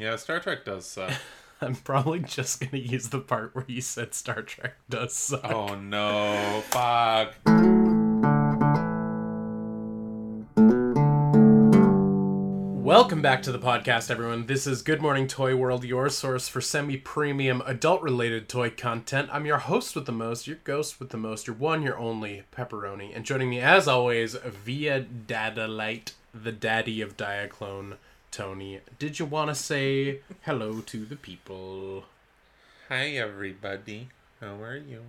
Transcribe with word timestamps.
Yeah, 0.00 0.16
Star 0.16 0.40
Trek 0.40 0.64
does 0.64 0.86
suck. 0.86 1.12
I'm 1.60 1.74
probably 1.74 2.20
just 2.20 2.58
gonna 2.58 2.82
use 2.82 3.10
the 3.10 3.20
part 3.20 3.54
where 3.54 3.66
you 3.68 3.82
said 3.82 4.14
Star 4.14 4.40
Trek 4.40 4.76
does 4.88 5.14
suck. 5.14 5.44
oh 5.44 5.74
no, 5.74 6.62
fuck. 6.70 7.34
Welcome 12.82 13.20
back 13.20 13.42
to 13.42 13.52
the 13.52 13.58
podcast, 13.58 14.10
everyone. 14.10 14.46
This 14.46 14.66
is 14.66 14.80
Good 14.80 15.02
Morning 15.02 15.28
Toy 15.28 15.54
World, 15.54 15.84
your 15.84 16.08
source 16.08 16.48
for 16.48 16.62
semi 16.62 16.96
premium 16.96 17.62
adult 17.66 18.00
related 18.00 18.48
toy 18.48 18.70
content. 18.70 19.28
I'm 19.30 19.44
your 19.44 19.58
host 19.58 19.94
with 19.94 20.06
the 20.06 20.12
most, 20.12 20.46
your 20.46 20.56
ghost 20.64 20.98
with 20.98 21.10
the 21.10 21.18
most, 21.18 21.46
your 21.46 21.56
one, 21.56 21.82
your 21.82 21.98
only, 21.98 22.44
Pepperoni. 22.56 23.14
And 23.14 23.26
joining 23.26 23.50
me, 23.50 23.60
as 23.60 23.86
always, 23.86 24.32
via 24.32 25.02
Dadalite, 25.02 26.12
the 26.32 26.52
daddy 26.52 27.02
of 27.02 27.18
Diaclone, 27.18 27.96
Tony. 28.30 28.80
Did 28.98 29.18
you 29.18 29.26
want 29.26 29.48
to 29.48 29.54
say 29.54 30.20
hello 30.42 30.80
to 30.82 31.04
the 31.04 31.16
people? 31.16 32.04
Hi, 32.88 33.08
everybody. 33.10 34.08
How 34.40 34.54
are 34.62 34.76
you? 34.76 35.02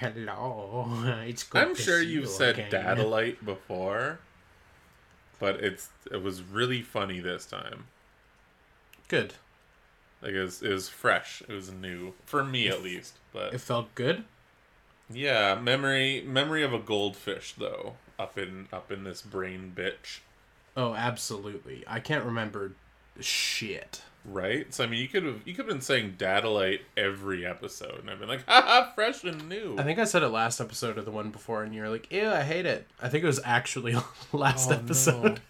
Hello. 0.00 0.86
It's 1.26 1.42
good 1.42 1.62
I'm 1.62 1.74
sure 1.74 2.00
you've 2.00 2.24
you 2.24 2.26
said 2.26 2.58
again. 2.58 2.70
Dadalite 2.70 3.44
before, 3.44 4.20
but 5.38 5.56
it's 5.56 5.88
it 6.10 6.22
was 6.22 6.42
really 6.42 6.82
funny 6.82 7.20
this 7.20 7.46
time. 7.46 7.84
Good. 9.08 9.34
Like 10.22 10.32
it 10.32 10.40
was, 10.42 10.62
it 10.62 10.72
was 10.72 10.88
fresh. 10.88 11.42
It 11.48 11.52
was 11.52 11.70
new 11.72 12.14
for 12.24 12.44
me 12.44 12.68
at 12.68 12.82
least. 12.82 13.14
But 13.32 13.54
It 13.54 13.60
felt 13.60 13.94
good. 13.94 14.24
yeah, 15.10 15.54
memory 15.54 16.22
memory 16.26 16.62
of 16.62 16.72
a 16.72 16.78
goldfish 16.78 17.54
though 17.56 17.94
up 18.18 18.36
in 18.38 18.68
up 18.72 18.92
in 18.92 19.04
this 19.04 19.22
brain 19.22 19.72
bitch. 19.74 20.20
Oh, 20.76 20.94
absolutely. 20.94 21.84
I 21.86 22.00
can't 22.00 22.24
remember 22.24 22.72
shit. 23.20 24.02
Right? 24.24 24.72
So 24.74 24.84
I 24.84 24.86
mean, 24.88 25.00
you 25.00 25.08
could 25.08 25.22
have 25.24 25.40
you 25.46 25.54
could 25.54 25.64
have 25.64 25.72
been 25.74 25.80
saying 25.80 26.16
Dadalite 26.18 26.80
every 26.96 27.46
episode, 27.46 28.00
and 28.00 28.10
I've 28.10 28.18
been 28.18 28.28
like, 28.28 28.44
haha, 28.48 28.92
fresh 28.94 29.24
and 29.24 29.48
new. 29.48 29.76
I 29.78 29.84
think 29.84 29.98
I 29.98 30.04
said 30.04 30.22
it 30.22 30.28
last 30.28 30.60
episode 30.60 30.98
or 30.98 31.02
the 31.02 31.10
one 31.10 31.30
before, 31.30 31.62
and 31.62 31.74
you 31.74 31.80
were 31.82 31.88
like, 31.88 32.12
"Ew, 32.12 32.28
I 32.28 32.42
hate 32.42 32.66
it." 32.66 32.86
I 33.00 33.08
think 33.08 33.24
it 33.24 33.26
was 33.26 33.40
actually 33.44 33.96
last 34.32 34.70
Oh, 34.70 34.74
episode. 34.74 35.40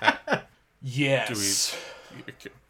yes. 0.82 1.76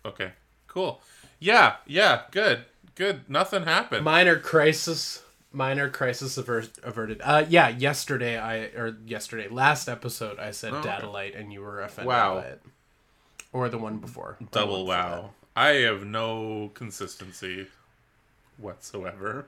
Okay, 0.04 0.32
cool. 0.66 1.00
Yeah, 1.38 1.76
yeah, 1.86 2.22
good, 2.30 2.64
good. 2.94 3.28
Nothing 3.28 3.64
happened. 3.64 4.04
Minor 4.04 4.38
crisis. 4.38 5.21
Minor 5.52 5.88
crisis 5.90 6.38
aver- 6.38 6.64
averted. 6.82 7.20
Uh, 7.22 7.44
yeah. 7.48 7.68
Yesterday, 7.68 8.38
I 8.38 8.56
or 8.76 8.96
yesterday, 9.06 9.48
last 9.48 9.88
episode, 9.88 10.38
I 10.38 10.50
said 10.50 10.72
Oh, 10.72 10.78
okay. 10.78 10.88
Dadalite, 10.88 11.38
and 11.38 11.52
you 11.52 11.60
were 11.60 11.80
offended 11.82 12.08
Wow. 12.08 12.36
by 12.36 12.42
it. 12.46 12.62
Or 13.52 13.68
the 13.68 13.78
one 13.78 13.98
before. 13.98 14.36
Or 14.40 14.46
Double 14.50 14.86
wow. 14.86 15.30
I 15.54 15.68
have 15.84 16.04
no 16.06 16.70
consistency 16.74 17.66
whatsoever. 18.56 19.46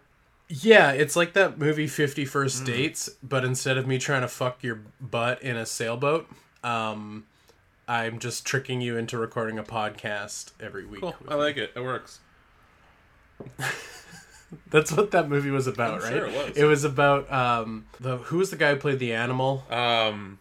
Yeah, 0.49 0.91
it's 0.93 1.17
like 1.17 1.33
that 1.33 1.59
movie 1.59 1.87
Fifty 1.87 2.27
First 2.27 2.61
Hmm. 2.61 2.65
Dates, 2.67 3.09
but 3.23 3.45
instead 3.47 3.79
of 3.79 3.87
me 3.87 3.97
trying 3.99 4.21
to 4.21 4.29
fuck 4.29 4.63
your 4.63 4.81
butt 5.01 5.41
in 5.43 5.57
a 5.57 5.65
sailboat, 5.65 6.29
um, 6.63 7.25
I'm 7.89 8.19
just 8.19 8.45
tricking 8.47 8.83
you 8.83 8.99
into 8.99 9.17
recording 9.17 9.59
a 9.59 9.63
podcast 9.63 10.53
every 10.61 10.85
week. 10.85 11.01
Cool. 11.01 11.17
I 11.29 11.35
like 11.37 11.57
it. 11.57 11.73
It 11.75 11.81
works. 11.81 12.21
That's 14.71 14.93
what 14.93 15.11
that 15.13 15.29
movie 15.29 15.51
was 15.51 15.67
about, 15.67 15.95
I'm 15.95 16.01
right? 16.01 16.13
sure 16.13 16.27
it 16.27 16.35
was. 16.35 16.57
It 16.57 16.65
was 16.65 16.85
about 16.85 17.33
um 17.33 17.87
the 18.01 18.17
who 18.19 18.39
was 18.39 18.51
the 18.51 18.57
guy 18.57 18.71
who 18.75 18.77
played 18.77 18.99
the 18.99 19.13
animal? 19.13 19.65
Um, 19.71 20.39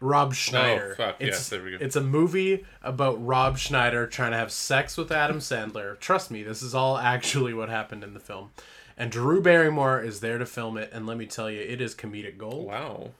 Rob 0.00 0.34
Schneider. 0.34 0.96
Oh, 0.98 1.02
fuck, 1.02 1.16
it's, 1.18 1.30
yes, 1.36 1.48
there 1.48 1.62
we 1.62 1.70
go. 1.70 1.78
It's 1.80 1.96
a 1.96 2.00
movie 2.02 2.64
about 2.82 3.24
Rob 3.24 3.56
Schneider 3.58 4.06
trying 4.06 4.32
to 4.32 4.36
have 4.36 4.52
sex 4.52 4.96
with 4.96 5.10
Adam 5.10 5.38
Sandler. 5.38 5.98
Trust 5.98 6.30
me, 6.30 6.42
this 6.42 6.62
is 6.62 6.74
all 6.74 6.98
actually 6.98 7.54
what 7.54 7.68
happened 7.68 8.04
in 8.04 8.12
the 8.12 8.20
film. 8.20 8.50
And 8.96 9.10
Drew 9.10 9.40
Barrymore 9.40 10.00
is 10.02 10.20
there 10.20 10.38
to 10.38 10.46
film 10.46 10.76
it, 10.76 10.90
and 10.92 11.06
let 11.06 11.16
me 11.16 11.26
tell 11.26 11.50
you, 11.50 11.60
it 11.60 11.80
is 11.80 11.94
comedic 11.94 12.36
gold. 12.38 12.66
wow. 12.66 13.10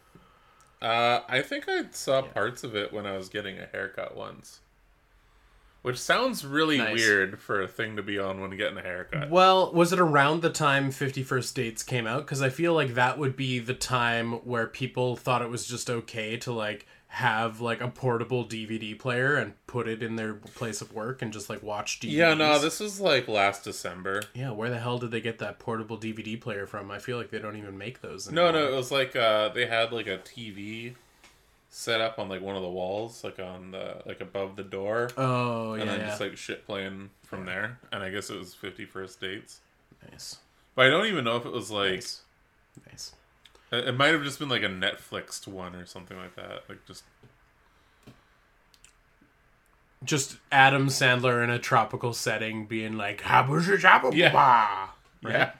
Uh, 0.82 1.22
I 1.28 1.41
think 1.41 1.64
I 1.66 1.84
saw 1.92 2.20
parts 2.20 2.62
of 2.62 2.76
it 2.76 2.92
when 2.92 3.06
I 3.06 3.16
was 3.16 3.31
getting 3.31 3.58
a 3.58 3.64
haircut 3.64 4.14
once. 4.14 4.60
Which 5.84 5.98
sounds 5.98 6.46
really 6.46 6.78
Nice. 6.78 6.94
weird 6.96 7.38
for 7.40 7.60
a 7.60 7.68
thing 7.68 7.96
to 7.96 8.02
be 8.02 8.18
on 8.18 8.40
when 8.40 8.56
getting 8.56 8.78
a 8.78 8.82
haircut. 8.82 9.28
Well, 9.28 9.70
was 9.70 9.92
it 9.92 10.00
around 10.00 10.40
the 10.40 10.48
time 10.48 10.90
Fifty 10.90 11.22
First 11.22 11.54
Dates 11.54 11.82
came 11.82 12.06
out? 12.06 12.24
Because 12.24 12.40
I 12.40 12.48
feel 12.48 12.72
like 12.72 12.94
that 12.94 13.18
would 13.18 13.36
be 13.36 13.58
the 13.58 13.74
time 13.74 14.32
where 14.46 14.66
people 14.66 15.14
thought 15.14 15.42
it 15.42 15.50
was 15.50 15.66
just 15.66 15.90
okay 15.90 16.38
to 16.38 16.52
like 16.52 16.86
have 17.08 17.60
like 17.60 17.82
a 17.82 17.88
portable 17.88 18.46
DVD 18.46 18.98
player 18.98 19.36
and 19.36 19.52
put 19.66 19.86
it 19.86 20.02
in 20.02 20.16
their 20.16 20.32
place 20.32 20.80
of 20.80 20.92
work 20.94 21.20
and 21.20 21.34
just 21.34 21.50
like 21.50 21.62
watch 21.62 22.00
DVDs. 22.00 22.12
Yeah, 22.12 22.32
no, 22.32 22.58
this 22.58 22.80
was 22.80 22.98
like 22.98 23.28
last 23.28 23.62
December. 23.62 24.22
Yeah, 24.32 24.52
where 24.52 24.70
the 24.70 24.78
hell 24.80 24.96
did 24.98 25.10
they 25.10 25.20
get 25.20 25.38
that 25.40 25.58
portable 25.58 25.98
DVD 25.98 26.40
player 26.40 26.66
from? 26.66 26.90
I 26.90 26.98
feel 26.98 27.18
like 27.18 27.30
they 27.30 27.38
don't 27.40 27.56
even 27.56 27.76
make 27.76 28.00
those. 28.00 28.32
No, 28.32 28.50
no, 28.50 28.66
it 28.66 28.74
was 28.74 28.90
like 28.90 29.14
uh 29.14 29.50
they 29.50 29.66
had 29.66 29.92
like 29.92 30.06
a 30.06 30.16
TV 30.16 30.94
set 31.76 32.00
up 32.00 32.20
on 32.20 32.28
like 32.28 32.40
one 32.40 32.54
of 32.54 32.62
the 32.62 32.68
walls, 32.68 33.24
like 33.24 33.40
on 33.40 33.72
the 33.72 34.00
like 34.06 34.20
above 34.20 34.54
the 34.54 34.62
door. 34.62 35.10
Oh 35.16 35.74
yeah, 35.74 35.80
and 35.80 35.90
then 35.90 36.00
yeah. 36.00 36.06
just 36.06 36.20
like 36.20 36.36
shit 36.36 36.64
playing 36.66 37.10
from 37.24 37.46
there. 37.46 37.80
And 37.90 38.00
I 38.00 38.10
guess 38.10 38.30
it 38.30 38.38
was 38.38 38.54
Fifty 38.54 38.84
First 38.84 39.20
Dates. 39.20 39.60
nice, 40.08 40.38
But 40.76 40.86
I 40.86 40.90
don't 40.90 41.06
even 41.06 41.24
know 41.24 41.36
if 41.36 41.44
it 41.44 41.52
was 41.52 41.72
like 41.72 41.94
nice, 41.94 42.22
nice. 42.88 43.12
it 43.72 43.88
it 43.88 43.92
might 43.92 44.12
have 44.12 44.22
just 44.22 44.38
been 44.38 44.48
like 44.48 44.62
a 44.62 44.68
Netflixed 44.68 45.48
one 45.48 45.74
or 45.74 45.84
something 45.84 46.16
like 46.16 46.36
that. 46.36 46.62
Like 46.68 46.86
just 46.86 47.02
Just 50.04 50.36
Adam 50.52 50.86
Sandler 50.88 51.42
in 51.42 51.50
a 51.50 51.58
tropical 51.58 52.12
setting, 52.12 52.66
being 52.66 52.96
like, 52.96 53.22
"Habusha 53.22 54.12
Yeah. 54.14 54.88
Right? 55.24 55.32
yeah, 55.32 55.50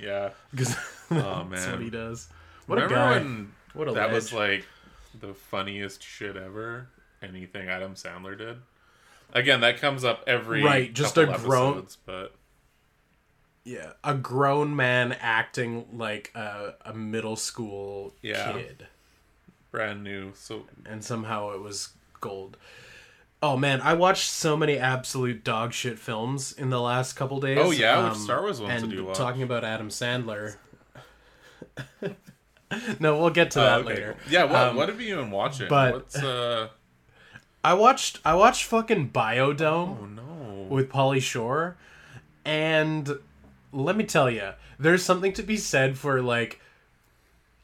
yeah. 0.00 0.30
Because 0.50 0.76
Oh 1.12 1.46
that's 1.50 1.66
what 1.68 1.80
he 1.80 1.90
does. 1.90 2.28
What 2.66 2.76
remember 2.76 2.94
a 2.96 2.98
guy! 2.98 3.10
when 3.18 3.52
what 3.72 3.88
a 3.88 3.92
that 3.92 4.10
was 4.10 4.32
like 4.32 4.66
the 5.18 5.34
funniest 5.34 6.02
shit 6.02 6.36
ever? 6.36 6.88
Anything 7.22 7.68
Adam 7.68 7.94
Sandler 7.94 8.36
did. 8.36 8.58
Again, 9.32 9.60
that 9.60 9.78
comes 9.80 10.04
up 10.04 10.24
every 10.26 10.62
Right, 10.62 10.92
just 10.92 11.16
a 11.16 11.26
grown- 11.26 11.74
episodes, 11.78 11.98
but 12.04 12.34
yeah, 13.64 13.92
a 14.02 14.14
grown 14.14 14.74
man 14.74 15.12
acting 15.20 15.86
like 15.92 16.32
a, 16.34 16.74
a 16.84 16.92
middle 16.94 17.36
school 17.36 18.14
Yeah. 18.22 18.52
kid, 18.52 18.86
brand 19.70 20.02
new. 20.02 20.32
So 20.34 20.66
and 20.86 21.04
somehow 21.04 21.52
it 21.52 21.60
was 21.60 21.90
gold. 22.20 22.56
Oh 23.42 23.56
man, 23.56 23.80
I 23.82 23.94
watched 23.94 24.28
so 24.30 24.56
many 24.56 24.76
absolute 24.78 25.44
dog 25.44 25.72
shit 25.72 25.98
films 25.98 26.52
in 26.52 26.70
the 26.70 26.80
last 26.80 27.12
couple 27.14 27.38
days. 27.40 27.58
Oh, 27.60 27.70
yeah? 27.70 28.08
Which 28.08 28.18
Star 28.18 28.42
Wars 28.42 28.60
ones 28.60 28.82
and? 28.82 29.14
Talking 29.14 29.42
about 29.42 29.62
Adam 29.64 29.88
Sandler. 29.90 30.56
no, 33.00 33.18
we'll 33.18 33.30
get 33.30 33.50
to 33.52 33.60
Oh, 33.60 33.64
that 33.64 33.78
okay, 33.80 33.88
later. 33.88 34.16
Yeah, 34.28 34.44
what 34.44 34.54
Um, 34.56 34.76
what 34.76 34.88
have 34.88 35.00
you 35.00 35.16
been 35.16 35.30
watching? 35.30 35.68
but- 35.68 35.94
What's 35.94 36.16
uh 36.16 36.68
I 37.64 37.74
watched 37.74 38.20
I 38.24 38.34
watched 38.34 38.64
fucking 38.64 39.10
Biodome. 39.10 39.98
oh 40.00 40.06
no. 40.06 40.66
with 40.70 40.88
Pauly 40.90 41.20
Shore, 41.20 41.76
and 42.44 43.18
let 43.72 43.96
me 43.96 44.04
tell 44.04 44.30
you, 44.30 44.50
there's 44.78 45.02
something 45.02 45.32
to 45.34 45.42
be 45.42 45.56
said 45.56 45.98
for 45.98 46.22
like. 46.22 46.60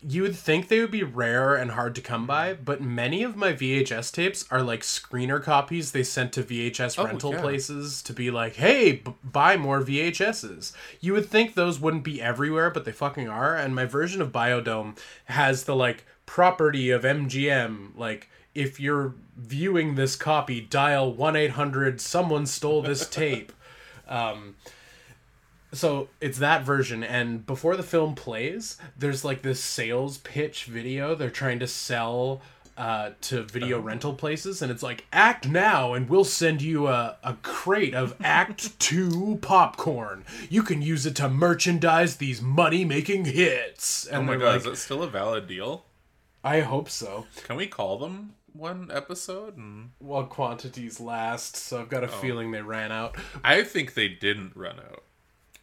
You 0.09 0.22
would 0.22 0.37
think 0.37 0.69
they 0.69 0.78
would 0.81 0.93
be 0.93 1.03
rare 1.03 1.56
and 1.56 1.72
hard 1.72 1.97
to 1.97 2.00
come 2.00 2.27
by, 2.27 2.55
but 2.55 2.81
many 2.81 3.25
of 3.25 3.34
my 3.34 3.53
VHS 3.53 4.12
tapes 4.12 4.44
are 4.53 4.62
like 4.62 4.83
screener 4.83 5.43
copies 5.43 5.91
they 5.91 6.05
sent 6.05 6.33
to 6.34 6.44
VHS 6.44 6.97
Oh, 6.99 7.05
rental 7.06 7.33
yeah. 7.33 7.41
places 7.41 8.03
to 8.03 8.12
be 8.12 8.31
like, 8.31 8.55
"Hey, 8.55 8.93
b- 8.93 9.15
buy 9.25 9.56
more 9.56 9.81
VHSs." 9.81 10.72
You 11.00 11.12
would 11.15 11.28
think 11.28 11.55
those 11.55 11.81
wouldn't 11.81 12.05
be 12.05 12.22
everywhere, 12.22 12.71
but 12.71 12.84
they 12.84 12.93
fucking 12.93 13.28
are. 13.28 13.56
And 13.56 13.75
my 13.75 13.84
version 13.84 14.22
of 14.22 14.31
Biodome 14.31 14.97
has 15.25 15.65
the 15.65 15.75
like 15.75 16.05
property 16.25 16.91
of 16.91 17.03
MGM, 17.05 17.91
like 17.97 18.28
if 18.55 18.78
you're 18.78 19.15
viewing 19.37 19.97
this 19.97 20.15
copy, 20.16 20.61
dial 20.61 21.12
1 21.12 21.34
800 21.37 22.00
someone 22.00 22.47
stole 22.47 22.81
this 22.83 23.09
tape. 23.09 23.53
Um, 24.09 24.54
so 25.77 26.09
it's 26.21 26.39
that 26.39 26.65
version, 26.65 27.03
and 27.03 27.47
before 27.47 27.77
the 27.77 27.83
film 27.83 28.15
plays, 28.15 28.78
there's 28.99 29.25
like 29.25 29.43
this 29.43 29.61
sales 29.63 30.19
pitch 30.19 30.65
video. 30.65 31.15
They're 31.15 31.31
trying 31.31 31.59
to 31.61 31.67
sell 31.67 32.41
uh, 32.77 33.11
to 33.23 33.43
video 33.43 33.81
rental 33.81 34.13
places, 34.15 34.61
and 34.61 34.71
it's 34.71 34.83
like 34.83 35.07
act 35.13 35.49
now, 35.49 35.95
and 35.95 36.09
we'll 36.09 36.25
send 36.25 36.61
you 36.61 36.89
a, 36.89 37.17
a 37.23 37.34
crate 37.43 37.95
of 37.95 38.15
Act 38.23 38.78
Two 38.78 39.39
popcorn. 39.41 40.25
You 40.51 40.63
can 40.63 40.83
use 40.83 41.07
it 41.07 41.17
to 41.17 41.28
merchandise 41.28 42.17
these 42.17 42.43
money 42.43 42.84
making 42.84 43.27
hits. 43.27 44.07
And 44.07 44.29
Oh 44.29 44.33
my 44.33 44.37
god, 44.37 44.47
like, 44.47 44.61
is 44.61 44.67
it 44.67 44.77
still 44.77 45.03
a 45.03 45.09
valid 45.09 45.47
deal? 45.47 45.84
I 46.45 46.61
hope 46.61 46.89
so. 46.91 47.27
Can 47.45 47.57
we 47.57 47.67
call 47.67 47.99
them 47.99 48.34
one 48.53 48.91
episode? 48.93 49.57
And 49.57 49.91
Well, 49.99 50.25
quantities 50.25 51.01
last, 51.01 51.57
so 51.57 51.81
I've 51.81 51.89
got 51.89 52.05
a 52.05 52.09
feeling 52.09 52.51
they 52.51 52.63
ran 52.63 52.93
out. 52.93 53.17
I 53.43 53.63
think 53.65 53.95
they 53.95 54.09
didn't 54.09 54.53
run 54.55 54.79
out. 54.79 55.03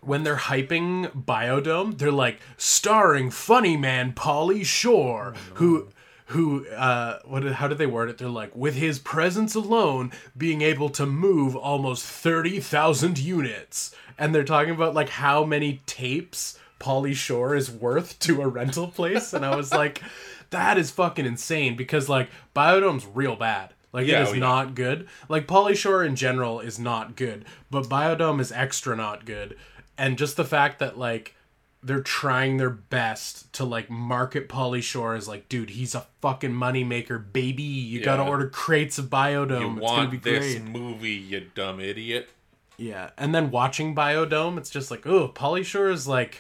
When 0.05 0.23
they're 0.23 0.35
hyping 0.35 1.25
Biodome, 1.25 1.97
they're 1.97 2.11
like 2.11 2.39
starring 2.57 3.31
funny 3.31 3.77
man 3.77 4.13
Pauly 4.13 4.65
Shore, 4.65 5.33
who 5.55 5.89
who 6.27 6.67
uh 6.69 7.19
what 7.25 7.43
how 7.43 7.67
did 7.67 7.77
they 7.77 7.85
word 7.85 8.09
it? 8.09 8.17
They're 8.17 8.27
like 8.27 8.55
with 8.55 8.75
his 8.75 8.99
presence 8.99 9.55
alone 9.55 10.11
being 10.35 10.61
able 10.61 10.89
to 10.89 11.05
move 11.05 11.55
almost 11.55 12.05
30,000 12.05 13.19
units. 13.19 13.95
And 14.17 14.33
they're 14.33 14.43
talking 14.43 14.73
about 14.73 14.93
like 14.93 15.09
how 15.09 15.43
many 15.43 15.81
tapes 15.85 16.59
Pauly 16.79 17.13
Shore 17.13 17.55
is 17.55 17.69
worth 17.71 18.19
to 18.19 18.41
a 18.41 18.47
rental 18.47 18.87
place 18.87 19.33
and 19.33 19.45
I 19.45 19.55
was 19.55 19.71
like 19.83 20.01
that 20.49 20.77
is 20.77 20.91
fucking 20.91 21.25
insane 21.25 21.75
because 21.75 22.09
like 22.09 22.29
Biodome's 22.55 23.05
real 23.05 23.35
bad. 23.35 23.73
Like 23.91 24.07
Yeah, 24.07 24.21
it 24.21 24.23
is 24.23 24.29
oh, 24.29 24.33
yeah. 24.33 24.39
not 24.39 24.75
good. 24.75 25.07
Like 25.29 25.45
Polly 25.45 25.75
Shore 25.75 26.03
in 26.03 26.15
general 26.15 26.59
is 26.59 26.79
not 26.79 27.15
good 27.15 27.45
but 27.69 27.85
Biodome 27.85 28.39
is 28.39 28.51
extra 28.51 28.95
not 28.95 29.25
good 29.25 29.55
and 29.97 30.17
just 30.17 30.37
the 30.37 30.45
fact 30.45 30.79
that 30.79 30.97
like 30.97 31.35
they're 31.83 32.01
trying 32.01 32.57
their 32.57 32.69
best 32.69 33.51
to 33.53 33.65
like 33.65 33.89
market 33.89 34.47
Pauly 34.47 34.81
Shore 34.81 35.15
as 35.15 35.27
like, 35.27 35.49
dude, 35.49 35.71
he's 35.71 35.93
a 35.93 36.05
fucking 36.21 36.53
moneymaker, 36.53 37.23
baby. 37.31 37.63
You 37.63 38.01
gotta 38.01 38.23
order 38.23 38.47
crates 38.47 38.97
of 38.97 39.05
Biodome. 39.05 39.59
You 39.59 39.71
it's 39.77 39.79
gonna 39.79 39.81
want 39.81 40.11
be 40.11 40.17
this 40.17 40.55
great. 40.55 40.65
movie, 40.65 41.11
you 41.11 41.47
dumb 41.53 41.79
idiot. 41.79 42.29
Yeah. 42.77 43.11
And 43.17 43.35
then 43.35 43.51
watching 43.51 43.93
Biodome, 43.93 44.57
it's 44.57 44.69
just 44.69 44.89
like, 44.91 45.05
oh, 45.05 45.27
Pauly 45.27 45.65
Shore 45.65 45.89
is 45.89 46.07
like 46.07 46.39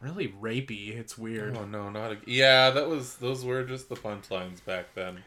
really 0.00 0.28
rapey. 0.28 0.98
It's 0.98 1.16
weird. 1.16 1.56
Oh 1.56 1.64
no, 1.64 1.88
not 1.88 2.12
a... 2.12 2.18
yeah. 2.26 2.70
That 2.70 2.88
was 2.88 3.16
those 3.16 3.44
were 3.44 3.62
just 3.64 3.88
the 3.88 3.96
punchlines 3.96 4.64
back 4.64 4.94
then. 4.94 5.22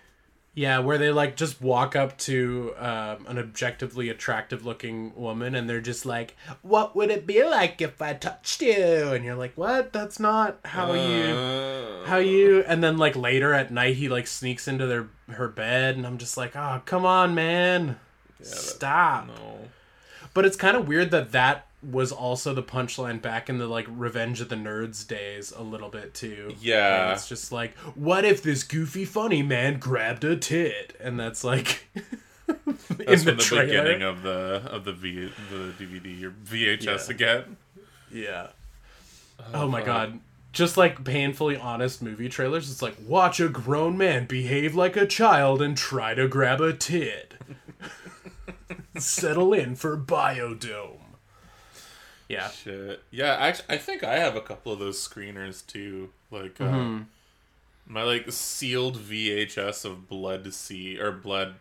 Yeah, 0.55 0.79
where 0.79 0.99
they 0.99 1.09
like 1.11 1.35
just 1.35 1.61
walk 1.61 1.95
up 1.95 2.15
to 2.19 2.73
um, 2.77 3.25
an 3.27 3.39
objectively 3.39 4.09
attractive 4.09 4.65
looking 4.65 5.11
woman 5.15 5.55
and 5.55 5.67
they're 5.67 5.81
just 5.81 6.05
like, 6.05 6.35
What 6.61 6.95
would 6.95 7.09
it 7.09 7.25
be 7.25 7.43
like 7.43 7.81
if 7.81 7.99
I 8.01 8.13
touched 8.13 8.61
you? 8.61 8.73
And 9.13 9.25
you're 9.25 9.33
like, 9.35 9.53
What? 9.55 9.91
That's 9.93 10.19
not 10.19 10.59
how 10.65 10.93
you 10.93 11.23
Uh, 11.33 12.05
how 12.05 12.17
you 12.17 12.63
and 12.67 12.83
then 12.83 12.97
like 12.97 13.15
later 13.15 13.53
at 13.53 13.71
night 13.71 13.95
he 13.95 14.09
like 14.09 14.27
sneaks 14.27 14.67
into 14.67 14.85
their 14.85 15.07
her 15.29 15.47
bed 15.47 15.95
and 15.95 16.05
i'm 16.05 16.17
just 16.17 16.35
like 16.35 16.53
oh 16.55 16.81
come 16.85 17.05
on 17.05 17.33
man 17.33 17.97
stop 18.41 19.27
No. 19.27 19.59
but 20.33 20.43
it's 20.45 20.57
kind 20.57 20.75
of 20.75 20.85
weird 20.87 21.11
that 21.11 21.31
that 21.31 21.65
was 21.83 22.11
also 22.11 22.53
the 22.53 22.63
punchline 22.63 23.21
back 23.21 23.49
in 23.49 23.57
the 23.57 23.67
like 23.67 23.85
revenge 23.89 24.39
of 24.41 24.49
the 24.49 24.55
nerds 24.55 25.05
days 25.07 25.51
a 25.51 25.61
little 25.61 25.89
bit 25.89 26.13
too 26.13 26.55
Yeah. 26.61 27.03
And 27.03 27.11
it's 27.13 27.27
just 27.27 27.51
like 27.51 27.75
what 27.95 28.23
if 28.25 28.41
this 28.41 28.63
goofy 28.63 29.05
funny 29.05 29.43
man 29.43 29.79
grabbed 29.79 30.23
a 30.23 30.35
tit 30.37 30.95
and 30.99 31.19
that's 31.19 31.43
like 31.43 31.87
That's 32.45 32.69
in 32.89 33.19
from 33.19 33.37
the, 33.37 33.43
trailer. 33.43 33.65
beginning 33.65 34.01
of 34.01 34.21
the 34.23 34.63
of 34.69 34.85
the 34.85 34.93
V 34.93 35.29
the 35.49 35.73
DVD 35.79 36.23
or 36.23 36.31
VHS 36.31 37.07
Yeah. 37.09 37.13
again. 37.15 37.57
Yeah. 38.11 38.47
Oh, 39.53 39.63
oh, 39.63 39.67
my 39.67 39.79
fuck. 39.79 39.85
god. 39.85 40.19
Just 40.51 40.77
like 40.77 41.03
painfully 41.03 41.57
honest 41.57 42.01
movie 42.01 42.29
trailers, 42.29 42.69
it's 42.69 42.81
like 42.81 42.95
watch 43.07 43.39
a 43.39 43.49
grown 43.49 43.97
man 43.97 44.25
behave 44.27 44.75
like 44.75 44.95
a 44.95 45.07
child 45.07 45.61
and 45.61 45.75
try 45.75 46.13
to 46.13 46.27
grab 46.27 46.61
a 46.61 46.73
tit. 46.73 47.33
Settle 48.97 49.53
in 49.53 49.75
for 49.75 49.97
Biodome. 49.97 50.99
Yeah. 52.29 52.49
Shit. 52.49 53.01
Yeah, 53.11 53.33
actually, 53.35 53.75
I 53.75 53.77
think 53.77 54.03
I 54.03 54.17
have 54.17 54.35
a 54.35 54.41
couple 54.41 54.71
of 54.71 54.79
those 54.79 55.05
screeners 55.07 55.65
too. 55.65 56.09
Like 56.31 56.59
uh, 56.61 56.65
Mm-hmm. 56.65 57.01
my 57.87 58.03
like 58.03 58.31
sealed 58.31 58.97
VHS 58.97 59.85
of 59.85 60.07
Blood 60.07 60.53
C 60.53 60.99
or 60.99 61.11
Blood, 61.11 61.55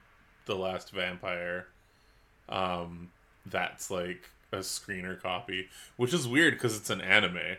the 0.47 0.55
Last 0.55 0.91
Vampire. 0.93 1.67
Um, 2.49 3.11
that's 3.47 3.91
like 3.91 4.29
a 4.53 4.59
screener 4.59 5.21
copy, 5.21 5.69
which 5.97 6.13
is 6.15 6.29
weird 6.29 6.55
because 6.55 6.77
it's 6.77 6.91
an 6.91 7.01
anime. 7.01 7.57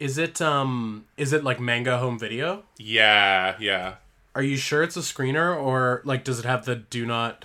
Is 0.00 0.16
it 0.18 0.40
um 0.40 1.06
is 1.16 1.32
it 1.32 1.42
like 1.42 1.58
manga 1.58 1.98
home 1.98 2.18
video? 2.18 2.62
Yeah, 2.76 3.56
yeah. 3.58 3.94
Are 4.34 4.42
you 4.42 4.56
sure 4.56 4.82
it's 4.84 4.96
a 4.96 5.00
screener 5.00 5.56
or 5.60 6.02
like 6.04 6.22
does 6.22 6.38
it 6.38 6.44
have 6.44 6.64
the 6.64 6.76
do 6.76 7.04
not 7.04 7.44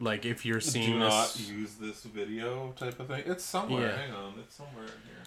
like 0.00 0.24
if 0.24 0.44
you're 0.44 0.60
seeing 0.60 0.92
Do 0.94 0.98
this 1.00 1.08
not 1.12 1.40
use 1.48 1.74
this 1.74 2.02
video 2.02 2.72
type 2.76 2.98
of 3.00 3.06
thing. 3.08 3.22
It's 3.26 3.44
somewhere. 3.44 3.90
Yeah. 3.90 3.96
Hang 3.96 4.12
on, 4.14 4.34
it's 4.40 4.54
somewhere 4.56 4.84
in 4.84 4.90
here. 5.06 5.22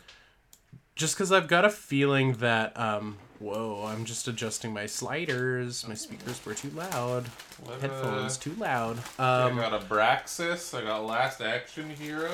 just 0.95 1.15
because 1.15 1.31
I've 1.31 1.47
got 1.47 1.63
a 1.65 1.69
feeling 1.69 2.33
that 2.33 2.77
um 2.79 3.17
whoa 3.39 3.85
I'm 3.85 4.03
just 4.05 4.27
adjusting 4.27 4.73
my 4.73 4.87
sliders 4.87 5.87
my 5.87 5.93
speakers 5.93 6.43
were 6.45 6.55
too 6.55 6.71
loud 6.71 7.27
What, 7.63 7.79
headphones 7.81 8.35
uh, 8.37 8.41
too 8.41 8.53
loud 8.57 8.97
Um, 9.19 9.59
I 9.59 9.61
got 9.69 9.73
a 9.75 9.85
Braxis. 9.85 10.75
I 10.77 10.81
got 10.83 11.05
Last 11.05 11.39
Action 11.41 11.89
Hero. 11.91 12.31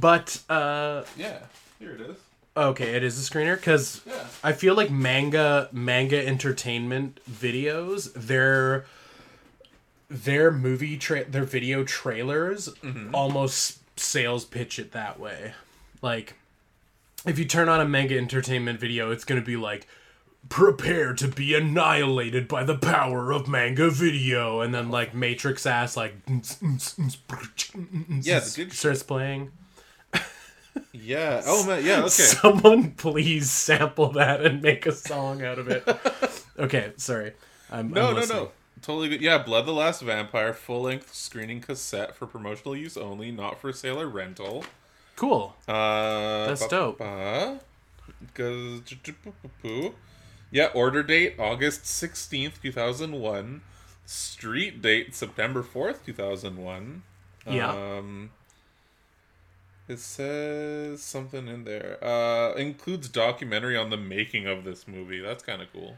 but 0.00 0.40
uh 0.48 1.02
Yeah, 1.16 1.38
here 1.80 1.90
it 1.92 2.00
is. 2.02 2.16
okay 2.56 2.94
it 2.94 3.02
is 3.02 3.18
a 3.18 3.30
screener 3.30 3.56
because 3.56 4.00
Yeah. 4.06 4.24
I 4.44 4.52
feel 4.52 4.74
like 4.76 4.90
manga 4.92 5.68
manga 5.72 6.24
entertainment 6.24 7.18
videos 7.28 8.12
their 8.14 8.86
their 10.08 10.50
movie 10.50 10.96
tra- 10.96 11.24
their 11.24 11.44
video 11.44 11.84
trailers 11.84 12.68
mm-hmm. 12.82 13.14
almost 13.14 13.78
sales 13.98 14.44
pitch 14.44 14.78
it 14.78 14.92
that 14.92 15.18
way 15.18 15.52
like 16.02 16.34
if 17.26 17.38
you 17.38 17.44
turn 17.44 17.68
on 17.68 17.80
a 17.80 17.84
manga 17.84 18.16
entertainment 18.16 18.78
video 18.78 19.10
it's 19.10 19.24
going 19.24 19.40
to 19.40 19.44
be 19.44 19.56
like 19.56 19.86
prepare 20.48 21.12
to 21.12 21.26
be 21.26 21.54
annihilated 21.54 22.46
by 22.46 22.62
the 22.62 22.78
power 22.78 23.32
of 23.32 23.48
manga 23.48 23.90
video 23.90 24.60
and 24.60 24.72
then 24.72 24.90
like 24.90 25.12
matrix 25.12 25.66
ass 25.66 25.96
like 25.96 26.14
Yeah, 28.22 28.40
good 28.54 28.72
starts 28.72 29.02
playing 29.02 29.50
Yeah. 30.92 31.42
Oh 31.46 31.66
man. 31.66 31.84
Yeah. 31.84 32.00
Okay. 32.00 32.08
Someone 32.08 32.92
please 32.92 33.50
sample 33.50 34.12
that 34.12 34.44
and 34.44 34.62
make 34.62 34.86
a 34.86 34.92
song 34.92 35.42
out 35.42 35.58
of 35.58 35.68
it. 35.68 35.86
okay, 36.58 36.92
sorry. 36.96 37.32
I'm, 37.70 37.90
No, 37.90 38.08
I'm 38.08 38.14
no, 38.16 38.26
no. 38.26 38.50
Totally 38.86 39.08
good. 39.08 39.20
Yeah, 39.20 39.38
Blood 39.38 39.66
the 39.66 39.72
Last 39.72 40.00
Vampire, 40.00 40.52
full 40.52 40.82
length 40.82 41.12
screening 41.12 41.60
cassette 41.60 42.14
for 42.14 42.24
promotional 42.24 42.76
use 42.76 42.96
only, 42.96 43.32
not 43.32 43.60
for 43.60 43.72
sale 43.72 44.00
or 44.00 44.06
rental. 44.06 44.64
Cool. 45.16 45.56
Uh, 45.66 46.46
That's 46.46 46.68
dope. 46.68 47.00
Yeah, 50.52 50.66
order 50.72 51.02
date 51.02 51.34
August 51.36 51.82
16th, 51.82 52.62
2001. 52.62 53.62
Street 54.04 54.80
date 54.80 55.16
September 55.16 55.64
4th, 55.64 56.04
2001. 56.06 57.02
Yeah. 57.44 57.70
Um, 57.70 58.30
it 59.88 59.98
says 59.98 61.02
something 61.02 61.48
in 61.48 61.64
there. 61.64 61.98
Uh, 62.00 62.54
includes 62.54 63.08
documentary 63.08 63.76
on 63.76 63.90
the 63.90 63.96
making 63.96 64.46
of 64.46 64.62
this 64.62 64.86
movie. 64.86 65.18
That's 65.20 65.42
kind 65.42 65.60
of 65.60 65.72
cool. 65.72 65.96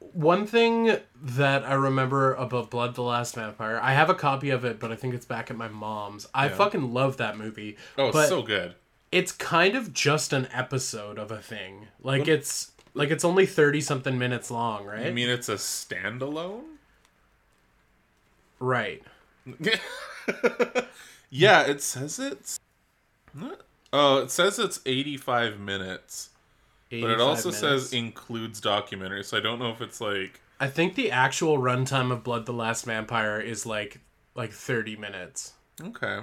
One 0.00 0.46
thing 0.46 0.96
that 1.22 1.62
I 1.64 1.74
remember 1.74 2.34
about 2.34 2.70
Blood 2.70 2.94
the 2.94 3.02
Last 3.02 3.34
Vampire, 3.36 3.78
I 3.82 3.92
have 3.92 4.10
a 4.10 4.14
copy 4.14 4.50
of 4.50 4.64
it, 4.64 4.80
but 4.80 4.90
I 4.90 4.96
think 4.96 5.14
it's 5.14 5.26
back 5.26 5.50
at 5.50 5.56
my 5.56 5.68
mom's. 5.68 6.26
I 6.34 6.46
Yeah. 6.48 6.56
fucking 6.56 6.92
love 6.92 7.16
that 7.18 7.36
movie. 7.38 7.76
Oh, 7.96 8.08
it's 8.08 8.28
so 8.28 8.42
good. 8.42 8.74
it's 9.12 9.30
kind 9.32 9.76
of 9.76 9.92
just 9.92 10.32
an 10.32 10.48
episode 10.52 11.18
of 11.18 11.30
a 11.30 11.38
thing. 11.40 11.88
Like 12.02 12.26
it's 12.28 12.72
like 12.94 13.10
it's 13.10 13.24
only 13.24 13.44
30 13.46 13.80
something 13.80 14.18
minutes 14.18 14.50
long, 14.50 14.84
right? 14.84 15.06
I 15.06 15.10
mean, 15.12 15.28
it's 15.28 15.48
a 15.48 15.54
standalone. 15.56 16.62
right. 18.58 19.02
yeah, 21.30 21.62
it 21.62 21.82
says 21.82 22.18
it's. 22.18 22.58
Oh, 23.92 24.18
it 24.22 24.30
says 24.30 24.58
it's 24.58 24.80
eighty-five 24.86 25.58
minutes, 25.58 26.30
but 26.90 27.10
it 27.10 27.20
also 27.20 27.48
minutes. 27.50 27.58
says 27.60 27.92
includes 27.92 28.60
documentary. 28.60 29.24
So 29.24 29.36
I 29.36 29.40
don't 29.40 29.58
know 29.58 29.70
if 29.70 29.80
it's 29.80 30.00
like. 30.00 30.40
I 30.58 30.66
think 30.66 30.94
the 30.94 31.10
actual 31.10 31.58
runtime 31.58 32.10
of 32.12 32.22
Blood 32.22 32.44
the 32.46 32.52
Last 32.52 32.84
Vampire 32.84 33.40
is 33.40 33.64
like 33.64 34.00
like 34.34 34.52
30 34.52 34.96
minutes. 34.96 35.54
Okay. 35.82 36.20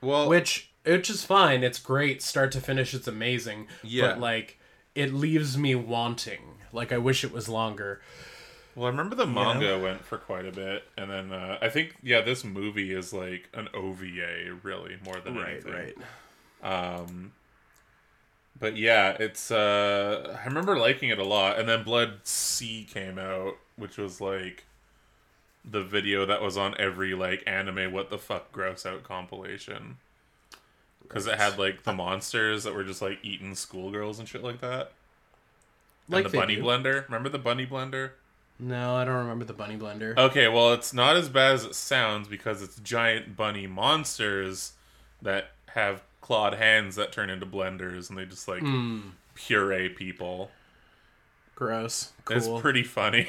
Well, 0.00 0.28
which 0.28 0.72
which 0.84 1.08
is 1.08 1.24
fine 1.24 1.62
it's 1.62 1.78
great 1.78 2.20
start 2.22 2.50
to 2.52 2.60
finish 2.60 2.92
it's 2.92 3.06
amazing 3.06 3.68
Yeah. 3.84 4.08
but 4.08 4.18
like 4.20 4.58
it 4.96 5.14
leaves 5.14 5.56
me 5.56 5.76
wanting 5.76 6.40
like 6.72 6.90
i 6.90 6.98
wish 6.98 7.22
it 7.22 7.32
was 7.32 7.48
longer 7.48 8.00
well, 8.74 8.86
I 8.86 8.88
remember 8.88 9.14
the 9.14 9.26
manga 9.26 9.78
went 9.78 10.02
for 10.02 10.16
quite 10.16 10.46
a 10.46 10.50
bit, 10.50 10.84
and 10.96 11.10
then 11.10 11.30
uh, 11.30 11.58
I 11.60 11.68
think 11.68 11.94
yeah, 12.02 12.22
this 12.22 12.42
movie 12.42 12.94
is 12.94 13.12
like 13.12 13.50
an 13.52 13.68
OVA, 13.74 14.54
really 14.62 14.96
more 15.04 15.20
than 15.20 15.38
anything. 15.38 15.72
Right. 15.74 15.94
Right. 16.62 16.94
Um, 16.94 17.32
but 18.62 18.76
yeah, 18.76 19.16
it's. 19.18 19.50
Uh, 19.50 20.38
I 20.40 20.46
remember 20.46 20.78
liking 20.78 21.08
it 21.08 21.18
a 21.18 21.24
lot, 21.24 21.58
and 21.58 21.68
then 21.68 21.82
Blood 21.82 22.20
C 22.22 22.86
came 22.88 23.18
out, 23.18 23.56
which 23.74 23.98
was 23.98 24.20
like 24.20 24.66
the 25.64 25.82
video 25.82 26.24
that 26.26 26.40
was 26.40 26.56
on 26.56 26.76
every 26.78 27.12
like 27.12 27.42
anime 27.44 27.92
what 27.92 28.08
the 28.08 28.18
fuck 28.18 28.52
gross 28.52 28.86
out 28.86 29.02
compilation. 29.02 29.96
Because 31.02 31.26
it 31.26 31.38
had 31.38 31.58
like 31.58 31.82
the 31.82 31.92
monsters 31.92 32.62
that 32.62 32.72
were 32.72 32.84
just 32.84 33.02
like 33.02 33.18
eating 33.24 33.56
schoolgirls 33.56 34.20
and 34.20 34.28
shit 34.28 34.44
like 34.44 34.60
that. 34.60 34.92
like 36.08 36.26
and 36.26 36.32
the 36.32 36.38
bunny 36.38 36.54
do. 36.54 36.62
blender. 36.62 37.04
Remember 37.06 37.28
the 37.28 37.38
bunny 37.38 37.66
blender? 37.66 38.12
no 38.60 38.94
i 38.94 39.04
don't 39.04 39.16
remember 39.16 39.44
the 39.44 39.52
bunny 39.52 39.76
blender 39.76 40.16
Okay, 40.16 40.46
well, 40.46 40.72
it's 40.72 40.92
not 40.94 41.16
as 41.16 41.28
bad 41.28 41.54
as 41.54 41.64
it 41.64 41.74
sounds 41.74 42.28
because 42.28 42.62
it's 42.62 42.78
giant 42.78 43.34
bunny 43.36 43.66
monsters 43.66 44.74
that 45.20 45.50
have 45.70 46.02
clawed 46.22 46.54
hands 46.54 46.96
that 46.96 47.12
turn 47.12 47.28
into 47.28 47.44
blenders 47.44 48.08
and 48.08 48.16
they 48.18 48.24
just 48.24 48.48
like 48.48 48.60
Hmm. 48.62 49.00
puree 49.34 49.90
people. 49.90 50.50
Gross. 51.54 52.12
Cool. 52.24 52.36
It's 52.38 52.48
pretty 52.62 52.82
funny. 52.82 53.28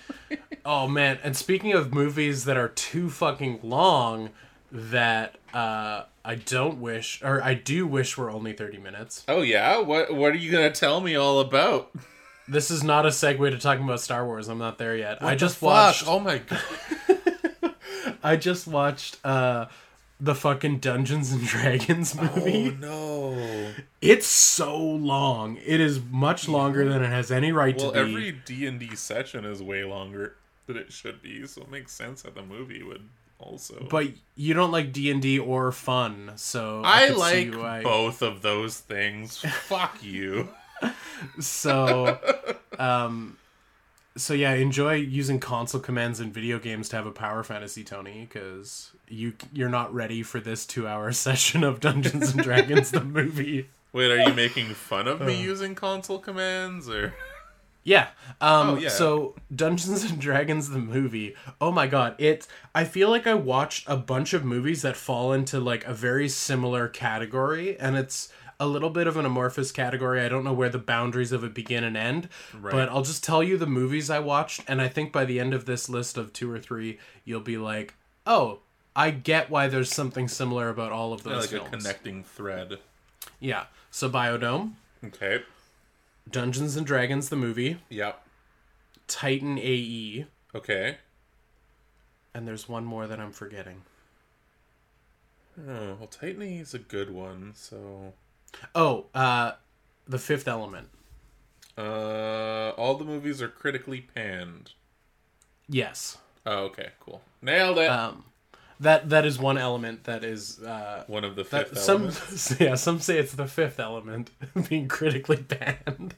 oh 0.64 0.86
man! 0.86 1.18
And 1.24 1.36
speaking 1.36 1.72
of 1.72 1.92
movies 1.92 2.44
that 2.44 2.56
are 2.56 2.68
too 2.68 3.10
fucking 3.10 3.60
long, 3.64 4.30
that 4.70 5.34
uh, 5.52 6.04
I 6.24 6.36
don't 6.36 6.80
wish, 6.80 7.20
or 7.22 7.42
I 7.42 7.54
do 7.54 7.86
wish 7.86 8.16
were 8.16 8.30
only 8.30 8.52
thirty 8.52 8.78
minutes. 8.78 9.24
Oh 9.28 9.42
yeah, 9.42 9.78
what 9.80 10.14
what 10.14 10.32
are 10.32 10.36
you 10.36 10.52
gonna 10.52 10.70
tell 10.70 11.00
me 11.00 11.16
all 11.16 11.40
about? 11.40 11.90
This 12.46 12.70
is 12.70 12.82
not 12.82 13.04
a 13.04 13.10
segue 13.10 13.50
to 13.50 13.58
talking 13.58 13.84
about 13.84 14.00
Star 14.00 14.24
Wars. 14.24 14.48
I'm 14.48 14.56
not 14.58 14.78
there 14.78 14.96
yet. 14.96 15.20
What 15.20 15.30
I 15.32 15.34
just 15.34 15.60
watched. 15.60 16.04
Oh 16.06 16.20
my 16.20 16.38
god. 16.38 16.60
I 18.22 18.36
just 18.36 18.66
watched 18.66 19.18
uh 19.24 19.66
the 20.20 20.34
fucking 20.34 20.78
Dungeons 20.78 21.32
and 21.32 21.42
Dragons 21.46 22.16
oh, 22.18 22.22
movie. 22.22 22.76
Oh 22.82 23.34
no. 23.34 23.72
It's 24.00 24.26
so 24.26 24.76
long. 24.76 25.58
It 25.64 25.80
is 25.80 26.00
much 26.10 26.48
longer 26.48 26.88
than 26.88 27.02
it 27.02 27.08
has 27.08 27.30
any 27.30 27.52
right 27.52 27.76
well, 27.76 27.92
to 27.92 28.04
be. 28.04 28.12
Well, 28.12 28.22
every 28.22 28.32
D&D 28.32 28.96
session 28.96 29.44
is 29.44 29.62
way 29.62 29.84
longer 29.84 30.36
than 30.66 30.76
it 30.76 30.92
should 30.92 31.22
be, 31.22 31.46
so 31.46 31.62
it 31.62 31.70
makes 31.70 31.92
sense 31.92 32.22
that 32.22 32.34
the 32.34 32.42
movie 32.42 32.82
would 32.82 33.02
also. 33.38 33.86
But 33.90 34.08
you 34.36 34.54
don't 34.54 34.70
like 34.70 34.92
D&D 34.92 35.38
or 35.38 35.72
fun, 35.72 36.32
so 36.36 36.82
I, 36.84 37.06
I 37.06 37.08
like 37.10 37.54
why... 37.54 37.82
both 37.82 38.22
of 38.22 38.42
those 38.42 38.78
things. 38.78 39.38
Fuck 39.38 40.02
you. 40.02 40.48
So 41.40 42.18
um 42.78 43.36
so 44.18 44.34
yeah, 44.34 44.52
enjoy 44.52 44.94
using 44.94 45.40
console 45.40 45.80
commands 45.80 46.20
in 46.20 46.32
video 46.32 46.58
games 46.58 46.88
to 46.90 46.96
have 46.96 47.06
a 47.06 47.12
power 47.12 47.42
fantasy, 47.42 47.84
Tony, 47.84 48.26
because 48.28 48.92
you 49.08 49.34
you're 49.52 49.68
not 49.68 49.92
ready 49.94 50.22
for 50.22 50.40
this 50.40 50.66
two 50.66 50.86
hour 50.86 51.12
session 51.12 51.64
of 51.64 51.80
Dungeons 51.80 52.32
and 52.32 52.42
Dragons 52.42 52.90
the 52.90 53.04
movie. 53.04 53.68
Wait, 53.92 54.10
are 54.10 54.28
you 54.28 54.34
making 54.34 54.66
fun 54.74 55.08
of 55.08 55.20
me 55.20 55.34
uh. 55.34 55.42
using 55.42 55.74
console 55.74 56.18
commands 56.18 56.88
or? 56.88 57.14
Yeah. 57.84 58.08
Um, 58.40 58.70
oh, 58.70 58.76
yeah. 58.76 58.90
So 58.90 59.34
Dungeons 59.54 60.04
and 60.04 60.20
Dragons 60.20 60.68
the 60.68 60.78
movie. 60.78 61.34
Oh 61.60 61.72
my 61.72 61.86
god, 61.86 62.14
it. 62.18 62.46
I 62.74 62.84
feel 62.84 63.08
like 63.08 63.26
I 63.26 63.32
watched 63.32 63.88
a 63.88 63.96
bunch 63.96 64.34
of 64.34 64.44
movies 64.44 64.82
that 64.82 64.96
fall 64.96 65.32
into 65.32 65.58
like 65.58 65.86
a 65.86 65.94
very 65.94 66.28
similar 66.28 66.88
category, 66.88 67.78
and 67.78 67.96
it's 67.96 68.30
a 68.60 68.66
little 68.66 68.90
bit 68.90 69.06
of 69.06 69.16
an 69.16 69.24
amorphous 69.24 69.70
category. 69.70 70.20
I 70.20 70.28
don't 70.28 70.44
know 70.44 70.52
where 70.52 70.68
the 70.68 70.78
boundaries 70.78 71.32
of 71.32 71.44
it 71.44 71.54
begin 71.54 71.84
and 71.84 71.96
end, 71.96 72.28
right. 72.58 72.72
but 72.72 72.88
I'll 72.88 73.02
just 73.02 73.22
tell 73.22 73.42
you 73.42 73.56
the 73.56 73.66
movies 73.66 74.10
I 74.10 74.18
watched, 74.18 74.62
and 74.66 74.80
I 74.80 74.88
think 74.88 75.12
by 75.12 75.24
the 75.24 75.38
end 75.38 75.54
of 75.54 75.64
this 75.64 75.88
list 75.88 76.16
of 76.16 76.32
two 76.32 76.50
or 76.50 76.58
three, 76.58 76.98
you'll 77.24 77.40
be 77.40 77.58
like, 77.58 77.94
"Oh, 78.26 78.60
I 78.96 79.10
get 79.10 79.50
why 79.50 79.68
there's 79.68 79.92
something 79.92 80.28
similar 80.28 80.68
about 80.68 80.92
all 80.92 81.12
of 81.12 81.22
those 81.22 81.52
yeah, 81.52 81.60
like 81.60 81.70
films. 81.70 81.84
a 81.84 81.88
connecting 81.88 82.24
thread." 82.24 82.78
Yeah. 83.40 83.66
So 83.90 84.10
Biodome. 84.10 84.72
Okay. 85.04 85.42
Dungeons 86.30 86.76
and 86.76 86.86
Dragons 86.86 87.28
the 87.28 87.36
movie. 87.36 87.78
Yep. 87.88 88.22
Titan 89.06 89.58
AE. 89.58 90.26
Okay. 90.54 90.98
And 92.34 92.46
there's 92.46 92.68
one 92.68 92.84
more 92.84 93.06
that 93.06 93.18
I'm 93.18 93.32
forgetting. 93.32 93.82
Oh, 95.58 95.96
well, 95.98 96.08
Titan 96.08 96.42
AE 96.42 96.58
is 96.58 96.74
a 96.74 96.78
good 96.78 97.10
one, 97.10 97.52
so 97.54 98.12
Oh, 98.74 99.06
uh, 99.14 99.52
The 100.06 100.18
Fifth 100.18 100.48
Element. 100.48 100.88
Uh, 101.76 102.70
all 102.76 102.96
the 102.96 103.04
movies 103.04 103.40
are 103.40 103.48
critically 103.48 104.00
panned. 104.00 104.72
Yes. 105.68 106.18
Oh, 106.44 106.64
okay, 106.64 106.88
cool. 107.00 107.22
Nailed 107.40 107.78
it. 107.78 107.88
Um, 107.88 108.24
that 108.80 109.10
that 109.10 109.26
is 109.26 109.38
one 109.38 109.58
element 109.58 110.04
that 110.04 110.24
is 110.24 110.60
uh, 110.60 111.04
one 111.08 111.24
of 111.24 111.36
the 111.36 111.44
fifth 111.44 111.72
that, 111.72 111.88
elements. 111.88 112.18
Some 112.40 112.56
yeah, 112.60 112.74
some 112.74 113.00
say 113.00 113.18
it's 113.18 113.32
the 113.32 113.46
fifth 113.46 113.80
element 113.80 114.30
being 114.68 114.88
critically 114.88 115.36
banned. 115.36 116.14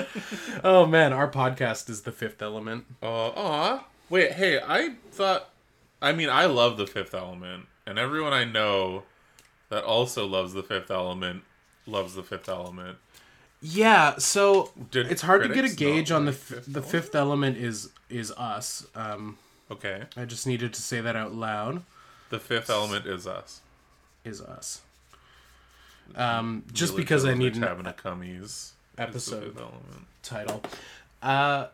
oh 0.64 0.86
man, 0.86 1.12
our 1.12 1.30
podcast 1.30 1.88
is 1.88 2.02
the 2.02 2.12
fifth 2.12 2.42
element. 2.42 2.84
Oh, 3.02 3.28
uh. 3.30 3.80
Wait, 4.10 4.32
hey, 4.32 4.60
I 4.60 4.96
thought. 5.10 5.48
I 6.02 6.12
mean, 6.12 6.28
I 6.28 6.44
love 6.44 6.76
the 6.76 6.86
fifth 6.86 7.14
element, 7.14 7.66
and 7.86 7.98
everyone 7.98 8.34
I 8.34 8.44
know 8.44 9.04
that 9.70 9.82
also 9.82 10.26
loves 10.26 10.52
the 10.52 10.62
fifth 10.62 10.90
element 10.90 11.42
loves 11.86 12.14
the 12.14 12.22
Fifth 12.22 12.48
Element. 12.48 12.98
Yeah, 13.60 14.18
so 14.18 14.72
Did 14.90 15.10
it's 15.10 15.22
hard 15.22 15.42
to 15.42 15.48
get 15.48 15.64
a 15.64 15.74
gauge 15.74 16.10
on 16.10 16.26
the 16.26 16.32
f- 16.32 16.38
fifth 16.38 16.72
the 16.72 16.82
Fifth 16.82 17.14
Element 17.14 17.56
is 17.56 17.88
is 18.10 18.30
us. 18.32 18.86
Um, 18.94 19.38
okay, 19.70 20.02
I 20.16 20.26
just 20.26 20.46
needed 20.46 20.74
to 20.74 20.82
say 20.82 21.00
that 21.00 21.16
out 21.16 21.34
loud. 21.34 21.82
The 22.28 22.38
Fifth 22.38 22.68
Element 22.68 23.06
is 23.06 23.26
us. 23.26 23.60
Is 24.24 24.42
us. 24.42 24.82
Um, 26.14 26.64
just 26.72 26.94
because 26.94 27.24
I 27.24 27.32
need 27.34 27.56
an 27.56 27.62
having 27.62 27.86
a 27.86 27.92
cummies 27.92 28.72
episode 28.98 29.56
title. 30.22 30.62
Uh, 31.22 31.68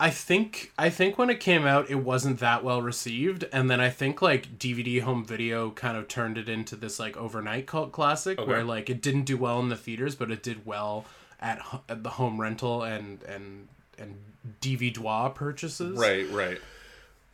I 0.00 0.10
think 0.10 0.72
I 0.76 0.90
think 0.90 1.18
when 1.18 1.30
it 1.30 1.38
came 1.38 1.66
out, 1.66 1.88
it 1.88 1.96
wasn't 1.96 2.40
that 2.40 2.64
well 2.64 2.82
received, 2.82 3.44
and 3.52 3.70
then 3.70 3.80
I 3.80 3.90
think 3.90 4.20
like 4.20 4.58
DVD 4.58 5.00
home 5.00 5.24
video 5.24 5.70
kind 5.70 5.96
of 5.96 6.08
turned 6.08 6.36
it 6.36 6.48
into 6.48 6.74
this 6.74 6.98
like 6.98 7.16
overnight 7.16 7.66
cult 7.66 7.92
classic 7.92 8.38
okay. 8.38 8.48
where 8.48 8.64
like 8.64 8.90
it 8.90 9.00
didn't 9.00 9.22
do 9.22 9.36
well 9.36 9.60
in 9.60 9.68
the 9.68 9.76
theaters, 9.76 10.16
but 10.16 10.32
it 10.32 10.42
did 10.42 10.66
well 10.66 11.04
at, 11.40 11.62
at 11.88 12.02
the 12.02 12.10
home 12.10 12.40
rental 12.40 12.82
and 12.82 13.22
and 13.22 13.68
and 13.96 14.16
DVD 14.60 15.34
purchases. 15.34 15.96
Right, 15.96 16.28
right. 16.30 16.58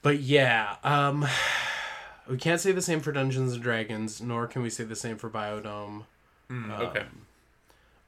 But 0.02 0.20
yeah, 0.20 0.76
um, 0.84 1.26
we 2.28 2.36
can't 2.36 2.60
say 2.60 2.72
the 2.72 2.82
same 2.82 3.00
for 3.00 3.12
Dungeons 3.12 3.54
and 3.54 3.62
Dragons, 3.62 4.20
nor 4.20 4.46
can 4.46 4.62
we 4.62 4.68
say 4.68 4.84
the 4.84 4.96
same 4.96 5.16
for 5.16 5.30
Biodome. 5.30 6.04
Mm, 6.50 6.78
okay. 6.80 7.00
Um, 7.00 7.26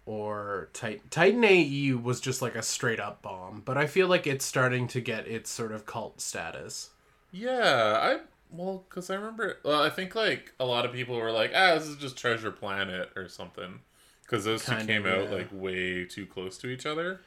or 0.07 0.69
Titan. 0.73 1.03
Titan 1.11 1.45
AE 1.45 1.93
was 1.95 2.21
just 2.21 2.43
like 2.43 2.55
a 2.55 2.63
straight 2.63 3.01
up 3.01 3.23
bomb, 3.23 3.63
but 3.65 3.77
I 3.77 3.87
feel 3.87 4.09
like 4.09 4.27
it's 4.27 4.45
starting 4.45 4.89
to 4.89 5.01
get 5.01 5.27
its 5.27 5.51
sort 5.51 5.73
of 5.73 5.87
cult 5.87 6.21
status. 6.21 6.91
Yeah, 7.31 7.99
I 8.01 8.21
well, 8.51 8.85
because 8.89 9.11
I 9.11 9.15
remember. 9.15 9.59
Well, 9.65 9.83
I 9.83 9.91
think 9.91 10.15
like 10.15 10.53
a 10.61 10.65
lot 10.65 10.85
of 10.85 10.93
people 10.93 11.17
were 11.17 11.33
like, 11.33 11.53
"Ah, 11.55 11.75
this 11.75 11.87
is 11.87 11.97
just 11.97 12.17
Treasure 12.17 12.51
Planet" 12.51 13.11
or 13.17 13.29
something, 13.29 13.81
because 14.23 14.45
those 14.45 14.65
two 14.65 14.77
came 14.87 15.07
yeah. 15.07 15.17
out 15.17 15.31
like 15.31 15.49
way 15.53 16.05
too 16.05 16.27
close 16.27 16.59
to 16.59 16.69
each 16.69 16.87
other. 16.87 17.21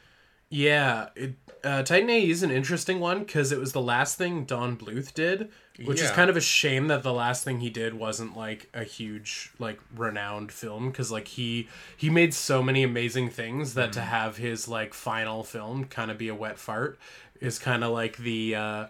Yeah, 0.49 1.09
it, 1.15 1.33
uh, 1.63 1.81
Titan 1.83 2.09
AE 2.09 2.29
is 2.29 2.43
an 2.43 2.51
interesting 2.51 2.99
one 2.99 3.19
because 3.19 3.51
it 3.51 3.59
was 3.59 3.73
the 3.73 3.81
last 3.81 4.17
thing 4.17 4.45
Don 4.45 4.77
Bluth 4.77 5.13
did, 5.13 5.49
which 5.83 5.99
yeah. 5.99 6.05
is 6.05 6.11
kind 6.11 6.29
of 6.29 6.37
a 6.37 6.41
shame 6.41 6.87
that 6.87 7.01
the 7.01 7.11
last 7.11 7.43
thing 7.43 7.59
he 7.59 7.69
did 7.69 7.95
wasn't 7.95 8.37
like 8.37 8.69
a 8.73 8.83
huge 8.83 9.51
like 9.57 9.79
renowned 9.95 10.51
film 10.51 10.89
because 10.89 11.11
like 11.11 11.27
he 11.27 11.67
he 11.97 12.09
made 12.09 12.33
so 12.33 12.61
many 12.61 12.83
amazing 12.83 13.29
things 13.29 13.73
that 13.73 13.89
mm. 13.89 13.93
to 13.93 14.01
have 14.01 14.37
his 14.37 14.67
like 14.67 14.93
final 14.93 15.43
film 15.43 15.85
kind 15.85 16.11
of 16.11 16.17
be 16.17 16.27
a 16.27 16.35
wet 16.35 16.59
fart 16.59 16.99
is 17.41 17.57
kind 17.57 17.83
of 17.83 17.91
like 17.91 18.17
the 18.17 18.55
uh, 18.55 18.85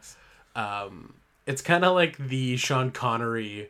um, 0.56 1.14
it's 1.46 1.62
kind 1.62 1.86
of 1.86 1.94
like 1.94 2.18
the 2.18 2.58
Sean 2.58 2.92
Connery 2.92 3.70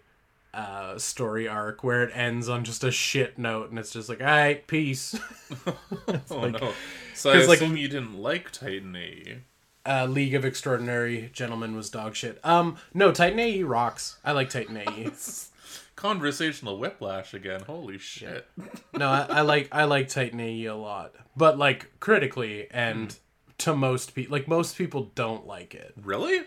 uh, 0.56 0.98
story 0.98 1.48
arc 1.48 1.84
where 1.84 2.04
it 2.04 2.12
ends 2.16 2.48
on 2.48 2.64
just 2.64 2.84
a 2.84 2.92
shit 2.92 3.38
note 3.38 3.70
and 3.70 3.78
it's 3.78 3.92
just 3.92 4.08
like, 4.08 4.22
all 4.22 4.28
right, 4.28 4.66
peace. 4.66 5.20
oh 5.68 6.38
like, 6.38 6.62
no! 6.62 6.72
So 7.14 7.32
I 7.32 7.38
assume 7.38 7.72
like, 7.72 7.80
you 7.80 7.88
didn't 7.88 8.18
like 8.18 8.52
Titan 8.52 8.96
AE. 8.96 9.40
Uh, 9.86 10.08
League 10.08 10.34
of 10.34 10.44
Extraordinary 10.44 11.30
Gentlemen 11.32 11.76
was 11.76 11.90
dog 11.90 12.16
shit. 12.16 12.40
Um, 12.44 12.78
no, 12.94 13.12
Titan 13.12 13.38
AE 13.38 13.64
rocks. 13.64 14.18
I 14.24 14.32
like 14.32 14.50
Titan 14.50 14.78
AE. 14.78 15.12
Conversational 15.96 16.80
whiplash 16.80 17.34
again. 17.34 17.62
Holy 17.62 17.98
shit. 17.98 18.48
no, 18.94 19.10
I, 19.10 19.28
I, 19.30 19.42
like 19.42 19.70
I 19.72 19.84
like 19.84 20.08
Titan 20.08 20.40
AE 20.40 20.66
a 20.66 20.76
lot, 20.76 21.14
but 21.38 21.58
like 21.58 21.92
critically 22.00 22.68
and 22.72 23.10
mm. 23.10 23.18
to 23.60 23.76
most 23.76 24.16
people, 24.16 24.32
like 24.32 24.48
most 24.48 24.78
people 24.78 25.12
don't 25.16 25.46
like 25.46 25.76
it. 25.76 25.94
Really? 26.02 26.42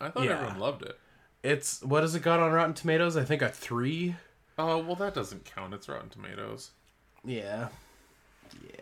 I 0.00 0.10
thought 0.10 0.24
yeah. 0.24 0.32
everyone 0.32 0.58
loved 0.58 0.82
it. 0.82 0.98
It's 1.44 1.82
what 1.82 2.02
has 2.02 2.14
it 2.14 2.22
got 2.22 2.40
on 2.40 2.52
Rotten 2.52 2.72
Tomatoes? 2.72 3.18
I 3.18 3.24
think 3.24 3.42
a 3.42 3.50
three. 3.50 4.16
Oh 4.58 4.78
well, 4.78 4.96
that 4.96 5.12
doesn't 5.12 5.44
count. 5.44 5.74
It's 5.74 5.90
Rotten 5.90 6.08
Tomatoes. 6.08 6.70
Yeah, 7.22 7.68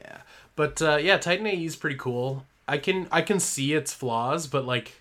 yeah, 0.00 0.18
but 0.54 0.80
uh, 0.80 0.96
yeah, 0.96 1.18
Titan 1.18 1.46
AE 1.46 1.64
is 1.64 1.74
pretty 1.74 1.96
cool. 1.96 2.46
I 2.68 2.78
can 2.78 3.08
I 3.10 3.20
can 3.20 3.40
see 3.40 3.72
its 3.72 3.92
flaws, 3.92 4.46
but 4.46 4.64
like 4.64 4.92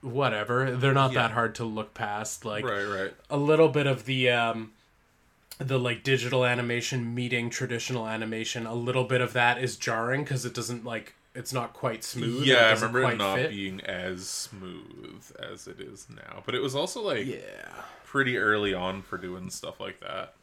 whatever, 0.00 0.72
they're 0.72 0.92
not 0.92 1.12
yeah. 1.12 1.22
that 1.22 1.30
hard 1.30 1.54
to 1.56 1.64
look 1.64 1.94
past. 1.94 2.44
Like 2.44 2.64
right, 2.64 2.84
right. 2.84 3.14
A 3.30 3.36
little 3.36 3.68
bit 3.68 3.86
of 3.86 4.04
the 4.04 4.30
um, 4.30 4.72
the 5.58 5.78
like 5.78 6.02
digital 6.02 6.44
animation 6.44 7.14
meeting 7.14 7.50
traditional 7.50 8.08
animation. 8.08 8.66
A 8.66 8.74
little 8.74 9.04
bit 9.04 9.20
of 9.20 9.32
that 9.34 9.62
is 9.62 9.76
jarring 9.76 10.24
because 10.24 10.44
it 10.44 10.54
doesn't 10.54 10.84
like 10.84 11.14
it's 11.40 11.52
not 11.52 11.72
quite 11.72 12.04
smooth. 12.04 12.44
Yeah, 12.44 12.66
I 12.66 12.72
remember 12.72 13.02
it 13.02 13.16
not 13.16 13.36
fit. 13.36 13.50
being 13.50 13.80
as 13.80 14.28
smooth 14.28 15.24
as 15.38 15.66
it 15.66 15.80
is 15.80 16.06
now. 16.08 16.42
But 16.46 16.54
it 16.54 16.62
was 16.62 16.74
also 16.74 17.02
like 17.02 17.26
yeah, 17.26 17.68
pretty 18.04 18.38
early 18.38 18.74
on 18.74 19.02
for 19.02 19.18
doing 19.18 19.50
stuff 19.50 19.80
like 19.80 20.00
that. 20.00 20.34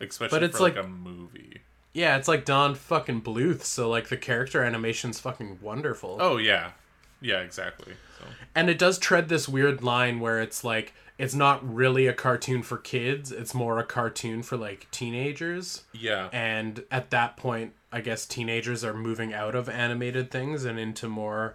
Especially 0.00 0.36
but 0.36 0.42
it's 0.42 0.58
for 0.58 0.64
like, 0.64 0.76
like 0.76 0.84
a 0.84 0.88
movie. 0.88 1.60
Yeah, 1.92 2.16
it's 2.16 2.26
like 2.26 2.44
Don 2.44 2.74
fucking 2.74 3.22
Bluth, 3.22 3.62
so 3.62 3.88
like 3.88 4.08
the 4.08 4.16
character 4.16 4.64
animation's 4.64 5.20
fucking 5.20 5.60
wonderful. 5.62 6.18
Oh 6.20 6.36
yeah. 6.36 6.72
Yeah, 7.20 7.40
exactly. 7.40 7.94
So. 8.18 8.26
And 8.54 8.68
it 8.68 8.78
does 8.78 8.98
tread 8.98 9.28
this 9.28 9.48
weird 9.48 9.82
line 9.82 10.20
where 10.20 10.40
it's 10.40 10.64
like 10.64 10.92
it's 11.18 11.34
not 11.34 11.74
really 11.74 12.06
a 12.06 12.12
cartoon 12.12 12.62
for 12.62 12.76
kids. 12.76 13.30
It's 13.30 13.54
more 13.54 13.78
a 13.78 13.84
cartoon 13.84 14.42
for 14.42 14.56
like 14.56 14.90
teenagers. 14.90 15.84
Yeah. 15.92 16.28
And 16.32 16.84
at 16.90 17.10
that 17.10 17.36
point, 17.36 17.72
I 17.92 18.00
guess 18.00 18.26
teenagers 18.26 18.84
are 18.84 18.94
moving 18.94 19.32
out 19.32 19.54
of 19.54 19.68
animated 19.68 20.30
things 20.30 20.64
and 20.64 20.78
into 20.78 21.08
more 21.08 21.54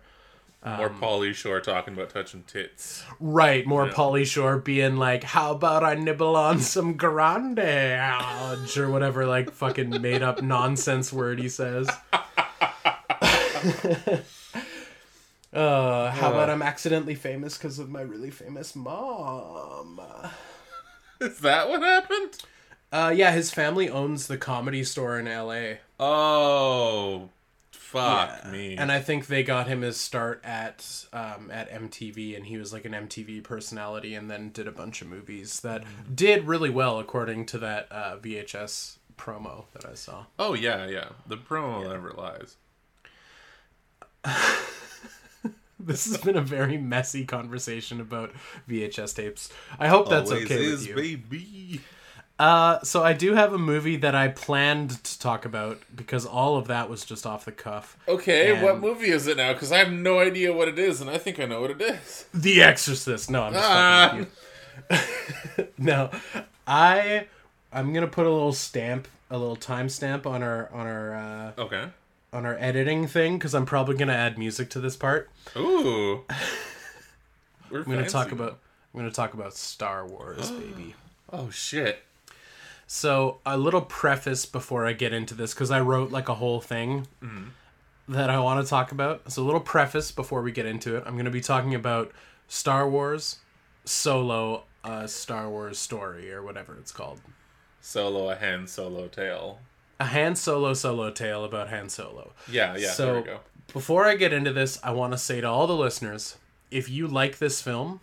more 0.65 0.89
um, 0.89 0.99
Pauly 0.99 1.33
Shore 1.33 1.61
talking 1.61 1.93
about 1.93 2.09
touching 2.09 2.43
tits. 2.43 3.05
Right, 3.21 3.65
more 3.65 3.87
yeah. 3.87 3.93
Pauly 3.93 4.25
Shore 4.25 4.57
being 4.57 4.97
like, 4.97 5.23
"How 5.23 5.53
about 5.53 5.85
I 5.85 5.95
nibble 5.95 6.35
on 6.35 6.59
some 6.59 6.97
grande 6.97 7.59
or 7.59 8.89
whatever, 8.89 9.25
like 9.25 9.51
fucking 9.51 10.01
made 10.01 10.21
up 10.21 10.41
nonsense 10.41 11.13
word 11.13 11.39
he 11.39 11.47
says. 11.47 11.89
Uh, 15.51 16.11
how 16.11 16.27
uh, 16.27 16.33
about 16.33 16.49
I'm 16.49 16.61
accidentally 16.61 17.15
famous 17.15 17.57
because 17.57 17.79
of 17.79 17.89
my 17.89 18.01
really 18.01 18.29
famous 18.29 18.75
mom? 18.75 19.99
Is 21.21 21.39
that 21.39 21.69
what 21.69 21.81
happened? 21.81 22.37
Uh, 22.91 23.13
yeah, 23.15 23.31
his 23.31 23.51
family 23.51 23.89
owns 23.89 24.27
the 24.27 24.37
comedy 24.37 24.83
store 24.83 25.19
in 25.19 25.27
L.A. 25.27 25.79
Oh, 25.99 27.29
fuck 27.71 28.39
yeah. 28.43 28.51
me! 28.51 28.77
And 28.77 28.91
I 28.91 28.99
think 28.99 29.27
they 29.27 29.43
got 29.43 29.67
him 29.67 29.81
his 29.81 29.97
start 29.97 30.41
at 30.43 31.05
um, 31.13 31.51
at 31.51 31.69
MTV, 31.71 32.35
and 32.35 32.45
he 32.45 32.57
was 32.57 32.71
like 32.71 32.85
an 32.85 32.93
MTV 32.93 33.43
personality, 33.43 34.15
and 34.15 34.29
then 34.29 34.49
did 34.49 34.67
a 34.67 34.71
bunch 34.71 35.01
of 35.01 35.07
movies 35.07 35.59
that 35.61 35.83
mm. 35.83 36.15
did 36.15 36.47
really 36.47 36.69
well, 36.69 36.99
according 36.99 37.45
to 37.47 37.57
that 37.59 37.87
uh, 37.91 38.17
VHS 38.17 38.97
promo 39.17 39.65
that 39.73 39.85
I 39.85 39.93
saw. 39.93 40.25
Oh 40.39 40.53
yeah, 40.53 40.87
yeah. 40.87 41.09
The 41.27 41.37
promo 41.37 41.83
yeah. 41.83 41.89
never 41.89 42.11
lies. 42.11 42.55
this 45.85 46.05
has 46.05 46.17
been 46.17 46.35
a 46.35 46.41
very 46.41 46.77
messy 46.77 47.25
conversation 47.25 48.01
about 48.01 48.31
VHS 48.69 49.15
tapes. 49.15 49.49
I 49.79 49.87
hope 49.87 50.09
that's 50.09 50.29
Always 50.29 50.45
okay 50.45 50.63
is, 50.63 50.87
with 50.87 50.87
you. 50.87 50.95
baby. 50.95 51.81
Uh, 52.37 52.81
so 52.83 53.03
I 53.03 53.13
do 53.13 53.33
have 53.33 53.53
a 53.53 53.57
movie 53.57 53.97
that 53.97 54.15
I 54.15 54.29
planned 54.29 55.03
to 55.03 55.19
talk 55.19 55.43
about 55.43 55.81
because 55.93 56.25
all 56.25 56.57
of 56.57 56.67
that 56.67 56.89
was 56.89 57.03
just 57.03 57.25
off 57.25 57.43
the 57.43 57.51
cuff. 57.51 57.97
Okay, 58.07 58.53
and 58.53 58.63
what 58.63 58.79
movie 58.79 59.09
is 59.09 59.27
it 59.27 59.37
now? 59.37 59.51
Because 59.51 59.73
I 59.73 59.77
have 59.77 59.91
no 59.91 60.19
idea 60.19 60.53
what 60.53 60.69
it 60.69 60.79
is, 60.79 61.01
and 61.01 61.09
I 61.09 61.17
think 61.17 61.39
I 61.39 61.45
know 61.45 61.61
what 61.61 61.71
it 61.71 61.81
is. 61.81 62.25
The 62.33 62.61
Exorcist. 62.61 63.29
No, 63.29 63.43
I'm 63.43 63.53
just 63.53 63.65
ah. 63.69 64.15
You. 64.15 65.67
no, 65.77 66.09
I 66.65 67.27
I'm 67.73 67.91
gonna 67.91 68.07
put 68.07 68.25
a 68.25 68.31
little 68.31 68.53
stamp, 68.53 69.09
a 69.29 69.37
little 69.37 69.57
timestamp 69.57 70.25
on 70.25 70.41
our 70.41 70.69
on 70.71 70.87
our 70.87 71.15
uh, 71.15 71.51
okay 71.61 71.89
on 72.31 72.45
our 72.45 72.57
editing 72.59 73.07
thing 73.07 73.37
because 73.37 73.53
I'm 73.53 73.65
probably 73.65 73.95
gonna 73.95 74.13
add 74.13 74.37
music 74.37 74.69
to 74.71 74.79
this 74.79 74.95
part. 74.95 75.29
Ooh. 75.55 76.25
We're 77.69 77.79
I'm 77.79 77.85
gonna 77.85 77.97
fancy. 78.01 78.13
talk 78.13 78.31
about 78.31 78.59
I'm 78.93 78.99
gonna 78.99 79.11
talk 79.11 79.33
about 79.33 79.53
Star 79.55 80.05
Wars, 80.07 80.51
baby. 80.51 80.95
Oh 81.31 81.49
shit. 81.49 82.03
So 82.87 83.39
a 83.45 83.57
little 83.57 83.81
preface 83.81 84.45
before 84.45 84.85
I 84.85 84.93
get 84.93 85.13
into 85.13 85.35
this 85.35 85.53
because 85.53 85.69
I 85.69 85.79
wrote 85.79 86.11
like 86.11 86.27
a 86.27 86.35
whole 86.35 86.59
thing 86.59 87.07
mm. 87.21 87.49
that 88.07 88.29
I 88.29 88.39
want 88.39 88.63
to 88.65 88.69
talk 88.69 88.91
about. 88.91 89.31
So 89.31 89.43
a 89.43 89.45
little 89.45 89.59
preface 89.59 90.11
before 90.11 90.41
we 90.41 90.51
get 90.51 90.65
into 90.65 90.95
it. 90.95 91.03
I'm 91.05 91.15
gonna 91.15 91.29
be 91.29 91.41
talking 91.41 91.75
about 91.75 92.11
Star 92.47 92.89
Wars, 92.89 93.37
Solo, 93.85 94.63
a 94.83 95.07
Star 95.07 95.49
Wars 95.49 95.77
story 95.77 96.31
or 96.31 96.41
whatever 96.41 96.75
it's 96.79 96.91
called. 96.91 97.21
Solo, 97.81 98.29
a 98.29 98.35
Han 98.35 98.67
Solo 98.67 99.07
tale 99.07 99.59
a 99.99 100.05
Han 100.05 100.35
Solo 100.35 100.73
solo 100.73 101.11
tale 101.11 101.43
about 101.43 101.69
Han 101.69 101.89
Solo. 101.89 102.33
Yeah, 102.49 102.75
yeah. 102.77 102.91
So 102.91 103.05
there 103.05 103.15
we 103.15 103.21
go. 103.23 103.39
before 103.73 104.05
I 104.05 104.15
get 104.15 104.33
into 104.33 104.53
this, 104.53 104.79
I 104.83 104.91
want 104.91 105.13
to 105.13 105.17
say 105.17 105.41
to 105.41 105.47
all 105.47 105.67
the 105.67 105.75
listeners, 105.75 106.37
if 106.71 106.89
you 106.89 107.07
like 107.07 107.39
this 107.39 107.61
film, 107.61 107.99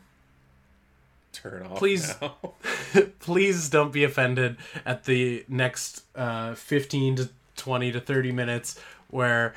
turn 1.33 1.67
off. 1.67 1.79
Please, 1.79 2.15
please 3.21 3.69
don't 3.69 3.93
be 3.93 4.05
offended 4.05 4.57
at 4.85 5.05
the 5.05 5.45
next 5.49 6.03
uh, 6.15 6.55
fifteen 6.55 7.17
to 7.17 7.31
twenty 7.57 7.93
to 7.93 8.01
thirty 8.01 8.33
minutes 8.33 8.79
where 9.09 9.55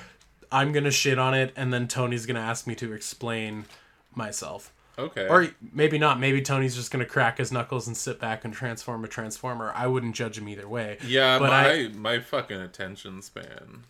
I'm 0.52 0.72
gonna 0.72 0.92
shit 0.92 1.20
on 1.20 1.34
it, 1.34 1.54
and 1.56 1.74
then 1.74 1.88
Tony's 1.88 2.26
gonna 2.26 2.40
ask 2.40 2.68
me 2.68 2.76
to 2.76 2.94
explain 2.94 3.66
myself. 4.16 4.72
Okay. 5.00 5.28
Or 5.28 5.48
maybe 5.74 5.98
not. 5.98 6.20
Maybe 6.20 6.42
Tony's 6.42 6.76
just 6.76 6.92
gonna 6.92 7.06
crack 7.06 7.38
his 7.38 7.52
knuckles 7.52 7.88
and 7.88 7.96
sit 7.96 8.20
back 8.20 8.44
and 8.44 8.54
transform 8.54 9.04
a 9.06 9.08
transformer. 9.08 9.72
I 9.74 9.88
wouldn't 9.88 10.16
judge 10.16 10.38
him 10.38 10.50
either 10.50 10.68
way. 10.68 10.98
Yeah, 11.06 11.40
but 11.40 11.50
my 11.50 11.72
I, 11.72 11.88
my 11.90 12.20
fucking 12.20 12.60
attention 12.60 13.22
span. 13.22 13.84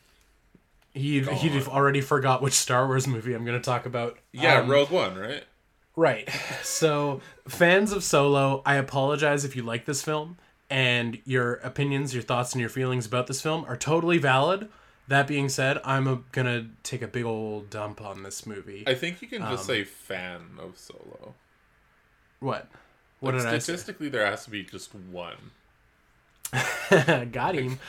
He 0.93 1.22
he 1.22 1.62
already 1.62 2.02
forgot 2.02 2.41
which 2.41 2.54
Star 2.54 2.88
Wars 2.88 3.08
movie 3.08 3.34
I'm 3.34 3.45
gonna 3.45 3.60
talk 3.60 3.86
about. 3.86 4.17
Yeah, 4.32 4.60
um, 4.60 4.69
Rogue 4.69 4.91
One, 4.91 5.17
right? 5.17 5.43
Right. 5.95 6.30
So, 6.63 7.19
fans 7.48 7.91
of 7.91 8.04
Solo, 8.04 8.62
I 8.65 8.76
apologize 8.76 9.43
if 9.43 9.56
you 9.56 9.63
like 9.63 9.86
this 9.86 10.02
film 10.02 10.38
and 10.69 11.19
your 11.26 11.56
opinions, 11.56 12.13
your 12.13 12.24
thoughts, 12.24 12.54
and 12.54 12.62
your 12.62 12.69
feelings 12.69 13.06
about 13.06 13.28
this 13.28 13.41
film 13.41 13.65
are 13.65 13.76
totally 13.76 14.17
valid. 14.17 14.69
That 15.10 15.26
being 15.26 15.50
said, 15.50 15.82
I'm 15.84 16.08
a, 16.08 16.22
gonna 16.32 16.67
take 16.84 17.02
a 17.02 17.08
big 17.08 17.26
old 17.26 17.72
dump 17.72 18.00
on 18.00 18.22
this 18.22 18.45
movie. 18.45 18.84
I 18.86 18.93
think 18.93 19.24
you 19.24 19.28
can 19.28 19.41
just 19.41 19.62
um, 19.63 19.65
say 19.65 19.84
fan 19.84 20.41
of 20.60 20.78
Solo. 20.78 21.34
What? 22.39 22.67
What 23.19 23.34
like, 23.34 23.43
did 23.43 23.62
statistically, 23.63 24.08
I 24.08 24.12
there 24.12 24.26
has 24.28 24.45
to 24.45 24.52
be 24.52 24.63
just 24.63 24.93
one. 24.93 25.52
Got 27.32 27.56
him. 27.56 27.80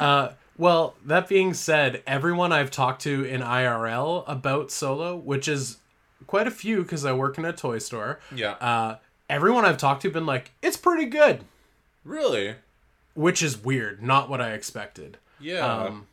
uh, 0.00 0.30
well, 0.58 0.96
that 1.04 1.28
being 1.28 1.54
said, 1.54 2.02
everyone 2.04 2.50
I've 2.50 2.72
talked 2.72 3.02
to 3.02 3.24
in 3.24 3.42
IRL 3.42 4.24
about 4.26 4.72
Solo, 4.72 5.16
which 5.16 5.46
is 5.46 5.78
quite 6.26 6.48
a 6.48 6.50
few 6.50 6.82
because 6.82 7.04
I 7.04 7.12
work 7.12 7.38
in 7.38 7.44
a 7.44 7.52
toy 7.52 7.78
store. 7.78 8.18
Yeah. 8.34 8.52
Uh, 8.52 8.96
everyone 9.30 9.64
I've 9.64 9.78
talked 9.78 10.02
to 10.02 10.10
been 10.10 10.26
like, 10.26 10.50
it's 10.62 10.76
pretty 10.76 11.06
good. 11.06 11.44
Really? 12.04 12.56
Which 13.14 13.40
is 13.40 13.62
weird. 13.62 14.02
Not 14.02 14.28
what 14.28 14.40
I 14.40 14.50
expected. 14.52 15.18
Yeah. 15.38 15.64
Um, 15.64 16.06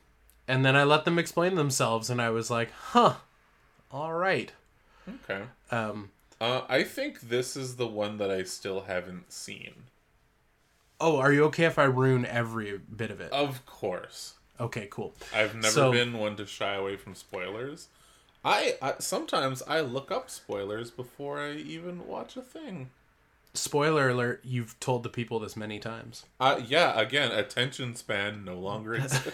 and 0.48 0.66
then 0.66 0.76
I 0.76 0.84
let 0.84 1.06
them 1.06 1.20
explain 1.20 1.56
themselves, 1.56 2.10
and 2.10 2.22
I 2.22 2.30
was 2.30 2.50
like, 2.50 2.72
"Huh, 2.72 3.16
all 3.92 4.14
right." 4.14 4.52
Okay. 5.08 5.44
Um, 5.72 6.12
uh, 6.40 6.62
I 6.68 6.84
think 6.84 7.22
this 7.22 7.56
is 7.56 7.76
the 7.76 7.88
one 7.88 8.18
that 8.18 8.32
I 8.32 8.44
still 8.44 8.82
haven't 8.82 9.32
seen. 9.32 9.74
Oh, 11.00 11.18
are 11.18 11.34
you 11.34 11.44
okay 11.46 11.66
if 11.66 11.78
I 11.78 11.84
ruin 11.84 12.26
every 12.26 12.78
bit 12.78 13.12
of 13.12 13.20
it? 13.20 13.32
Of 13.32 13.66
course. 13.66 14.36
Okay, 14.60 14.88
cool. 14.90 15.14
I've 15.34 15.56
never 15.56 15.68
so, 15.70 15.92
been 15.92 16.14
one 16.14 16.36
to 16.38 16.46
shy 16.46 16.76
away 16.76 16.96
from 16.96 17.16
spoilers. 17.16 17.88
I, 18.46 18.76
I 18.82 18.96
sometimes 19.00 19.64
I 19.68 19.82
look 19.82 20.12
up 20.12 20.30
spoilers 20.30 20.92
before 20.92 21.40
I 21.40 21.54
even 21.54 22.08
watch 22.08 22.38
a 22.38 22.42
thing 22.42 22.90
spoiler 23.54 24.10
alert 24.10 24.42
you've 24.44 24.80
told 24.80 25.04
the 25.04 25.10
people 25.10 25.40
this 25.40 25.56
many 25.56 25.80
times. 25.80 26.26
Uh 26.40 26.60
yeah 26.66 27.00
again 27.00 27.32
attention 27.32 27.96
span 27.96 28.44
no 28.44 28.58
longer 28.58 28.94
exists. 28.96 29.32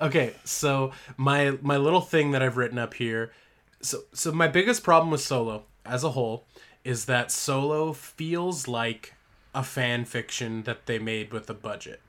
Okay 0.00 0.34
so 0.44 0.92
my 1.16 1.58
my 1.60 1.76
little 1.76 2.00
thing 2.00 2.30
that 2.30 2.42
i've 2.42 2.56
written 2.56 2.78
up 2.78 2.94
here 2.94 3.32
so 3.80 4.00
so 4.12 4.32
my 4.32 4.48
biggest 4.48 4.82
problem 4.82 5.10
with 5.10 5.20
solo 5.20 5.64
as 5.84 6.02
a 6.04 6.10
whole 6.10 6.46
is 6.84 7.04
that 7.04 7.30
solo 7.30 7.92
feels 7.92 8.66
like 8.68 9.14
a 9.54 9.62
fan 9.62 10.04
fiction 10.04 10.62
that 10.62 10.86
they 10.86 10.98
made 10.98 11.32
with 11.32 11.50
a 11.50 11.54
budget. 11.54 12.00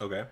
Okay. 0.00 0.24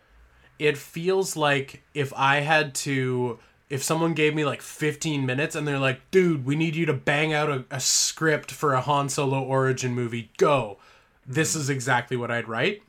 It 0.59 0.76
feels 0.78 1.37
like 1.37 1.83
if 1.94 2.12
i 2.14 2.40
had 2.40 2.74
to 2.74 3.38
if 3.70 3.83
someone 3.83 4.14
gave 4.14 4.35
me 4.35 4.44
like 4.44 4.62
15 4.62 5.26
minutes 5.26 5.54
and 5.54 5.68
they're 5.68 5.78
like, 5.78 6.11
dude, 6.11 6.46
we 6.46 6.57
need 6.57 6.74
you 6.74 6.87
to 6.87 6.94
bang 6.94 7.33
out 7.33 7.50
a, 7.50 7.64
a 7.70 7.81
script 7.81 8.50
for 8.50 8.72
a 8.72 8.81
Han 8.81 9.09
Solo 9.09 9.42
origin 9.42 9.94
movie, 9.94 10.31
go. 10.38 10.78
This 11.26 11.54
is 11.54 11.68
exactly 11.68 12.16
what 12.16 12.31
I'd 12.31 12.48
write. 12.48 12.83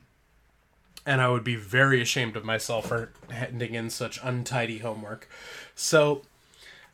And 1.04 1.20
I 1.20 1.28
would 1.28 1.44
be 1.44 1.56
very 1.56 2.00
ashamed 2.00 2.36
of 2.36 2.44
myself 2.44 2.88
for 2.88 3.12
handing 3.30 3.74
in 3.74 3.90
such 3.90 4.18
untidy 4.22 4.78
homework. 4.78 5.28
So, 5.74 6.22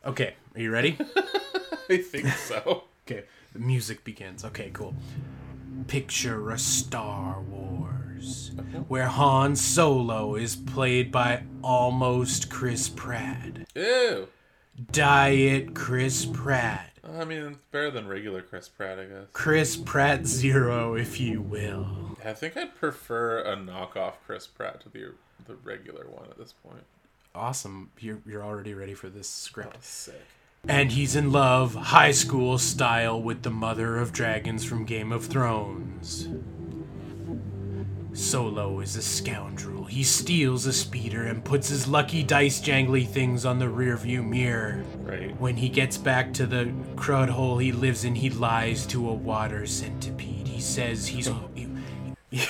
okay, 0.05 0.35
are 0.55 0.61
you 0.61 0.71
ready? 0.71 0.97
I 1.89 1.97
think 1.97 2.27
so. 2.29 2.83
okay, 3.05 3.23
the 3.53 3.59
music 3.59 4.03
begins. 4.03 4.43
Okay, 4.43 4.69
cool. 4.73 4.95
Picture 5.87 6.49
a 6.49 6.57
Star 6.57 7.39
Wars 7.41 7.86
where 8.87 9.07
Han 9.07 9.55
Solo 9.55 10.35
is 10.35 10.55
played 10.55 11.11
by 11.11 11.43
almost 11.63 12.49
Chris 12.49 12.89
Pratt. 12.89 13.67
Ew. 13.75 14.27
Diet 14.91 15.73
Chris 15.73 16.25
Pratt. 16.25 16.91
I 17.17 17.25
mean, 17.25 17.39
it's 17.43 17.57
better 17.71 17.89
than 17.89 18.07
regular 18.07 18.41
Chris 18.41 18.67
Pratt, 18.67 18.99
I 18.99 19.05
guess. 19.05 19.27
Chris 19.33 19.77
Pratt 19.77 20.25
Zero, 20.27 20.95
if 20.95 21.19
you 21.19 21.41
will. 21.41 22.17
I 22.23 22.33
think 22.33 22.57
I'd 22.57 22.75
prefer 22.75 23.39
a 23.39 23.55
knockoff 23.55 24.13
Chris 24.25 24.45
Pratt 24.45 24.81
to 24.81 24.89
the 24.89 25.13
the 25.47 25.55
regular 25.55 26.05
one 26.09 26.25
at 26.29 26.37
this 26.37 26.53
point. 26.53 26.83
Awesome. 27.33 27.91
You're, 27.99 28.19
you're 28.25 28.43
already 28.43 28.73
ready 28.73 28.93
for 28.93 29.09
this 29.09 29.29
script. 29.29 29.75
Oh, 29.75 29.79
sick. 29.81 30.25
And 30.67 30.91
he's 30.91 31.15
in 31.15 31.31
love, 31.31 31.75
high 31.75 32.11
school 32.11 32.57
style, 32.57 33.21
with 33.21 33.43
the 33.43 33.49
mother 33.49 33.97
of 33.97 34.11
dragons 34.11 34.65
from 34.65 34.85
Game 34.85 35.11
of 35.11 35.25
Thrones. 35.25 36.27
Solo 38.17 38.79
is 38.79 38.95
a 38.95 39.01
scoundrel. 39.03 39.85
He 39.85 40.03
steals 40.03 40.65
a 40.65 40.73
speeder 40.73 41.27
and 41.27 41.45
puts 41.45 41.69
his 41.69 41.87
lucky 41.87 42.23
dice 42.23 42.59
jangly 42.59 43.07
things 43.07 43.45
on 43.45 43.59
the 43.59 43.65
rearview 43.65 44.27
mirror. 44.27 44.83
Right. 45.03 45.39
When 45.39 45.55
he 45.55 45.69
gets 45.69 45.97
back 45.97 46.33
to 46.33 46.47
the 46.47 46.73
crud 46.95 47.29
hole 47.29 47.59
he 47.59 47.71
lives 47.71 48.03
in, 48.03 48.15
he 48.15 48.31
lies 48.31 48.87
to 48.87 49.07
a 49.07 49.13
water 49.13 49.67
centipede. 49.67 50.47
He 50.47 50.59
says 50.59 51.05
he's. 51.05 51.29
He, 51.53 51.69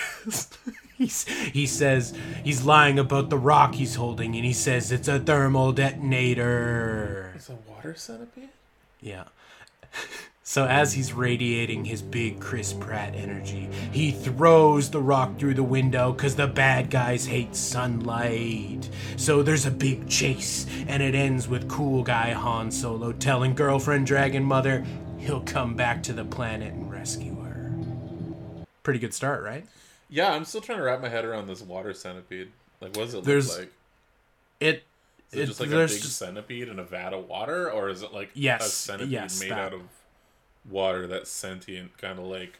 he's, 0.97 1.27
he 1.27 1.67
says 1.67 2.13
he's 2.45 2.63
lying 2.63 2.97
about 2.97 3.30
the 3.30 3.38
rock 3.38 3.75
he's 3.75 3.95
holding, 3.95 4.36
and 4.36 4.45
he 4.45 4.53
says 4.53 4.93
it's 4.93 5.10
a 5.10 5.19
thermal 5.19 5.73
detonator. 5.73 7.34
It's 7.36 7.49
a 7.49 7.58
water 7.69 7.93
centipede? 7.93 8.49
Yeah. 9.01 9.25
So 10.49 10.65
as 10.65 10.93
he's 10.93 11.12
radiating 11.12 11.83
his 11.83 12.01
big 12.01 12.39
Chris 12.39 12.71
Pratt 12.71 13.13
energy, 13.15 13.67
he 13.91 14.12
throws 14.12 14.89
the 14.89 15.01
rock 15.01 15.38
through 15.38 15.55
the 15.55 15.63
window 15.63 16.13
cuz 16.13 16.36
the 16.38 16.47
bad 16.47 16.89
guys 16.89 17.25
hate 17.25 17.53
sunlight. 17.53 18.89
So 19.17 19.43
there's 19.43 19.65
a 19.65 19.71
big 19.71 20.07
chase 20.07 20.65
and 20.88 21.03
it 21.03 21.15
ends 21.15 21.49
with 21.49 21.67
cool 21.67 22.01
guy 22.01 22.31
Han 22.31 22.71
Solo 22.71 23.12
telling 23.12 23.55
girlfriend 23.55 24.07
Dragon 24.07 24.41
Mother 24.45 24.86
he'll 25.17 25.41
come 25.41 25.75
back 25.75 26.01
to 26.03 26.13
the 26.13 26.23
planet 26.23 26.71
and 26.73 26.89
rescue 26.89 27.36
her. 27.41 27.69
Pretty 28.83 28.99
good 28.99 29.13
start, 29.13 29.43
right? 29.43 29.65
Yeah, 30.10 30.31
I'm 30.31 30.45
still 30.45 30.62
trying 30.62 30.77
to 30.77 30.86
wrap 30.86 31.01
my 31.01 31.10
head 31.10 31.25
around 31.25 31.47
this 31.47 31.62
water 31.62 31.93
centipede. 31.93 32.53
Like, 32.79 32.95
what 32.95 33.03
does 33.07 33.15
it 33.15 33.25
There's- 33.25 33.49
look 33.49 33.60
like? 33.60 33.73
It 34.62 34.83
Is 35.33 35.39
it, 35.39 35.41
it- 35.41 35.45
just 35.47 35.60
like 35.60 35.71
a 35.71 35.75
big 35.75 35.89
just- 35.89 36.15
centipede 36.15 36.69
in 36.69 36.79
a 36.79 36.86
vat 36.86 37.12
of 37.12 37.27
water, 37.27 37.69
or 37.69 37.89
is 37.89 38.01
it 38.01 38.13
like 38.13 38.29
yes, 38.33 38.65
a 38.65 38.69
centipede 38.69 39.12
yes, 39.12 39.41
made 39.41 39.51
that. 39.51 39.60
out 39.60 39.73
of 39.73 39.81
water 40.69 41.08
that's 41.08 41.30
sentient, 41.30 41.97
kind 41.97 42.19
of 42.19 42.25
like 42.25 42.60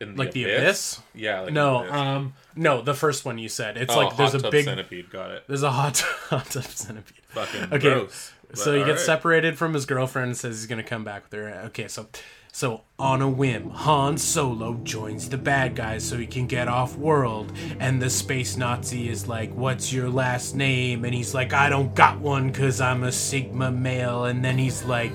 in 0.00 0.14
the 0.16 0.18
Like 0.18 0.32
the 0.32 0.44
abyss? 0.44 0.58
abyss? 0.98 1.00
Yeah, 1.14 1.40
like 1.40 1.52
no, 1.52 1.84
the 1.84 1.94
um 1.94 2.34
no, 2.56 2.82
the 2.82 2.94
first 2.94 3.24
one 3.24 3.38
you 3.38 3.48
said. 3.48 3.76
It's 3.76 3.94
oh, 3.94 3.98
like 3.98 4.16
there's 4.16 4.34
a 4.34 4.50
big 4.50 4.64
centipede. 4.64 5.10
Got 5.10 5.30
it. 5.32 5.44
there's 5.48 5.62
a 5.62 5.70
hot 5.70 5.98
hot 6.28 6.46
tub 6.46 6.64
centipede. 6.64 7.24
Fucking 7.28 7.64
Okay, 7.72 7.78
gross. 7.78 8.32
So 8.54 8.72
he 8.72 8.80
gets 8.80 8.88
alright. 8.88 9.00
separated 9.00 9.56
from 9.56 9.72
his 9.72 9.86
girlfriend 9.86 10.26
and 10.28 10.36
says 10.36 10.58
he's 10.60 10.66
gonna 10.66 10.82
come 10.82 11.04
back 11.04 11.22
with 11.24 11.32
her. 11.40 11.48
Okay, 11.66 11.88
so 11.88 12.06
so 12.54 12.82
on 12.98 13.22
a 13.22 13.28
whim, 13.30 13.70
Han 13.70 14.18
Solo 14.18 14.74
joins 14.82 15.30
the 15.30 15.38
bad 15.38 15.74
guys 15.74 16.04
so 16.06 16.18
he 16.18 16.26
can 16.26 16.46
get 16.46 16.68
off 16.68 16.94
world. 16.98 17.50
And 17.80 18.02
the 18.02 18.10
space 18.10 18.58
Nazi 18.58 19.08
is 19.08 19.26
like, 19.26 19.54
"What's 19.54 19.90
your 19.90 20.10
last 20.10 20.54
name?" 20.54 21.06
And 21.06 21.14
he's 21.14 21.32
like, 21.32 21.54
"I 21.54 21.70
don't 21.70 21.94
got 21.94 22.18
one 22.20 22.52
cuz 22.52 22.78
I'm 22.80 23.04
a 23.04 23.12
Sigma 23.12 23.70
male." 23.70 24.26
And 24.26 24.44
then 24.44 24.58
he's 24.58 24.84
like, 24.84 25.12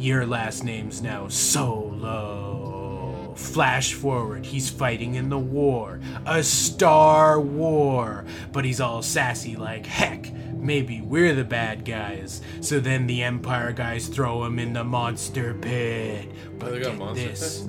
"Your 0.00 0.26
last 0.26 0.64
name's 0.64 1.02
now 1.02 1.28
Solo." 1.28 3.34
Flash 3.36 3.94
forward, 3.94 4.46
he's 4.46 4.70
fighting 4.70 5.14
in 5.14 5.28
the 5.28 5.38
war, 5.38 6.00
a 6.26 6.42
Star 6.42 7.40
War, 7.40 8.24
but 8.52 8.64
he's 8.64 8.80
all 8.80 9.02
sassy 9.02 9.56
like, 9.56 9.86
heck, 9.86 10.32
maybe 10.52 11.00
we're 11.00 11.34
the 11.34 11.44
bad 11.44 11.84
guys. 11.84 12.40
So 12.60 12.80
then 12.80 13.06
the 13.06 13.22
Empire 13.22 13.72
guys 13.72 14.08
throw 14.08 14.44
him 14.44 14.58
in 14.58 14.72
the 14.72 14.84
monster 14.84 15.54
pit. 15.54 16.28
But 16.58 16.68
Oh, 16.68 16.72
they 16.72 16.80
got 16.80 16.98
monster 16.98 17.28
this, 17.28 17.66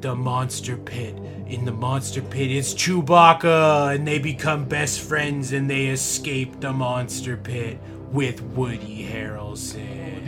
the 0.00 0.14
monster 0.14 0.76
pit. 0.76 1.16
In 1.46 1.64
the 1.64 1.72
monster 1.72 2.22
pit 2.22 2.50
it's 2.50 2.74
Chewbacca, 2.74 3.94
and 3.94 4.06
they 4.06 4.18
become 4.18 4.64
best 4.64 5.00
friends 5.00 5.52
and 5.52 5.68
they 5.68 5.86
escape 5.86 6.60
the 6.60 6.72
monster 6.72 7.36
pit 7.36 7.78
with 8.12 8.42
Woody 8.42 9.08
Harrelson. 9.10 10.19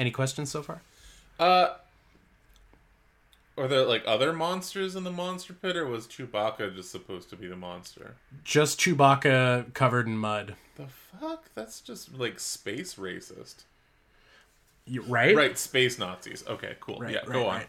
Any 0.00 0.10
questions 0.10 0.50
so 0.50 0.62
far? 0.62 0.80
Uh, 1.38 1.74
are 3.58 3.68
there 3.68 3.84
like 3.84 4.02
other 4.06 4.32
monsters 4.32 4.96
in 4.96 5.04
the 5.04 5.10
monster 5.10 5.52
pit, 5.52 5.76
or 5.76 5.86
was 5.86 6.06
Chewbacca 6.06 6.74
just 6.74 6.90
supposed 6.90 7.28
to 7.28 7.36
be 7.36 7.46
the 7.48 7.54
monster? 7.56 8.14
Just 8.42 8.80
Chewbacca 8.80 9.74
covered 9.74 10.06
in 10.06 10.16
mud. 10.16 10.54
The 10.76 10.86
fuck? 10.86 11.50
That's 11.54 11.82
just 11.82 12.14
like 12.18 12.40
space 12.40 12.94
racist. 12.94 13.64
You, 14.86 15.02
right? 15.02 15.36
Right, 15.36 15.58
space 15.58 15.98
Nazis. 15.98 16.44
Okay, 16.48 16.76
cool. 16.80 16.98
Right, 16.98 17.12
yeah, 17.12 17.18
right, 17.18 17.28
go 17.32 17.46
on. 17.48 17.56
right. 17.58 17.68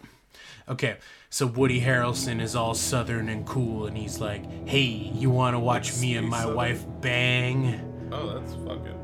Okay, 0.69 0.95
so 1.29 1.45
Woody 1.45 1.81
Harrelson 1.81 2.41
is 2.41 2.55
all 2.55 2.73
southern 2.75 3.27
and 3.27 3.45
cool, 3.45 3.87
and 3.87 3.97
he's 3.97 4.19
like, 4.21 4.45
"Hey, 4.65 4.79
you 4.79 5.29
want 5.29 5.53
to 5.55 5.59
watch 5.59 5.99
me 5.99 6.15
and 6.15 6.29
my 6.29 6.39
Southern. 6.43 6.55
wife 6.55 6.85
bang? 7.01 8.09
Oh, 8.13 8.39
that's 8.39 8.53
fucking. 8.53 9.00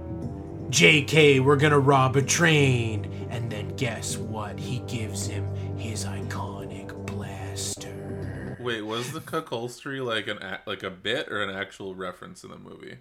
JK, 0.69 1.39
we're 1.39 1.55
gonna 1.55 1.79
rob 1.79 2.15
a 2.15 2.21
train." 2.21 3.27
And 3.29 3.51
then 3.51 3.75
guess 3.75 4.17
what? 4.17 4.59
He 4.59 4.79
gives 4.79 5.27
him 5.27 5.53
his 5.77 6.05
iconic 6.05 6.93
blaster. 7.05 8.57
Wait, 8.59 8.81
was 8.81 9.11
the 9.11 9.21
cuckolstery 9.21 10.03
like 10.05 10.27
an 10.27 10.39
like 10.65 10.83
a 10.83 10.89
bit 10.89 11.29
or 11.29 11.41
an 11.41 11.49
actual 11.49 11.95
reference 11.95 12.43
in 12.43 12.49
the 12.49 12.57
movie? 12.57 12.97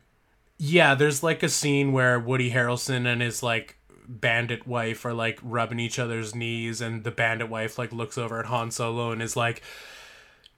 Yeah, 0.59 0.95
there's 0.95 1.23
like 1.23 1.43
a 1.43 1.49
scene 1.49 1.93
where 1.93 2.19
Woody 2.19 2.53
Harrelson 2.53 3.07
and 3.07 3.21
his 3.21 3.43
like 3.43 3.77
bandit 4.09 4.67
wife 4.67 5.05
are 5.05 5.13
like 5.13 5.39
rubbing 5.43 5.81
each 5.81 5.99
other's 5.99 6.35
knees, 6.35 6.81
and 6.81 7.05
the 7.05 7.11
bandit 7.11 7.49
wife 7.49 7.79
like 7.79 7.93
looks 7.93 8.17
over 8.17 8.39
at 8.39 8.47
Han 8.47 8.71
Solo 8.71 9.11
and 9.11 9.21
is 9.21 9.37
like, 9.37 9.63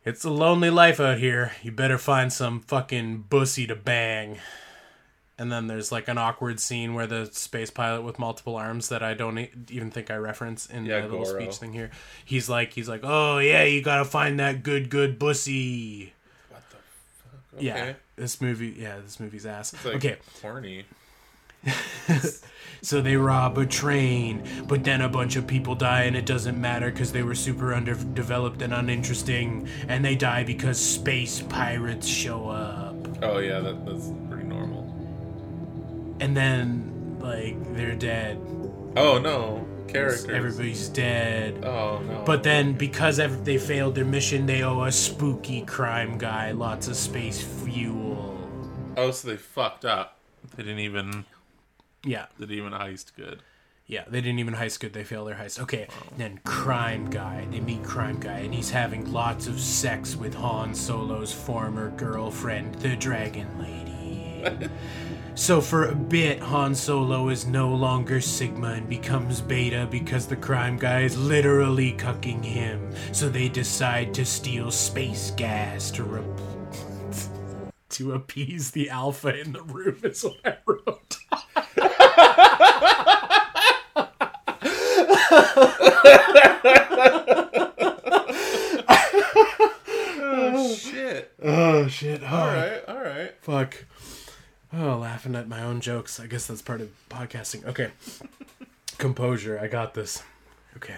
"It's 0.04 0.24
a 0.24 0.30
lonely 0.30 0.70
life 0.70 1.00
out 1.00 1.18
here. 1.18 1.52
You 1.62 1.72
better 1.72 1.98
find 1.98 2.32
some 2.32 2.60
fucking 2.60 3.22
bussy 3.30 3.66
to 3.66 3.74
bang." 3.74 4.38
And 5.38 5.52
then 5.52 5.68
there's 5.68 5.92
like 5.92 6.08
an 6.08 6.18
awkward 6.18 6.58
scene 6.58 6.94
where 6.94 7.06
the 7.06 7.26
space 7.26 7.70
pilot 7.70 8.02
with 8.02 8.18
multiple 8.18 8.56
arms 8.56 8.88
that 8.88 9.02
I 9.04 9.14
don't 9.14 9.38
e- 9.38 9.50
even 9.70 9.90
think 9.90 10.10
I 10.10 10.16
reference 10.16 10.66
in 10.66 10.84
Yeah, 10.84 11.00
my 11.02 11.06
little 11.06 11.24
speech 11.26 11.54
thing 11.56 11.72
here. 11.72 11.90
He's 12.24 12.48
like, 12.48 12.72
he's 12.72 12.88
like, 12.88 13.02
"Oh 13.04 13.38
yeah, 13.38 13.62
you 13.62 13.80
gotta 13.80 14.04
find 14.04 14.40
that 14.40 14.64
good, 14.64 14.90
good 14.90 15.16
bussy." 15.18 16.12
What 16.48 16.62
the 16.70 16.76
fuck? 16.76 17.40
Okay. 17.54 17.64
Yeah, 17.66 17.92
this 18.16 18.40
movie. 18.40 18.74
Yeah, 18.76 18.98
this 18.98 19.20
movie's 19.20 19.46
ass. 19.46 19.72
It's 19.74 19.84
like 19.84 19.96
okay, 19.96 20.16
horny. 20.42 20.84
So 22.80 23.00
they 23.00 23.16
rob 23.16 23.58
a 23.58 23.66
train, 23.66 24.44
but 24.68 24.84
then 24.84 25.00
a 25.00 25.08
bunch 25.08 25.34
of 25.34 25.46
people 25.48 25.74
die 25.74 26.02
and 26.04 26.14
it 26.16 26.24
doesn't 26.26 26.60
matter 26.60 26.90
because 26.92 27.10
they 27.10 27.24
were 27.24 27.34
super 27.34 27.74
underdeveloped 27.74 28.62
and 28.62 28.72
uninteresting, 28.72 29.68
and 29.88 30.04
they 30.04 30.14
die 30.14 30.44
because 30.44 30.78
space 30.78 31.42
pirates 31.42 32.06
show 32.06 32.48
up. 32.48 32.94
Oh 33.22 33.38
yeah, 33.38 33.58
that, 33.58 33.84
that's 33.84 34.12
pretty 34.30 34.44
normal. 34.44 34.77
And 36.20 36.36
then, 36.36 37.18
like, 37.20 37.56
they're 37.74 37.94
dead. 37.94 38.38
Oh 38.96 39.18
no, 39.18 39.66
characters. 39.86 40.24
Everybody's 40.26 40.88
dead. 40.88 41.64
Oh 41.64 42.00
no. 42.00 42.22
But 42.26 42.42
then, 42.42 42.72
because 42.72 43.18
ev- 43.20 43.44
they 43.44 43.58
failed 43.58 43.94
their 43.94 44.04
mission, 44.04 44.46
they 44.46 44.62
owe 44.62 44.82
a 44.84 44.92
spooky 44.92 45.62
crime 45.62 46.18
guy 46.18 46.50
lots 46.52 46.88
of 46.88 46.96
space 46.96 47.40
fuel. 47.42 48.36
oh, 48.96 49.10
so 49.12 49.28
they 49.28 49.36
fucked 49.36 49.84
up. 49.84 50.18
They 50.56 50.62
didn't 50.64 50.80
even. 50.80 51.24
Yeah, 52.04 52.26
They 52.38 52.46
didn't 52.46 52.66
even 52.66 52.72
heist 52.78 53.14
good. 53.16 53.42
Yeah, 53.86 54.04
they 54.08 54.20
didn't 54.20 54.38
even 54.38 54.54
heist 54.54 54.80
good. 54.80 54.92
They 54.92 55.02
failed 55.04 55.28
their 55.28 55.34
heist. 55.34 55.60
Okay, 55.60 55.88
then 56.16 56.40
crime 56.44 57.08
guy. 57.10 57.46
They 57.50 57.60
meet 57.60 57.82
crime 57.82 58.18
guy, 58.20 58.38
and 58.40 58.54
he's 58.54 58.70
having 58.70 59.10
lots 59.12 59.46
of 59.46 59.58
sex 59.58 60.14
with 60.14 60.34
Han 60.34 60.74
Solo's 60.74 61.32
former 61.32 61.90
girlfriend, 61.90 62.74
the 62.76 62.96
Dragon 62.96 63.48
Lady. 63.58 64.68
so 65.38 65.60
for 65.60 65.84
a 65.88 65.94
bit, 65.94 66.40
Han 66.40 66.74
Solo 66.74 67.28
is 67.28 67.46
no 67.46 67.68
longer 67.72 68.20
Sigma 68.20 68.72
and 68.72 68.88
becomes 68.88 69.40
Beta 69.40 69.86
because 69.88 70.26
the 70.26 70.34
crime 70.34 70.76
guy 70.76 71.02
is 71.02 71.16
literally 71.16 71.92
cucking 71.92 72.44
him. 72.44 72.90
So 73.12 73.28
they 73.28 73.48
decide 73.48 74.12
to 74.14 74.24
steal 74.24 74.72
space 74.72 75.30
gas 75.36 75.92
to 75.92 76.02
re- 76.02 76.24
to 77.90 78.12
appease 78.14 78.72
the 78.72 78.90
alpha 78.90 79.40
in 79.40 79.52
the 79.52 79.62
room. 79.62 80.00
Is 80.02 80.24
what 80.24 80.38
I 80.44 80.56
wrote. 80.66 81.18
Oh 90.50 90.74
shit. 90.74 91.32
Oh 91.42 91.86
shit! 91.88 92.24
All 92.24 92.46
right, 92.46 92.82
all 92.88 92.96
right. 92.96 93.32
Fuck. 93.40 93.84
Oh, 94.72 94.98
laughing 94.98 95.34
at 95.34 95.48
my 95.48 95.62
own 95.62 95.80
jokes. 95.80 96.20
I 96.20 96.26
guess 96.26 96.46
that's 96.46 96.62
part 96.62 96.80
of 96.80 96.90
podcasting. 97.08 97.64
Okay. 97.64 97.90
Composure. 98.98 99.58
I 99.58 99.66
got 99.68 99.94
this. 99.94 100.22
Okay. 100.76 100.96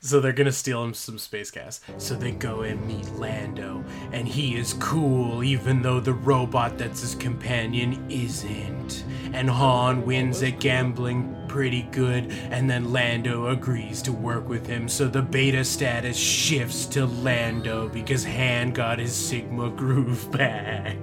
So 0.00 0.20
they're 0.20 0.32
gonna 0.32 0.52
steal 0.52 0.84
him 0.84 0.94
some 0.94 1.18
space 1.18 1.50
gas. 1.50 1.80
So 1.98 2.14
they 2.14 2.30
go 2.30 2.60
and 2.60 2.86
meet 2.86 3.08
Lando, 3.14 3.84
and 4.12 4.28
he 4.28 4.56
is 4.56 4.74
cool, 4.74 5.42
even 5.42 5.82
though 5.82 5.98
the 5.98 6.12
robot 6.12 6.78
that's 6.78 7.00
his 7.00 7.14
companion 7.14 8.04
isn't. 8.08 9.04
And 9.32 9.50
Han 9.50 10.04
wins 10.04 10.42
at 10.42 10.60
gambling 10.60 11.34
pretty 11.48 11.82
good, 11.90 12.30
and 12.50 12.68
then 12.70 12.92
Lando 12.92 13.46
agrees 13.48 14.00
to 14.02 14.12
work 14.12 14.48
with 14.48 14.66
him. 14.66 14.88
So 14.88 15.08
the 15.08 15.22
beta 15.22 15.64
status 15.64 16.16
shifts 16.16 16.86
to 16.86 17.06
Lando 17.06 17.88
because 17.88 18.24
Han 18.24 18.72
got 18.72 18.98
his 18.98 19.14
Sigma 19.14 19.70
groove 19.70 20.30
back. 20.30 20.98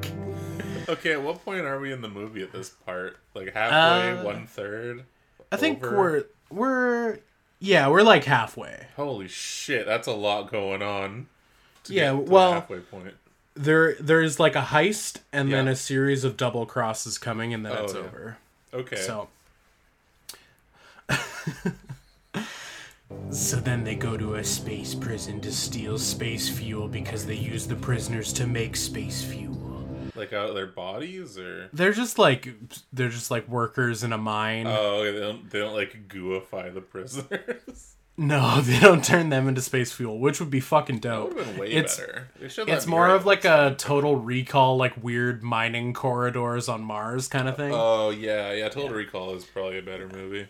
Okay, 0.89 1.13
at 1.13 1.21
what 1.21 1.43
point 1.45 1.61
are 1.61 1.79
we 1.79 1.91
in 1.91 2.01
the 2.01 2.09
movie 2.09 2.43
at 2.43 2.51
this 2.51 2.69
part? 2.69 3.17
Like 3.33 3.53
halfway, 3.53 4.11
Uh, 4.11 4.23
one 4.23 4.47
third? 4.47 5.05
I 5.51 5.57
think 5.57 5.83
Over. 5.83 5.97
we're 5.97 6.23
we're 6.49 7.19
yeah, 7.59 7.87
we're 7.87 8.01
like 8.01 8.25
halfway. 8.25 8.87
Holy 8.97 9.29
shit, 9.29 9.85
that's 9.85 10.07
a 10.07 10.11
lot 10.11 10.51
going 10.51 10.81
on. 10.81 11.27
yeah, 11.87 12.11
well, 12.11 12.53
halfway 12.53 12.79
point. 12.79 13.13
There, 13.55 13.95
there's 14.01 14.39
like 14.39 14.55
a 14.55 14.61
heist 14.61 15.19
and 15.31 15.49
yeah. 15.49 15.57
then 15.57 15.67
a 15.69 15.75
series 15.75 16.23
of 16.25 16.35
double 16.35 16.65
crosses 16.65 17.17
coming, 17.17 17.53
and 17.53 17.65
then 17.65 17.71
oh, 17.77 17.83
it's 17.83 17.93
yeah. 17.93 17.99
over. 17.99 18.37
Okay. 18.73 18.95
So. 18.97 19.29
so 23.31 23.57
then 23.57 23.83
they 23.85 23.95
go 23.95 24.17
to 24.17 24.35
a 24.35 24.43
space 24.43 24.93
prison 24.93 25.39
to 25.41 25.51
steal 25.51 25.97
space 25.97 26.49
fuel 26.49 26.87
because 26.87 27.25
they 27.25 27.35
use 27.35 27.67
the 27.67 27.75
prisoners 27.75 28.33
to 28.33 28.47
make 28.47 28.75
space 28.75 29.23
fuel. 29.23 29.62
Like 30.15 30.33
out 30.33 30.49
of 30.49 30.55
their 30.55 30.67
bodies, 30.67 31.37
or 31.39 31.69
they're 31.73 31.93
just 31.93 32.19
like 32.19 32.49
they're 32.91 33.09
just 33.09 33.31
like 33.31 33.47
workers 33.47 34.03
in 34.03 34.13
a 34.13 34.17
mine. 34.17 34.67
Oh, 34.67 35.03
they 35.03 35.19
don't 35.19 35.49
they 35.49 35.59
don't 35.59 35.73
like 35.73 36.07
gooify 36.07 36.73
the 36.73 36.81
prisoners. 36.81 37.95
No, 38.15 38.61
they 38.61 38.79
don't 38.79 39.03
turn 39.03 39.29
them 39.29 39.47
into 39.47 39.61
space 39.61 39.91
fuel, 39.91 40.19
which 40.19 40.39
would 40.39 40.51
be 40.51 40.59
fucking 40.59 40.99
dope. 40.99 41.35
That 41.35 41.57
way 41.57 41.71
it's, 41.71 41.99
better. 41.99 42.29
It's 42.39 42.85
more 42.85 43.09
of 43.09 43.25
like 43.25 43.43
a 43.43 43.75
total 43.77 44.15
recall, 44.15 44.77
like 44.77 45.03
weird 45.03 45.41
mining 45.41 45.93
corridors 45.93 46.69
on 46.69 46.81
Mars 46.83 47.27
kind 47.27 47.47
of 47.47 47.55
uh, 47.55 47.57
thing. 47.57 47.71
Oh 47.73 48.09
yeah, 48.11 48.53
yeah. 48.53 48.69
Total 48.69 48.91
yeah. 48.91 48.97
Recall 48.97 49.35
is 49.35 49.45
probably 49.45 49.79
a 49.79 49.81
better 49.81 50.07
movie. 50.07 50.47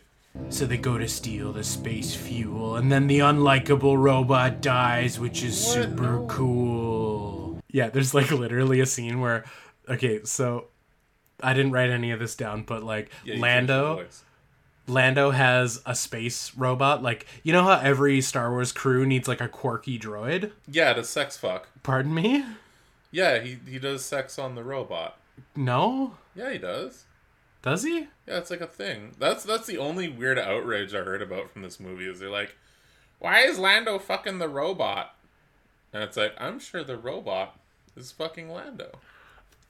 So 0.50 0.66
they 0.66 0.78
go 0.78 0.98
to 0.98 1.08
steal 1.08 1.54
the 1.54 1.64
space 1.64 2.16
fuel, 2.16 2.76
and 2.76 2.92
then 2.92 3.06
the 3.06 3.20
unlikable 3.20 3.98
robot 3.98 4.62
dies, 4.62 5.20
which 5.20 5.44
is 5.44 5.64
what? 5.64 5.74
super 5.74 6.12
no. 6.14 6.26
cool. 6.28 6.83
Yeah, 7.74 7.90
there's 7.90 8.14
like 8.14 8.32
literally 8.32 8.80
a 8.80 8.86
scene 8.86 9.20
where, 9.20 9.44
okay, 9.90 10.24
so 10.24 10.68
I 11.42 11.54
didn't 11.54 11.74
write 11.74 11.90
any 11.90 12.12
of 12.12 12.20
this 12.20 12.36
down, 12.36 12.64
but 12.64 12.84
like 12.84 13.10
yeah, 13.26 13.36
Lando 13.38 14.06
Lando 14.88 15.32
has 15.32 15.82
a 15.86 15.96
space 15.96 16.56
robot. 16.56 17.02
Like, 17.02 17.26
you 17.44 17.54
know 17.54 17.64
how 17.64 17.80
every 17.80 18.22
Star 18.22 18.52
Wars 18.52 18.72
crew 18.72 19.06
needs 19.06 19.28
like 19.28 19.42
a 19.42 19.48
quirky 19.48 19.98
droid? 19.98 20.52
Yeah, 20.70 20.94
to 20.94 21.04
sex 21.04 21.38
fuck. 21.38 21.68
Pardon 21.84 22.14
me? 22.14 22.46
Yeah, 23.12 23.40
he, 23.40 23.58
he 23.68 23.80
does 23.80 24.04
sex 24.04 24.38
on 24.38 24.56
the 24.56 24.64
robot. 24.64 25.18
No? 25.56 26.16
Yeah, 26.36 26.52
he 26.52 26.58
does. 26.58 27.06
Does 27.62 27.84
he? 27.84 28.08
Yeah, 28.28 28.38
it's 28.38 28.50
like 28.50 28.62
a 28.62 28.68
thing. 28.68 29.12
That's 29.18 29.44
that's 29.44 29.68
the 29.68 29.78
only 29.78 30.10
weird 30.10 30.38
outrage 30.38 30.94
I 30.94 31.00
heard 31.00 31.22
about 31.22 31.50
from 31.50 31.62
this 31.62 31.80
movie 31.80 32.10
is 32.10 32.20
they're 32.20 32.30
like, 32.30 32.58
Why 33.20 33.40
is 33.40 33.58
Lando 33.58 34.00
fucking 34.00 34.40
the 34.40 34.50
robot? 34.50 35.16
And 35.94 36.04
it's 36.04 36.18
like, 36.18 36.34
I'm 36.38 36.60
sure 36.60 36.84
the 36.84 36.98
robot 36.98 37.58
is 37.96 38.12
fucking 38.12 38.50
Lando. 38.50 38.92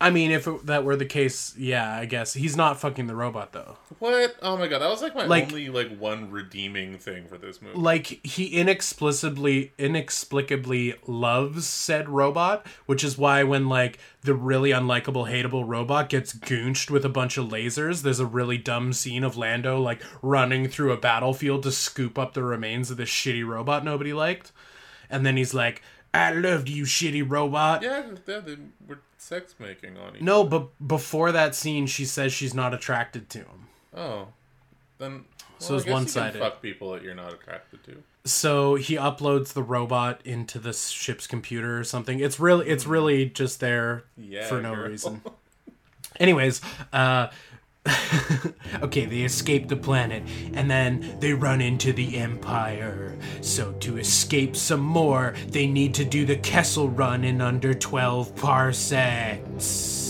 I 0.04 0.10
mean, 0.10 0.32
if 0.32 0.48
it, 0.48 0.66
that 0.66 0.84
were 0.84 0.98
the 0.98 1.06
case, 1.06 1.56
yeah, 1.58 1.96
I 1.98 2.04
guess 2.04 2.34
he's 2.34 2.58
not 2.58 2.78
fucking 2.78 3.08
the 3.08 3.16
robot 3.16 3.54
though. 3.54 3.78
What? 4.00 4.36
Oh 4.42 4.58
my 4.58 4.68
god, 4.68 4.80
that 4.80 4.90
was 4.90 5.02
like 5.02 5.16
my 5.16 5.26
like, 5.26 5.46
only 5.46 5.70
like 5.70 5.98
one 5.98 6.30
redeeming 6.30 6.98
thing 6.98 7.26
for 7.26 7.38
this 7.38 7.62
movie. 7.62 7.78
Like 7.78 8.20
he 8.26 8.48
inexplicably, 8.48 9.72
inexplicably 9.78 10.96
loves 11.08 11.66
said 11.66 12.10
robot, 12.10 12.68
which 12.86 13.02
is 13.02 13.18
why 13.18 13.44
when 13.44 13.70
like 13.70 13.98
the 14.24 14.34
really 14.34 14.72
unlikable, 14.72 15.30
hateable 15.30 15.66
robot 15.66 16.10
gets 16.10 16.34
goonched 16.34 16.90
with 16.90 17.06
a 17.06 17.10
bunch 17.10 17.38
of 17.38 17.48
lasers, 17.48 18.02
there's 18.02 18.20
a 18.20 18.26
really 18.26 18.58
dumb 18.58 18.92
scene 18.92 19.24
of 19.24 19.38
Lando 19.38 19.80
like 19.80 20.02
running 20.22 20.68
through 20.68 20.92
a 20.92 20.98
battlefield 20.98 21.64
to 21.64 21.72
scoop 21.72 22.20
up 22.20 22.34
the 22.34 22.44
remains 22.44 22.92
of 22.92 22.98
this 22.98 23.10
shitty 23.10 23.48
robot 23.48 23.86
nobody 23.86 24.12
liked, 24.12 24.52
and 25.10 25.26
then 25.26 25.38
he's 25.38 25.54
like, 25.54 25.82
"I 26.14 26.32
loved 26.32 26.70
you, 26.70 26.84
shitty 26.84 27.28
robot." 27.28 27.82
Yeah, 27.82 28.04
yeah 28.28 28.40
they 28.40 28.58
were 28.88 29.00
sex 29.18 29.56
making 29.60 29.98
on 29.98 30.16
each 30.16 30.22
No, 30.22 30.44
but 30.44 30.70
before 30.86 31.32
that 31.32 31.56
scene, 31.56 31.88
she 31.88 32.06
says 32.06 32.34
she's 32.34 32.54
not 32.54 32.74
attracted 32.74 33.30
to 33.32 33.40
him. 33.40 33.68
Oh, 33.96 34.28
then 34.98 35.12
well, 35.12 35.24
so 35.58 35.76
it's 35.76 35.86
one 35.86 36.08
sided. 36.08 36.40
Fuck 36.40 36.62
people 36.62 36.92
that 36.92 37.04
you're 37.04 37.16
not 37.16 37.34
attracted 37.34 37.84
to. 37.86 38.04
So 38.26 38.76
he 38.76 38.96
uploads 38.96 39.54
the 39.54 39.64
robot 39.64 40.22
into 40.24 40.60
the 40.60 40.74
ship's 40.74 41.28
computer 41.28 41.78
or 41.78 41.84
something. 41.84 42.20
It's 42.20 42.40
really, 42.40 42.70
it's 42.70 42.86
really 42.86 43.26
just 43.28 43.60
there 43.60 44.06
yeah, 44.18 44.46
for 44.48 44.62
no 44.62 44.76
girl. 44.76 44.90
reason. 44.90 45.22
Anyways, 46.20 46.62
uh, 46.94 47.28
okay, 48.82 49.06
they 49.06 49.22
escape 49.22 49.68
the 49.68 49.76
planet 49.76 50.24
and 50.54 50.72
then 50.72 51.18
they 51.20 51.34
run 51.34 51.60
into 51.62 51.92
the 51.92 52.18
Empire. 52.18 53.18
So, 53.42 53.74
to 53.74 53.98
escape 53.98 54.56
some 54.56 54.80
more, 54.80 55.36
they 55.50 55.68
need 55.68 55.94
to 55.96 56.06
do 56.06 56.26
the 56.26 56.38
Kessel 56.38 56.90
run 56.90 57.24
in 57.24 57.42
under 57.42 57.74
12 57.74 58.36
parsecs. 58.36 60.04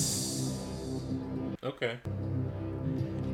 Okay. 1.64 1.98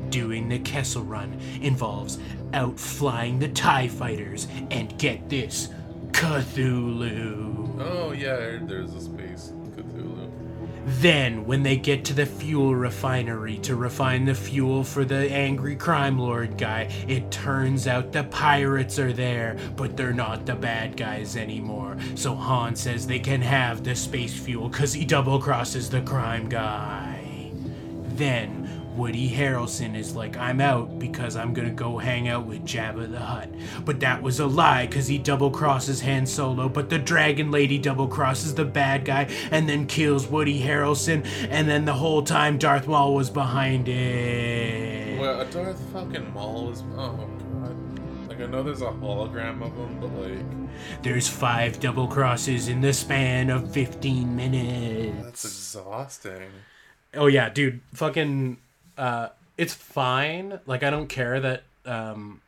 Doing 0.08 0.48
the 0.48 0.58
Kessel 0.60 1.02
run 1.04 1.38
involves 1.60 2.18
outflying 2.52 3.38
the 3.38 3.48
TIE 3.48 3.88
fighters 3.88 4.48
and 4.70 4.96
get 4.98 5.28
this 5.28 5.68
Cthulhu. 6.12 7.78
Oh, 7.80 8.12
yeah, 8.12 8.58
there's 8.62 8.94
a 8.94 9.00
space. 9.00 9.52
Then, 10.98 11.46
when 11.46 11.62
they 11.62 11.76
get 11.76 12.04
to 12.06 12.14
the 12.14 12.26
fuel 12.26 12.74
refinery 12.74 13.58
to 13.58 13.76
refine 13.76 14.24
the 14.24 14.34
fuel 14.34 14.82
for 14.82 15.04
the 15.04 15.30
angry 15.30 15.76
crime 15.76 16.18
lord 16.18 16.58
guy, 16.58 16.90
it 17.06 17.30
turns 17.30 17.86
out 17.86 18.10
the 18.10 18.24
pirates 18.24 18.98
are 18.98 19.12
there, 19.12 19.56
but 19.76 19.96
they're 19.96 20.12
not 20.12 20.46
the 20.46 20.56
bad 20.56 20.96
guys 20.96 21.36
anymore. 21.36 21.96
So 22.16 22.34
Han 22.34 22.74
says 22.74 23.06
they 23.06 23.20
can 23.20 23.40
have 23.40 23.84
the 23.84 23.94
space 23.94 24.36
fuel 24.36 24.68
because 24.68 24.92
he 24.92 25.04
double 25.04 25.38
crosses 25.38 25.88
the 25.88 26.02
crime 26.02 26.48
guy. 26.48 27.52
Then, 28.16 28.79
Woody 28.96 29.30
Harrelson 29.30 29.96
is 29.96 30.16
like, 30.16 30.36
I'm 30.36 30.60
out 30.60 30.98
because 30.98 31.36
I'm 31.36 31.54
gonna 31.54 31.70
go 31.70 31.98
hang 31.98 32.28
out 32.28 32.46
with 32.46 32.64
Jabba 32.64 33.10
the 33.10 33.18
Hutt. 33.18 33.48
But 33.84 34.00
that 34.00 34.22
was 34.22 34.40
a 34.40 34.46
lie 34.46 34.86
because 34.86 35.06
he 35.06 35.18
double 35.18 35.50
crosses 35.50 36.00
Han 36.00 36.26
Solo, 36.26 36.68
but 36.68 36.90
the 36.90 36.98
Dragon 36.98 37.50
Lady 37.50 37.78
double 37.78 38.08
crosses 38.08 38.54
the 38.54 38.64
bad 38.64 39.04
guy 39.04 39.28
and 39.50 39.68
then 39.68 39.86
kills 39.86 40.26
Woody 40.26 40.60
Harrelson, 40.60 41.24
and 41.50 41.68
then 41.68 41.84
the 41.84 41.94
whole 41.94 42.22
time 42.22 42.58
Darth 42.58 42.86
Maul 42.86 43.14
was 43.14 43.30
behind 43.30 43.88
it. 43.88 45.20
Well, 45.20 45.44
Darth 45.50 45.80
fucking 45.92 46.32
Maul 46.32 46.66
was. 46.66 46.82
Oh, 46.96 47.28
God. 47.52 48.28
Like, 48.28 48.40
I 48.40 48.46
know 48.46 48.62
there's 48.62 48.82
a 48.82 48.86
hologram 48.86 49.62
of 49.62 49.74
him, 49.76 50.00
but 50.00 50.12
like. 50.14 51.02
There's 51.02 51.28
five 51.28 51.78
double 51.78 52.08
crosses 52.08 52.68
in 52.68 52.80
the 52.80 52.92
span 52.92 53.50
of 53.50 53.70
15 53.72 54.34
minutes. 54.34 55.24
That's 55.24 55.44
exhausting. 55.44 56.50
Oh, 57.14 57.26
yeah, 57.26 57.50
dude. 57.50 57.80
Fucking 57.92 58.56
uh, 58.96 59.28
it's 59.56 59.74
fine. 59.74 60.60
Like 60.66 60.82
I 60.82 60.90
don't 60.90 61.08
care 61.08 61.40
that 61.40 61.64
um, 61.84 62.40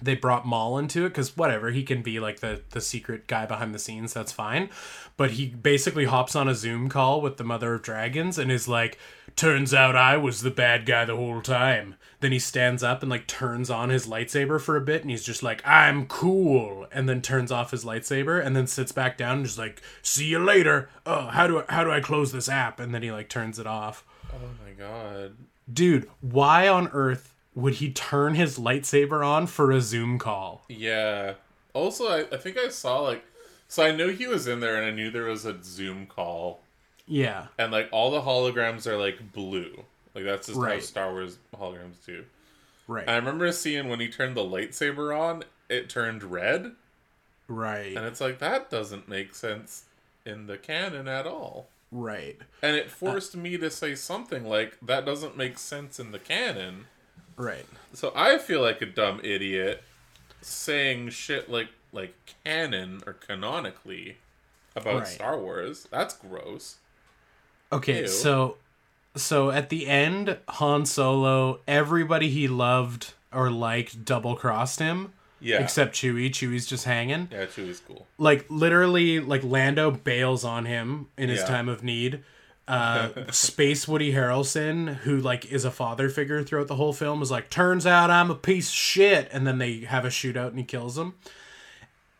they 0.00 0.14
brought 0.14 0.46
Maul 0.46 0.78
into 0.78 1.06
it 1.06 1.10
because 1.10 1.36
whatever 1.36 1.70
he 1.70 1.82
can 1.82 2.02
be 2.02 2.20
like 2.20 2.40
the 2.40 2.62
the 2.70 2.80
secret 2.80 3.26
guy 3.26 3.46
behind 3.46 3.74
the 3.74 3.78
scenes. 3.78 4.12
That's 4.12 4.32
fine. 4.32 4.70
But 5.16 5.32
he 5.32 5.46
basically 5.46 6.04
hops 6.04 6.34
on 6.36 6.48
a 6.48 6.54
Zoom 6.54 6.88
call 6.88 7.20
with 7.20 7.36
the 7.36 7.44
Mother 7.44 7.74
of 7.74 7.82
Dragons 7.82 8.38
and 8.38 8.50
is 8.50 8.68
like, 8.68 8.98
"Turns 9.36 9.72
out 9.72 9.96
I 9.96 10.16
was 10.16 10.42
the 10.42 10.50
bad 10.50 10.86
guy 10.86 11.04
the 11.04 11.16
whole 11.16 11.40
time." 11.40 11.96
Then 12.20 12.32
he 12.32 12.38
stands 12.38 12.82
up 12.82 13.02
and 13.02 13.10
like 13.10 13.26
turns 13.26 13.70
on 13.70 13.90
his 13.90 14.06
lightsaber 14.06 14.60
for 14.60 14.76
a 14.76 14.80
bit 14.80 15.02
and 15.02 15.10
he's 15.10 15.24
just 15.24 15.42
like, 15.42 15.62
"I'm 15.66 16.06
cool," 16.06 16.86
and 16.92 17.08
then 17.08 17.22
turns 17.22 17.52
off 17.52 17.70
his 17.70 17.84
lightsaber 17.84 18.44
and 18.44 18.56
then 18.56 18.66
sits 18.66 18.92
back 18.92 19.16
down 19.16 19.38
and 19.38 19.46
just 19.46 19.58
like, 19.58 19.80
"See 20.02 20.26
you 20.26 20.38
later." 20.38 20.88
Oh, 21.06 21.26
how 21.26 21.46
do 21.46 21.60
I, 21.60 21.64
how 21.72 21.84
do 21.84 21.90
I 21.90 22.00
close 22.00 22.32
this 22.32 22.48
app? 22.48 22.80
And 22.80 22.94
then 22.94 23.02
he 23.02 23.12
like 23.12 23.28
turns 23.28 23.58
it 23.58 23.66
off. 23.66 24.04
Oh 24.34 24.64
my 24.64 24.72
god 24.72 25.36
dude, 25.72 26.08
why 26.20 26.68
on 26.68 26.88
earth 26.88 27.34
would 27.54 27.74
he 27.74 27.90
turn 27.90 28.34
his 28.34 28.58
lightsaber 28.58 29.24
on 29.24 29.46
for 29.46 29.70
a 29.70 29.80
Zoom 29.80 30.18
call? 30.18 30.64
Yeah. 30.68 31.34
Also, 31.72 32.06
I, 32.08 32.26
I 32.32 32.36
think 32.36 32.58
I 32.58 32.68
saw 32.68 33.00
like, 33.00 33.24
so 33.68 33.84
I 33.84 33.92
knew 33.92 34.08
he 34.08 34.26
was 34.26 34.46
in 34.46 34.60
there, 34.60 34.76
and 34.76 34.84
I 34.84 34.90
knew 34.90 35.10
there 35.10 35.24
was 35.24 35.44
a 35.44 35.62
Zoom 35.62 36.06
call. 36.06 36.60
Yeah. 37.06 37.46
And 37.58 37.72
like 37.72 37.88
all 37.92 38.10
the 38.10 38.20
holograms 38.20 38.86
are 38.86 38.96
like 38.96 39.32
blue. 39.32 39.84
Like 40.14 40.24
that's 40.24 40.46
just 40.46 40.58
right. 40.58 40.74
how 40.74 40.80
Star 40.80 41.12
Wars 41.12 41.38
holograms 41.54 42.04
do. 42.04 42.24
Right. 42.86 43.02
And 43.02 43.10
I 43.10 43.16
remember 43.16 43.50
seeing 43.52 43.88
when 43.88 44.00
he 44.00 44.08
turned 44.08 44.36
the 44.36 44.44
lightsaber 44.44 45.18
on, 45.18 45.44
it 45.68 45.88
turned 45.88 46.22
red. 46.22 46.72
Right. 47.48 47.96
And 47.96 48.06
it's 48.06 48.20
like 48.20 48.38
that 48.38 48.70
doesn't 48.70 49.08
make 49.08 49.34
sense 49.34 49.84
in 50.24 50.46
the 50.46 50.56
canon 50.56 51.08
at 51.08 51.26
all. 51.26 51.68
Right. 51.94 52.36
And 52.60 52.74
it 52.74 52.90
forced 52.90 53.36
uh, 53.36 53.38
me 53.38 53.56
to 53.58 53.70
say 53.70 53.94
something 53.94 54.44
like, 54.44 54.76
that 54.82 55.06
doesn't 55.06 55.36
make 55.36 55.58
sense 55.58 56.00
in 56.00 56.10
the 56.10 56.18
canon. 56.18 56.86
Right. 57.36 57.66
So 57.92 58.12
I 58.16 58.38
feel 58.38 58.60
like 58.60 58.82
a 58.82 58.86
dumb 58.86 59.20
idiot 59.22 59.82
saying 60.40 61.08
shit 61.10 61.48
like 61.48 61.68
like 61.92 62.14
canon 62.44 63.00
or 63.06 63.12
canonically 63.12 64.16
about 64.74 65.00
right. 65.00 65.06
Star 65.06 65.38
Wars. 65.38 65.86
That's 65.90 66.14
gross. 66.16 66.76
Okay, 67.72 68.02
Ew. 68.02 68.08
so 68.08 68.56
so 69.16 69.50
at 69.50 69.68
the 69.68 69.86
end, 69.86 70.38
Han 70.48 70.86
Solo, 70.86 71.60
everybody 71.68 72.28
he 72.28 72.48
loved 72.48 73.14
or 73.32 73.50
liked 73.50 74.04
double 74.04 74.34
crossed 74.34 74.80
him. 74.80 75.12
Yeah. 75.44 75.62
Except 75.62 75.94
Chewie. 75.94 76.30
Chewie's 76.30 76.66
just 76.66 76.86
hanging. 76.86 77.28
Yeah, 77.30 77.44
Chewie's 77.44 77.80
cool. 77.80 78.06
Like 78.16 78.46
literally, 78.48 79.20
like 79.20 79.44
Lando 79.44 79.90
bails 79.90 80.42
on 80.44 80.64
him 80.64 81.08
in 81.18 81.28
his 81.28 81.40
yeah. 81.40 81.46
time 81.46 81.68
of 81.68 81.84
need. 81.84 82.22
Uh, 82.66 83.30
Space 83.30 83.86
Woody 83.86 84.14
Harrelson, 84.14 84.94
who 84.94 85.18
like 85.18 85.44
is 85.52 85.66
a 85.66 85.70
father 85.70 86.08
figure 86.08 86.42
throughout 86.42 86.66
the 86.66 86.76
whole 86.76 86.94
film, 86.94 87.20
is 87.20 87.30
like, 87.30 87.50
"Turns 87.50 87.84
out 87.86 88.08
I'm 88.10 88.30
a 88.30 88.34
piece 88.34 88.68
of 88.68 88.74
shit," 88.74 89.28
and 89.32 89.46
then 89.46 89.58
they 89.58 89.80
have 89.80 90.06
a 90.06 90.08
shootout 90.08 90.48
and 90.48 90.58
he 90.58 90.64
kills 90.64 90.96
him. 90.96 91.12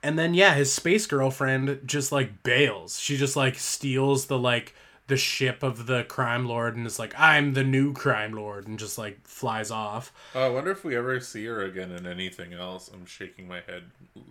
and 0.02 0.18
then 0.18 0.34
yeah, 0.34 0.54
his 0.54 0.70
space 0.70 1.06
girlfriend 1.06 1.80
just 1.87 2.12
like 2.12 2.42
bails. 2.42 2.98
She 3.00 3.16
just 3.16 3.37
like 3.37 3.58
steals 3.58 4.26
the 4.26 4.38
like 4.38 4.74
the 5.07 5.17
ship 5.17 5.62
of 5.62 5.87
the 5.87 6.05
crime 6.05 6.47
lord 6.47 6.77
and 6.77 6.87
is 6.87 6.99
like, 6.99 7.14
I'm 7.19 7.53
the 7.53 7.64
new 7.64 7.93
crime 7.93 8.33
lord, 8.33 8.67
and 8.67 8.79
just 8.79 8.97
like 8.97 9.27
flies 9.27 9.71
off. 9.71 10.12
Oh, 10.35 10.47
I 10.47 10.49
wonder 10.49 10.71
if 10.71 10.85
we 10.85 10.97
ever 10.97 11.21
see 11.21 11.45
her 11.47 11.62
again 11.62 11.90
in 11.93 12.07
anything 12.07 12.55
else. 12.55 12.90
I'm 12.93 13.05
shaking 13.05 13.47
my 13.47 13.61
head, 13.61 13.85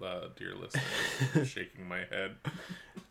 uh, 0.03 0.27
dear 0.35 0.55
listener 0.55 1.45
shaking 1.45 1.87
my 1.87 1.99
head. 2.09 2.35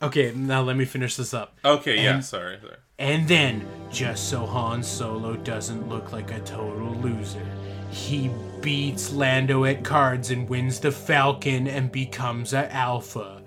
Okay, 0.01 0.33
now 0.35 0.62
let 0.62 0.77
me 0.77 0.85
finish 0.85 1.16
this 1.16 1.33
up. 1.33 1.57
Okay, 1.64 2.03
yeah, 2.03 2.18
sorry, 2.20 2.59
sorry. 2.61 2.77
And 2.98 3.29
then, 3.29 3.64
just 3.90 4.29
so 4.29 4.44
Han 4.44 4.83
Solo 4.83 5.37
doesn't 5.37 5.88
look 5.88 6.12
like 6.12 6.33
a 6.33 6.40
total 6.40 6.94
loser, 6.96 7.46
he 7.90 8.31
beats 8.61 9.12
Lando 9.12 9.64
at 9.64 9.85
cards 9.85 10.31
and 10.31 10.48
wins 10.48 10.81
the 10.81 10.90
Falcon 10.90 11.68
and 11.68 11.92
becomes 11.92 12.53
a 12.53 12.72
Alpha. 12.72 13.42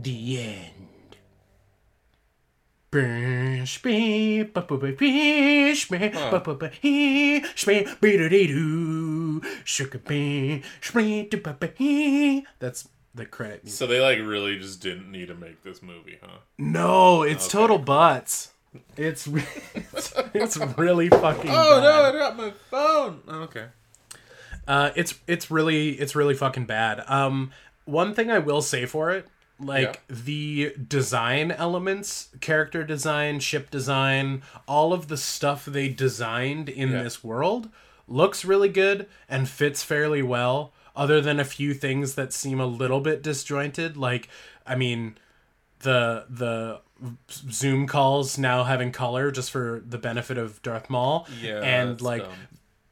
The 0.00 0.40
end. 0.40 0.77
That's 12.60 12.88
the 13.14 13.26
credit 13.26 13.64
music. 13.64 13.78
So 13.78 13.86
they 13.86 14.00
like 14.00 14.18
really 14.18 14.58
just 14.58 14.80
didn't 14.80 15.10
need 15.10 15.28
to 15.28 15.34
make 15.34 15.62
this 15.62 15.82
movie, 15.82 16.18
huh? 16.22 16.38
No, 16.56 17.22
it's 17.22 17.46
okay. 17.46 17.58
total 17.58 17.78
butts. 17.78 18.52
It's 18.96 19.26
it's, 19.26 20.14
it's 20.34 20.56
really 20.78 21.08
fucking. 21.08 21.50
oh 21.50 21.80
bad. 21.80 21.82
no! 21.82 22.02
I 22.02 22.12
dropped 22.12 22.36
my 22.36 22.52
phone. 22.70 23.20
Oh, 23.28 23.40
okay. 23.42 23.66
Uh, 24.66 24.90
it's 24.96 25.14
it's 25.26 25.50
really 25.50 25.90
it's 25.90 26.14
really 26.14 26.34
fucking 26.34 26.66
bad. 26.66 27.02
Um, 27.06 27.50
one 27.84 28.14
thing 28.14 28.30
I 28.30 28.38
will 28.38 28.62
say 28.62 28.84
for 28.86 29.10
it, 29.10 29.26
like 29.60 30.00
yeah. 30.08 30.16
the 30.16 30.74
design 30.86 31.50
elements, 31.50 32.28
character 32.40 32.84
design, 32.84 33.40
ship 33.40 33.70
design, 33.70 34.42
all 34.66 34.92
of 34.92 35.08
the 35.08 35.16
stuff 35.16 35.64
they 35.64 35.88
designed 35.88 36.68
in 36.68 36.90
yeah. 36.90 37.02
this 37.02 37.24
world 37.24 37.68
looks 38.06 38.44
really 38.44 38.68
good 38.68 39.06
and 39.28 39.48
fits 39.48 39.82
fairly 39.82 40.22
well. 40.22 40.72
Other 40.94 41.20
than 41.20 41.38
a 41.38 41.44
few 41.44 41.74
things 41.74 42.14
that 42.14 42.32
seem 42.32 42.58
a 42.58 42.66
little 42.66 43.00
bit 43.00 43.22
disjointed, 43.22 43.96
like 43.96 44.28
I 44.66 44.74
mean, 44.74 45.16
the 45.80 46.24
the 46.28 46.80
Zoom 47.30 47.86
calls 47.86 48.36
now 48.36 48.64
having 48.64 48.90
color 48.90 49.30
just 49.30 49.52
for 49.52 49.80
the 49.86 49.98
benefit 49.98 50.38
of 50.38 50.60
Darth 50.62 50.90
Maul. 50.90 51.28
Yeah, 51.40 51.60
and 51.60 52.00
like 52.00 52.22
dumb 52.22 52.32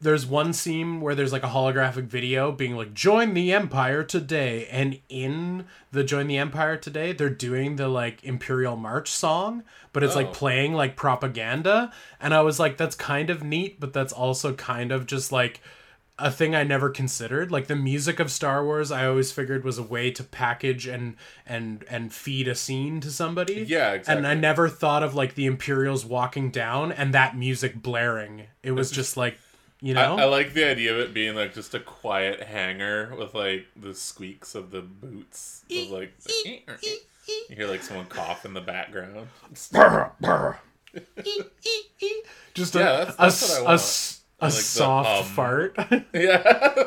there's 0.00 0.26
one 0.26 0.52
scene 0.52 1.00
where 1.00 1.14
there's 1.14 1.32
like 1.32 1.42
a 1.42 1.48
holographic 1.48 2.04
video 2.04 2.52
being 2.52 2.76
like 2.76 2.92
join 2.92 3.34
the 3.34 3.52
empire 3.52 4.02
today 4.02 4.66
and 4.70 4.98
in 5.08 5.64
the 5.90 6.04
join 6.04 6.26
the 6.26 6.36
empire 6.36 6.76
today 6.76 7.12
they're 7.12 7.30
doing 7.30 7.76
the 7.76 7.88
like 7.88 8.22
imperial 8.22 8.76
march 8.76 9.10
song 9.10 9.62
but 9.92 10.02
it's 10.02 10.14
oh. 10.14 10.18
like 10.18 10.32
playing 10.32 10.74
like 10.74 10.96
propaganda 10.96 11.92
and 12.20 12.34
i 12.34 12.40
was 12.40 12.58
like 12.58 12.76
that's 12.76 12.94
kind 12.94 13.30
of 13.30 13.42
neat 13.42 13.80
but 13.80 13.92
that's 13.92 14.12
also 14.12 14.52
kind 14.54 14.92
of 14.92 15.06
just 15.06 15.32
like 15.32 15.60
a 16.18 16.30
thing 16.30 16.54
i 16.54 16.62
never 16.62 16.88
considered 16.90 17.50
like 17.50 17.66
the 17.66 17.76
music 17.76 18.20
of 18.20 18.30
star 18.30 18.64
wars 18.64 18.90
i 18.90 19.06
always 19.06 19.32
figured 19.32 19.64
was 19.64 19.78
a 19.78 19.82
way 19.82 20.10
to 20.10 20.22
package 20.22 20.86
and 20.86 21.14
and 21.46 21.84
and 21.90 22.12
feed 22.12 22.48
a 22.48 22.54
scene 22.54 23.00
to 23.00 23.10
somebody 23.10 23.64
yeah 23.66 23.92
exactly. 23.92 24.18
and 24.18 24.26
i 24.26 24.34
never 24.34 24.68
thought 24.68 25.02
of 25.02 25.14
like 25.14 25.34
the 25.34 25.46
imperials 25.46 26.04
walking 26.04 26.50
down 26.50 26.90
and 26.90 27.12
that 27.14 27.36
music 27.36 27.82
blaring 27.82 28.44
it 28.62 28.72
was 28.72 28.90
just 29.00 29.16
like 29.16 29.38
you 29.80 29.94
know, 29.94 30.16
I, 30.16 30.22
I, 30.22 30.24
like 30.24 30.54
the 30.54 30.64
idea 30.64 30.94
of 30.94 31.00
it 31.00 31.12
being 31.12 31.34
like 31.34 31.52
just 31.52 31.74
a 31.74 31.80
quiet 31.80 32.42
hangar 32.42 33.14
with 33.16 33.34
like 33.34 33.66
the 33.76 33.94
squeaks 33.94 34.54
of 34.54 34.70
the 34.70 34.80
boots, 34.80 35.64
of 35.70 35.90
like 35.90 36.14
you 36.46 36.60
hear 37.48 37.66
like 37.66 37.82
someone 37.82 38.06
cough 38.06 38.44
in 38.44 38.54
the 38.54 38.60
background. 38.60 39.28
just 42.54 42.74
a 42.74 42.78
yeah, 42.78 43.04
that's, 43.04 43.16
that's 43.16 43.58
a, 43.58 43.62
a, 43.62 43.64
a, 43.64 44.48
like 44.48 44.52
soft 44.52 45.28
fart. 45.30 45.74
yeah, 46.14 46.84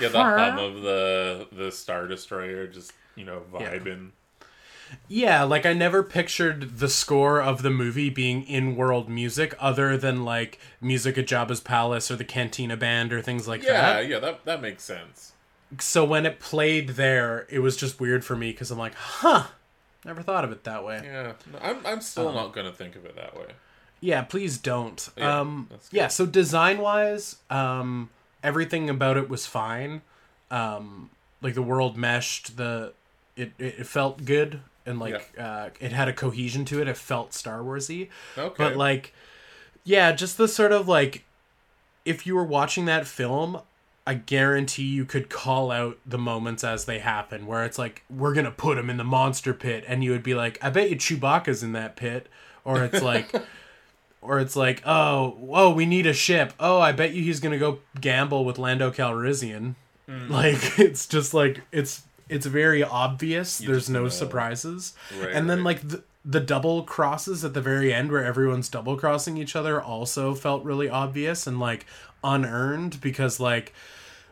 yeah, 0.00 0.08
the 0.08 0.22
hum 0.22 0.58
of 0.58 0.82
the 0.82 1.48
the 1.50 1.72
star 1.72 2.06
destroyer 2.06 2.68
just 2.68 2.92
you 3.16 3.24
know 3.24 3.42
vibing. 3.52 4.04
Yeah. 4.04 4.10
Yeah, 5.08 5.42
like 5.44 5.66
I 5.66 5.72
never 5.72 6.02
pictured 6.02 6.78
the 6.78 6.88
score 6.88 7.40
of 7.40 7.62
the 7.62 7.70
movie 7.70 8.10
being 8.10 8.42
in 8.44 8.76
world 8.76 9.08
music 9.08 9.54
other 9.58 9.96
than 9.96 10.24
like 10.24 10.58
music 10.80 11.18
at 11.18 11.26
Jabba's 11.26 11.60
palace 11.60 12.10
or 12.10 12.16
the 12.16 12.24
Cantina 12.24 12.76
band 12.76 13.12
or 13.12 13.22
things 13.22 13.46
like 13.48 13.62
yeah, 13.62 13.72
that. 13.72 14.04
Yeah, 14.04 14.14
yeah, 14.14 14.18
that 14.20 14.44
that 14.44 14.62
makes 14.62 14.82
sense. 14.82 15.32
So 15.80 16.04
when 16.04 16.26
it 16.26 16.40
played 16.40 16.90
there, 16.90 17.46
it 17.48 17.60
was 17.60 17.76
just 17.76 18.00
weird 18.00 18.24
for 18.24 18.36
me 18.36 18.52
because 18.52 18.70
I'm 18.70 18.78
like, 18.78 18.94
huh, 18.94 19.46
never 20.04 20.22
thought 20.22 20.44
of 20.44 20.52
it 20.52 20.64
that 20.64 20.84
way. 20.84 21.00
Yeah, 21.04 21.32
I'm 21.60 21.84
I'm 21.86 22.00
still 22.00 22.28
um, 22.28 22.34
not 22.34 22.52
gonna 22.52 22.72
think 22.72 22.96
of 22.96 23.04
it 23.04 23.16
that 23.16 23.36
way. 23.36 23.46
Yeah, 24.00 24.22
please 24.22 24.58
don't. 24.58 25.08
Yeah, 25.16 25.40
um, 25.40 25.70
yeah. 25.90 26.08
So 26.08 26.26
design 26.26 26.78
wise, 26.78 27.36
um, 27.50 28.10
everything 28.42 28.90
about 28.90 29.16
it 29.16 29.28
was 29.28 29.46
fine. 29.46 30.02
Um, 30.50 31.10
like 31.40 31.54
the 31.54 31.62
world 31.62 31.96
meshed, 31.96 32.56
the 32.56 32.92
it 33.36 33.52
it 33.58 33.86
felt 33.86 34.24
good 34.24 34.60
and 34.86 34.98
like 34.98 35.32
yeah. 35.36 35.46
uh, 35.46 35.70
it 35.80 35.92
had 35.92 36.08
a 36.08 36.12
cohesion 36.12 36.64
to 36.66 36.80
it. 36.80 36.88
It 36.88 36.96
felt 36.96 37.34
Star 37.34 37.60
Warsy. 37.60 38.08
Okay. 38.36 38.54
But 38.56 38.76
like, 38.76 39.14
yeah, 39.84 40.12
just 40.12 40.36
the 40.36 40.48
sort 40.48 40.72
of 40.72 40.88
like, 40.88 41.24
if 42.04 42.26
you 42.26 42.34
were 42.34 42.44
watching 42.44 42.84
that 42.86 43.06
film, 43.06 43.60
I 44.06 44.14
guarantee 44.14 44.84
you 44.84 45.04
could 45.04 45.30
call 45.30 45.70
out 45.70 45.98
the 46.04 46.18
moments 46.18 46.62
as 46.62 46.84
they 46.84 46.98
happen, 46.98 47.46
where 47.46 47.64
it's 47.64 47.78
like 47.78 48.04
we're 48.10 48.34
gonna 48.34 48.50
put 48.50 48.78
him 48.78 48.90
in 48.90 48.96
the 48.96 49.04
monster 49.04 49.54
pit, 49.54 49.84
and 49.86 50.04
you 50.04 50.10
would 50.10 50.22
be 50.22 50.34
like, 50.34 50.58
I 50.62 50.70
bet 50.70 50.90
you 50.90 50.96
Chewbacca's 50.96 51.62
in 51.62 51.72
that 51.72 51.96
pit, 51.96 52.28
or 52.64 52.82
it's 52.84 53.02
like. 53.02 53.34
or 54.24 54.40
it's 54.40 54.56
like, 54.56 54.82
oh, 54.86 55.32
whoa, 55.32 55.70
we 55.70 55.84
need 55.84 56.06
a 56.06 56.14
ship. 56.14 56.54
Oh, 56.58 56.80
I 56.80 56.92
bet 56.92 57.12
you 57.12 57.22
he's 57.22 57.40
gonna 57.40 57.58
go 57.58 57.80
gamble 58.00 58.46
with 58.46 58.58
Lando 58.58 58.90
Calrissian. 58.90 59.74
Mm. 60.08 60.30
Like 60.30 60.78
it's 60.78 61.06
just 61.06 61.34
like 61.34 61.60
it's 61.70 62.02
it's 62.28 62.46
very 62.46 62.82
obvious. 62.82 63.60
You 63.60 63.68
There's 63.68 63.90
no 63.90 64.04
know. 64.04 64.08
surprises. 64.08 64.94
Right, 65.20 65.32
and 65.32 65.48
then 65.48 65.58
right. 65.58 65.64
like 65.64 65.88
the, 65.88 66.02
the 66.24 66.40
double 66.40 66.82
crosses 66.82 67.44
at 67.44 67.54
the 67.54 67.60
very 67.60 67.92
end 67.92 68.10
where 68.10 68.24
everyone's 68.24 68.68
double 68.68 68.96
crossing 68.96 69.36
each 69.36 69.54
other 69.54 69.80
also 69.80 70.34
felt 70.34 70.64
really 70.64 70.88
obvious 70.88 71.46
and 71.46 71.60
like 71.60 71.84
unearned 72.22 73.00
because 73.00 73.38
like 73.38 73.74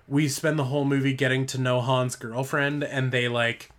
we 0.09 0.27
spend 0.29 0.59
the 0.59 0.65
whole 0.65 0.85
movie 0.85 1.13
getting 1.13 1.47
to 1.47 1.59
know 1.59 1.81
Han's 1.81 2.17
girlfriend 2.17 2.83
and 2.83 3.13
they 3.13 3.29
like 3.29 3.71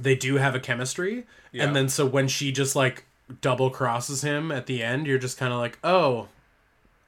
they 0.00 0.14
do 0.14 0.36
have 0.36 0.54
a 0.54 0.60
chemistry 0.60 1.26
yeah. 1.50 1.64
and 1.64 1.74
then 1.74 1.88
so 1.88 2.06
when 2.06 2.28
she 2.28 2.52
just 2.52 2.76
like 2.76 3.04
double 3.40 3.68
crosses 3.68 4.22
him 4.22 4.52
at 4.52 4.66
the 4.66 4.82
end 4.82 5.06
you're 5.06 5.18
just 5.18 5.36
kind 5.36 5.52
of 5.52 5.58
like 5.58 5.76
oh 5.82 6.28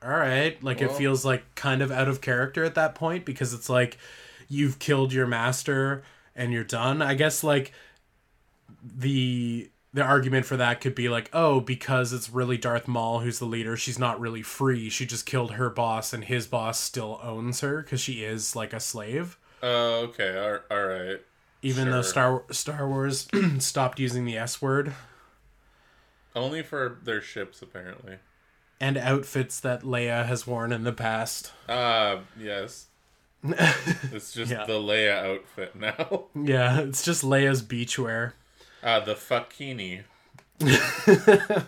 all 0.02 0.10
right 0.10 0.62
like 0.62 0.80
well, 0.80 0.90
it 0.90 0.96
feels 0.96 1.24
like 1.24 1.44
kind 1.54 1.80
of 1.80 1.92
out 1.92 2.08
of 2.08 2.20
character 2.20 2.64
at 2.64 2.74
that 2.74 2.96
point 2.96 3.24
because 3.24 3.54
it's 3.54 3.68
like 3.68 3.96
you've 4.50 4.78
killed 4.78 5.14
your 5.14 5.26
master 5.26 6.02
and 6.34 6.52
you're 6.52 6.64
done. 6.64 7.00
I 7.00 7.14
guess 7.14 7.42
like 7.42 7.72
the 8.82 9.70
the 9.92 10.02
argument 10.02 10.46
for 10.46 10.56
that 10.56 10.80
could 10.80 10.94
be 10.94 11.08
like, 11.08 11.30
oh, 11.32 11.60
because 11.60 12.12
it's 12.12 12.30
really 12.30 12.58
Darth 12.58 12.86
Maul 12.86 13.20
who's 13.20 13.38
the 13.38 13.46
leader, 13.46 13.76
she's 13.76 13.98
not 13.98 14.20
really 14.20 14.42
free. 14.42 14.90
She 14.90 15.06
just 15.06 15.26
killed 15.26 15.52
her 15.52 15.70
boss, 15.70 16.12
and 16.12 16.24
his 16.24 16.46
boss 16.46 16.78
still 16.78 17.18
owns 17.22 17.60
her 17.60 17.82
because 17.82 18.00
she 18.00 18.24
is 18.24 18.54
like 18.54 18.72
a 18.72 18.80
slave. 18.80 19.38
Oh, 19.62 19.68
uh, 19.68 20.06
okay, 20.06 20.38
all, 20.38 20.58
all 20.76 20.86
right. 20.86 21.20
Even 21.62 21.84
sure. 21.84 21.92
though 21.92 22.02
Star 22.02 22.44
Star 22.50 22.88
Wars 22.88 23.28
stopped 23.58 23.98
using 23.98 24.24
the 24.24 24.36
S 24.36 24.60
word, 24.60 24.92
only 26.34 26.62
for 26.62 26.98
their 27.02 27.20
ships 27.20 27.62
apparently, 27.62 28.16
and 28.80 28.96
outfits 28.96 29.60
that 29.60 29.82
Leia 29.82 30.26
has 30.26 30.46
worn 30.46 30.72
in 30.72 30.84
the 30.84 30.92
past. 30.92 31.52
Ah, 31.68 31.72
uh, 31.72 32.20
yes. 32.38 32.86
it's 34.12 34.32
just 34.32 34.52
yeah. 34.52 34.66
the 34.66 34.74
Leia 34.74 35.24
outfit 35.24 35.74
now. 35.74 36.24
yeah, 36.34 36.80
it's 36.80 37.04
just 37.04 37.24
Leia's 37.24 37.62
beachwear. 37.62 38.32
Ah, 38.82 38.94
uh, 38.94 39.00
the 39.00 39.14
fuckini. 39.14 40.02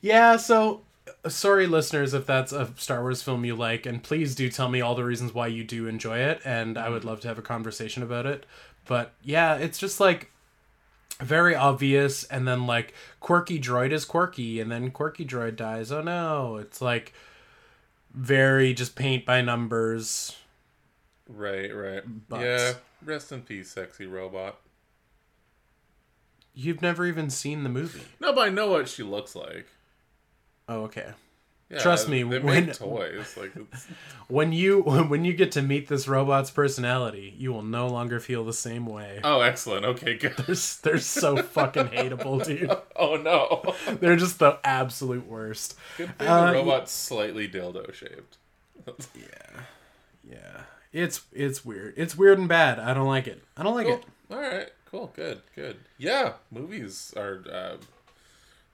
yeah, 0.00 0.36
so 0.36 0.82
sorry 1.26 1.66
listeners 1.66 2.14
if 2.14 2.26
that's 2.26 2.52
a 2.52 2.72
Star 2.76 3.02
Wars 3.02 3.22
film 3.22 3.44
you 3.44 3.54
like 3.54 3.86
and 3.86 4.02
please 4.02 4.34
do 4.34 4.48
tell 4.48 4.68
me 4.68 4.80
all 4.80 4.94
the 4.94 5.04
reasons 5.04 5.34
why 5.34 5.46
you 5.46 5.64
do 5.64 5.86
enjoy 5.86 6.18
it 6.18 6.40
and 6.44 6.78
I 6.78 6.88
would 6.88 7.04
love 7.04 7.20
to 7.20 7.28
have 7.28 7.38
a 7.38 7.42
conversation 7.42 8.02
about 8.02 8.26
it. 8.26 8.46
But 8.86 9.12
yeah, 9.22 9.56
it's 9.56 9.78
just 9.78 10.00
like 10.00 10.30
very 11.20 11.54
obvious 11.54 12.24
and 12.24 12.46
then 12.46 12.66
like 12.66 12.94
quirky 13.20 13.60
droid 13.60 13.92
is 13.92 14.04
quirky 14.04 14.60
and 14.60 14.70
then 14.70 14.90
quirky 14.90 15.24
droid 15.24 15.56
dies. 15.56 15.90
Oh 15.92 16.02
no. 16.02 16.56
It's 16.56 16.80
like 16.80 17.12
very 18.14 18.72
just 18.72 18.94
paint 18.94 19.26
by 19.26 19.42
numbers 19.42 20.36
Right, 21.28 21.74
right. 21.74 22.02
But 22.28 22.40
yeah. 22.40 22.72
Rest 23.04 23.30
in 23.32 23.42
peace, 23.42 23.70
sexy 23.70 24.06
robot. 24.06 24.58
You've 26.54 26.82
never 26.82 27.06
even 27.06 27.30
seen 27.30 27.62
the 27.62 27.68
movie. 27.68 28.02
No, 28.18 28.32
but 28.32 28.48
I 28.48 28.50
know 28.50 28.68
what 28.68 28.88
she 28.88 29.02
looks 29.02 29.36
like. 29.36 29.66
Oh, 30.68 30.82
okay. 30.84 31.12
Yeah, 31.70 31.80
Trust 31.80 32.08
me, 32.08 32.22
they 32.22 32.38
when 32.38 32.66
toys 32.72 33.36
like 33.36 33.52
when 34.28 34.52
you 34.54 34.80
when 34.80 35.26
you 35.26 35.34
get 35.34 35.52
to 35.52 35.62
meet 35.62 35.86
this 35.86 36.08
robot's 36.08 36.50
personality, 36.50 37.34
you 37.36 37.52
will 37.52 37.62
no 37.62 37.88
longer 37.88 38.20
feel 38.20 38.42
the 38.42 38.54
same 38.54 38.86
way. 38.86 39.20
Oh, 39.22 39.42
excellent. 39.42 39.84
Okay, 39.84 40.16
good. 40.16 40.34
They're, 40.38 40.56
they're 40.82 40.98
so 40.98 41.36
fucking 41.42 41.88
hateable, 41.88 42.44
dude. 42.44 42.70
Oh 43.00 43.14
no, 43.16 43.74
they're 44.00 44.16
just 44.16 44.40
the 44.40 44.58
absolute 44.64 45.24
worst. 45.26 45.76
Good 45.98 46.18
thing 46.18 46.26
uh, 46.26 46.46
the 46.46 46.58
robot's 46.58 46.90
slightly 46.90 47.46
dildo 47.48 47.92
shaped. 47.94 48.38
yeah, 49.14 49.60
yeah. 50.28 50.62
It's 50.92 51.22
it's 51.32 51.64
weird. 51.64 51.94
It's 51.96 52.16
weird 52.16 52.38
and 52.38 52.48
bad. 52.48 52.78
I 52.78 52.94
don't 52.94 53.06
like 53.06 53.26
it. 53.26 53.42
I 53.56 53.62
don't 53.62 53.74
like 53.74 53.86
cool. 53.86 53.96
it. 53.96 54.04
All 54.30 54.38
right, 54.38 54.68
cool, 54.86 55.12
good, 55.14 55.42
good. 55.54 55.78
Yeah, 55.96 56.34
movies 56.50 57.12
are 57.16 57.42
uh, 57.50 57.76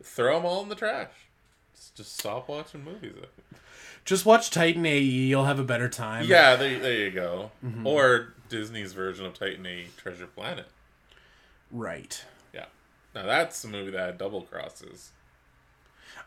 throw 0.02 0.36
them 0.36 0.44
all 0.44 0.62
in 0.62 0.68
the 0.68 0.74
trash. 0.74 1.10
Just 1.94 2.18
stop 2.18 2.48
watching 2.48 2.84
movies. 2.84 3.14
Just 4.04 4.26
watch 4.26 4.50
Titan 4.50 4.84
AE. 4.84 4.98
You'll 5.00 5.44
have 5.44 5.58
a 5.58 5.64
better 5.64 5.88
time. 5.88 6.26
Yeah, 6.26 6.56
there, 6.56 6.78
there 6.78 6.92
you 6.92 7.10
go. 7.10 7.50
Mm-hmm. 7.64 7.86
Or 7.86 8.34
Disney's 8.48 8.92
version 8.92 9.26
of 9.26 9.34
Titan 9.34 9.64
AE, 9.64 9.86
Treasure 9.96 10.26
Planet. 10.26 10.66
Right. 11.70 12.24
Yeah. 12.52 12.66
Now 13.14 13.24
that's 13.26 13.62
a 13.64 13.68
movie 13.68 13.90
that 13.92 14.06
had 14.06 14.18
double 14.18 14.42
crosses. 14.42 15.12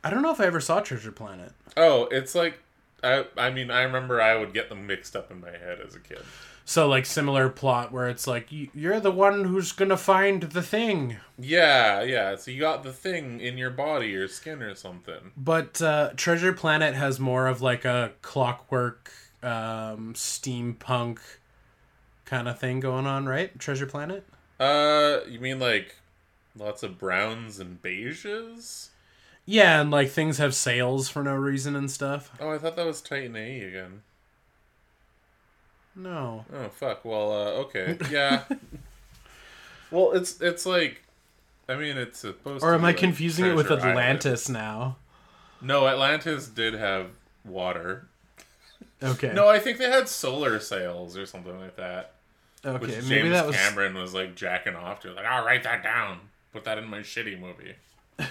I 0.03 0.09
don't 0.09 0.21
know 0.21 0.31
if 0.31 0.39
I 0.39 0.45
ever 0.45 0.59
saw 0.59 0.79
Treasure 0.79 1.11
Planet. 1.11 1.51
Oh, 1.75 2.05
it's 2.11 2.33
like 2.33 2.59
I. 3.03 3.25
I 3.37 3.49
mean, 3.49 3.71
I 3.71 3.83
remember 3.83 4.21
I 4.21 4.35
would 4.35 4.53
get 4.53 4.69
them 4.69 4.87
mixed 4.87 5.15
up 5.15 5.31
in 5.31 5.39
my 5.39 5.51
head 5.51 5.79
as 5.85 5.95
a 5.95 5.99
kid. 5.99 6.21
So 6.69 6.85
like 6.85 7.05
similar 7.05 7.47
plot 7.47 7.93
where 7.93 8.09
it's 8.09 8.27
like 8.27 8.47
you're 8.49 8.99
the 8.99 9.09
one 9.09 9.45
who's 9.45 9.71
gonna 9.71 9.95
find 9.95 10.43
the 10.43 10.61
thing. 10.61 11.15
Yeah, 11.39 12.01
yeah. 12.01 12.35
So 12.35 12.51
you 12.51 12.59
got 12.59 12.83
the 12.83 12.91
thing 12.91 13.39
in 13.39 13.57
your 13.57 13.69
body 13.69 14.13
or 14.15 14.27
skin 14.27 14.61
or 14.61 14.75
something. 14.75 15.31
But 15.37 15.81
uh, 15.81 16.09
Treasure 16.17 16.51
Planet 16.51 16.93
has 16.93 17.21
more 17.21 17.47
of 17.47 17.61
like 17.61 17.85
a 17.85 18.11
clockwork, 18.21 19.13
um, 19.41 20.13
steampunk 20.13 21.19
kind 22.25 22.49
of 22.49 22.59
thing 22.59 22.81
going 22.81 23.07
on, 23.07 23.27
right? 23.27 23.57
Treasure 23.57 23.85
Planet. 23.85 24.25
Uh, 24.59 25.19
you 25.25 25.39
mean 25.39 25.59
like 25.59 25.95
lots 26.57 26.83
of 26.83 26.97
browns 26.97 27.59
and 27.59 27.81
beiges? 27.81 28.89
Yeah, 29.49 29.79
and 29.79 29.89
like 29.89 30.09
things 30.09 30.39
have 30.39 30.53
sails 30.53 31.07
for 31.07 31.23
no 31.23 31.33
reason 31.33 31.75
and 31.77 31.89
stuff. 31.89 32.31
Oh, 32.39 32.51
I 32.51 32.57
thought 32.57 32.75
that 32.75 32.85
was 32.85 33.01
Titan 33.01 33.37
A 33.37 33.61
again. 33.61 34.01
No. 35.95 36.43
Oh 36.53 36.67
fuck. 36.67 37.05
Well, 37.05 37.31
uh, 37.31 37.61
okay. 37.61 37.97
Yeah. 38.11 38.43
well, 39.91 40.11
it's 40.11 40.41
it's 40.41 40.65
like, 40.65 41.01
I 41.69 41.75
mean, 41.75 41.97
it's 41.97 42.19
supposed. 42.19 42.61
Or 42.61 42.73
am 42.73 42.81
I 42.81 42.89
like 42.89 42.97
confusing 42.97 43.45
it 43.45 43.55
with 43.55 43.71
Atlantis 43.71 44.49
Island. 44.49 44.63
now? 44.63 44.97
No, 45.61 45.87
Atlantis 45.87 46.49
did 46.49 46.73
have 46.73 47.07
water. 47.45 48.07
Okay. 49.01 49.31
No, 49.33 49.47
I 49.47 49.59
think 49.59 49.77
they 49.77 49.89
had 49.89 50.09
solar 50.09 50.59
sails 50.59 51.17
or 51.17 51.25
something 51.25 51.57
like 51.57 51.77
that. 51.77 52.15
Okay, 52.65 52.77
which 52.79 52.91
James 52.91 53.09
maybe 53.09 53.29
that 53.29 53.47
was 53.47 53.55
Cameron 53.55 53.95
was 53.95 54.13
like 54.13 54.35
jacking 54.35 54.75
off 54.75 54.99
to, 55.01 55.13
like, 55.13 55.25
I'll 55.25 55.45
write 55.45 55.63
that 55.63 55.83
down, 55.83 56.19
put 56.51 56.65
that 56.65 56.77
in 56.77 56.87
my 56.87 56.99
shitty 56.99 57.39
movie. 57.39 57.75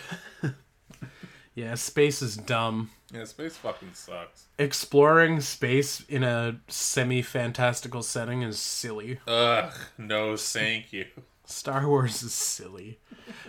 yeah, 1.56 1.74
space 1.74 2.22
is 2.22 2.36
dumb. 2.36 2.90
Yeah, 3.12 3.24
space 3.24 3.56
fucking 3.56 3.94
sucks. 3.94 4.44
Exploring 4.58 5.40
space 5.40 6.04
in 6.08 6.22
a 6.22 6.60
semi 6.68 7.22
fantastical 7.22 8.02
setting 8.02 8.42
is 8.42 8.58
silly. 8.60 9.18
Ugh, 9.26 9.72
no, 9.98 10.36
thank 10.36 10.92
you. 10.92 11.06
Star 11.46 11.88
Wars 11.88 12.22
is 12.22 12.34
silly. 12.34 12.98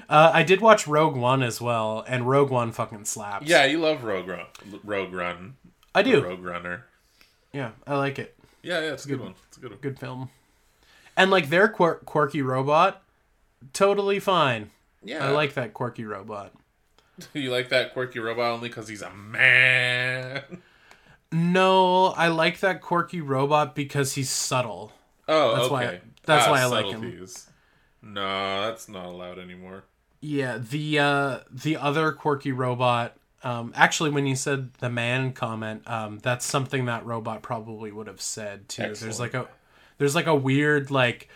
Uh, 0.10 0.32
I 0.34 0.44
did 0.44 0.62
watch 0.62 0.88
Rogue 0.88 1.16
One 1.18 1.44
as 1.44 1.60
well, 1.60 2.04
and 2.08 2.30
Rogue 2.30 2.50
One 2.50 2.72
fucking 2.72 3.06
slaps. 3.06 3.46
Yeah, 3.46 3.66
you 3.66 3.80
love 3.80 4.04
Rogue 4.04 4.28
Run. 4.28 4.46
Rogue 4.84 5.14
Run. 5.14 5.56
I 5.94 6.02
do. 6.02 6.24
Rogue 6.24 6.44
Runner. 6.44 6.86
Yeah, 7.52 7.72
I 7.86 7.98
like 7.98 8.20
it. 8.20 8.36
Yeah, 8.62 8.80
yeah, 8.80 8.86
it's, 8.94 8.94
it's 8.94 9.06
a 9.06 9.08
good, 9.10 9.18
good 9.18 9.24
one. 9.24 9.36
It's 9.50 9.58
a 9.58 9.60
good 9.60 9.72
one. 9.72 9.80
Good 9.82 10.00
film. 10.00 10.30
And 11.18 11.32
like 11.32 11.50
their 11.50 11.68
quir- 11.68 12.02
quirky 12.06 12.42
robot, 12.42 13.02
totally 13.74 14.20
fine. 14.20 14.70
Yeah, 15.04 15.26
I 15.26 15.32
like 15.32 15.56
that 15.56 15.74
quirky 15.74 16.06
robot. 16.06 16.54
you 17.34 17.52
like 17.52 17.70
that 17.70 17.94
quirky 17.94 18.20
robot 18.20 18.52
only 18.52 18.70
because 18.70 18.88
he's 18.88 19.02
a 19.02 19.12
man? 19.12 20.44
No, 21.32 22.08
I 22.08 22.30
like 22.30 22.60
that 22.62 22.82
quirky 22.82 23.22
robot 23.22 23.76
because 23.76 24.14
he's 24.14 24.30
subtle. 24.30 24.94
Oh, 25.28 25.56
that's 25.56 25.66
okay. 25.66 25.74
why. 25.74 26.02
That's 26.26 26.48
ah, 26.48 26.52
why 26.52 26.62
I 26.62 26.66
like 26.66 26.86
him. 26.88 27.28
No, 28.02 28.62
that's 28.68 28.88
not 28.88 29.06
allowed 29.06 29.40
anymore. 29.40 29.84
Yeah, 30.22 30.58
the 30.58 31.00
uh, 31.00 31.40
the 31.52 31.78
other 31.78 32.12
quirky 32.12 32.52
robot. 32.52 33.18
Um, 33.44 33.72
actually, 33.76 34.10
when 34.10 34.26
you 34.26 34.36
said 34.36 34.74
the 34.76 34.90
man 34.90 35.32
comment, 35.34 35.88
um, 35.88 36.20
that's 36.20 36.46
something 36.46 36.86
that 36.86 37.06
robot 37.06 37.44
probably 37.44 37.92
would 37.92 38.08
have 38.08 38.22
said 38.22 38.68
too. 38.68 38.84
Excellent. 38.84 39.00
There's 39.00 39.20
like 39.20 39.34
a 39.34 39.48
there's 39.98 40.16
like 40.16 40.28
a 40.28 40.36
weird 40.36 40.92
like 40.92 41.30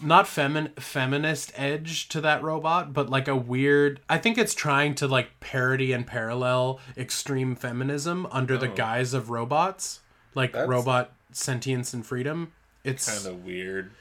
not 0.00 0.26
femin- 0.26 0.78
feminist 0.80 1.52
edge 1.56 2.08
to 2.08 2.20
that 2.20 2.42
robot, 2.42 2.92
but 2.92 3.08
like 3.08 3.28
a 3.28 3.36
weird. 3.36 4.00
I 4.08 4.18
think 4.18 4.38
it's 4.38 4.54
trying 4.54 4.94
to 4.96 5.08
like 5.08 5.40
parody 5.40 5.92
and 5.92 6.06
parallel 6.06 6.80
extreme 6.96 7.54
feminism 7.56 8.26
under 8.30 8.54
oh. 8.54 8.58
the 8.58 8.68
guise 8.68 9.14
of 9.14 9.30
robots, 9.30 10.00
like 10.34 10.52
That's 10.52 10.68
robot 10.68 11.12
sentience 11.32 11.94
and 11.94 12.04
freedom. 12.04 12.52
It's 12.84 13.22
kind 13.22 13.34
of 13.34 13.44
weird. 13.44 13.92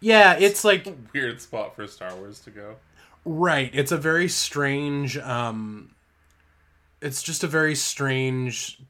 Yeah, 0.00 0.36
it's 0.38 0.64
like 0.64 0.86
weird 1.14 1.40
spot 1.40 1.76
for 1.76 1.86
Star 1.86 2.14
Wars 2.16 2.40
to 2.40 2.50
go. 2.50 2.76
Right. 3.24 3.70
It's 3.74 3.92
a 3.92 3.98
very 3.98 4.28
strange. 4.28 5.16
um 5.18 5.94
It's 7.00 7.22
just 7.22 7.44
a 7.44 7.48
very 7.48 7.74
strange 7.74 8.80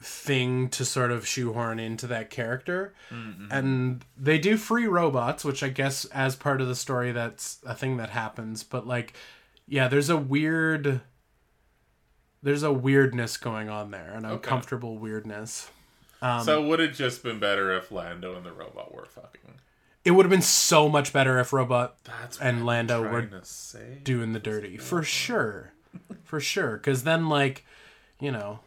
thing 0.00 0.68
to 0.68 0.84
sort 0.84 1.10
of 1.10 1.26
shoehorn 1.26 1.78
into 1.78 2.06
that 2.06 2.30
character. 2.30 2.94
Mm-hmm. 3.10 3.50
And 3.50 4.04
they 4.16 4.38
do 4.38 4.56
free 4.56 4.86
robots, 4.86 5.44
which 5.44 5.62
I 5.62 5.68
guess 5.68 6.04
as 6.06 6.36
part 6.36 6.60
of 6.60 6.68
the 6.68 6.74
story 6.74 7.12
that's 7.12 7.58
a 7.64 7.74
thing 7.74 7.96
that 7.96 8.10
happens, 8.10 8.62
but 8.62 8.86
like 8.86 9.14
yeah, 9.66 9.88
there's 9.88 10.10
a 10.10 10.16
weird 10.16 11.00
there's 12.42 12.62
a 12.62 12.72
weirdness 12.72 13.36
going 13.36 13.68
on 13.68 13.90
there, 13.90 14.12
an 14.14 14.24
uncomfortable 14.24 14.92
okay. 14.92 14.98
weirdness. 14.98 15.70
Um, 16.22 16.44
so 16.44 16.62
would 16.62 16.80
it 16.80 16.94
just 16.94 17.22
been 17.22 17.38
better 17.38 17.76
if 17.76 17.90
Lando 17.90 18.36
and 18.36 18.46
the 18.46 18.52
robot 18.52 18.94
were 18.94 19.06
fucking? 19.06 19.54
It 20.04 20.12
would 20.12 20.24
have 20.24 20.30
been 20.30 20.42
so 20.42 20.88
much 20.88 21.12
better 21.12 21.40
if 21.40 21.52
Robot 21.52 21.96
That's 22.04 22.38
and 22.38 22.64
Lando 22.64 23.02
were 23.02 23.28
doing 24.04 24.32
the 24.32 24.38
dirty, 24.38 24.76
for 24.76 25.02
sure, 25.02 25.72
for 26.22 26.38
sure. 26.38 26.76
Because 26.76 27.02
then, 27.02 27.28
like, 27.28 27.64
you 28.20 28.30
know, 28.30 28.60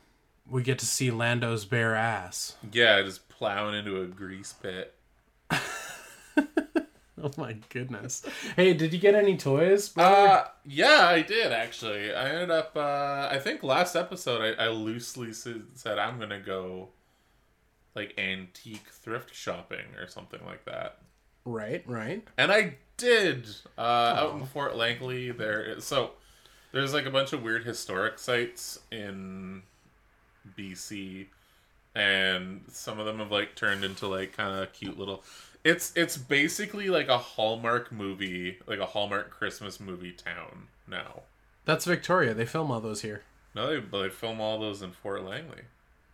we 0.50 0.64
get 0.64 0.80
to 0.80 0.86
see 0.86 1.12
Lando's 1.12 1.66
bare 1.66 1.96
ass. 1.96 2.56
Yeah, 2.72 3.02
just 3.02 3.28
plowing 3.30 3.76
into 3.76 4.02
a 4.02 4.06
grease 4.06 4.54
pit. 4.54 4.96
oh 5.52 7.32
my 7.38 7.58
goodness! 7.70 8.24
Hey, 8.56 8.74
did 8.74 8.94
you 8.94 9.00
get 9.00 9.16
any 9.16 9.38
toys? 9.38 9.96
Uh, 9.98 10.46
yeah, 10.66 11.08
I 11.08 11.22
did 11.22 11.52
actually. 11.52 12.14
I 12.14 12.30
ended 12.30 12.52
up. 12.52 12.76
Uh, 12.76 13.30
I 13.32 13.40
think 13.40 13.64
last 13.64 13.96
episode 13.96 14.56
I, 14.60 14.66
I 14.66 14.70
loosely 14.70 15.34
said 15.34 16.00
I'm 16.00 16.20
gonna 16.20 16.40
go 16.40 16.90
like 17.96 18.14
antique 18.18 18.88
thrift 18.92 19.34
shopping 19.34 19.96
or 20.00 20.08
something 20.08 20.42
like 20.46 20.66
that. 20.66 21.00
Right, 21.46 21.84
right. 21.88 22.26
And 22.38 22.52
I 22.52 22.76
did. 22.98 23.48
Uh, 23.78 24.16
oh. 24.18 24.28
Out 24.28 24.40
in 24.40 24.46
Fort 24.46 24.76
Langley, 24.76 25.32
there 25.32 25.64
is 25.64 25.86
so 25.86 26.12
there's 26.72 26.94
like 26.94 27.06
a 27.06 27.12
bunch 27.12 27.34
of 27.34 27.42
weird 27.42 27.66
historic 27.66 28.20
sites 28.20 28.80
in 28.92 29.64
BC, 30.58 31.28
and 31.96 32.62
some 32.72 33.00
of 33.00 33.06
them 33.06 33.20
have 33.20 33.32
like 33.32 33.56
turned 33.56 33.84
into 33.84 34.08
like 34.08 34.36
kind 34.36 34.58
of 34.62 34.72
cute 34.74 34.98
little. 34.98 35.24
It's 35.64 35.92
it's 35.96 36.18
basically 36.18 36.90
like 36.90 37.08
a 37.08 37.18
Hallmark 37.18 37.92
movie, 37.92 38.60
like 38.66 38.80
a 38.80 38.86
Hallmark 38.86 39.32
Christmas 39.32 39.80
movie 39.80 40.14
town 40.14 40.68
now. 40.88 41.22
That's 41.66 41.86
Victoria. 41.86 42.34
They 42.34 42.46
film 42.46 42.72
all 42.72 42.80
those 42.80 43.02
here. 43.02 43.24
No, 43.56 43.68
they 43.68 43.80
they 43.80 44.10
film 44.10 44.40
all 44.40 44.60
those 44.60 44.82
in 44.82 44.92
Fort 44.92 45.24
Langley. 45.24 45.64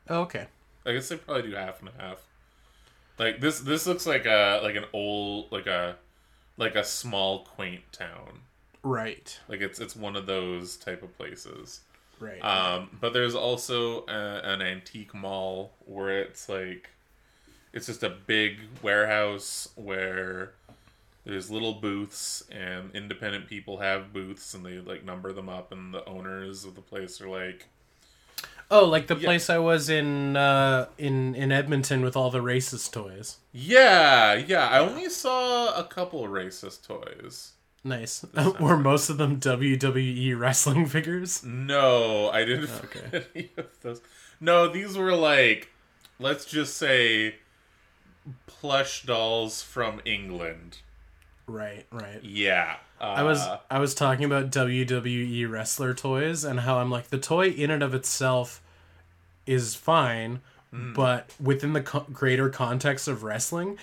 Oh, 0.09 0.21
okay. 0.21 0.47
I 0.85 0.93
guess 0.93 1.09
they 1.09 1.17
probably 1.17 1.49
do 1.49 1.55
half 1.55 1.79
and 1.79 1.89
a 1.89 2.01
half. 2.01 2.21
Like 3.17 3.39
this 3.39 3.59
this 3.59 3.87
looks 3.87 4.05
like 4.05 4.25
a 4.25 4.59
like 4.63 4.75
an 4.75 4.85
old 4.93 5.51
like 5.51 5.67
a 5.67 5.95
like 6.57 6.75
a 6.75 6.83
small 6.83 7.45
quaint 7.45 7.83
town. 7.91 8.41
Right. 8.83 9.39
Like 9.47 9.61
it's 9.61 9.79
it's 9.79 9.95
one 9.95 10.15
of 10.15 10.25
those 10.25 10.77
type 10.77 11.01
of 11.03 11.17
places. 11.17 11.81
Right. 12.19 12.39
Um, 12.39 12.89
but 12.99 13.13
there's 13.13 13.35
also 13.35 14.05
a, 14.07 14.41
an 14.43 14.61
antique 14.61 15.13
mall 15.13 15.71
where 15.85 16.21
it's 16.21 16.47
like 16.47 16.89
it's 17.73 17.87
just 17.87 18.03
a 18.03 18.09
big 18.09 18.59
warehouse 18.81 19.69
where 19.75 20.53
there's 21.25 21.51
little 21.51 21.73
booths 21.73 22.43
and 22.51 22.95
independent 22.95 23.47
people 23.47 23.77
have 23.77 24.13
booths 24.13 24.53
and 24.53 24.65
they 24.65 24.77
like 24.79 25.03
number 25.03 25.33
them 25.33 25.49
up 25.49 25.71
and 25.71 25.93
the 25.93 26.05
owners 26.05 26.63
of 26.63 26.75
the 26.75 26.81
place 26.81 27.19
are 27.19 27.29
like 27.29 27.67
Oh, 28.71 28.85
like 28.85 29.05
the 29.05 29.15
place 29.15 29.49
I 29.49 29.59
was 29.59 29.89
in 29.89 30.35
uh, 30.35 30.87
in 30.97 31.35
in 31.35 31.51
Edmonton 31.51 32.01
with 32.01 32.15
all 32.15 32.31
the 32.31 32.39
racist 32.39 32.91
toys. 32.91 33.37
Yeah, 33.51 34.33
yeah. 34.33 34.67
I 34.67 34.79
only 34.79 35.07
saw 35.09 35.77
a 35.79 35.83
couple 35.83 36.23
racist 36.23 36.87
toys. 36.87 37.51
Nice. 37.85 38.25
Were 38.59 38.77
most 38.77 39.11
of 39.11 39.19
them 39.19 39.39
WWE 39.39 40.37
wrestling 40.37 40.85
figures? 40.87 41.43
No, 41.45 42.31
I 42.31 42.43
didn't 42.43 42.71
okay. 42.83 43.25
any 43.35 43.51
of 43.57 43.67
those. 43.81 44.01
No, 44.41 44.67
these 44.67 44.97
were 44.97 45.13
like, 45.13 45.69
let's 46.17 46.45
just 46.45 46.77
say, 46.77 47.35
plush 48.47 49.03
dolls 49.03 49.61
from 49.61 50.01
England. 50.03 50.79
Right, 51.45 51.85
right. 51.91 52.23
Yeah. 52.23 52.77
Uh, 52.99 53.03
I 53.03 53.21
was 53.23 53.47
I 53.69 53.77
was 53.77 53.93
talking 53.93 54.25
about 54.25 54.49
WWE 54.49 55.47
wrestler 55.47 55.93
toys 55.93 56.43
and 56.43 56.61
how 56.61 56.79
I'm 56.79 56.89
like 56.89 57.09
the 57.09 57.19
toy 57.19 57.49
in 57.49 57.69
and 57.69 57.83
of 57.83 57.93
itself 57.93 58.63
is 59.45 59.75
fine, 59.75 60.41
mm. 60.73 60.95
but 60.95 61.29
within 61.39 61.73
the 61.73 61.81
co- 61.81 62.07
greater 62.11 62.49
context 62.49 63.07
of 63.07 63.21
wrestling, 63.21 63.77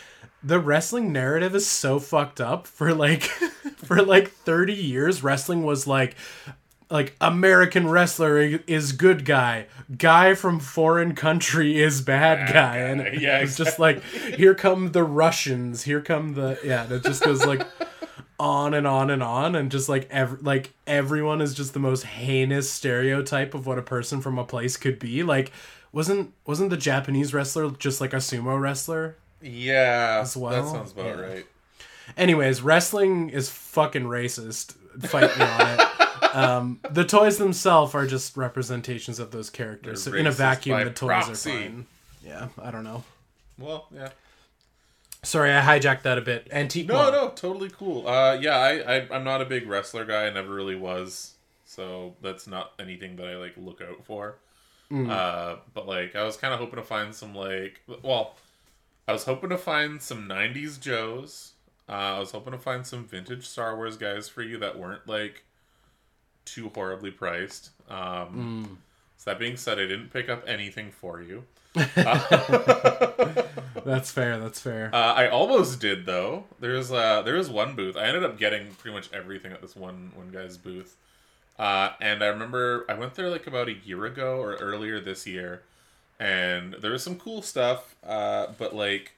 the 0.44 0.58
wrestling 0.58 1.12
narrative 1.12 1.54
is 1.54 1.66
so 1.66 1.98
fucked 1.98 2.40
up 2.40 2.66
for 2.66 2.94
like 2.94 3.22
for 3.76 4.02
like 4.02 4.30
30 4.30 4.74
years 4.74 5.22
wrestling 5.22 5.62
was 5.62 5.86
like 5.86 6.16
like 6.92 7.16
American 7.22 7.88
wrestler 7.88 8.38
is 8.38 8.92
good 8.92 9.24
guy, 9.24 9.66
guy 9.96 10.34
from 10.34 10.60
foreign 10.60 11.14
country 11.14 11.80
is 11.80 12.02
bad, 12.02 12.46
bad 12.46 12.52
guy, 12.52 12.76
and 12.76 13.20
yeah, 13.20 13.38
it's 13.38 13.58
exactly. 13.58 13.64
just 13.64 13.78
like 13.78 14.04
here 14.36 14.54
come 14.54 14.92
the 14.92 15.02
Russians, 15.02 15.84
here 15.84 16.02
come 16.02 16.34
the 16.34 16.58
yeah, 16.62 16.86
it 16.92 17.02
just 17.02 17.24
goes 17.24 17.46
like 17.46 17.66
on 18.38 18.74
and 18.74 18.86
on 18.86 19.08
and 19.08 19.22
on, 19.22 19.54
and 19.54 19.70
just 19.70 19.88
like 19.88 20.06
every 20.10 20.38
like 20.42 20.74
everyone 20.86 21.40
is 21.40 21.54
just 21.54 21.72
the 21.72 21.80
most 21.80 22.04
heinous 22.04 22.70
stereotype 22.70 23.54
of 23.54 23.66
what 23.66 23.78
a 23.78 23.82
person 23.82 24.20
from 24.20 24.38
a 24.38 24.44
place 24.44 24.76
could 24.76 24.98
be. 24.98 25.22
Like, 25.22 25.50
wasn't 25.92 26.34
wasn't 26.46 26.68
the 26.68 26.76
Japanese 26.76 27.32
wrestler 27.32 27.70
just 27.70 28.02
like 28.02 28.12
a 28.12 28.16
sumo 28.16 28.60
wrestler? 28.60 29.16
Yeah, 29.42 30.20
as 30.22 30.36
well. 30.36 30.62
That 30.62 30.70
sounds 30.70 30.92
about 30.92 31.06
yeah. 31.06 31.20
right. 31.20 31.46
Anyways, 32.16 32.62
wrestling 32.62 33.30
is 33.30 33.50
fucking 33.50 34.04
racist. 34.04 34.74
Fight 35.00 35.36
me 35.38 35.44
on 35.44 35.80
it. 35.80 36.34
Um, 36.34 36.80
the 36.90 37.04
toys 37.04 37.38
themselves 37.38 37.94
are 37.94 38.06
just 38.06 38.36
representations 38.36 39.18
of 39.18 39.30
those 39.30 39.50
characters. 39.50 40.04
They're 40.04 40.14
so 40.14 40.18
in 40.18 40.26
a 40.26 40.30
vacuum, 40.30 40.84
the 40.84 40.90
toys 40.90 41.06
proxy. 41.08 41.50
are 41.50 41.54
fine. 41.54 41.86
Yeah, 42.24 42.48
I 42.60 42.70
don't 42.70 42.84
know. 42.84 43.04
Well, 43.58 43.86
yeah. 43.94 44.10
Sorry, 45.24 45.52
I 45.52 45.60
hijacked 45.60 46.02
that 46.02 46.18
a 46.18 46.20
bit. 46.20 46.48
Antique. 46.50 46.88
No, 46.88 47.10
no, 47.10 47.28
totally 47.30 47.70
cool. 47.70 48.08
Uh, 48.08 48.34
yeah, 48.40 48.56
I, 48.56 48.96
I, 48.96 49.08
I'm 49.10 49.24
not 49.24 49.40
a 49.40 49.44
big 49.44 49.68
wrestler 49.68 50.04
guy. 50.04 50.26
I 50.26 50.30
never 50.30 50.52
really 50.52 50.74
was. 50.74 51.34
So 51.64 52.14
that's 52.22 52.46
not 52.46 52.72
anything 52.78 53.16
that 53.16 53.26
I 53.26 53.36
like 53.36 53.54
look 53.56 53.80
out 53.80 54.04
for. 54.04 54.36
Mm. 54.90 55.08
Uh, 55.08 55.56
but 55.74 55.86
like, 55.86 56.16
I 56.16 56.24
was 56.24 56.36
kind 56.36 56.52
of 56.52 56.60
hoping 56.60 56.76
to 56.76 56.82
find 56.82 57.14
some 57.14 57.34
like, 57.34 57.80
well, 58.02 58.34
I 59.06 59.12
was 59.12 59.24
hoping 59.24 59.50
to 59.50 59.58
find 59.58 60.00
some 60.00 60.28
'90s 60.28 60.80
Joes. 60.80 61.52
Uh, 61.88 61.92
I 61.92 62.18
was 62.18 62.30
hoping 62.30 62.52
to 62.52 62.58
find 62.58 62.86
some 62.86 63.04
vintage 63.04 63.46
Star 63.46 63.76
Wars 63.76 63.96
guys 63.96 64.28
for 64.28 64.42
you 64.42 64.58
that 64.58 64.78
weren't 64.78 65.06
like 65.06 65.44
too 66.44 66.70
horribly 66.74 67.10
priced. 67.10 67.70
Um, 67.88 68.66
mm. 68.68 68.76
So 69.16 69.30
that 69.30 69.38
being 69.38 69.56
said, 69.56 69.78
I 69.78 69.82
didn't 69.82 70.12
pick 70.12 70.28
up 70.28 70.42
anything 70.46 70.90
for 70.90 71.22
you. 71.22 71.44
Uh, 71.76 73.42
that's 73.84 74.10
fair. 74.10 74.38
That's 74.38 74.60
fair. 74.60 74.90
Uh, 74.92 75.14
I 75.14 75.28
almost 75.28 75.80
did 75.80 76.06
though. 76.06 76.44
There's 76.60 76.92
uh, 76.92 77.22
there 77.22 77.34
was 77.34 77.48
one 77.48 77.74
booth. 77.74 77.96
I 77.96 78.06
ended 78.06 78.24
up 78.24 78.38
getting 78.38 78.74
pretty 78.74 78.94
much 78.94 79.12
everything 79.12 79.52
at 79.52 79.62
this 79.62 79.76
one 79.76 80.12
one 80.14 80.30
guy's 80.30 80.56
booth. 80.56 80.96
Uh, 81.58 81.90
and 82.00 82.22
I 82.22 82.26
remember 82.26 82.84
I 82.88 82.94
went 82.94 83.14
there 83.14 83.30
like 83.30 83.46
about 83.46 83.68
a 83.68 83.74
year 83.74 84.06
ago 84.06 84.38
or 84.38 84.54
earlier 84.54 85.00
this 85.00 85.26
year, 85.26 85.62
and 86.22 86.74
there 86.74 86.92
was 86.92 87.02
some 87.02 87.16
cool 87.16 87.42
stuff. 87.42 87.96
Uh, 88.06 88.46
but 88.56 88.74
like, 88.74 89.12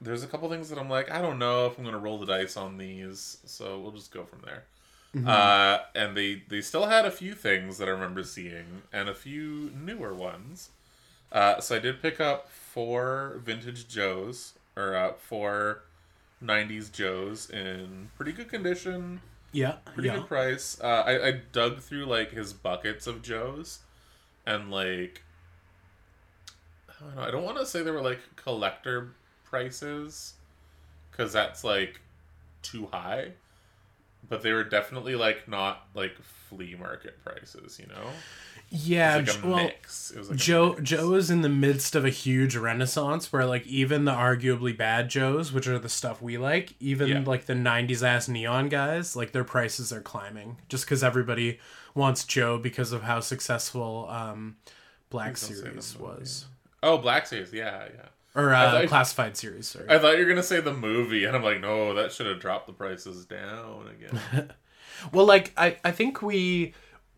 there's 0.00 0.24
a 0.24 0.26
couple 0.26 0.50
things 0.50 0.68
that 0.68 0.78
I'm 0.78 0.90
like, 0.90 1.10
I 1.10 1.22
don't 1.22 1.38
know 1.38 1.66
if 1.66 1.78
I'm 1.78 1.84
gonna 1.84 1.98
roll 1.98 2.18
the 2.18 2.26
dice 2.26 2.56
on 2.56 2.76
these, 2.76 3.38
so 3.46 3.78
we'll 3.78 3.92
just 3.92 4.12
go 4.12 4.24
from 4.24 4.40
there. 4.44 4.64
Mm-hmm. 5.14 5.28
Uh, 5.28 5.78
and 5.94 6.16
they 6.16 6.42
they 6.48 6.60
still 6.60 6.86
had 6.86 7.04
a 7.04 7.10
few 7.10 7.34
things 7.34 7.78
that 7.78 7.86
I 7.86 7.92
remember 7.92 8.24
seeing, 8.24 8.82
and 8.92 9.08
a 9.08 9.14
few 9.14 9.70
newer 9.80 10.12
ones. 10.12 10.70
Uh, 11.30 11.60
so 11.60 11.76
I 11.76 11.78
did 11.78 12.02
pick 12.02 12.20
up 12.20 12.50
four 12.50 13.40
vintage 13.44 13.86
Joes, 13.86 14.54
or 14.76 14.96
uh, 14.96 15.12
four 15.12 15.82
'90s 16.44 16.90
Joes 16.90 17.48
in 17.48 18.10
pretty 18.16 18.32
good 18.32 18.48
condition. 18.48 19.20
Yeah, 19.52 19.76
pretty 19.94 20.08
yeah. 20.08 20.16
good 20.16 20.26
price. 20.26 20.80
Uh, 20.82 21.04
I, 21.06 21.28
I 21.28 21.40
dug 21.52 21.78
through 21.78 22.06
like 22.06 22.32
his 22.32 22.52
buckets 22.52 23.06
of 23.06 23.22
Joes, 23.22 23.78
and 24.44 24.70
like 24.70 25.22
I 27.00 27.04
don't 27.04 27.16
know. 27.16 27.22
I 27.22 27.30
don't 27.30 27.44
want 27.44 27.58
to 27.58 27.66
say 27.66 27.82
they 27.82 27.90
were 27.90 28.02
like 28.02 28.20
collector 28.36 29.14
prices, 29.44 30.34
because 31.10 31.32
that's 31.32 31.64
like 31.64 32.00
too 32.62 32.86
high 32.92 33.32
but 34.28 34.42
they 34.42 34.52
were 34.52 34.64
definitely 34.64 35.14
like 35.14 35.48
not 35.48 35.86
like 35.94 36.16
flea 36.22 36.76
market 36.78 37.22
prices, 37.24 37.78
you 37.80 37.86
know. 37.86 38.10
Yeah, 38.68 39.16
like 39.16 39.44
well, 39.44 39.56
like 39.56 39.86
Joe 40.34 40.78
Joe 40.80 41.14
is 41.14 41.30
in 41.30 41.42
the 41.42 41.48
midst 41.48 41.94
of 41.94 42.04
a 42.04 42.10
huge 42.10 42.56
renaissance 42.56 43.32
where 43.32 43.46
like 43.46 43.66
even 43.66 44.04
the 44.04 44.12
arguably 44.12 44.76
bad 44.76 45.08
Joes, 45.08 45.52
which 45.52 45.68
are 45.68 45.78
the 45.78 45.88
stuff 45.88 46.20
we 46.20 46.36
like, 46.36 46.74
even 46.80 47.08
yeah. 47.08 47.22
like 47.24 47.46
the 47.46 47.54
'90s 47.54 48.02
ass 48.02 48.28
neon 48.28 48.68
guys, 48.68 49.14
like 49.14 49.30
their 49.30 49.44
prices 49.44 49.92
are 49.92 50.00
climbing 50.00 50.56
just 50.68 50.84
because 50.84 51.04
everybody 51.04 51.60
wants 51.94 52.24
Joe 52.24 52.58
because 52.58 52.90
of 52.90 53.02
how 53.02 53.20
successful 53.20 54.08
um, 54.10 54.56
Black 55.10 55.36
Series 55.36 55.96
was. 55.96 56.46
Oh, 56.86 56.98
Black 56.98 57.26
Series, 57.26 57.52
yeah, 57.52 57.84
yeah 57.94 58.06
or 58.36 58.52
uh, 58.52 58.86
classified 58.86 59.36
series. 59.36 59.66
Sorry. 59.66 59.86
I 59.88 59.98
thought 59.98 60.18
you 60.18 60.24
were 60.24 60.28
gonna 60.28 60.42
say 60.42 60.60
the 60.60 60.72
movie, 60.72 61.24
and 61.24 61.34
I'm 61.34 61.42
like, 61.42 61.60
no, 61.60 61.94
that 61.94 62.12
should 62.12 62.26
have 62.26 62.38
dropped 62.38 62.66
the 62.66 62.72
prices 62.74 63.24
down 63.24 63.88
again. 63.88 64.52
well, 65.12 65.24
like 65.24 65.52
I, 65.56 65.78
I 65.82 65.90
think 65.90 66.20
we 66.20 66.74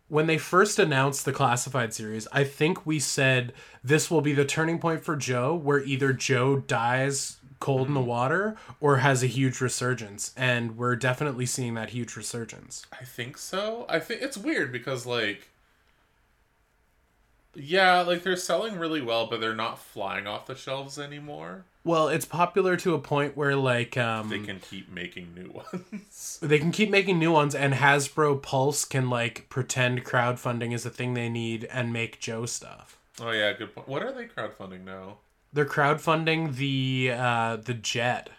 when 0.07 0.27
they 0.27 0.37
first 0.37 0.79
announced 0.79 1.25
the 1.25 1.33
classified 1.33 1.93
series, 1.93 2.27
I 2.31 2.45
think 2.45 2.85
we 2.85 2.99
said 2.99 3.53
this 3.83 4.09
will 4.09 4.21
be 4.21 4.33
the 4.33 4.45
turning 4.45 4.79
point 4.79 5.03
for 5.03 5.15
Joe, 5.15 5.53
where 5.53 5.83
either 5.83 6.13
Joe 6.13 6.57
dies 6.57 7.37
cold 7.59 7.89
in 7.89 7.93
the 7.93 7.99
mm-hmm. 7.99 8.09
water 8.09 8.55
or 8.79 8.97
has 8.97 9.21
a 9.21 9.27
huge 9.27 9.59
resurgence, 9.59 10.33
and 10.37 10.77
we're 10.77 10.95
definitely 10.95 11.45
seeing 11.45 11.73
that 11.73 11.89
huge 11.89 12.15
resurgence. 12.15 12.85
I 12.93 13.03
think 13.03 13.37
so. 13.37 13.85
I 13.89 13.99
think 13.99 14.21
it's 14.21 14.37
weird 14.37 14.71
because 14.71 15.05
like 15.05 15.49
yeah, 17.61 18.01
like 18.01 18.23
they're 18.23 18.35
selling 18.35 18.77
really 18.77 19.01
well, 19.01 19.27
but 19.27 19.41
they're 19.41 19.55
not 19.55 19.79
flying 19.79 20.27
off 20.27 20.45
the 20.45 20.55
shelves 20.55 20.97
anymore. 20.97 21.65
Well, 21.83 22.07
it's 22.07 22.25
popular 22.25 22.75
to 22.77 22.93
a 22.93 22.99
point 22.99 23.37
where 23.37 23.55
like 23.55 23.97
um 23.97 24.29
they 24.29 24.39
can 24.39 24.59
keep 24.59 24.91
making 24.91 25.33
new 25.33 25.51
ones. 25.73 26.39
they 26.41 26.59
can 26.59 26.71
keep 26.71 26.89
making 26.89 27.19
new 27.19 27.31
ones 27.31 27.55
and 27.55 27.73
Hasbro 27.73 28.41
Pulse 28.41 28.85
can 28.85 29.09
like 29.09 29.47
pretend 29.49 30.03
crowdfunding 30.05 30.73
is 30.73 30.85
a 30.85 30.89
thing 30.89 31.13
they 31.13 31.29
need 31.29 31.65
and 31.65 31.93
make 31.93 32.19
Joe 32.19 32.45
stuff. 32.45 32.97
Oh 33.21 33.31
yeah, 33.31 33.53
good 33.53 33.73
point. 33.73 33.87
What 33.87 34.03
are 34.03 34.11
they 34.11 34.25
crowdfunding 34.25 34.83
now? 34.83 35.17
They're 35.51 35.65
crowdfunding 35.65 36.55
the 36.55 37.11
uh 37.15 37.55
the 37.57 37.73
jet. 37.73 38.29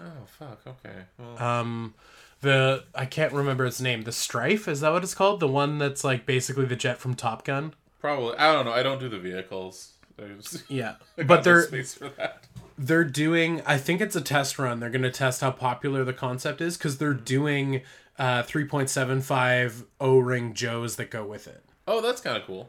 Oh 0.00 0.26
fuck, 0.26 0.60
okay. 0.66 1.04
Well... 1.18 1.42
Um 1.42 1.94
the 2.40 2.84
I 2.94 3.06
can't 3.06 3.32
remember 3.32 3.66
its 3.66 3.80
name. 3.80 4.02
The 4.02 4.12
Strife 4.12 4.68
is 4.68 4.80
that 4.80 4.92
what 4.92 5.02
it's 5.02 5.14
called? 5.14 5.40
The 5.40 5.48
one 5.48 5.78
that's 5.78 6.04
like 6.04 6.26
basically 6.26 6.66
the 6.66 6.76
jet 6.76 6.98
from 6.98 7.14
Top 7.14 7.44
Gun. 7.44 7.72
Probably. 8.00 8.36
I 8.36 8.52
don't 8.52 8.64
know. 8.64 8.72
I 8.72 8.82
don't 8.82 9.00
do 9.00 9.08
the 9.08 9.18
vehicles. 9.18 9.92
yeah, 10.68 10.96
but 11.26 11.44
they're 11.44 11.62
space 11.62 11.94
for 11.94 12.08
that. 12.10 12.44
They're 12.76 13.04
doing. 13.04 13.62
I 13.66 13.78
think 13.78 14.00
it's 14.00 14.16
a 14.16 14.20
test 14.20 14.58
run. 14.58 14.80
They're 14.80 14.90
going 14.90 15.02
to 15.02 15.10
test 15.10 15.40
how 15.40 15.50
popular 15.50 16.04
the 16.04 16.12
concept 16.12 16.60
is 16.60 16.76
because 16.76 16.98
they're 16.98 17.14
doing 17.14 17.82
uh, 18.18 18.42
3.75 18.42 19.84
O-ring 20.00 20.54
Joes 20.54 20.96
that 20.96 21.10
go 21.10 21.24
with 21.24 21.46
it. 21.46 21.64
Oh, 21.86 22.00
that's 22.00 22.20
kind 22.20 22.36
of 22.36 22.44
cool. 22.44 22.68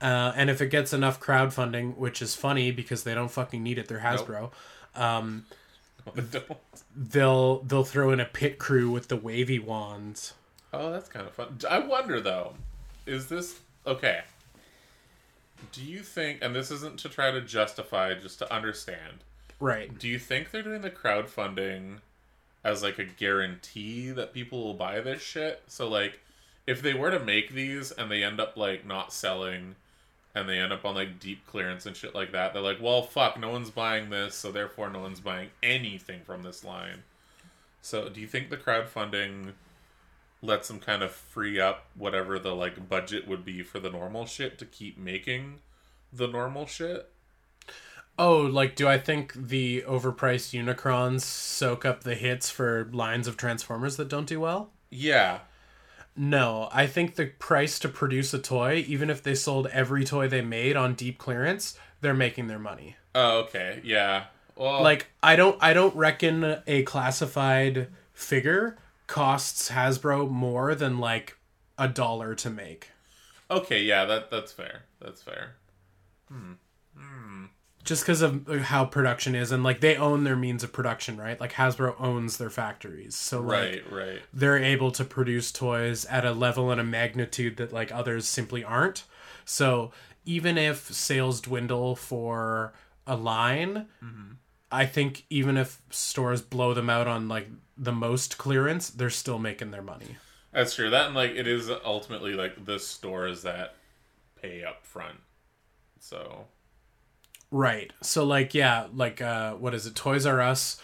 Uh, 0.00 0.32
and 0.36 0.48
if 0.48 0.60
it 0.60 0.68
gets 0.68 0.92
enough 0.92 1.20
crowdfunding, 1.20 1.96
which 1.96 2.22
is 2.22 2.34
funny 2.34 2.70
because 2.70 3.02
they 3.02 3.14
don't 3.14 3.30
fucking 3.30 3.62
need 3.62 3.78
it, 3.78 3.88
they're 3.88 4.00
Hasbro. 4.00 4.40
Nope. 4.40 4.54
Um, 4.94 5.46
they 6.14 6.40
they'll 6.96 7.58
they'll 7.62 7.84
throw 7.84 8.12
in 8.12 8.20
a 8.20 8.24
pit 8.24 8.58
crew 8.58 8.90
with 8.90 9.08
the 9.08 9.16
wavy 9.16 9.58
wands. 9.58 10.34
Oh, 10.72 10.92
that's 10.92 11.08
kind 11.08 11.26
of 11.26 11.34
fun. 11.34 11.58
I 11.68 11.80
wonder 11.80 12.20
though, 12.20 12.54
is 13.06 13.26
this 13.28 13.58
okay? 13.86 14.20
Do 15.72 15.82
you 15.82 16.00
think, 16.00 16.38
and 16.42 16.54
this 16.54 16.70
isn't 16.70 16.98
to 17.00 17.08
try 17.08 17.30
to 17.30 17.40
justify, 17.40 18.14
just 18.14 18.38
to 18.38 18.52
understand, 18.52 19.24
right? 19.60 19.96
Do 19.98 20.08
you 20.08 20.18
think 20.18 20.50
they're 20.50 20.62
doing 20.62 20.82
the 20.82 20.90
crowdfunding 20.90 21.98
as 22.64 22.82
like 22.82 22.98
a 22.98 23.04
guarantee 23.04 24.10
that 24.10 24.32
people 24.32 24.62
will 24.64 24.74
buy 24.74 25.00
this 25.00 25.22
shit? 25.22 25.62
So 25.66 25.88
like, 25.88 26.20
if 26.66 26.82
they 26.82 26.94
were 26.94 27.10
to 27.10 27.20
make 27.20 27.52
these 27.52 27.90
and 27.90 28.10
they 28.10 28.22
end 28.22 28.40
up 28.40 28.56
like 28.56 28.86
not 28.86 29.12
selling, 29.12 29.76
and 30.34 30.48
they 30.48 30.58
end 30.58 30.72
up 30.72 30.84
on 30.84 30.94
like 30.94 31.18
deep 31.18 31.44
clearance 31.46 31.86
and 31.86 31.96
shit 31.96 32.14
like 32.14 32.32
that, 32.32 32.52
they're 32.52 32.62
like, 32.62 32.80
well, 32.80 33.02
fuck, 33.02 33.38
no 33.38 33.50
one's 33.50 33.70
buying 33.70 34.10
this, 34.10 34.34
so 34.34 34.52
therefore 34.52 34.88
no 34.90 35.00
one's 35.00 35.20
buying 35.20 35.50
anything 35.62 36.20
from 36.24 36.42
this 36.42 36.64
line. 36.64 37.02
So, 37.82 38.08
do 38.08 38.20
you 38.20 38.26
think 38.26 38.50
the 38.50 38.56
crowdfunding 38.56 39.52
lets 40.42 40.68
them 40.68 40.78
kind 40.78 41.02
of 41.02 41.10
free 41.10 41.60
up 41.60 41.86
whatever 41.96 42.38
the 42.38 42.54
like 42.54 42.88
budget 42.88 43.26
would 43.26 43.44
be 43.44 43.62
for 43.62 43.80
the 43.80 43.90
normal 43.90 44.24
shit 44.26 44.58
to 44.58 44.64
keep 44.64 44.96
making 44.98 45.58
the 46.12 46.26
normal 46.26 46.66
shit. 46.66 47.10
Oh, 48.18 48.38
like 48.40 48.74
do 48.74 48.88
I 48.88 48.98
think 48.98 49.32
the 49.34 49.82
overpriced 49.86 50.52
Unicrons 50.58 51.20
soak 51.22 51.84
up 51.84 52.02
the 52.02 52.14
hits 52.14 52.50
for 52.50 52.88
lines 52.92 53.28
of 53.28 53.36
Transformers 53.36 53.96
that 53.96 54.08
don't 54.08 54.26
do 54.26 54.40
well? 54.40 54.70
Yeah. 54.90 55.40
No, 56.16 56.68
I 56.72 56.88
think 56.88 57.14
the 57.14 57.26
price 57.26 57.78
to 57.78 57.88
produce 57.88 58.34
a 58.34 58.40
toy, 58.40 58.84
even 58.88 59.08
if 59.08 59.22
they 59.22 59.36
sold 59.36 59.68
every 59.68 60.04
toy 60.04 60.26
they 60.26 60.40
made 60.40 60.76
on 60.76 60.94
deep 60.94 61.16
clearance, 61.16 61.78
they're 62.00 62.12
making 62.14 62.48
their 62.48 62.58
money. 62.58 62.96
Oh, 63.14 63.40
okay. 63.40 63.80
Yeah. 63.84 64.24
Well, 64.56 64.82
Like 64.82 65.06
I 65.22 65.36
don't 65.36 65.56
I 65.60 65.72
don't 65.72 65.94
reckon 65.94 66.60
a 66.66 66.82
classified 66.82 67.86
figure 68.12 68.76
costs 69.08 69.70
Hasbro 69.70 70.30
more 70.30 70.76
than 70.76 70.98
like 70.98 71.36
a 71.76 71.88
dollar 71.88 72.36
to 72.36 72.48
make. 72.50 72.90
okay, 73.50 73.82
yeah, 73.82 74.04
that 74.04 74.30
that's 74.30 74.52
fair. 74.52 74.84
That's 75.00 75.20
fair. 75.22 75.56
Hmm, 76.28 76.52
hmm. 76.96 77.44
Just 77.84 78.02
because 78.04 78.20
of 78.20 78.48
uh, 78.48 78.58
how 78.58 78.84
production 78.84 79.34
is 79.34 79.50
and 79.50 79.64
like 79.64 79.80
they 79.80 79.96
own 79.96 80.24
their 80.24 80.36
means 80.36 80.62
of 80.62 80.72
production, 80.72 81.16
right? 81.16 81.40
Like 81.40 81.54
Hasbro 81.54 81.94
owns 81.98 82.36
their 82.36 82.50
factories. 82.50 83.14
So 83.16 83.40
like 83.40 83.82
Right, 83.90 83.92
right. 83.92 84.20
they're 84.32 84.62
able 84.62 84.90
to 84.92 85.04
produce 85.04 85.50
toys 85.50 86.04
at 86.06 86.24
a 86.26 86.32
level 86.32 86.70
and 86.70 86.80
a 86.80 86.84
magnitude 86.84 87.56
that 87.56 87.72
like 87.72 87.90
others 87.90 88.26
simply 88.26 88.62
aren't. 88.62 89.04
So 89.46 89.92
even 90.26 90.58
if 90.58 90.92
sales 90.92 91.40
dwindle 91.40 91.96
for 91.96 92.74
a 93.06 93.16
line, 93.16 93.86
mm-hmm. 94.04 94.32
I 94.70 94.84
think 94.86 95.24
even 95.30 95.56
if 95.56 95.80
stores 95.90 96.42
blow 96.42 96.74
them 96.74 96.90
out 96.90 97.06
on 97.06 97.28
like 97.28 97.48
the 97.76 97.92
most 97.92 98.36
clearance, 98.38 98.90
they're 98.90 99.08
still 99.10 99.38
making 99.38 99.70
their 99.70 99.82
money. 99.82 100.16
That's 100.52 100.74
true. 100.74 100.90
That 100.90 101.06
and 101.06 101.14
like 101.14 101.32
it 101.32 101.46
is 101.46 101.70
ultimately 101.84 102.34
like 102.34 102.64
the 102.64 102.78
stores 102.78 103.42
that 103.42 103.74
pay 104.40 104.64
up 104.64 104.84
front. 104.84 105.18
So 106.00 106.46
Right. 107.50 107.92
So 108.02 108.24
like 108.24 108.54
yeah, 108.54 108.88
like 108.94 109.20
uh 109.22 109.54
what 109.54 109.74
is 109.74 109.86
it? 109.86 109.94
Toys 109.94 110.26
R 110.26 110.40
Us. 110.40 110.80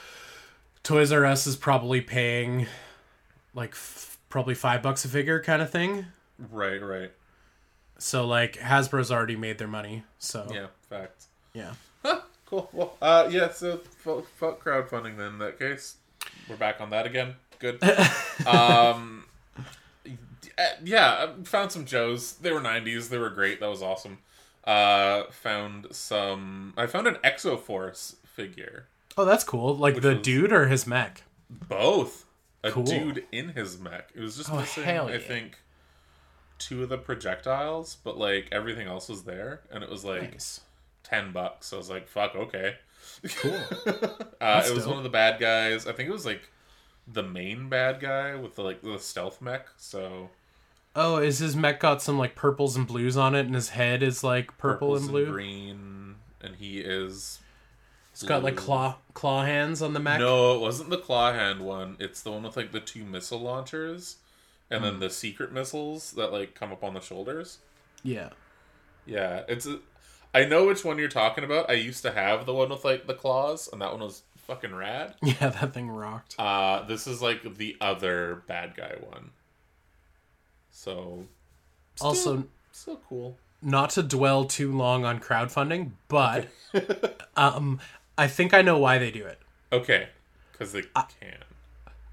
Toys 0.82 1.12
R 1.12 1.24
Us 1.24 1.46
is 1.46 1.56
probably 1.56 2.00
paying 2.00 2.66
like 3.54 3.70
f- 3.72 4.18
probably 4.28 4.54
5 4.54 4.82
bucks 4.82 5.04
a 5.04 5.08
figure 5.08 5.40
kind 5.42 5.62
of 5.62 5.70
thing. 5.70 6.06
right, 6.50 6.82
right. 6.82 7.12
So 7.98 8.26
like 8.26 8.54
Hasbro's 8.54 9.12
already 9.12 9.36
made 9.36 9.58
their 9.58 9.68
money. 9.68 10.04
So 10.18 10.48
Yeah, 10.52 10.66
fact. 10.88 11.24
yeah. 11.52 11.74
Cool. 12.46 12.68
Well, 12.72 12.96
uh, 13.00 13.28
yeah. 13.30 13.50
So 13.50 13.78
fuck, 13.78 14.26
fuck 14.28 14.62
crowdfunding. 14.64 15.16
Then 15.16 15.32
in 15.34 15.38
that 15.38 15.58
case, 15.58 15.96
we're 16.48 16.56
back 16.56 16.80
on 16.80 16.90
that 16.90 17.06
again. 17.06 17.34
Good. 17.58 17.82
um, 18.46 19.24
uh, 20.06 20.62
yeah, 20.84 21.28
found 21.44 21.72
some 21.72 21.84
Joes. 21.84 22.34
They 22.34 22.52
were 22.52 22.60
'90s. 22.60 23.08
They 23.08 23.18
were 23.18 23.30
great. 23.30 23.60
That 23.60 23.68
was 23.70 23.82
awesome. 23.82 24.18
Uh, 24.64 25.24
found 25.30 25.88
some. 25.90 26.74
I 26.76 26.86
found 26.86 27.06
an 27.06 27.16
Exo 27.24 27.58
Force 27.58 28.16
figure. 28.24 28.86
Oh, 29.16 29.24
that's 29.24 29.44
cool. 29.44 29.76
Like 29.76 30.00
the 30.00 30.14
dude 30.14 30.52
or 30.52 30.66
his 30.68 30.86
mech? 30.86 31.22
Both. 31.50 32.26
A 32.62 32.70
Cool. 32.72 32.84
dude 32.84 33.24
in 33.30 33.50
his 33.50 33.78
mech. 33.78 34.10
It 34.14 34.20
was 34.20 34.36
just 34.38 34.50
Oh, 34.50 34.56
missing, 34.56 34.84
hell 34.84 35.08
I 35.08 35.18
think, 35.18 35.58
two 36.58 36.82
of 36.82 36.88
the 36.88 36.96
projectiles, 36.96 37.98
but 38.02 38.16
like 38.16 38.48
everything 38.52 38.86
else 38.88 39.08
was 39.08 39.24
there, 39.24 39.60
and 39.70 39.84
it 39.84 39.90
was 39.90 40.02
like 40.04 40.32
Nice. 40.32 40.60
Ten 41.04 41.30
bucks. 41.32 41.68
So 41.68 41.76
I 41.76 41.78
was 41.78 41.90
like, 41.90 42.08
"Fuck, 42.08 42.34
okay." 42.34 42.74
Cool. 43.36 43.54
uh, 44.40 44.62
it 44.66 44.74
was 44.74 44.84
dope. 44.84 44.88
one 44.88 44.96
of 44.98 45.04
the 45.04 45.10
bad 45.10 45.38
guys. 45.38 45.86
I 45.86 45.92
think 45.92 46.08
it 46.08 46.12
was 46.12 46.26
like 46.26 46.42
the 47.06 47.22
main 47.22 47.68
bad 47.68 48.00
guy 48.00 48.34
with 48.34 48.56
the 48.56 48.62
like 48.62 48.82
the 48.82 48.98
stealth 48.98 49.40
mech. 49.42 49.68
So 49.76 50.30
Oh, 50.96 51.16
is 51.18 51.38
his 51.38 51.54
mech 51.56 51.80
got 51.80 52.02
some 52.02 52.18
like 52.18 52.34
purples 52.34 52.76
and 52.76 52.86
blues 52.86 53.16
on 53.16 53.34
it, 53.34 53.46
and 53.46 53.54
his 53.54 53.70
head 53.70 54.02
is 54.02 54.24
like 54.24 54.56
purple 54.58 54.96
and 54.96 55.08
blue? 55.08 55.26
green, 55.30 56.16
and 56.40 56.56
he 56.56 56.78
is. 56.78 57.40
It's 58.12 58.22
got 58.22 58.44
like 58.44 58.54
claw 58.56 58.96
claw 59.12 59.44
hands 59.44 59.82
on 59.82 59.92
the 59.92 59.98
mech. 60.00 60.20
No, 60.20 60.54
it 60.54 60.60
wasn't 60.60 60.90
the 60.90 60.98
claw 60.98 61.32
hand 61.32 61.60
one. 61.60 61.96
It's 61.98 62.22
the 62.22 62.30
one 62.30 62.44
with 62.44 62.56
like 62.56 62.70
the 62.72 62.78
two 62.80 63.04
missile 63.04 63.40
launchers, 63.40 64.16
and 64.70 64.80
Hmm. 64.80 64.84
then 64.84 64.98
the 65.00 65.10
secret 65.10 65.50
missiles 65.52 66.12
that 66.12 66.32
like 66.32 66.54
come 66.54 66.70
up 66.72 66.84
on 66.84 66.94
the 66.94 67.00
shoulders. 67.00 67.58
Yeah. 68.04 68.30
Yeah, 69.04 69.42
it's. 69.48 69.66
A, 69.66 69.80
I 70.34 70.44
know 70.44 70.66
which 70.66 70.84
one 70.84 70.98
you're 70.98 71.08
talking 71.08 71.44
about. 71.44 71.70
I 71.70 71.74
used 71.74 72.02
to 72.02 72.10
have 72.12 72.44
the 72.44 72.52
one 72.54 72.70
with 72.70 72.84
like 72.84 73.06
the 73.06 73.14
claws, 73.14 73.68
and 73.72 73.80
that 73.80 73.92
one 73.92 74.00
was 74.00 74.22
fucking 74.36 74.74
rad. 74.74 75.14
Yeah, 75.22 75.48
that 75.50 75.72
thing 75.72 75.88
rocked. 75.90 76.34
Uh, 76.38 76.82
this 76.84 77.06
is 77.06 77.22
like 77.22 77.56
the 77.56 77.76
other 77.80 78.42
bad 78.46 78.74
guy 78.76 78.96
one. 79.08 79.30
So, 80.70 81.26
still, 81.94 82.08
Also, 82.08 82.44
still 82.72 83.00
cool. 83.08 83.38
not 83.62 83.90
to 83.90 84.02
dwell 84.02 84.44
too 84.44 84.72
long 84.72 85.04
on 85.04 85.20
crowdfunding, 85.20 85.92
but 86.08 86.48
um, 87.36 87.80
I 88.18 88.26
think 88.26 88.52
I 88.52 88.62
know 88.62 88.78
why 88.78 88.98
they 88.98 89.10
do 89.10 89.24
it. 89.24 89.38
Okay, 89.72 90.08
because 90.52 90.72
they 90.72 90.82
Uh, 90.94 91.04
can. 91.20 91.38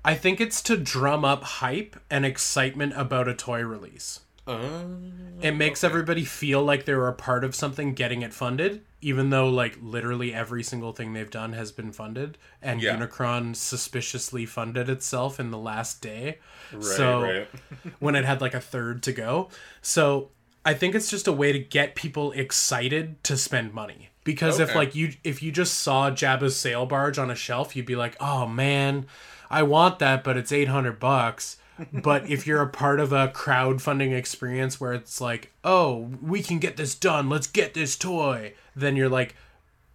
I 0.06 0.16
think 0.16 0.40
it's 0.42 0.62
to 0.64 0.78
drum 0.78 1.26
up 1.26 1.44
hype 1.44 1.96
and 2.10 2.26
excitement 2.26 2.94
about 2.96 3.28
a 3.28 3.34
toy 3.36 3.62
release. 3.62 4.22
Um, 4.48 5.40
It 5.42 5.52
makes 5.52 5.84
everybody 5.84 6.24
feel 6.26 6.64
like 6.64 6.86
they're 6.86 7.08
a 7.08 7.14
part 7.14 7.44
of 7.44 7.56
something 7.56 7.94
getting 7.94 8.22
it 8.22 8.34
funded, 8.34 8.84
even 9.02 9.30
though 9.30 9.50
like 9.50 9.78
literally 9.82 10.34
every 10.34 10.64
single 10.64 10.94
thing 10.94 11.14
they've 11.14 11.30
done 11.30 11.54
has 11.54 11.72
been 11.72 11.92
funded, 11.92 12.38
and 12.62 12.82
Yeah. 12.82 12.96
Unicron 12.98 13.56
suspiciously 13.56 14.46
funded 14.46 14.90
itself 14.90 15.40
in 15.40 15.52
the 15.52 15.58
last 15.58 16.02
day. 16.02 16.40
right, 16.72 16.84
so 16.84 17.22
right. 17.22 17.48
when 18.00 18.16
it 18.16 18.26
had 18.26 18.42
like 18.42 18.54
a 18.54 18.62
third 18.62 19.02
to 19.04 19.12
go. 19.14 19.50
So 19.82 20.30
I 20.66 20.74
think 20.76 20.94
it's 20.96 21.10
just 21.10 21.28
a 21.28 21.32
way 21.32 21.52
to 21.52 21.60
get 21.60 21.96
people 21.96 22.32
excited 22.34 23.24
to 23.24 23.38
spend 23.38 23.74
money. 23.74 24.10
Because 24.24 24.60
if 24.60 24.76
like 24.76 24.94
you 24.94 25.14
if 25.24 25.42
you 25.42 25.52
just 25.52 25.74
saw 25.80 26.12
Jabba's 26.12 26.56
sail 26.56 26.86
barge 26.86 27.18
on 27.18 27.32
a 27.32 27.36
shelf, 27.36 27.76
you'd 27.76 27.88
be 27.88 27.96
like, 27.96 28.16
"Oh 28.20 28.46
man, 28.46 29.08
I 29.50 29.64
want 29.64 29.98
that, 29.98 30.24
but 30.24 30.38
it's 30.38 30.52
800 30.52 31.00
bucks." 31.00 31.58
But 31.92 32.30
if 32.30 32.46
you're 32.46 32.62
a 32.62 32.68
part 32.70 33.00
of 33.00 33.12
a 33.12 33.28
crowdfunding 33.30 34.14
experience 34.16 34.80
where 34.80 34.94
it's 34.94 35.20
like, 35.22 35.52
"Oh, 35.64 36.12
we 36.22 36.42
can 36.44 36.60
get 36.60 36.78
this 36.78 36.96
done. 36.96 37.30
Let's 37.30 37.48
get 37.48 37.74
this 37.74 37.96
toy." 37.96 38.54
Then 38.76 38.96
you're 38.96 39.10
like 39.10 39.36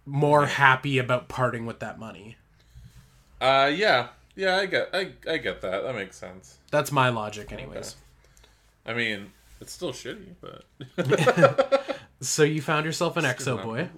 more 0.05 0.45
happy 0.45 0.97
about 0.97 1.27
parting 1.27 1.65
with 1.65 1.79
that 1.79 1.99
money. 1.99 2.37
Uh, 3.39 3.71
yeah, 3.73 4.07
yeah, 4.35 4.55
I 4.57 4.65
get, 4.65 4.89
I, 4.93 5.11
I 5.29 5.37
get 5.37 5.61
that. 5.61 5.83
That 5.83 5.93
makes 5.95 6.17
sense. 6.17 6.57
That's 6.71 6.91
my 6.91 7.09
logic 7.09 7.51
anyways. 7.51 7.95
I 8.85 8.93
mean, 8.93 9.31
it's 9.59 9.73
still 9.73 9.91
shitty, 9.91 10.35
but 10.41 11.85
So 12.21 12.43
you 12.43 12.61
found 12.61 12.85
yourself 12.85 13.17
an 13.17 13.25
Exo 13.25 13.61
boy. 13.61 13.89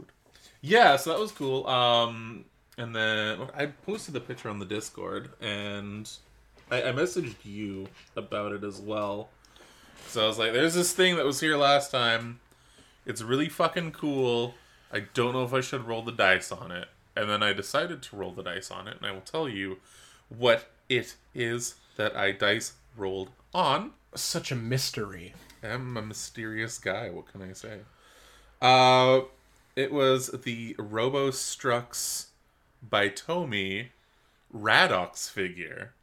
yeah. 0.61 0.95
So 0.97 1.11
that 1.11 1.19
was 1.19 1.31
cool. 1.31 1.65
Um, 1.67 2.45
and 2.77 2.95
then 2.95 3.39
I 3.55 3.67
posted 3.67 4.13
the 4.13 4.19
picture 4.19 4.49
on 4.49 4.59
the 4.59 4.65
Discord, 4.65 5.29
and 5.41 6.09
I, 6.71 6.83
I 6.83 6.91
messaged 6.91 7.43
you 7.43 7.87
about 8.15 8.51
it 8.51 8.63
as 8.63 8.79
well. 8.79 9.29
So 10.07 10.23
I 10.23 10.27
was 10.27 10.39
like, 10.39 10.53
"There's 10.53 10.75
this 10.75 10.93
thing 10.93 11.15
that 11.17 11.25
was 11.25 11.39
here 11.39 11.57
last 11.57 11.91
time. 11.91 12.39
It's 13.05 13.21
really 13.21 13.49
fucking 13.49 13.91
cool. 13.91 14.55
I 14.91 15.01
don't 15.13 15.33
know 15.33 15.43
if 15.43 15.53
I 15.53 15.61
should 15.61 15.87
roll 15.87 16.01
the 16.01 16.11
dice 16.11 16.51
on 16.51 16.71
it." 16.71 16.87
And 17.15 17.29
then 17.29 17.43
I 17.43 17.53
decided 17.53 18.01
to 18.03 18.15
roll 18.15 18.31
the 18.31 18.43
dice 18.43 18.71
on 18.71 18.87
it, 18.87 18.97
and 18.97 19.05
I 19.05 19.11
will 19.11 19.21
tell 19.21 19.49
you 19.49 19.77
what 20.29 20.71
it 20.87 21.15
is 21.33 21.75
that 21.97 22.15
I 22.15 22.31
dice 22.31 22.73
rolled 22.95 23.29
on. 23.53 23.91
Such 24.15 24.51
a 24.51 24.55
mystery. 24.55 25.33
I'm 25.61 25.97
a 25.97 26.01
mysterious 26.01 26.77
guy. 26.77 27.09
What 27.09 27.31
can 27.31 27.41
I 27.41 27.53
say? 27.53 27.79
Uh, 28.61 29.21
it 29.75 29.91
was 29.91 30.27
the 30.27 30.73
RoboStrux 30.75 32.27
by 32.87 33.09
Tomy 33.09 33.87
Radox 34.55 35.29
figure. 35.29 35.93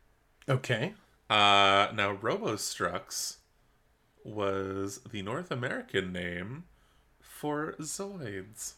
Okay. 0.49 0.95
Uh, 1.29 1.89
now 1.93 2.17
RoboStrux 2.21 3.37
was 4.25 5.01
the 5.11 5.23
North 5.23 5.51
American 5.51 6.13
name 6.13 6.65
for 7.21 7.75
Zoids. 7.81 8.75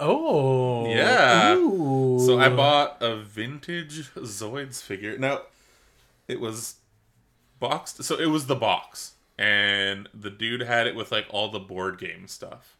Oh. 0.00 0.86
Yeah. 0.86 1.54
Ooh. 1.54 2.18
So 2.24 2.38
I 2.38 2.48
bought 2.48 3.02
a 3.02 3.16
vintage 3.16 4.10
Zoids 4.14 4.82
figure. 4.82 5.16
Now, 5.18 5.42
it 6.26 6.40
was 6.40 6.76
boxed. 7.60 8.02
So 8.02 8.18
it 8.18 8.26
was 8.26 8.46
the 8.46 8.56
box, 8.56 9.12
and 9.38 10.08
the 10.12 10.30
dude 10.30 10.62
had 10.62 10.86
it 10.86 10.96
with 10.96 11.12
like 11.12 11.26
all 11.30 11.48
the 11.50 11.60
board 11.60 11.98
game 11.98 12.26
stuff. 12.26 12.76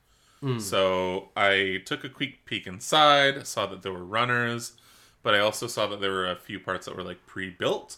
So 0.58 1.28
I 1.36 1.82
took 1.86 2.02
a 2.02 2.08
quick 2.08 2.44
peek 2.46 2.66
inside, 2.66 3.46
saw 3.46 3.66
that 3.66 3.82
there 3.82 3.92
were 3.92 4.04
runners, 4.04 4.72
but 5.22 5.34
I 5.34 5.38
also 5.40 5.66
saw 5.66 5.86
that 5.88 6.00
there 6.00 6.12
were 6.12 6.30
a 6.30 6.36
few 6.36 6.58
parts 6.58 6.86
that 6.86 6.96
were 6.96 7.02
like 7.02 7.26
pre-built, 7.26 7.96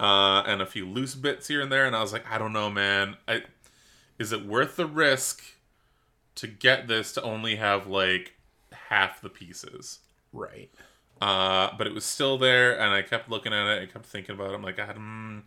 uh, 0.00 0.42
and 0.46 0.60
a 0.62 0.66
few 0.66 0.86
loose 0.86 1.14
bits 1.14 1.48
here 1.48 1.60
and 1.60 1.70
there. 1.70 1.86
And 1.86 1.94
I 1.94 2.00
was 2.00 2.12
like, 2.12 2.24
I 2.30 2.38
don't 2.38 2.52
know, 2.52 2.70
man. 2.70 3.16
I 3.26 3.42
is 4.18 4.32
it 4.32 4.46
worth 4.46 4.76
the 4.76 4.86
risk 4.86 5.42
to 6.36 6.46
get 6.46 6.86
this 6.86 7.12
to 7.14 7.22
only 7.22 7.56
have 7.56 7.86
like 7.86 8.34
half 8.72 9.20
the 9.20 9.28
pieces? 9.28 10.00
Right. 10.32 10.70
Uh, 11.20 11.70
but 11.78 11.86
it 11.86 11.94
was 11.94 12.04
still 12.04 12.36
there, 12.36 12.78
and 12.78 12.92
I 12.92 13.02
kept 13.02 13.30
looking 13.30 13.52
at 13.52 13.66
it. 13.68 13.82
I 13.82 13.86
kept 13.86 14.06
thinking 14.06 14.34
about 14.34 14.50
it. 14.50 14.54
I'm 14.54 14.62
like, 14.62 14.76
God, 14.76 14.96
mm, 14.96 15.42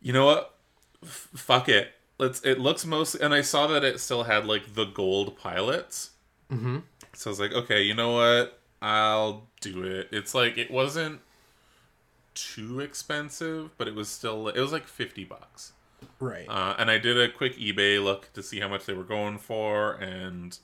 you 0.00 0.12
know 0.12 0.26
what? 0.26 0.54
F- 1.02 1.28
fuck 1.34 1.68
it. 1.68 1.92
Let's. 2.18 2.40
It 2.42 2.60
looks 2.60 2.86
mostly, 2.86 3.20
and 3.20 3.34
I 3.34 3.40
saw 3.40 3.66
that 3.66 3.82
it 3.82 3.98
still 3.98 4.24
had 4.24 4.46
like 4.46 4.74
the 4.74 4.84
gold 4.84 5.36
pilots. 5.36 6.10
Mm-hmm. 6.52 6.78
So 7.14 7.30
I 7.30 7.32
was 7.32 7.40
like, 7.40 7.52
okay, 7.52 7.82
you 7.82 7.94
know 7.94 8.12
what? 8.12 8.57
I'll 8.80 9.48
do 9.60 9.82
it. 9.82 10.08
It's 10.12 10.34
like 10.34 10.56
it 10.56 10.70
wasn't 10.70 11.20
too 12.34 12.80
expensive, 12.80 13.76
but 13.76 13.88
it 13.88 13.94
was 13.94 14.08
still 14.08 14.48
it 14.48 14.60
was 14.60 14.72
like 14.72 14.86
fifty 14.86 15.24
bucks. 15.24 15.72
Right. 16.20 16.46
Uh, 16.48 16.76
and 16.78 16.90
I 16.90 16.98
did 16.98 17.18
a 17.18 17.28
quick 17.30 17.56
eBay 17.56 18.02
look 18.02 18.32
to 18.34 18.42
see 18.42 18.60
how 18.60 18.68
much 18.68 18.86
they 18.86 18.92
were 18.94 19.04
going 19.04 19.38
for, 19.38 19.94
and 19.94 20.56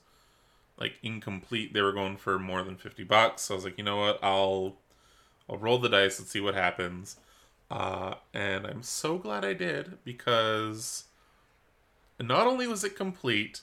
like 0.78 0.94
incomplete, 1.02 1.72
they 1.74 1.82
were 1.82 1.92
going 1.92 2.16
for 2.16 2.38
more 2.38 2.62
than 2.62 2.76
fifty 2.76 3.04
bucks. 3.04 3.42
So 3.42 3.54
I 3.54 3.56
was 3.56 3.64
like, 3.64 3.78
you 3.78 3.84
know 3.84 3.96
what? 3.96 4.18
I'll 4.22 4.76
I'll 5.48 5.58
roll 5.58 5.78
the 5.78 5.88
dice 5.88 6.18
and 6.18 6.28
see 6.28 6.40
what 6.40 6.54
happens. 6.54 7.16
Uh, 7.70 8.14
and 8.32 8.66
I'm 8.66 8.82
so 8.82 9.18
glad 9.18 9.44
I 9.44 9.54
did 9.54 9.98
because 10.04 11.04
not 12.20 12.46
only 12.46 12.66
was 12.66 12.84
it 12.84 12.96
complete, 12.96 13.62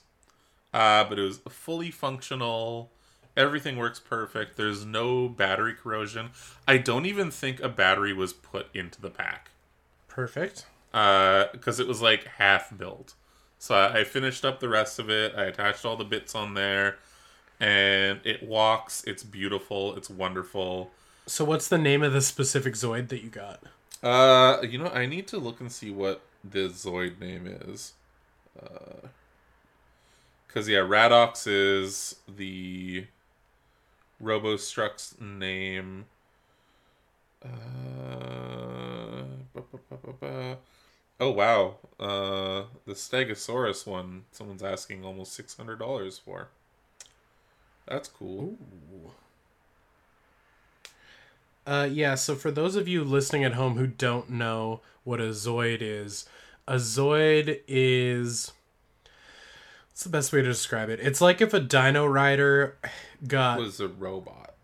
uh, 0.73 1.05
but 1.05 1.17
it 1.17 1.23
was 1.23 1.39
fully 1.49 1.91
functional. 1.91 2.91
Everything 3.37 3.77
works 3.77 3.99
perfect. 3.99 4.57
There's 4.57 4.85
no 4.85 5.29
battery 5.29 5.73
corrosion. 5.73 6.31
I 6.67 6.77
don't 6.77 7.05
even 7.05 7.31
think 7.31 7.61
a 7.61 7.69
battery 7.69 8.13
was 8.13 8.33
put 8.33 8.67
into 8.75 9.01
the 9.01 9.09
pack. 9.09 9.51
Perfect. 10.07 10.65
Because 10.91 11.79
uh, 11.79 11.83
it 11.83 11.87
was 11.87 12.01
like 12.01 12.25
half 12.25 12.75
built. 12.77 13.13
So 13.57 13.75
I, 13.75 13.99
I 13.99 14.03
finished 14.03 14.43
up 14.43 14.59
the 14.59 14.67
rest 14.67 14.99
of 14.99 15.09
it. 15.09 15.33
I 15.35 15.45
attached 15.45 15.85
all 15.85 15.95
the 15.95 16.03
bits 16.03 16.35
on 16.35 16.53
there. 16.53 16.97
And 17.59 18.19
it 18.25 18.43
walks. 18.43 19.03
It's 19.05 19.23
beautiful. 19.23 19.95
It's 19.95 20.09
wonderful. 20.09 20.91
So 21.27 21.45
what's 21.45 21.67
the 21.67 21.77
name 21.77 22.03
of 22.03 22.11
the 22.11 22.21
specific 22.21 22.73
Zoid 22.73 23.09
that 23.09 23.23
you 23.23 23.29
got? 23.29 23.61
Uh, 24.03 24.61
you 24.63 24.77
know, 24.77 24.87
I 24.87 25.05
need 25.05 25.27
to 25.27 25.37
look 25.37 25.61
and 25.61 25.71
see 25.71 25.91
what 25.91 26.21
the 26.43 26.69
Zoid 26.69 27.19
name 27.19 27.47
is. 27.47 27.93
Uh, 28.61 29.07
because 30.47 30.67
yeah, 30.67 30.79
Radox 30.79 31.47
is 31.47 32.17
the 32.27 33.05
RoboStrux 34.21 35.19
name. 35.19 36.05
Uh, 37.43 39.23
oh 41.19 41.31
wow, 41.31 41.75
uh, 41.99 42.63
the 42.85 42.93
Stegosaurus 42.93 43.87
one. 43.87 44.25
Someone's 44.31 44.63
asking 44.63 45.03
almost 45.03 45.33
six 45.33 45.57
hundred 45.57 45.79
dollars 45.79 46.19
for. 46.19 46.49
That's 47.87 48.07
cool. 48.07 48.57
Ooh. 48.93 49.11
Uh, 51.65 51.87
yeah, 51.91 52.15
so 52.15 52.35
for 52.35 52.51
those 52.51 52.75
of 52.75 52.87
you 52.87 53.03
listening 53.03 53.43
at 53.43 53.53
home 53.53 53.77
who 53.77 53.87
don't 53.87 54.29
know 54.29 54.81
what 55.03 55.19
a 55.19 55.29
Zoid 55.29 55.77
is, 55.81 56.25
a 56.67 56.75
Zoid 56.75 57.61
is. 57.67 58.53
What's 60.01 60.07
the 60.07 60.17
best 60.17 60.33
way 60.33 60.41
to 60.41 60.47
describe 60.47 60.89
it? 60.89 60.99
It's 60.99 61.21
like 61.21 61.41
if 61.41 61.53
a 61.53 61.59
Dino 61.59 62.07
Rider 62.07 62.75
got. 63.27 63.59
Was 63.59 63.79
a 63.79 63.87
robot. 63.87 64.55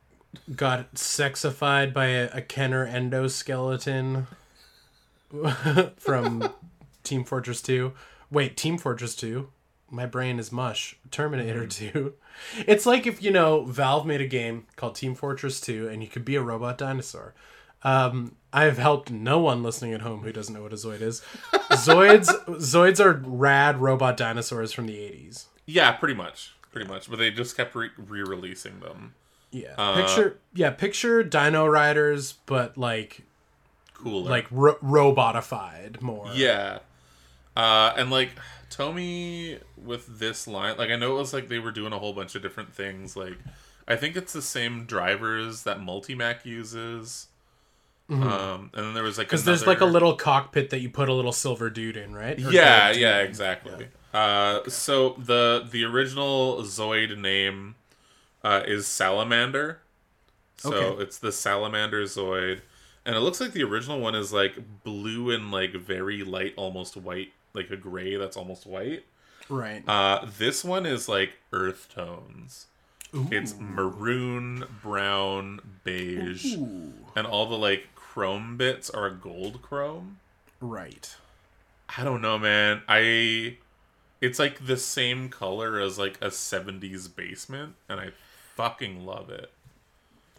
Got 0.56 0.96
sexified 0.96 1.94
by 1.94 2.08
a, 2.08 2.30
a 2.34 2.42
Kenner 2.42 2.88
endoskeleton 2.88 4.26
from 6.00 6.52
Team 7.04 7.24
Fortress 7.24 7.62
2. 7.62 7.94
Wait, 8.32 8.58
Team 8.58 8.80
Fortress 8.80 9.16
2? 9.16 9.48
My 9.92 10.08
brain 10.08 10.40
is 10.40 10.52
mush. 10.52 10.98
Terminator 11.12 11.66
mm. 11.66 11.72
2. 11.72 12.14
It's 12.66 12.88
like 12.88 13.06
if, 13.06 13.22
you 13.22 13.30
know, 13.30 13.64
Valve 13.64 14.08
made 14.08 14.22
a 14.22 14.28
game 14.28 14.66
called 14.76 14.96
Team 14.96 15.14
Fortress 15.14 15.62
2 15.62 15.88
and 15.88 16.02
you 16.02 16.10
could 16.10 16.26
be 16.26 16.36
a 16.36 16.42
robot 16.42 16.80
dinosaur. 16.80 17.36
Um, 17.84 18.38
I've 18.54 18.78
helped 18.78 19.12
no 19.12 19.40
one 19.40 19.62
listening 19.62 19.94
at 19.94 20.02
home 20.02 20.22
who 20.22 20.32
doesn't 20.32 20.54
know 20.54 20.64
what 20.64 20.74
a 20.74 20.78
Zoid 20.78 21.02
is. 21.02 21.22
Zoids 21.72 22.28
Zoids 22.48 23.04
are 23.04 23.22
rad 23.26 23.80
robot 23.80 24.18
dinosaurs 24.18 24.72
from 24.72 24.88
the 24.88 24.96
80s. 24.96 25.46
Yeah, 25.66 25.92
pretty 25.92 26.14
much. 26.14 26.56
Pretty 26.72 26.88
much. 26.88 27.10
But 27.10 27.20
they 27.20 27.32
just 27.32 27.58
kept 27.58 27.76
re 27.76 27.90
releasing 27.98 28.80
them. 28.80 29.14
Yeah. 29.52 29.76
Uh, 29.78 29.96
picture 29.96 30.40
yeah, 30.54 30.72
picture 30.72 31.24
Dino 31.24 31.66
Riders 31.66 32.36
but 32.46 32.78
like 32.78 33.24
cooler. 33.94 34.30
Like 34.30 34.48
ro- 34.52 34.78
robotified 34.84 36.02
more. 36.02 36.30
Yeah. 36.34 36.80
Uh, 37.56 37.94
and 37.98 38.12
like 38.12 38.32
Tomy 38.70 39.60
with 39.84 40.20
this 40.20 40.48
line, 40.48 40.78
like 40.78 40.90
I 40.90 40.96
know 40.96 41.16
it 41.16 41.20
was 41.20 41.34
like 41.34 41.50
they 41.50 41.60
were 41.60 41.72
doing 41.72 41.94
a 41.94 42.00
whole 42.00 42.14
bunch 42.14 42.36
of 42.36 42.42
different 42.42 42.74
things. 42.74 43.16
Like 43.16 43.38
I 43.88 43.96
think 43.96 44.16
it's 44.16 44.34
the 44.34 44.42
same 44.42 44.86
drivers 44.86 45.64
that 45.64 45.80
Multimac 45.80 46.46
uses. 46.46 47.27
Mm-hmm. 48.10 48.24
Um, 48.24 48.70
and 48.74 48.86
then 48.88 48.94
there 48.94 49.04
was 49.04 49.18
like 49.18 49.28
because 49.28 49.42
another... 49.42 49.58
there's 49.58 49.68
like 49.68 49.82
a 49.82 49.86
little 49.86 50.16
cockpit 50.16 50.70
that 50.70 50.80
you 50.80 50.90
put 50.90 51.10
a 51.10 51.14
little 51.14 51.34
silver 51.34 51.70
dude 51.70 51.98
in, 51.98 52.16
right? 52.16 52.40
Or 52.40 52.52
yeah, 52.52 52.92
yeah, 52.92 53.20
exactly. 53.20 53.88
Yeah. 54.14 54.20
Uh, 54.20 54.70
so 54.70 55.16
the 55.18 55.68
the 55.70 55.84
original 55.84 56.62
Zoid 56.62 57.18
name 57.18 57.76
uh, 58.44 58.64
is 58.66 58.88
Salamander. 58.88 59.82
So 60.58 60.74
okay. 60.74 61.04
it's 61.04 61.18
the 61.18 61.32
Salamander 61.32 62.04
Zoid, 62.04 62.62
and 63.06 63.16
it 63.16 63.20
looks 63.20 63.42
like 63.42 63.52
the 63.52 63.64
original 63.64 64.00
one 64.00 64.16
is 64.16 64.32
like 64.32 64.84
blue 64.84 65.30
and 65.30 65.52
like 65.52 65.74
very 65.74 66.24
light, 66.24 66.54
almost 66.56 66.96
white 66.96 67.34
like 67.58 67.70
a 67.72 67.76
gray 67.76 68.16
that's 68.16 68.38
almost 68.38 68.66
white. 68.66 69.04
Right. 69.50 69.84
Uh, 69.88 70.26
this 70.38 70.64
one 70.64 70.86
is 70.86 71.10
like 71.10 71.34
earth 71.52 71.90
tones. 71.94 72.68
Ooh. 73.16 73.28
It's 73.32 73.56
maroon, 73.58 74.66
brown, 74.82 75.62
beige, 75.84 76.56
Ooh. 76.56 76.94
and 77.16 77.26
all 77.26 77.46
the 77.48 77.58
like 77.58 77.88
chrome 78.18 78.58
bits 78.58 78.90
are 78.90 79.06
a 79.06 79.14
gold 79.14 79.62
chrome. 79.62 80.20
Right. 80.60 81.16
I 81.96 82.04
don't 82.04 82.22
know, 82.22 82.40
man. 82.40 82.82
I 82.88 83.58
it's 84.20 84.40
like 84.40 84.66
the 84.66 84.78
same 84.78 85.30
color 85.30 85.80
as 85.80 86.00
like 86.00 86.18
a 86.22 86.28
70s 86.28 87.16
basement 87.16 87.76
and 87.88 88.00
I 88.00 88.10
fucking 88.56 89.06
love 89.06 89.30
it. 89.30 89.52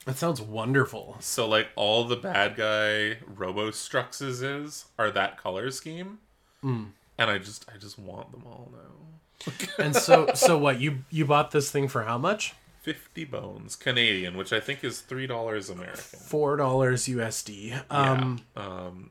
That 0.06 0.16
sounds 0.16 0.40
wonderful. 0.40 1.18
So 1.20 1.48
like 1.48 1.68
all 1.76 2.04
the 2.04 2.16
bad 2.16 2.56
guy 2.56 3.18
Robostruxes 3.32 4.42
is 4.42 4.86
are 4.98 5.10
that 5.12 5.36
color 5.36 5.70
scheme. 5.70 6.18
Mm 6.64 6.88
and 7.18 7.30
I 7.30 7.38
just 7.38 7.64
I 7.72 7.76
just 7.76 7.98
want 7.98 8.30
them 8.30 8.44
all 8.46 8.72
now. 8.72 9.52
and 9.78 9.94
so 9.94 10.30
so 10.34 10.56
what 10.56 10.80
you 10.80 11.04
you 11.10 11.24
bought 11.24 11.50
this 11.50 11.70
thing 11.70 11.88
for 11.88 12.04
how 12.04 12.16
much? 12.16 12.54
Fifty 12.88 13.26
bones 13.26 13.76
Canadian, 13.76 14.34
which 14.38 14.50
I 14.50 14.60
think 14.60 14.82
is 14.82 15.02
three 15.02 15.26
dollars 15.26 15.68
American. 15.68 16.20
Four 16.20 16.56
dollars 16.56 17.04
USD. 17.04 17.82
Um, 17.90 18.40
yeah. 18.56 18.62
Um, 18.62 19.10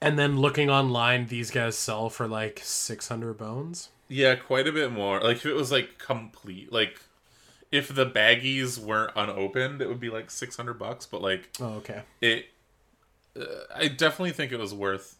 and 0.00 0.18
then 0.18 0.38
looking 0.38 0.70
online, 0.70 1.26
these 1.26 1.50
guys 1.50 1.76
sell 1.76 2.08
for 2.08 2.26
like 2.26 2.62
six 2.64 3.08
hundred 3.08 3.34
bones. 3.36 3.90
Yeah, 4.08 4.36
quite 4.36 4.66
a 4.66 4.72
bit 4.72 4.90
more. 4.90 5.20
Like 5.20 5.36
if 5.36 5.44
it 5.44 5.52
was 5.52 5.70
like 5.70 5.98
complete, 5.98 6.72
like 6.72 6.98
if 7.70 7.94
the 7.94 8.06
baggies 8.06 8.78
weren't 8.78 9.12
unopened, 9.14 9.82
it 9.82 9.88
would 9.88 10.00
be 10.00 10.08
like 10.08 10.30
six 10.30 10.56
hundred 10.56 10.78
bucks. 10.78 11.04
But 11.04 11.20
like, 11.20 11.50
oh 11.60 11.74
okay, 11.74 12.00
it. 12.22 12.46
Uh, 13.38 13.44
I 13.76 13.88
definitely 13.88 14.32
think 14.32 14.50
it 14.50 14.58
was 14.58 14.72
worth 14.72 15.16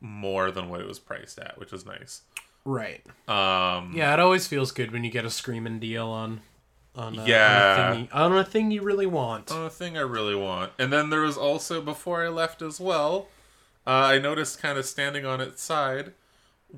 more 0.00 0.52
than 0.52 0.68
what 0.68 0.80
it 0.80 0.86
was 0.86 1.00
priced 1.00 1.40
at, 1.40 1.58
which 1.58 1.72
was 1.72 1.84
nice. 1.84 2.22
Right. 2.64 3.04
Um. 3.26 3.92
Yeah, 3.96 4.14
it 4.14 4.20
always 4.20 4.46
feels 4.46 4.70
good 4.70 4.92
when 4.92 5.02
you 5.02 5.10
get 5.10 5.24
a 5.24 5.30
screaming 5.30 5.80
deal 5.80 6.06
on. 6.06 6.42
On, 6.94 7.18
uh, 7.18 7.24
yeah, 7.24 7.90
on 7.90 7.90
a, 7.90 7.94
thing 7.94 8.02
you, 8.02 8.08
on 8.12 8.38
a 8.38 8.44
thing 8.44 8.70
you 8.70 8.82
really 8.82 9.06
want. 9.06 9.52
On 9.52 9.64
a 9.66 9.70
thing 9.70 9.96
I 9.96 10.02
really 10.02 10.34
want. 10.34 10.72
And 10.78 10.92
then 10.92 11.10
there 11.10 11.20
was 11.20 11.36
also 11.36 11.80
before 11.80 12.24
I 12.24 12.28
left 12.28 12.60
as 12.60 12.80
well, 12.80 13.28
uh, 13.86 13.90
I 13.90 14.18
noticed 14.18 14.60
kind 14.60 14.78
of 14.78 14.84
standing 14.84 15.24
on 15.24 15.40
its 15.40 15.62
side 15.62 16.12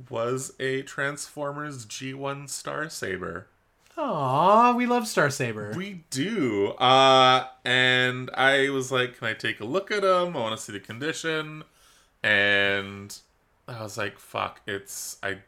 was 0.08 0.52
a 0.60 0.82
Transformers 0.82 1.86
G1 1.86 2.48
Star 2.48 2.88
Saber. 2.88 3.46
Aw, 3.96 4.72
we 4.74 4.86
love 4.86 5.08
Star 5.08 5.30
Saber. 5.30 5.72
We 5.76 6.04
do. 6.10 6.68
Uh, 6.72 7.46
and 7.64 8.30
I 8.34 8.70
was 8.70 8.92
like, 8.92 9.18
can 9.18 9.28
I 9.28 9.34
take 9.34 9.60
a 9.60 9.64
look 9.64 9.90
at 9.90 10.02
them? 10.02 10.36
I 10.36 10.40
want 10.40 10.56
to 10.56 10.62
see 10.62 10.72
the 10.72 10.80
condition 10.80 11.64
and 12.22 13.16
I 13.68 13.82
was 13.82 13.96
like, 13.96 14.18
"Fuck!" 14.18 14.60
It's 14.66 15.16
I. 15.22 15.38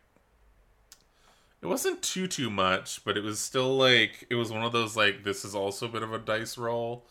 It 1.63 1.67
wasn't 1.67 2.03
too 2.03 2.27
too 2.27 2.51
much, 2.51 3.05
but 3.05 3.17
it 3.17 3.23
was 3.23 3.39
still 3.39 3.77
like 3.77 4.27
it 4.29 4.35
was 4.35 4.51
one 4.51 4.65
of 4.65 4.73
those 4.73 4.97
like 4.97 5.23
this 5.23 5.45
is 5.45 5.55
also 5.55 5.87
a 5.87 5.89
bit 5.89 6.03
of 6.03 6.13
a 6.13 6.19
dice 6.19 6.59
roll. 6.59 7.05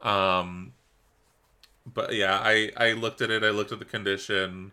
Um, 0.00 0.72
but 1.92 2.14
yeah, 2.14 2.38
I 2.40 2.70
I 2.76 2.92
looked 2.92 3.20
at 3.20 3.30
it. 3.30 3.42
I 3.42 3.50
looked 3.50 3.72
at 3.72 3.80
the 3.80 3.84
condition, 3.84 4.70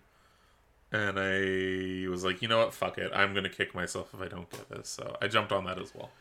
and 0.92 1.20
I 1.20 2.08
was 2.10 2.24
like, 2.24 2.44
you 2.44 2.48
know 2.48 2.60
what? 2.60 2.76
Fuck 2.76 3.00
it. 3.00 3.12
I'm 3.14 3.34
gonna 3.34 3.50
kick 3.50 3.74
myself 3.74 4.14
if 4.14 4.22
I 4.22 4.28
don't 4.28 4.50
get 4.52 4.70
this. 4.70 4.90
So 4.90 5.18
I 5.20 5.28
jumped 5.28 5.52
on 5.52 5.66
that 5.66 5.80
as 5.80 5.96
well. 5.96 6.12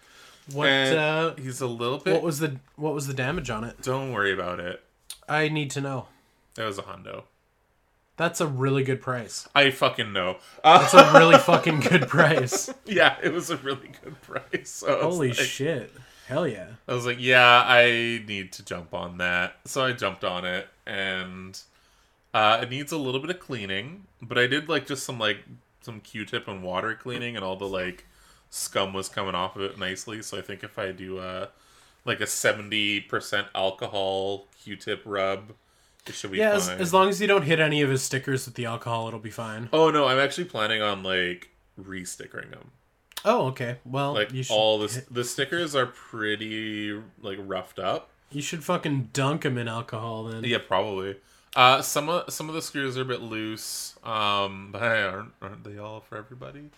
What? 0.50 0.68
Uh, 0.68 1.34
he's 1.34 1.60
a 1.60 1.66
little 1.66 1.98
bit. 1.98 2.14
What 2.14 2.22
was 2.22 2.38
the 2.38 2.60
What 2.76 2.94
was 2.94 3.06
the 3.06 3.14
damage 3.14 3.50
on 3.50 3.62
it? 3.64 3.82
Don't 3.82 4.12
worry 4.12 4.32
about 4.32 4.58
it. 4.58 4.82
I 5.28 5.48
need 5.48 5.70
to 5.72 5.82
know. 5.82 6.08
It 6.56 6.64
was 6.64 6.78
a 6.78 6.82
hundo. 6.82 7.24
That's 8.16 8.40
a 8.40 8.46
really 8.46 8.84
good 8.84 9.00
price. 9.00 9.48
I 9.54 9.70
fucking 9.70 10.12
know. 10.12 10.36
That's 10.62 10.94
a 10.94 11.12
really 11.14 11.38
fucking 11.38 11.80
good 11.80 12.08
price. 12.08 12.72
Yeah, 12.84 13.16
it 13.22 13.32
was 13.32 13.48
a 13.48 13.56
really 13.56 13.90
good 14.02 14.20
price. 14.20 14.68
So 14.68 15.00
Holy 15.00 15.28
like, 15.28 15.38
shit. 15.38 15.90
Hell 16.26 16.46
yeah. 16.46 16.66
I 16.86 16.94
was 16.94 17.06
like, 17.06 17.16
yeah, 17.18 17.64
I 17.66 18.22
need 18.26 18.52
to 18.52 18.64
jump 18.64 18.92
on 18.92 19.18
that. 19.18 19.56
So 19.64 19.84
I 19.84 19.92
jumped 19.92 20.24
on 20.24 20.44
it 20.44 20.68
and 20.86 21.58
uh, 22.34 22.60
it 22.62 22.70
needs 22.70 22.92
a 22.92 22.98
little 22.98 23.20
bit 23.20 23.30
of 23.30 23.40
cleaning, 23.40 24.04
but 24.20 24.38
I 24.38 24.46
did 24.46 24.68
like 24.68 24.86
just 24.86 25.04
some 25.04 25.18
like 25.18 25.38
some 25.80 26.00
Q-tip 26.00 26.48
and 26.48 26.62
water 26.62 26.94
cleaning 26.94 27.36
and 27.36 27.44
all 27.44 27.56
the 27.56 27.66
like 27.66 28.06
scum 28.50 28.92
was 28.92 29.08
coming 29.08 29.34
off 29.34 29.56
of 29.56 29.62
it 29.62 29.78
nicely. 29.78 30.22
So 30.22 30.38
I 30.38 30.42
think 30.42 30.62
if 30.62 30.78
I 30.78 30.92
do 30.92 31.18
a 31.18 31.48
like 32.04 32.20
a 32.20 32.26
seventy 32.26 33.00
percent 33.00 33.48
alcohol 33.54 34.46
Q-tip 34.62 35.02
rub, 35.04 35.52
it 36.06 36.14
should 36.14 36.32
be 36.32 36.38
yeah, 36.38 36.50
fine. 36.58 36.74
as, 36.74 36.80
as 36.80 36.92
long 36.94 37.08
as 37.08 37.20
you 37.20 37.26
don't 37.26 37.42
hit 37.42 37.60
any 37.60 37.82
of 37.82 37.90
his 37.90 38.02
stickers 38.02 38.46
with 38.46 38.54
the 38.54 38.64
alcohol, 38.66 39.08
it'll 39.08 39.20
be 39.20 39.30
fine. 39.30 39.68
oh 39.72 39.90
no, 39.90 40.06
I'm 40.06 40.18
actually 40.18 40.44
planning 40.44 40.82
on 40.82 41.02
like 41.02 41.50
re-stickering 41.76 42.50
them. 42.50 42.70
Oh, 43.24 43.46
okay. 43.48 43.76
Well, 43.84 44.14
Like 44.14 44.30
all 44.50 44.78
the 44.80 44.88
hit- 44.88 45.12
the 45.14 45.22
stickers 45.24 45.74
are 45.76 45.86
pretty 45.86 47.00
like 47.20 47.38
roughed 47.40 47.78
up. 47.78 48.10
you 48.30 48.42
should 48.42 48.64
fucking 48.64 49.10
dunk 49.12 49.44
him 49.44 49.56
in 49.58 49.68
alcohol 49.68 50.24
then. 50.24 50.42
Yeah, 50.44 50.58
probably. 50.66 51.16
Uh, 51.54 51.82
some 51.82 52.08
of 52.08 52.32
some 52.32 52.48
of 52.48 52.54
the 52.54 52.62
screws 52.62 52.96
are 52.98 53.02
a 53.02 53.04
bit 53.04 53.20
loose. 53.20 53.94
Um, 54.02 54.68
but 54.72 54.80
hey, 54.80 55.02
aren't 55.02 55.32
aren't 55.40 55.64
they 55.64 55.78
all 55.78 56.00
for 56.00 56.16
everybody? 56.16 56.70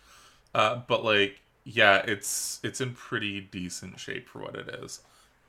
Uh, 0.54 0.82
but 0.86 1.02
like, 1.04 1.40
yeah, 1.64 2.02
it's 2.06 2.60
it's 2.62 2.80
in 2.80 2.92
pretty 2.94 3.40
decent 3.40 3.98
shape 3.98 4.28
for 4.28 4.40
what 4.42 4.54
it 4.54 4.68
is. 4.82 5.00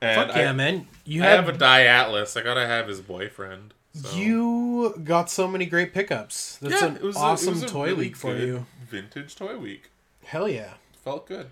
And 0.06 0.28
Fuck 0.30 0.36
yeah, 0.38 0.50
I, 0.50 0.54
man! 0.54 0.88
You 1.06 1.24
I 1.24 1.28
have, 1.28 1.46
have 1.46 1.56
a 1.56 1.58
Dai 1.58 1.86
Atlas. 1.86 2.36
I 2.38 2.42
gotta 2.42 2.66
have 2.68 2.88
his 2.88 3.02
boyfriend. 3.02 3.74
So. 3.94 4.16
you 4.16 5.02
got 5.04 5.30
so 5.30 5.48
many 5.48 5.66
great 5.66 5.94
pickups. 5.94 6.58
That's 6.62 6.82
yeah, 6.82 6.88
an 6.90 6.96
it 6.98 7.02
was 7.02 7.16
a- 7.16 7.20
it 7.20 7.22
awesome 7.22 7.64
a 7.64 7.66
toy 7.66 7.86
really 7.88 7.98
week 7.98 8.16
for 8.18 8.36
you. 8.36 8.66
Vintage 8.90 9.36
toy 9.36 9.58
week. 9.58 9.90
Hell 10.26 10.48
yeah! 10.50 10.74
Felt 11.04 11.28
good. 11.28 11.48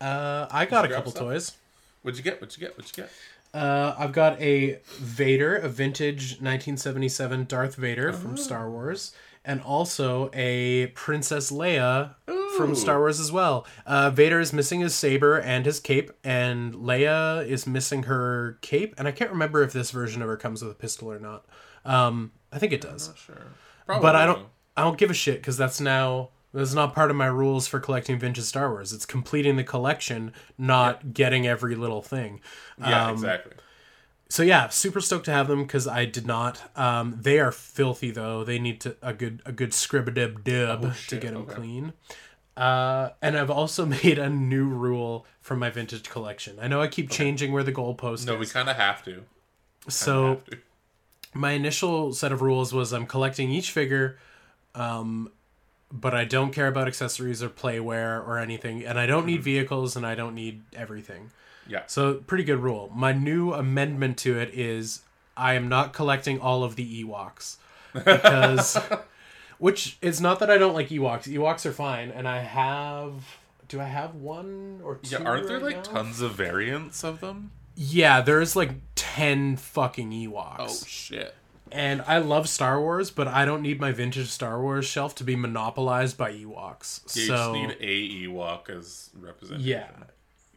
Uh, 0.00 0.46
I 0.50 0.64
got 0.66 0.84
a 0.84 0.88
couple 0.88 1.10
stuff? 1.10 1.22
toys. 1.22 1.52
What'd 2.02 2.18
you 2.18 2.24
get? 2.24 2.40
What'd 2.40 2.56
you 2.56 2.66
get? 2.66 2.76
What'd 2.76 2.96
you 2.96 3.04
get? 3.04 3.12
Uh, 3.52 3.94
I've 3.98 4.12
got 4.12 4.40
a 4.40 4.78
Vader, 4.98 5.56
a 5.56 5.68
vintage 5.68 6.32
1977 6.40 7.44
Darth 7.46 7.76
Vader 7.76 8.08
Oh. 8.08 8.12
from 8.12 8.36
Star 8.36 8.68
Wars, 8.68 9.14
and 9.44 9.60
also 9.60 10.28
a 10.34 10.88
Princess 10.88 11.50
Leia 11.52 12.14
Ooh. 12.28 12.43
From 12.56 12.74
Star 12.74 12.98
Wars 12.98 13.20
as 13.20 13.30
well. 13.32 13.66
Uh, 13.86 14.10
Vader 14.10 14.40
is 14.40 14.52
missing 14.52 14.80
his 14.80 14.94
saber 14.94 15.38
and 15.38 15.64
his 15.66 15.80
cape, 15.80 16.10
and 16.22 16.74
Leia 16.74 17.46
is 17.46 17.66
missing 17.66 18.04
her 18.04 18.58
cape, 18.62 18.94
and 18.98 19.06
I 19.08 19.12
can't 19.12 19.30
remember 19.30 19.62
if 19.62 19.72
this 19.72 19.90
version 19.90 20.22
of 20.22 20.28
her 20.28 20.36
comes 20.36 20.62
with 20.62 20.72
a 20.72 20.74
pistol 20.76 21.10
or 21.12 21.18
not. 21.18 21.44
Um, 21.84 22.32
I 22.52 22.58
think 22.58 22.72
it 22.72 22.80
does, 22.80 23.08
Not 23.08 23.18
sure. 23.18 23.46
Probably. 23.86 24.02
but 24.02 24.16
I 24.16 24.26
don't. 24.26 24.46
I 24.76 24.82
don't 24.82 24.98
give 24.98 25.10
a 25.10 25.14
shit 25.14 25.36
because 25.36 25.56
that's 25.56 25.80
now 25.80 26.30
that's 26.52 26.74
not 26.74 26.94
part 26.94 27.10
of 27.10 27.16
my 27.16 27.26
rules 27.26 27.66
for 27.68 27.78
collecting 27.80 28.18
vintage 28.18 28.44
Star 28.44 28.70
Wars. 28.70 28.92
It's 28.92 29.06
completing 29.06 29.56
the 29.56 29.64
collection, 29.64 30.32
not 30.58 31.12
getting 31.14 31.46
every 31.46 31.74
little 31.76 32.00
thing. 32.02 32.40
Yeah, 32.80 33.06
Um, 33.06 33.12
exactly. 33.14 33.52
so 34.28 34.42
yeah, 34.42 34.68
super 34.68 35.00
stoked 35.00 35.26
to 35.26 35.32
have 35.32 35.46
them 35.48 35.62
because 35.62 35.86
I 35.86 36.06
did 36.06 36.26
not. 36.26 36.62
Um, 36.78 37.18
they 37.20 37.38
are 37.38 37.52
filthy 37.52 38.10
though. 38.10 38.42
They 38.42 38.58
need 38.58 38.80
to 38.80 38.96
a 39.02 39.12
good 39.12 39.42
a 39.44 39.52
good 39.52 39.70
scribadib 39.72 40.42
dib 40.42 40.80
to 40.80 40.88
Oh, 40.88 40.92
shit, 40.92 41.20
get 41.20 41.34
them 41.34 41.42
okay. 41.42 41.54
clean. 41.54 41.92
Uh, 42.56 43.10
and 43.20 43.36
I've 43.36 43.50
also 43.50 43.84
made 44.04 44.18
a 44.18 44.28
new 44.30 44.66
rule 44.66 45.26
for 45.40 45.56
my 45.56 45.70
vintage 45.70 46.08
collection. 46.08 46.58
I 46.60 46.68
know 46.68 46.80
I 46.80 46.86
keep 46.88 47.10
changing 47.10 47.52
where 47.52 47.62
the 47.64 47.72
goalpost 47.72 48.26
No, 48.26 48.36
we 48.36 48.46
kind 48.46 48.68
of 48.68 48.76
have 48.76 49.04
to. 49.04 49.24
So 49.88 50.28
have 50.28 50.44
to. 50.46 50.58
my 51.34 51.52
initial 51.52 52.12
set 52.12 52.32
of 52.32 52.42
rules 52.42 52.72
was 52.72 52.92
I'm 52.92 53.06
collecting 53.06 53.50
each 53.50 53.70
figure, 53.70 54.18
um, 54.74 55.30
but 55.92 56.14
I 56.14 56.24
don't 56.24 56.52
care 56.52 56.66
about 56.68 56.86
accessories 56.88 57.42
or 57.42 57.48
playware 57.48 58.26
or 58.26 58.38
anything, 58.38 58.84
and 58.84 58.98
I 58.98 59.06
don't 59.06 59.26
Mm-hmm. 59.26 59.26
need 59.26 59.42
vehicles 59.42 59.96
and 59.96 60.06
I 60.06 60.14
don't 60.14 60.34
need 60.34 60.62
everything. 60.74 61.30
yeah. 61.66 61.82
So 61.86 62.14
pretty 62.14 62.44
good 62.44 62.60
rule. 62.60 62.90
My 62.94 63.12
new 63.12 63.52
amendment 63.52 64.18
to 64.18 64.38
it 64.38 64.50
is 64.54 65.02
I 65.36 65.54
am 65.54 65.68
not 65.68 65.92
collecting 65.92 66.40
all 66.40 66.64
of 66.64 66.76
the 66.76 67.04
Ewoks 67.04 67.56
because, 67.92 68.76
which 69.58 69.98
it's 70.02 70.20
not 70.20 70.38
that 70.40 70.50
I 70.50 70.58
don't 70.58 70.74
like 70.74 70.88
Ewoks. 70.88 71.24
Ewoks 71.24 71.66
are 71.66 71.72
fine, 71.72 72.10
and 72.10 72.28
I 72.28 72.40
have. 72.40 73.36
Do 73.68 73.80
I 73.80 73.84
have 73.84 74.14
one 74.14 74.80
or 74.84 74.96
two? 74.96 75.16
Yeah, 75.16 75.24
aren't 75.24 75.46
there 75.48 75.56
right 75.56 75.74
like 75.74 75.76
now? 75.76 75.82
tons 75.82 76.20
of 76.20 76.34
variants 76.34 77.02
of 77.02 77.20
them? 77.20 77.50
Yeah, 77.76 78.20
there's 78.20 78.54
like 78.54 78.72
ten 78.94 79.56
fucking 79.56 80.10
Ewoks. 80.10 80.56
Oh 80.58 80.84
shit. 80.86 81.34
And 81.72 82.02
I 82.02 82.18
love 82.18 82.48
Star 82.48 82.80
Wars, 82.80 83.10
but 83.10 83.26
I 83.26 83.44
don't 83.44 83.62
need 83.62 83.80
my 83.80 83.90
vintage 83.90 84.28
Star 84.28 84.60
Wars 84.60 84.84
shelf 84.84 85.14
to 85.16 85.24
be 85.24 85.34
monopolized 85.34 86.16
by 86.16 86.32
Ewoks. 86.32 87.00
Yeah, 87.16 87.26
so 87.26 87.54
you 87.54 87.66
just 87.66 87.80
need 87.80 87.88
a 87.88 88.28
Ewok 88.28 88.70
as 88.70 89.10
representation. 89.18 89.66
Yeah. 89.68 89.88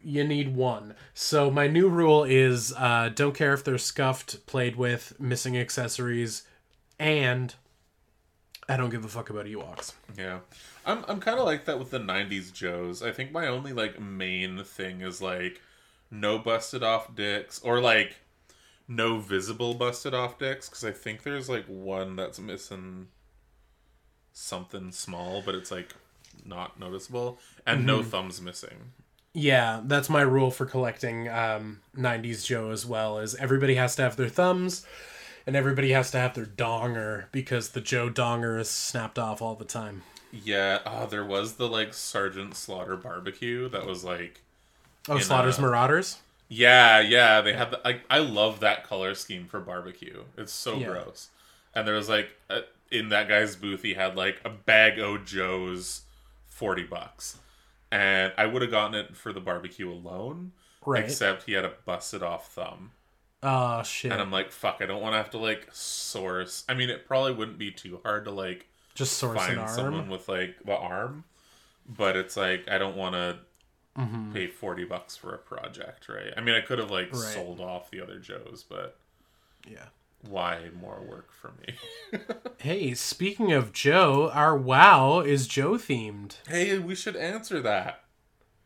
You 0.04 0.24
need 0.24 0.56
one. 0.56 0.94
So 1.16 1.50
my 1.50 1.68
new 1.68 1.90
rule 1.90 2.24
is 2.24 2.72
uh, 2.74 3.10
don't 3.16 3.34
care 3.34 3.54
if 3.54 3.64
they're 3.64 3.80
scuffed, 3.80 4.46
played 4.46 4.76
with, 4.76 5.20
missing 5.20 5.58
accessories, 5.58 6.44
and 7.00 7.56
I 8.70 8.76
don't 8.78 8.90
give 8.90 9.06
a 9.06 9.08
fuck 9.08 9.30
about 9.30 9.46
Ewoks. 9.46 9.94
Yeah. 10.18 10.40
I'm 10.86 11.06
I'm 11.08 11.20
kind 11.20 11.40
of 11.40 11.46
like 11.46 11.66
that 11.66 11.80
with 11.80 11.90
the 11.92 12.00
90s 12.00 12.52
Joes. 12.54 13.02
I 13.02 13.12
think 13.12 13.32
my 13.32 13.48
only 13.48 13.74
like 13.74 14.00
main 14.00 14.64
thing 14.64 15.02
is 15.02 15.22
like 15.22 15.62
no 16.12 16.38
busted 16.40 16.84
off 16.84 17.16
dicks 17.16 17.60
or 17.62 17.80
like 17.80 18.16
no 18.88 19.20
visible 19.20 19.74
busted 19.74 20.14
off 20.14 20.38
dicks 20.40 20.70
cuz 20.70 20.84
I 20.84 20.92
think 20.92 21.24
there's 21.24 21.50
like 21.50 21.66
one 21.68 22.16
that's 22.16 22.40
missing 22.40 23.08
something 24.34 24.92
small 24.92 25.42
but 25.46 25.56
it's 25.56 25.72
like 25.72 25.96
not 26.46 26.80
noticeable 26.80 27.40
and 27.66 27.86
no 27.86 28.00
Mm-hmm. 28.00 28.10
thumbs 28.10 28.42
missing. 28.42 28.92
Yeah, 29.34 29.82
that's 29.86 30.10
my 30.10 30.22
rule 30.22 30.50
for 30.52 30.66
collecting 30.66 31.28
um, 31.30 31.82
90s 31.96 32.44
Joe 32.46 32.72
as 32.72 32.86
well. 32.88 33.20
Is 33.20 33.36
everybody 33.36 33.76
has 33.76 33.96
to 33.98 34.02
have 34.02 34.16
their 34.16 34.30
thumbs, 34.30 34.86
and 35.48 35.56
everybody 35.58 35.92
has 35.94 36.12
to 36.12 36.20
have 36.20 36.36
their 36.36 36.46
donger 36.48 37.32
because 37.34 37.72
the 37.72 37.82
Joe 37.82 38.10
donger 38.12 38.60
is 38.60 38.70
snapped 38.72 39.20
off 39.20 39.42
all 39.42 39.56
the 39.56 39.66
time. 39.66 40.04
Yeah, 40.32 40.80
oh, 40.86 41.06
there 41.08 41.26
was 41.26 41.56
the 41.56 41.68
like 41.68 41.94
Sergeant 41.94 42.56
Slaughter 42.56 42.98
barbecue 42.98 43.70
that 43.70 43.86
was 43.86 44.04
like 44.06 44.44
Oh, 45.10 45.20
Slaughter's 45.20 45.60
uh, 45.60 45.62
Marauders. 45.62 46.20
Yeah, 46.50 47.00
yeah, 47.02 47.42
they 47.42 47.54
had. 47.54 47.72
The, 47.72 47.88
I 47.88 48.02
I 48.10 48.20
love 48.20 48.60
that 48.62 48.84
color 48.86 49.16
scheme 49.16 49.48
for 49.48 49.60
barbecue. 49.60 50.24
It's 50.38 50.54
so 50.54 50.80
Yeah. 50.80 50.88
gross. 50.88 51.30
And 51.76 51.88
there 51.88 51.96
was 51.96 52.10
like 52.10 52.30
a, 52.50 52.62
in 52.92 53.10
that 53.10 53.28
guy's 53.28 53.56
booth, 53.56 53.82
he 53.84 53.94
had 53.96 54.16
like 54.16 54.42
a 54.46 54.50
bag 54.50 55.00
o' 55.00 55.18
Joe's, 55.18 56.04
forty 56.48 56.84
bucks, 56.84 57.38
and 57.92 58.34
I 58.38 58.46
would 58.46 58.62
have 58.62 58.72
gotten 58.72 58.96
it 58.96 59.16
for 59.18 59.34
the 59.34 59.42
barbecue 59.42 59.92
alone. 59.92 60.54
Right. 60.86 61.04
Except 61.04 61.44
he 61.44 61.54
had 61.54 61.66
a 61.66 61.74
busted 61.86 62.24
off 62.24 62.52
thumb, 62.52 62.92
Oh 63.50 63.84
shit! 63.84 64.12
and 64.12 64.20
I'm 64.22 64.32
like, 64.32 64.52
fuck, 64.52 64.78
I 64.82 64.86
don't 64.86 65.02
want 65.02 65.14
to 65.14 65.18
have 65.18 65.30
to 65.32 65.38
like 65.38 65.70
source. 65.72 66.64
I 66.68 66.74
mean, 66.74 66.90
it 66.90 67.06
probably 67.08 67.34
wouldn't 67.34 67.58
be 67.58 67.72
too 67.72 68.00
hard 68.04 68.26
to 68.26 68.32
like 68.32 68.68
Just 68.96 69.14
source 69.18 69.40
an 69.40 69.46
find 69.56 69.60
arm. 69.60 69.70
someone 69.70 70.10
with 70.10 70.28
like 70.28 70.56
the 70.66 70.76
arm, 70.76 71.24
but 71.88 72.16
it's 72.18 72.36
like 72.36 72.68
I 72.70 72.78
don't 72.78 72.98
want 72.98 73.16
to 73.16 73.40
Mm-hmm. 73.98 74.32
pay 74.32 74.46
40 74.46 74.86
bucks 74.86 75.16
for 75.18 75.34
a 75.34 75.40
project, 75.40 76.08
right? 76.08 76.32
I 76.38 76.42
mean, 76.42 76.54
I 76.54 76.62
could 76.62 76.78
have 76.78 76.92
like 76.92 77.12
Right. 77.12 77.20
sold 77.34 77.60
off 77.60 77.90
the 77.90 78.00
other 78.00 78.20
Joes, 78.20 78.64
but 78.70 78.96
Yeah. 79.68 79.86
why 80.22 80.70
more 80.80 81.02
work 81.02 81.32
for 81.32 81.52
me? 81.62 82.20
Hey, 82.60 82.94
speaking 82.96 83.52
of 83.54 83.72
Joe, 83.74 84.30
our 84.34 84.56
WoW 84.58 85.22
is 85.22 85.48
Joe 85.48 85.74
themed. 85.74 86.36
hey, 86.48 86.78
we 86.80 86.94
should 86.96 87.16
answer 87.16 87.60
that 87.62 88.04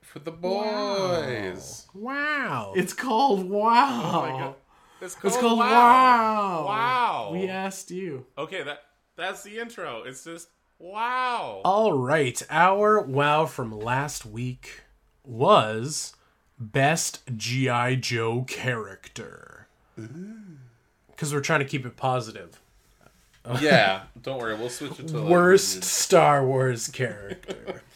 for 0.02 0.20
the 0.20 0.32
boys. 0.32 1.88
Wow. 1.94 2.74
It's 2.76 2.94
called 2.94 3.50
Wow. 3.50 4.12
Oh 4.14 4.22
my 4.22 4.40
god. 4.40 4.56
It's 5.02 5.16
called, 5.16 5.34
It's 5.34 5.42
called 5.42 5.60
wow. 5.60 5.68
Wow. 5.68 6.66
Wow. 6.68 7.30
We 7.34 7.48
asked 7.48 7.92
you. 7.92 8.26
Okay, 8.38 8.64
that 8.64 8.84
that's 9.16 9.44
the 9.44 9.60
intro. 9.60 10.04
It's 10.04 10.24
just 10.24 10.50
wow. 10.80 11.62
All 11.66 11.94
right. 11.94 12.42
Our 12.50 13.02
Wow 13.02 13.46
from 13.48 13.78
last 13.78 14.26
week 14.26 14.82
was 15.26 16.16
Best 16.60 17.22
G.I. 17.36 17.96
Joe 17.96 18.44
Character. 18.48 19.68
Because 21.08 21.34
we're 21.34 21.42
trying 21.42 21.60
to 21.60 21.66
keep 21.66 21.86
it 21.86 21.98
positive. 21.98 22.62
yeah, 23.60 24.04
don't 24.22 24.40
worry, 24.40 24.56
we'll 24.56 24.70
switch 24.70 25.00
it 25.00 25.08
to 25.10 25.18
like, 25.20 25.30
Worst 25.32 25.84
Star 25.84 26.46
Wars 26.46 26.88
character. 26.88 27.82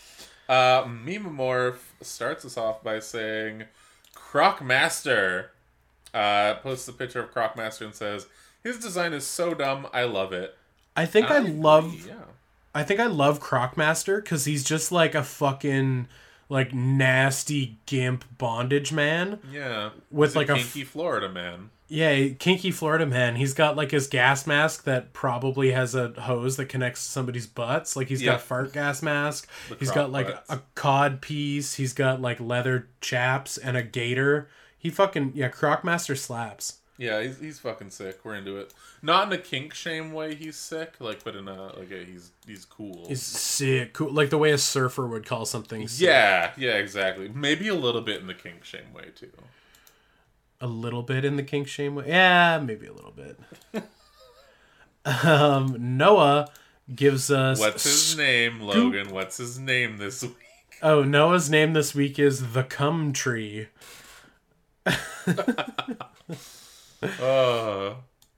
Uh, 0.48 0.84
Memamorph 0.84 1.80
starts 2.02 2.46
us 2.46 2.56
off 2.56 2.84
by 2.84 3.00
saying, 3.00 3.64
Crocmaster. 4.16 5.48
Uh, 6.16 6.56
posts 6.56 6.88
a 6.88 6.94
picture 6.94 7.20
of 7.22 7.34
Crocmaster 7.34 7.82
and 7.86 7.94
says, 7.94 8.26
His 8.64 8.80
design 8.80 9.12
is 9.14 9.26
so 9.28 9.54
dumb, 9.54 9.88
I 9.94 10.06
love 10.06 10.32
it. 10.34 10.56
I 10.96 11.06
think 11.06 11.30
I 11.30 11.38
agree, 11.40 11.52
love 11.52 12.08
Yeah. 12.08 12.14
I 12.74 12.84
think 12.84 13.00
I 13.02 13.08
love 13.08 13.42
Crocmaster 13.42 14.24
because 14.24 14.46
he's 14.46 14.64
just 14.64 14.92
like 14.92 15.14
a 15.14 15.24
fucking 15.24 16.08
like 16.50 16.74
nasty 16.74 17.78
gimp 17.86 18.24
bondage 18.38 18.92
man. 18.94 19.40
Yeah. 19.52 19.90
With, 20.12 20.32
He's 20.32 20.36
a 20.36 20.40
like, 20.40 20.50
a 20.50 20.54
f- 20.54 20.58
kinky 20.60 20.84
Florida 20.84 21.28
man. 21.30 21.70
Yeah, 21.88 22.30
kinky 22.40 22.72
Florida 22.72 23.06
man. 23.06 23.36
He's 23.36 23.54
got 23.54 23.76
like 23.76 23.92
his 23.92 24.08
gas 24.08 24.48
mask 24.48 24.86
that 24.86 25.14
probably 25.14 25.72
has 25.72 25.94
a 25.96 26.10
hose 26.22 26.56
that 26.58 26.66
connects 26.68 27.06
to 27.06 27.12
somebody's 27.12 27.46
butts. 27.48 27.96
Like 27.96 28.08
he's 28.08 28.22
Yeah. 28.22 28.34
got 28.34 28.42
fart 28.42 28.74
gas 28.74 29.02
mask. 29.04 29.48
The 29.70 29.76
he's 29.76 29.92
got 29.92 30.12
like 30.12 30.28
butts. 30.28 30.50
a 30.50 30.62
cod 30.76 31.22
piece. 31.22 31.76
He's 31.76 31.94
got 31.94 32.22
like 32.22 32.40
leather 32.40 32.88
chaps 33.02 33.58
and 33.58 33.76
a 33.78 33.84
gator. 33.84 34.48
He 34.86 34.92
fucking 34.92 35.32
yeah, 35.34 35.50
Crocmaster 35.50 36.16
slaps. 36.16 36.78
Yeah, 37.00 37.20
he's 37.24 37.40
he's 37.40 37.58
fucking 37.58 37.90
sick. 37.90 38.20
We're 38.24 38.36
into 38.36 38.58
it. 38.58 38.72
Not 39.02 39.26
in 39.26 39.34
a 39.34 39.42
kink 39.42 39.74
shame 39.74 40.14
way. 40.14 40.36
He's 40.36 40.58
sick, 40.58 40.94
like, 41.00 41.24
but 41.24 41.36
in 41.36 41.48
a 41.48 41.76
like 41.76 41.90
a 41.90 42.06
he's 42.06 42.30
he's 42.46 42.66
cool. 42.66 43.04
He's 43.08 43.24
sick, 43.24 43.94
cool, 43.94 44.12
like 44.12 44.30
the 44.30 44.38
way 44.38 44.52
a 44.52 44.60
surfer 44.60 45.08
would 45.08 45.26
call 45.26 45.48
something. 45.48 45.88
Sick. 45.88 46.06
Yeah, 46.06 46.52
yeah, 46.56 46.74
exactly. 46.74 47.30
Maybe 47.30 47.68
a 47.68 47.74
little 47.74 48.02
bit 48.02 48.22
in 48.22 48.28
the 48.28 48.36
kink 48.36 48.64
shame 48.64 48.94
way 48.94 49.06
too. 49.16 49.32
A 50.62 50.68
little 50.68 51.02
bit 51.02 51.26
in 51.26 51.36
the 51.36 51.42
kink 51.42 51.68
shame 51.68 51.96
way. 51.96 52.06
Yeah, 52.06 52.60
maybe 52.60 52.86
a 52.86 52.94
little 52.94 53.12
bit. 53.12 53.40
um, 55.26 55.98
Noah 55.98 56.50
gives 56.94 57.32
us. 57.32 57.60
What's 57.60 57.86
his 57.86 58.16
name, 58.16 58.62
Logan? 58.62 59.10
What's 59.10 59.38
his 59.38 59.58
name 59.58 59.98
this 59.98 60.22
week? 60.22 60.36
Oh, 60.84 61.02
Noah's 61.02 61.50
name 61.50 61.74
this 61.74 61.96
week 61.96 62.20
is 62.20 62.54
the 62.54 62.64
Cum 62.64 63.14
Tree. 63.14 63.70
Uh, 67.20 67.94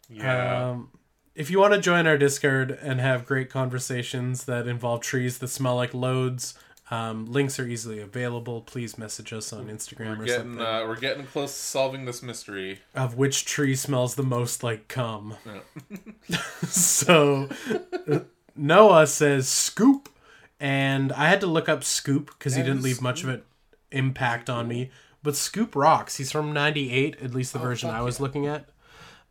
yeah. 0.10 0.70
Um, 0.70 0.90
if 1.36 1.52
you 1.52 1.60
want 1.60 1.74
to 1.74 1.80
join 1.80 2.08
our 2.08 2.18
Discord 2.18 2.72
and 2.82 3.00
have 3.00 3.26
great 3.26 3.50
conversations 3.50 4.46
that 4.46 4.68
involve 4.68 5.02
trees 5.02 5.38
that 5.38 5.50
smell 5.50 5.76
like 5.76 5.94
loads, 5.94 6.58
um, 6.90 7.26
links 7.26 7.60
are 7.60 7.68
easily 7.68 8.00
available. 8.00 8.62
Please 8.62 8.98
message 8.98 9.34
us 9.34 9.52
on 9.52 9.68
Instagram 9.68 10.18
we're 10.18 10.24
or 10.24 10.26
getting, 10.26 10.54
something. 10.54 10.66
Uh, 10.66 10.86
we're 10.88 11.00
getting 11.00 11.26
close 11.26 11.52
to 11.54 11.60
solving 11.60 12.06
this 12.06 12.24
mystery. 12.24 12.80
Of 12.96 13.16
which 13.16 13.46
tree 13.46 13.76
smells 13.76 14.16
the 14.16 14.24
most 14.24 14.64
like 14.64 14.88
cum. 14.88 15.36
Yeah. 15.46 16.38
so 16.64 17.50
Noah 18.56 19.08
says 19.08 19.50
scoop, 19.50 20.10
and 20.60 21.12
I 21.12 21.28
had 21.28 21.42
to 21.42 21.48
look 21.48 21.68
up 21.68 21.84
scoop 21.84 22.32
because 22.38 22.56
he 22.56 22.64
didn't 22.64 22.82
leave 22.82 23.02
much 23.02 23.24
of 23.24 23.30
an 23.30 23.42
impact 23.92 24.50
on 24.50 24.68
me. 24.68 24.90
But 25.28 25.36
Scoop 25.36 25.76
rocks. 25.76 26.16
He's 26.16 26.32
from 26.32 26.54
'98, 26.54 27.18
at 27.22 27.36
least 27.36 27.52
the 27.52 27.60
version 27.60 27.90
Oh, 27.90 27.92
fuck 27.92 28.00
I 28.00 28.02
was 28.02 28.18
yeah. 28.18 28.24
looking 28.24 28.48
at. 28.48 28.70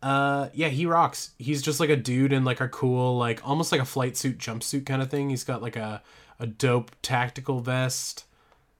Uh, 0.03 0.51
yeah, 0.53 0.69
he 0.69 0.85
rocks. 0.85 1.31
He's 1.39 1.63
just 1.63 1.81
like 1.81 1.89
a 1.89 1.97
dude 1.97 2.35
in 2.35 2.45
like 2.45 2.61
a 2.61 2.69
cool, 2.69 3.17
like 3.17 3.41
almost 3.49 3.73
like 3.73 3.81
a 3.81 3.87
flight 3.87 4.15
suit 4.15 4.37
jumpsuit 4.37 4.85
kind 4.85 5.01
of 5.01 5.11
thing. 5.11 5.31
He's 5.31 5.43
got 5.43 5.63
like 5.63 5.75
a 5.75 6.03
a 6.39 6.47
dope 6.47 6.91
tactical 7.01 7.61
vest. 7.61 8.25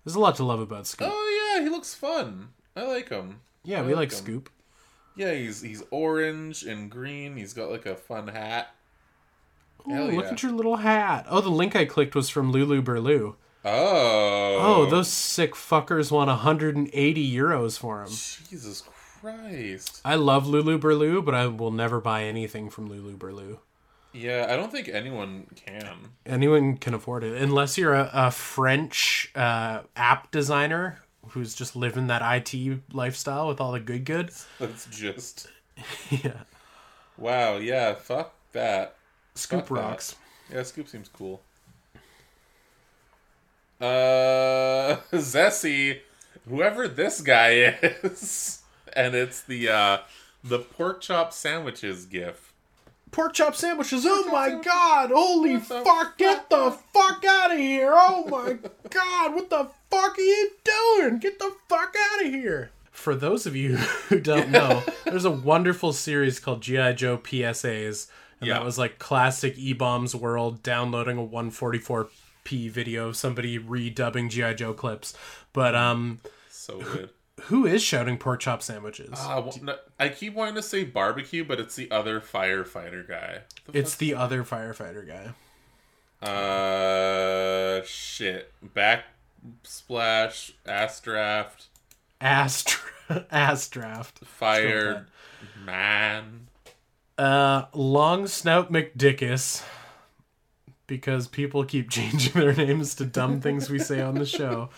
There's 0.05 0.15
a 0.15 0.21
lot 0.21 0.37
to 0.37 0.45
love 0.45 0.61
about 0.61 0.87
Scoop. 0.87 1.09
Oh 1.11 1.55
yeah, 1.57 1.63
he 1.65 1.71
looks 1.71 1.95
fun. 1.95 2.49
I 2.77 2.83
like 2.83 3.09
him. 3.09 3.41
yeah, 3.65 3.81
I 3.81 3.87
we 3.87 3.95
like 3.95 4.13
him. 4.13 4.19
Scoop. 4.19 4.51
Yeah, 5.17 5.33
he's 5.33 5.63
he's 5.63 5.83
orange 5.91 6.65
and 6.65 6.91
green. 6.91 7.35
He's 7.39 7.55
got 7.55 7.71
like 7.71 7.87
a 7.87 7.97
fun 7.97 8.29
hat. 8.29 8.75
Oh, 9.87 9.91
Hell 9.91 10.07
look 10.09 10.27
at 10.27 10.43
your 10.43 10.53
little 10.53 10.77
hat. 10.77 11.25
Oh, 11.31 11.41
the 11.41 11.49
link 11.49 11.75
I 11.75 11.87
clicked 11.87 12.15
was 12.15 12.29
from 12.29 12.53
Lulu 12.53 12.83
Berlu. 12.83 13.37
Oh. 13.69 14.59
Oh, 14.61 14.87
those 14.87 15.09
sick 15.13 15.55
fuckers 15.55 16.13
want 16.13 16.29
180 16.29 17.35
euros 17.37 17.77
for 17.77 18.03
him. 18.03 18.09
Jesus 18.09 18.85
Christ. 19.21 20.01
I 20.05 20.15
love 20.15 20.47
Lulu 20.47 20.79
Berlu, 20.79 21.25
but 21.25 21.35
I 21.35 21.49
will 21.49 21.73
never 21.73 22.01
buy 22.01 22.23
anything 22.25 22.71
from 22.71 22.87
Lulu 22.89 23.17
Berlu. 23.17 23.59
Yeah, 24.13 24.47
I 24.49 24.57
don't 24.57 24.71
think 24.71 24.89
anyone 24.89 25.47
can. 25.57 26.11
Anyone 26.25 26.77
can 26.77 26.95
afford 26.95 27.25
it, 27.25 27.43
unless 27.43 27.77
you're 27.77 27.93
a, 27.95 28.09
a 28.13 28.31
French 28.31 29.33
uh, 29.35 29.81
app 29.97 30.31
designer 30.31 31.01
who's 31.31 31.55
just 31.55 31.75
living 31.75 32.07
that 32.07 32.23
IT 32.55 32.81
lifestyle 32.93 33.49
with 33.49 33.61
all 33.61 33.73
the 33.73 33.81
good 33.81 34.05
good. 34.05 34.31
That's 34.61 34.87
just 34.87 35.49
yeah, 36.11 36.43
wow. 37.19 37.57
Yeah, 37.57 37.95
fuck 37.95 38.33
that. 38.53 38.95
Scoop 39.35 39.67
Fuck 39.67 39.77
that. 39.77 39.83
rocks. 39.83 40.17
Yeah, 40.53 40.63
Scoop 40.63 40.89
seems 40.89 41.09
cool. 41.09 41.43
Uh, 43.81 44.97
Zessie, 45.13 46.01
whoever 46.49 46.89
this 46.89 47.21
guy 47.21 47.77
is, 47.83 48.63
and 48.95 49.15
it's 49.15 49.43
the 49.43 49.69
uh 49.69 49.99
the 50.43 50.59
pork 50.61 51.01
chop 51.01 51.33
sandwiches 51.33 52.07
gif. 52.07 52.53
Pork 53.11 53.35
chop 53.35 53.55
sandwiches. 53.55 54.05
Oh 54.07 54.29
my 54.31 54.49
sandwiches. 54.49 54.73
god! 54.73 55.11
Holy 55.13 55.57
fuck! 55.59 56.17
Get 56.19 56.49
the 56.51 56.77
fuck 56.93 57.25
out 57.25 57.53
of 57.53 57.59
here! 57.59 57.93
Oh 57.93 58.27
my 58.29 58.55
god! 58.91 59.35
What 59.35 59.51
the 59.51 59.69
fuck 59.91 60.19
are 60.19 60.21
you 60.21 60.51
doing? 60.65 61.19
Get 61.19 61.39
the 61.39 61.53
fuck 61.69 61.95
out 62.13 62.25
of 62.27 62.33
here! 62.33 62.71
For 62.91 63.15
those 63.15 63.45
of 63.47 63.55
you 63.55 63.77
who 63.77 64.21
don't 64.21 64.51
know, 64.51 64.83
there's 65.05 65.27
a 65.27 65.31
wonderful 65.31 65.93
series 65.93 66.41
called 66.41 66.63
GI 66.63 66.95
Joe 66.95 67.19
PSAs, 67.19 68.09
and 68.41 68.51
that 68.51 68.65
was 68.65 68.79
like 68.79 68.99
classic 68.99 69.59
E 69.59 69.75
Bombs 69.75 70.15
World 70.15 70.63
downloading 70.63 71.19
a 71.19 71.25
144p 72.47 72.71
video 72.71 73.09
of 73.09 73.17
somebody 73.17 73.59
redubbing 73.59 74.31
GI 74.31 74.55
Joe 74.55 74.73
clips. 74.75 75.15
But 75.53 75.75
um, 75.75 76.21
So 76.51 76.81
good. 76.81 77.11
who 77.43 77.67
is 77.67 77.83
shouting 77.83 78.19
pork 78.19 78.41
chop 78.41 78.63
sandwiches? 78.63 79.11
Uh, 79.15 79.43
well, 79.45 79.55
no, 79.63 79.77
I 79.99 80.09
keep 80.09 80.35
wanting 80.35 80.55
to 80.57 80.63
say 80.63 80.85
barbecue, 80.85 81.45
but 81.45 81.61
it's 81.61 81.75
the 81.77 81.91
other 81.91 82.21
firefighter 82.21 83.07
guy. 83.07 83.41
The 83.67 83.79
it's 83.79 83.97
the 83.97 84.15
other 84.15 84.45
firefighter 84.45 85.07
guy. 85.07 85.33
uh 86.27 87.83
shit. 87.85 88.53
Back 88.75 89.05
splash, 89.63 90.53
ass 90.67 91.01
draft, 91.01 91.67
Ass, 92.21 92.65
dra- 92.65 93.27
ass 93.31 93.69
draft. 93.69 94.21
fired 94.25 95.07
man. 95.65 96.49
Uh, 97.19 97.65
Long 97.73 98.27
Snout 98.27 98.71
McDickus, 98.73 99.63
because 100.87 101.29
people 101.29 101.65
keep 101.65 101.91
changing 101.91 102.33
their 102.41 102.53
names 102.55 102.95
to 102.97 103.05
dumb 103.05 103.41
things 103.41 103.69
we 103.71 103.79
say 103.79 104.01
on 104.01 104.15
the 104.15 104.27
show. 104.27 104.71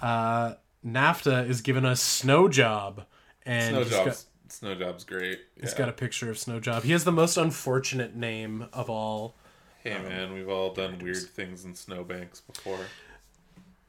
Uh, 0.00 0.54
NAFTA 0.84 1.48
is 1.48 1.60
giving 1.60 1.84
us 1.84 2.00
Snow 2.00 2.48
Job, 2.48 3.04
and 3.46 3.70
Snow 3.74 3.82
he's 3.82 3.90
got, 3.90 4.04
jobs. 4.06 4.26
Snow 4.48 4.74
job's 4.74 5.04
great. 5.04 5.40
he's 5.60 5.72
Yeah. 5.72 5.78
got 5.78 5.88
a 5.88 5.92
picture 5.92 6.30
of 6.30 6.38
Snow 6.38 6.60
Job. 6.60 6.82
He 6.82 6.92
has 6.92 7.04
the 7.04 7.12
most 7.12 7.36
unfortunate 7.36 8.14
name 8.14 8.66
of 8.72 8.90
all. 8.90 9.36
Hey 9.82 9.98
man, 9.98 10.32
we've 10.32 10.48
all 10.48 10.72
done 10.72 10.98
weird 10.98 11.16
things 11.16 11.64
in 11.64 11.74
snowbanks 11.74 12.40
before. 12.40 12.78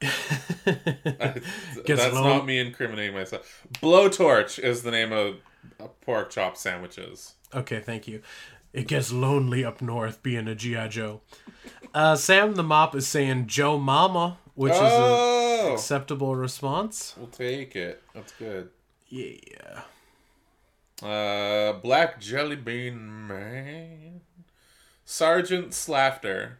Gets 0.00 1.40
That's 1.86 2.14
not 2.14 2.46
me 2.46 2.58
incriminating 2.58 3.14
myself. 3.14 3.66
Blowtorch 3.74 4.58
is 4.58 4.82
the 4.82 4.90
name 4.90 5.12
of 5.12 5.36
pork 6.02 6.30
chop 6.30 6.56
sandwiches. 6.56 7.34
Okay, 7.54 7.80
thank 7.80 8.08
you. 8.08 8.20
It 8.74 8.88
gets 8.88 9.12
lonely 9.12 9.64
up 9.64 9.80
north 9.80 10.20
being 10.20 10.48
a 10.48 10.54
GI 10.56 10.88
Joe. 10.88 11.20
Uh, 11.94 12.16
Sam 12.16 12.56
the 12.56 12.64
Mop 12.64 12.96
is 12.96 13.06
saying 13.06 13.46
Joe 13.46 13.78
Mama, 13.78 14.38
which 14.54 14.72
is 14.72 14.80
an 14.80 14.88
oh, 14.90 15.70
acceptable 15.74 16.34
response. 16.34 17.14
we'll 17.16 17.28
take 17.28 17.76
it. 17.76 18.02
That's 18.12 18.32
good. 18.32 18.70
Yeah. 19.08 19.82
Uh, 21.00 21.74
Black 21.74 22.20
Jelly 22.20 22.56
Bean 22.56 23.28
Man, 23.28 24.22
Sergeant 25.04 25.72
Slaughter. 25.72 26.58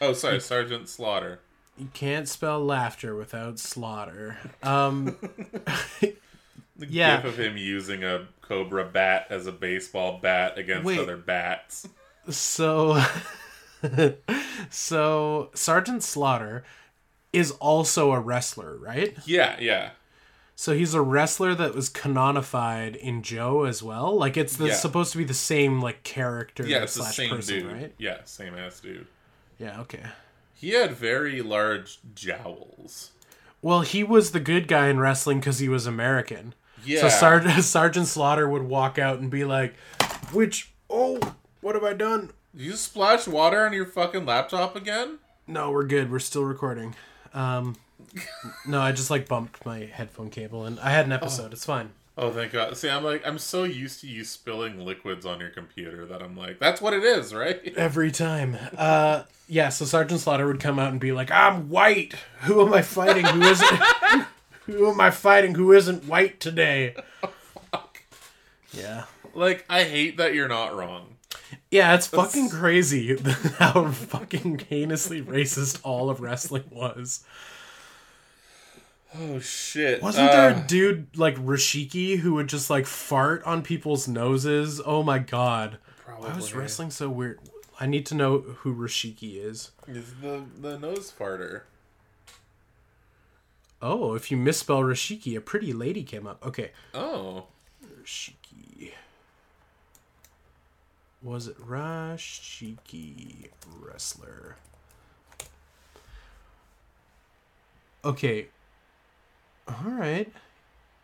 Oh, 0.00 0.14
sorry, 0.14 0.40
Sergeant 0.40 0.88
Slaughter. 0.88 1.38
You 1.78 1.88
can't 1.94 2.28
spell 2.28 2.64
laughter 2.64 3.14
without 3.14 3.60
slaughter. 3.60 4.38
Um, 4.60 5.16
The 6.82 6.92
Yeah. 6.92 7.16
gif 7.22 7.24
of 7.26 7.38
him 7.38 7.56
using 7.56 8.02
a 8.02 8.26
cobra 8.40 8.84
bat 8.84 9.28
as 9.30 9.46
a 9.46 9.52
baseball 9.52 10.18
bat 10.20 10.58
against 10.58 10.84
Wait. 10.84 10.98
other 10.98 11.16
bats. 11.16 11.86
so, 12.28 13.00
so 14.70 15.50
Sergeant 15.54 16.02
Slaughter 16.02 16.64
is 17.32 17.52
also 17.52 18.10
a 18.12 18.20
wrestler, 18.20 18.76
right? 18.76 19.16
Yeah, 19.24 19.56
yeah. 19.60 19.90
So 20.54 20.74
he's 20.74 20.92
a 20.94 21.00
wrestler 21.00 21.54
that 21.54 21.74
was 21.74 21.88
canonified 21.88 22.96
in 22.96 23.22
Joe 23.22 23.64
as 23.64 23.82
well. 23.82 24.16
Like 24.16 24.36
it's 24.36 24.56
the, 24.56 24.66
Yeah. 24.66 24.74
supposed 24.74 25.12
to 25.12 25.18
be 25.18 25.24
the 25.24 25.34
same 25.34 25.80
like 25.80 26.02
character 26.02 26.66
Yeah, 26.66 26.82
it's 26.82 26.94
the 26.94 27.04
same 27.04 27.30
person, 27.30 27.60
dude. 27.60 27.72
right? 27.72 27.94
Yeah, 27.98 28.18
same 28.24 28.54
ass 28.56 28.80
dude. 28.80 29.06
Yeah. 29.58 29.80
Okay. 29.82 30.02
He 30.52 30.70
had 30.70 30.92
very 30.96 31.42
large 31.42 32.00
jowls. 32.14 33.12
Well, 33.62 33.80
he 33.82 34.02
was 34.04 34.32
the 34.32 34.40
good 34.40 34.66
guy 34.68 34.88
in 34.88 34.98
wrestling 35.00 35.38
because 35.40 35.60
he 35.60 35.68
was 35.68 35.86
American. 35.86 36.54
Yeah. 36.84 37.02
So 37.02 37.08
Sar- 37.08 37.48
Sergeant 37.62 38.06
Slaughter 38.06 38.48
would 38.48 38.62
walk 38.62 38.98
out 38.98 39.18
and 39.18 39.30
be 39.30 39.44
like, 39.44 39.74
"Which? 40.32 40.72
Oh, 40.90 41.18
what 41.60 41.74
have 41.74 41.84
I 41.84 41.92
done? 41.92 42.30
You 42.54 42.72
splash 42.72 43.26
water 43.26 43.64
on 43.64 43.72
your 43.72 43.86
fucking 43.86 44.26
laptop 44.26 44.76
again? 44.76 45.18
No, 45.46 45.70
we're 45.70 45.84
good. 45.86 46.10
We're 46.10 46.18
still 46.18 46.44
recording. 46.44 46.94
Um, 47.34 47.76
no, 48.66 48.80
I 48.80 48.92
just 48.92 49.10
like 49.10 49.26
bumped 49.28 49.64
my 49.64 49.80
headphone 49.92 50.30
cable, 50.30 50.64
and 50.66 50.78
I 50.80 50.90
had 50.90 51.06
an 51.06 51.12
episode. 51.12 51.52
It's 51.52 51.64
fine. 51.64 51.90
Oh, 52.18 52.30
thank 52.30 52.52
God. 52.52 52.76
See, 52.76 52.90
I'm 52.90 53.02
like, 53.04 53.26
I'm 53.26 53.38
so 53.38 53.64
used 53.64 54.00
to 54.02 54.06
you 54.06 54.22
spilling 54.24 54.84
liquids 54.84 55.24
on 55.24 55.40
your 55.40 55.48
computer 55.48 56.04
that 56.06 56.20
I'm 56.22 56.36
like, 56.36 56.58
that's 56.58 56.82
what 56.82 56.92
it 56.92 57.02
is, 57.02 57.32
right? 57.32 57.72
Every 57.76 58.10
time. 58.10 58.58
Uh, 58.76 59.22
yeah. 59.48 59.70
So 59.70 59.86
Sergeant 59.86 60.20
Slaughter 60.20 60.46
would 60.46 60.60
come 60.60 60.78
out 60.78 60.90
and 60.90 61.00
be 61.00 61.12
like, 61.12 61.30
"I'm 61.30 61.70
white. 61.70 62.14
Who 62.42 62.66
am 62.66 62.74
I 62.74 62.82
fighting? 62.82 63.24
Who 63.24 63.40
isn't? 63.42 63.80
who 64.66 64.90
am 64.90 65.00
I 65.00 65.10
fighting? 65.10 65.54
Who 65.54 65.72
isn't 65.72 66.04
white 66.06 66.40
today?" 66.40 66.96
Yeah. 68.72 69.04
Like, 69.34 69.64
I 69.68 69.84
hate 69.84 70.16
that 70.16 70.34
you're 70.34 70.48
not 70.48 70.74
wrong. 70.74 71.16
Yeah, 71.70 71.94
it's 71.94 72.06
fucking 72.06 72.50
crazy 72.50 73.16
how 73.58 73.90
fucking 73.90 74.66
heinously 74.70 75.22
racist 75.22 75.80
all 75.82 76.10
of 76.10 76.20
wrestling 76.20 76.64
was. 76.70 77.24
Oh 79.18 79.38
shit! 79.40 80.02
Wasn't 80.02 80.30
uh, 80.30 80.32
there 80.32 80.50
a 80.50 80.66
dude 80.66 81.18
like 81.18 81.36
Rashiki 81.36 82.18
who 82.18 82.34
would 82.34 82.48
just 82.48 82.70
like 82.70 82.86
fart 82.86 83.44
on 83.44 83.62
people's 83.62 84.08
noses? 84.08 84.80
Oh 84.84 85.02
my 85.02 85.18
god! 85.18 85.76
Probably. 86.02 86.30
Why 86.30 86.36
was 86.36 86.54
wrestling 86.54 86.90
so 86.90 87.10
weird? 87.10 87.38
I 87.78 87.86
need 87.86 88.06
to 88.06 88.14
know 88.14 88.38
who 88.38 88.74
Rashiki 88.74 89.36
is. 89.36 89.72
Is 89.86 90.14
the 90.22 90.44
the 90.58 90.78
nose 90.78 91.12
farter? 91.12 91.62
Oh, 93.82 94.14
if 94.14 94.30
you 94.30 94.36
misspell 94.36 94.80
Rashiki, 94.82 95.36
a 95.36 95.40
pretty 95.40 95.72
lady 95.72 96.04
came 96.04 96.26
up. 96.26 96.44
Okay. 96.46 96.70
Oh. 96.94 97.46
Rashiki. 97.84 98.92
Was 101.20 101.48
it 101.48 101.58
Rashiki 101.58 103.48
wrestler? 103.80 104.56
Okay. 108.04 108.46
All 109.68 109.90
right. 109.90 110.32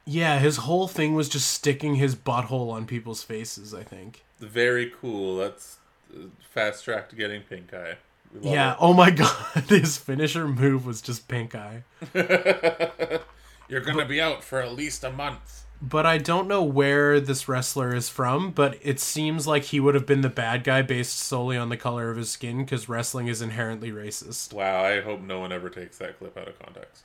Yeah, 0.05 0.39
his 0.39 0.59
whole 0.59 0.89
thing 0.89 1.15
was 1.15 1.29
just 1.29 1.51
sticking 1.51 1.97
his 1.97 2.17
butthole 2.17 2.71
on 2.73 2.87
people's 2.87 3.23
faces, 3.23 3.75
I 3.75 3.83
think. 3.83 4.25
Very 4.41 4.93
cool. 5.01 5.37
That's 5.37 5.79
uh, 6.15 6.27
fast 6.49 6.85
track 6.85 7.09
to 7.11 7.17
getting 7.17 7.43
pink 7.43 7.75
eye. 7.75 7.97
Yeah, 8.41 8.73
it. 8.73 8.79
oh 8.81 8.93
my 8.93 9.11
god, 9.13 9.65
his 9.69 9.97
finisher 9.97 10.47
move 10.49 10.87
was 10.87 11.01
just 11.01 11.29
pink 11.29 11.55
eye. 11.55 11.85
You're 12.15 13.81
going 13.83 13.99
to 13.99 14.07
be 14.07 14.21
out 14.21 14.43
for 14.43 14.61
at 14.61 14.73
least 14.73 15.05
a 15.05 15.11
month. 15.11 15.65
But 15.81 16.07
I 16.07 16.19
don't 16.19 16.49
know 16.49 16.65
where 16.65 17.21
this 17.21 17.47
wrestler 17.49 17.95
is 17.95 18.09
from, 18.09 18.51
but 18.51 18.77
it 18.83 18.99
seems 18.99 19.47
like 19.47 19.65
he 19.65 19.79
would 19.79 19.95
have 19.95 20.07
been 20.07 20.23
the 20.23 20.29
bad 20.29 20.65
guy 20.65 20.83
based 20.83 21.19
solely 21.19 21.57
on 21.57 21.69
the 21.69 21.77
color 21.77 22.11
of 22.11 22.17
his 22.17 22.31
skin 22.31 22.59
because 22.59 22.89
wrestling 22.89 23.29
is 23.29 23.41
inherently 23.41 23.93
racist. 23.93 24.53
Wow, 24.53 24.83
I 24.83 25.01
hope 25.03 25.21
no 25.21 25.39
one 25.39 25.53
ever 25.53 25.69
takes 25.71 25.99
that 25.99 26.19
clip 26.19 26.37
out 26.37 26.49
of 26.49 26.59
context. 26.59 27.05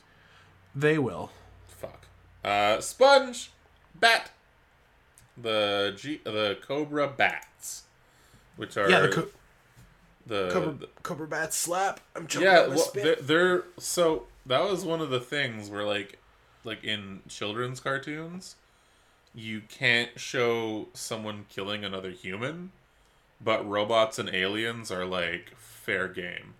They 0.74 0.98
will. 0.98 1.30
Fuck. 1.68 2.08
Uh, 2.44 2.82
Sponge, 2.82 3.52
Bat, 3.94 4.32
the 5.38 5.94
G, 5.96 6.22
the 6.24 6.58
Cobra 6.66 7.08
Bats, 7.08 7.84
which 8.56 8.76
are 8.76 8.90
yeah, 8.90 9.02
the, 9.02 9.10
co- 9.10 9.28
the 10.26 10.88
Cobra 11.04 11.28
Bats 11.28 11.56
slap. 11.56 12.00
I'm 12.16 12.28
jumping 12.28 12.52
yeah, 12.52 12.68
well, 12.68 12.92
they're, 12.94 13.16
they're 13.16 13.64
so 13.78 14.24
that 14.46 14.64
was 14.64 14.86
one 14.86 15.02
of 15.02 15.10
the 15.10 15.20
things 15.20 15.70
where 15.70 15.86
like 15.86 16.20
like 16.64 16.84
in 16.84 17.22
children's 17.28 17.80
cartoons, 17.80 18.56
you 19.36 19.62
can't 19.68 20.18
show 20.20 20.88
someone 20.94 21.46
killing 21.50 21.84
another 21.84 22.12
human, 22.12 22.72
but 23.42 23.68
robots 23.68 24.20
and 24.20 24.30
aliens 24.30 24.92
are 24.92 25.06
like 25.06 25.54
fair 25.58 26.08
game. 26.08 26.54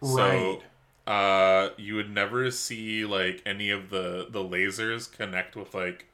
Right. 0.00 0.60
So 1.06 1.10
uh, 1.10 1.70
you 1.76 1.94
would 1.94 2.10
never 2.10 2.50
see 2.50 3.04
like 3.04 3.42
any 3.46 3.70
of 3.70 3.90
the 3.90 4.26
the 4.28 4.42
lasers 4.42 5.10
connect 5.10 5.56
with 5.56 5.74
like 5.74 6.06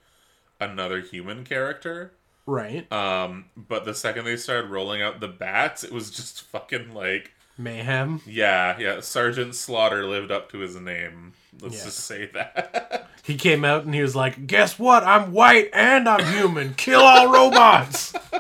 another 0.61 1.01
human 1.01 1.45
character. 1.45 2.13
Right. 2.47 2.91
Um, 2.93 3.47
but 3.57 3.85
the 3.85 3.95
second 3.95 4.25
they 4.25 4.37
started 4.37 4.71
rolling 4.71 5.03
out 5.03 5.21
the 5.21 5.29
bats, 5.29 5.85
it 5.85 5.93
was 5.93 6.11
just 6.11 6.43
fucking 6.43 6.95
like 6.95 7.33
mayhem. 7.57 8.21
Yeah, 8.27 8.79
yeah. 8.79 9.01
Sergeant 9.01 9.55
Slaughter 9.55 10.07
lived 10.07 10.31
up 10.31 10.51
to 10.53 10.59
his 10.59 10.77
name. 10.77 11.35
Let's 11.61 11.79
yeah. 11.79 11.85
just 11.85 11.99
say 12.01 12.27
that. 12.27 13.09
he 13.23 13.37
came 13.37 13.65
out 13.65 13.85
and 13.85 13.95
he 13.95 14.03
was 14.03 14.17
like, 14.17 14.47
"Guess 14.47 14.79
what? 14.79 15.05
I'm 15.05 15.33
white 15.33 15.71
and 15.73 16.09
I'm 16.09 16.25
human. 16.35 16.75
Kill 16.75 17.01
all 17.01 17.33
robots." 17.33 18.15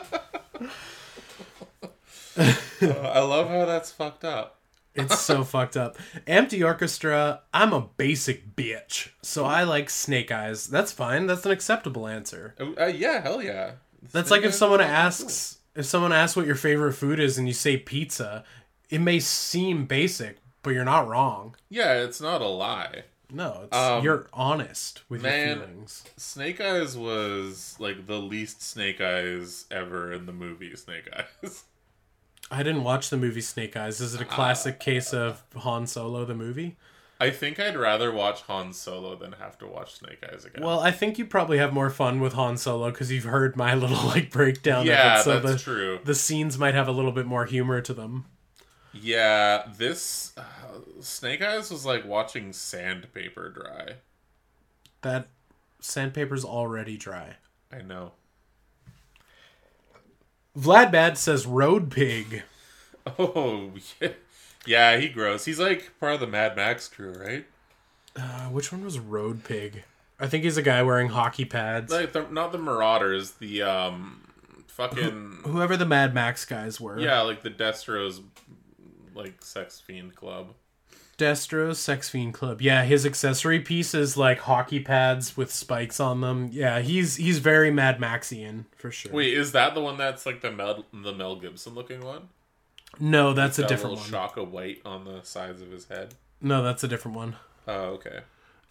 uh, 2.36 2.54
I 2.82 3.20
love 3.20 3.48
how 3.48 3.66
that's 3.66 3.92
fucked 3.92 4.24
up. 4.24 4.58
It's 4.94 5.20
so 5.20 5.44
fucked 5.44 5.76
up. 5.76 5.96
Empty 6.26 6.62
Orchestra, 6.62 7.42
I'm 7.52 7.72
a 7.72 7.88
basic 7.96 8.54
bitch. 8.56 9.10
So 9.22 9.44
I 9.44 9.64
like 9.64 9.90
Snake 9.90 10.30
Eyes. 10.30 10.66
That's 10.66 10.92
fine. 10.92 11.26
That's 11.26 11.46
an 11.46 11.52
acceptable 11.52 12.06
answer. 12.06 12.54
Uh, 12.60 12.86
yeah, 12.86 13.22
hell 13.22 13.42
yeah. 13.42 13.72
That's 14.10 14.30
like 14.30 14.42
if 14.42 14.54
someone 14.54 14.80
asks 14.80 15.58
if 15.74 15.86
someone 15.86 16.12
asks 16.12 16.36
what 16.36 16.46
your 16.46 16.56
favorite 16.56 16.92
food 16.94 17.20
is 17.20 17.38
and 17.38 17.46
you 17.46 17.54
say 17.54 17.76
pizza, 17.76 18.44
it 18.90 19.00
may 19.00 19.20
seem 19.20 19.86
basic, 19.86 20.38
but 20.62 20.70
you're 20.70 20.84
not 20.84 21.08
wrong. 21.08 21.56
Yeah, 21.70 21.94
it's 21.94 22.20
not 22.20 22.42
a 22.42 22.48
lie. 22.48 23.04
No, 23.32 23.68
um, 23.72 24.04
you're 24.04 24.26
honest 24.34 25.02
with 25.08 25.22
man, 25.22 25.46
your 25.46 25.66
feelings. 25.66 26.04
Snake 26.18 26.60
Eyes 26.60 26.98
was 26.98 27.76
like 27.78 28.06
the 28.06 28.18
least 28.18 28.62
Snake 28.62 29.00
Eyes 29.00 29.64
ever 29.70 30.12
in 30.12 30.26
the 30.26 30.32
movie 30.32 30.76
Snake 30.76 31.08
Eyes. 31.16 31.64
I 32.50 32.62
didn't 32.62 32.84
watch 32.84 33.08
the 33.08 33.16
movie 33.16 33.40
Snake 33.40 33.74
Eyes. 33.74 34.02
Is 34.02 34.14
it 34.14 34.20
a 34.20 34.26
classic 34.26 34.74
uh, 34.74 34.84
case 34.84 35.14
of 35.14 35.42
Han 35.56 35.86
Solo 35.86 36.26
the 36.26 36.34
movie? 36.34 36.76
I 37.22 37.30
think 37.30 37.60
I'd 37.60 37.76
rather 37.76 38.10
watch 38.10 38.42
Han 38.42 38.72
Solo 38.72 39.14
than 39.14 39.30
have 39.34 39.56
to 39.58 39.66
watch 39.68 39.94
Snake 39.94 40.18
Eyes 40.28 40.44
again. 40.44 40.60
Well, 40.60 40.80
I 40.80 40.90
think 40.90 41.18
you 41.18 41.24
probably 41.24 41.56
have 41.58 41.72
more 41.72 41.88
fun 41.88 42.18
with 42.18 42.32
Han 42.32 42.56
Solo 42.56 42.90
because 42.90 43.12
you've 43.12 43.22
heard 43.22 43.56
my 43.56 43.74
little 43.76 44.08
like 44.08 44.32
breakdown. 44.32 44.86
Yeah, 44.86 45.14
of 45.14 45.20
it, 45.20 45.22
so 45.22 45.38
that's 45.38 45.64
the, 45.64 45.70
true. 45.70 46.00
The 46.02 46.16
scenes 46.16 46.58
might 46.58 46.74
have 46.74 46.88
a 46.88 46.90
little 46.90 47.12
bit 47.12 47.24
more 47.24 47.44
humor 47.44 47.80
to 47.80 47.94
them. 47.94 48.24
Yeah, 48.92 49.68
this 49.78 50.32
uh, 50.36 50.42
Snake 50.98 51.42
Eyes 51.42 51.70
was 51.70 51.86
like 51.86 52.04
watching 52.04 52.52
sandpaper 52.52 53.50
dry. 53.50 53.98
That 55.02 55.28
sandpaper's 55.78 56.44
already 56.44 56.96
dry. 56.96 57.36
I 57.72 57.82
know. 57.82 58.14
Vlad 60.58 60.90
Bad 60.90 61.16
says 61.16 61.46
Road 61.46 61.88
Pig. 61.88 62.42
Oh 63.18 63.72
yeah, 64.00 64.10
yeah. 64.66 64.96
He 64.96 65.08
grows. 65.08 65.44
He's 65.44 65.58
like 65.58 65.92
part 66.00 66.14
of 66.14 66.20
the 66.20 66.26
Mad 66.26 66.56
Max 66.56 66.88
crew, 66.88 67.12
right? 67.12 67.46
Uh, 68.16 68.48
which 68.48 68.72
one 68.72 68.84
was 68.84 68.98
Road 68.98 69.44
Pig? 69.44 69.84
I 70.20 70.26
think 70.26 70.44
he's 70.44 70.56
a 70.56 70.62
guy 70.62 70.82
wearing 70.82 71.08
hockey 71.08 71.44
pads. 71.44 71.92
Like 71.92 72.12
the, 72.12 72.26
not 72.30 72.52
the 72.52 72.58
Marauders, 72.58 73.32
the 73.32 73.62
um, 73.62 74.22
fucking 74.68 75.38
Wh- 75.42 75.48
whoever 75.48 75.76
the 75.76 75.86
Mad 75.86 76.14
Max 76.14 76.44
guys 76.44 76.80
were. 76.80 76.98
Yeah, 76.98 77.22
like 77.22 77.42
the 77.42 77.50
Destro's 77.50 78.20
like 79.14 79.42
sex 79.42 79.80
fiend 79.80 80.14
club. 80.14 80.54
Destro's 81.18 81.78
Sex 81.78 82.08
Fiend 82.08 82.34
Club. 82.34 82.60
Yeah, 82.60 82.84
his 82.84 83.06
accessory 83.06 83.60
piece 83.60 83.94
is 83.94 84.16
like 84.16 84.40
hockey 84.40 84.80
pads 84.80 85.36
with 85.36 85.52
spikes 85.52 86.00
on 86.00 86.20
them. 86.20 86.48
Yeah, 86.50 86.80
he's 86.80 87.16
he's 87.16 87.38
very 87.38 87.70
Mad 87.70 87.98
Maxian 88.00 88.64
for 88.76 88.90
sure. 88.90 89.12
Wait, 89.12 89.34
is 89.34 89.52
that 89.52 89.74
the 89.74 89.80
one 89.80 89.96
that's 89.96 90.26
like 90.26 90.40
the 90.40 90.50
Mel 90.50 90.84
the 90.92 91.12
Mel 91.12 91.36
Gibson 91.36 91.74
looking 91.74 92.00
one? 92.04 92.28
No, 93.00 93.32
that's 93.32 93.58
a 93.58 93.66
different 93.66 93.96
a 93.96 94.00
one. 94.00 94.08
Shock 94.08 94.36
of 94.36 94.52
white 94.52 94.80
on 94.84 95.04
the 95.04 95.22
sides 95.22 95.62
of 95.62 95.70
his 95.70 95.86
head. 95.86 96.14
No, 96.40 96.62
that's 96.62 96.84
a 96.84 96.88
different 96.88 97.16
one. 97.16 97.36
Oh, 97.66 97.84
okay. 97.94 98.20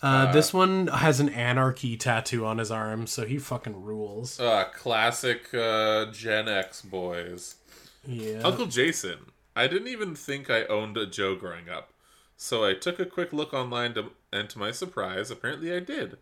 Uh, 0.03 0.05
uh, 0.05 0.32
this 0.32 0.53
one 0.53 0.88
has 0.88 1.19
an 1.19 1.30
anarchy 1.30 1.95
tattoo 1.95 2.45
on 2.45 2.57
his 2.57 2.72
arm, 2.72 3.07
so 3.07 3.26
he 3.26 3.38
fucking 3.38 3.84
rules. 3.84 4.39
Uh, 4.39 4.65
classic 4.74 5.53
uh, 5.53 6.05
Gen 6.11 6.47
X 6.47 6.82
boys. 6.82 7.55
Yeah. 8.05 8.41
Uncle 8.43 8.65
Jason. 8.65 9.32
I 9.55 9.67
didn't 9.67 9.89
even 9.89 10.15
think 10.15 10.49
I 10.49 10.65
owned 10.65 10.97
a 10.97 11.05
Joe 11.05 11.36
growing 11.36 11.69
up. 11.69 11.93
So 12.36 12.65
I 12.65 12.74
took 12.74 12.99
a 12.99 13.05
quick 13.05 13.32
look 13.32 13.53
online, 13.53 13.93
to, 13.93 14.11
and 14.34 14.49
to 14.49 14.57
my 14.57 14.72
surprise, 14.72 15.30
apparently 15.30 15.74
I 15.74 15.80
did. 15.80 16.17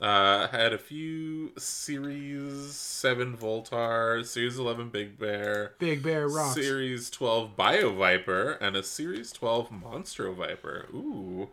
Uh, 0.00 0.46
had 0.48 0.72
a 0.72 0.78
few 0.78 1.50
Series 1.58 2.72
7 2.72 3.36
Voltar, 3.36 4.24
Series 4.24 4.56
11 4.56 4.90
Big 4.90 5.18
Bear, 5.18 5.72
Big 5.80 6.04
Bear 6.04 6.28
rocks. 6.28 6.54
Series 6.54 7.10
12 7.10 7.56
Bio 7.56 7.92
Viper, 7.92 8.52
and 8.60 8.76
a 8.76 8.82
Series 8.84 9.32
12 9.32 9.70
Monstro 9.70 10.34
Viper. 10.34 10.86
Ooh. 10.94 11.48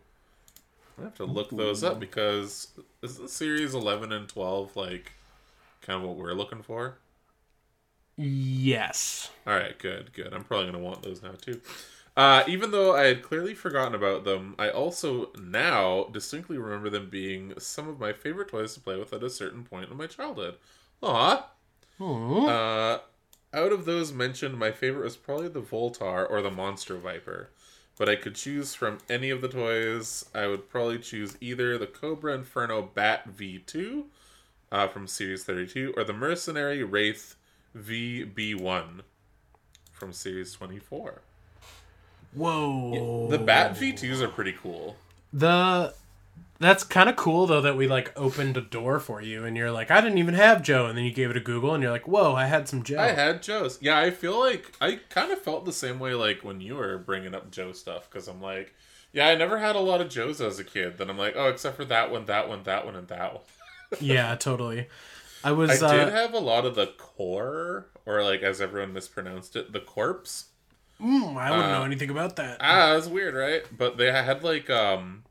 I 0.99 1.05
have 1.05 1.15
to 1.15 1.25
look 1.25 1.51
Ooh. 1.51 1.57
those 1.57 1.83
up 1.83 1.99
because 1.99 2.67
isn't 3.01 3.31
Series 3.31 3.73
11 3.73 4.11
and 4.11 4.29
12 4.29 4.75
like 4.75 5.13
kind 5.81 6.01
of 6.01 6.07
what 6.07 6.17
we're 6.17 6.33
looking 6.33 6.61
for? 6.61 6.97
Yes. 8.17 9.31
All 9.45 9.55
right, 9.55 9.77
good, 9.77 10.13
good. 10.13 10.33
I'm 10.33 10.43
probably 10.43 10.71
going 10.71 10.83
to 10.83 10.87
want 10.87 11.01
those 11.01 11.21
now 11.21 11.33
too. 11.41 11.59
Uh, 12.17 12.43
even 12.47 12.71
though 12.71 12.95
I 12.95 13.05
had 13.07 13.23
clearly 13.23 13.53
forgotten 13.53 13.93
about 13.93 14.23
them, 14.23 14.55
I 14.57 14.69
also 14.69 15.31
now 15.37 16.05
distinctly 16.05 16.57
remember 16.57 16.89
them 16.89 17.09
being 17.09 17.53
some 17.57 17.89
of 17.89 17.99
my 17.99 18.13
favorite 18.13 18.47
toys 18.47 18.73
to 18.73 18.79
play 18.79 18.97
with 18.97 19.11
at 19.11 19.23
a 19.23 19.29
certain 19.29 19.63
point 19.63 19.91
in 19.91 19.97
my 19.97 20.07
childhood. 20.07 20.55
Aw. 21.03 21.45
Uh, 22.47 22.99
out 23.53 23.71
of 23.71 23.85
those 23.85 24.13
mentioned, 24.13 24.57
my 24.57 24.71
favorite 24.71 25.03
was 25.03 25.17
probably 25.17 25.49
the 25.49 25.61
Voltar 25.61 26.29
or 26.29 26.41
the 26.41 26.51
Monster 26.51 26.97
Viper. 26.97 27.49
But 27.97 28.09
I 28.09 28.15
could 28.15 28.35
choose 28.35 28.75
from 28.75 28.97
any 29.09 29.29
of 29.29 29.41
the 29.41 29.47
toys. 29.47 30.25
I 30.33 30.47
would 30.47 30.69
probably 30.69 30.99
choose 30.99 31.37
either 31.39 31.77
the 31.77 31.87
Cobra 31.87 32.33
Inferno 32.33 32.81
Bat 32.81 33.35
V2 33.37 34.05
uh, 34.71 34.87
from 34.87 35.07
Series 35.07 35.43
32 35.43 35.93
or 35.95 36.03
the 36.03 36.13
Mercenary 36.13 36.83
Wraith 36.83 37.35
VB1 37.77 39.01
from 39.93 40.11
Series 40.11 40.51
24. 40.53 41.21
Whoa. 42.35 43.27
The 43.29 43.37
Bat 43.39 43.75
V2s 43.75 44.21
are 44.21 44.27
pretty 44.27 44.53
cool. 44.53 44.95
The 45.33 45.93
that's 46.57 46.85
kind 46.85 47.09
of 47.09 47.17
cool 47.17 47.47
though 47.47 47.61
that 47.61 47.75
we 47.75 47.87
like 47.87 48.13
opened 48.15 48.55
a 48.55 48.61
door 48.61 48.99
for 48.99 49.21
you 49.21 49.43
and 49.43 49.57
you're 49.57 49.71
like 49.71 49.91
I 49.91 49.99
didn't 49.99 50.19
even 50.19 50.35
have 50.35 50.63
Joe 50.63 50.85
and 50.85 50.97
then 50.97 51.03
you 51.03 51.11
gave 51.11 51.29
it 51.29 51.35
a 51.35 51.41
Google 51.41 51.73
and 51.73 51.83
you're 51.83 51.91
like 51.91 52.07
whoa 52.07 52.33
I 52.33 52.45
had 52.45 52.69
some 52.69 52.83
Joe. 52.83 52.99
I 52.99 53.07
had 53.09 53.43
Joe's. 53.43 53.77
Yeah, 53.81 53.99
I 53.99 54.11
feel 54.11 54.39
like 54.39 54.73
I 54.79 54.99
kind 55.09 55.31
of 55.31 55.39
felt 55.41 55.65
the 55.65 55.73
same 55.73 55.99
way 55.99 56.13
like 56.13 56.43
when 56.43 56.61
you 56.61 56.75
were 56.75 56.97
bringing 56.97 57.35
up 57.35 57.51
Joe 57.51 57.73
stuff 57.73 58.09
because 58.09 58.27
I'm 58.29 58.41
like 58.41 58.73
Yeah, 59.11 59.27
I 59.27 59.35
never 59.35 59.59
had 59.59 59.75
a 59.75 59.79
lot 59.79 60.01
of 60.01 60.09
Joes 60.09 60.41
as 60.41 60.59
a 60.59 60.63
kid. 60.63 60.97
Then 60.97 61.09
I'm 61.09 61.17
like, 61.17 61.35
oh, 61.37 61.47
except 61.47 61.77
for 61.77 61.85
that 61.85 62.11
one, 62.11 62.25
that 62.25 62.49
one, 62.49 62.63
that 62.63 62.85
one, 62.85 62.95
and 62.95 63.07
that 63.07 63.33
one. 63.33 63.43
yeah, 64.01 64.35
totally. 64.35 64.87
I 65.45 65.51
was. 65.51 65.81
I 65.81 65.95
did 65.95 66.09
uh, 66.09 66.11
have 66.11 66.33
a 66.33 66.39
lot 66.39 66.65
of 66.65 66.75
the 66.75 66.87
core, 66.97 67.85
or 68.05 68.23
like 68.23 68.41
as 68.41 68.59
everyone 68.59 68.93
mispronounced 68.93 69.55
it, 69.55 69.71
the 69.71 69.79
corpse. 69.79 70.45
Mm, 71.01 71.37
I 71.37 71.51
wouldn't 71.51 71.69
know 71.71 71.81
uh, 71.81 71.85
anything 71.85 72.09
about 72.09 72.35
that. 72.37 72.57
Ah, 72.61 72.93
that's 72.93 73.07
weird, 73.07 73.33
right? 73.35 73.63
But 73.75 73.97
they 73.97 74.11
had 74.11 74.43
like 74.43 74.69
um, 74.69 75.23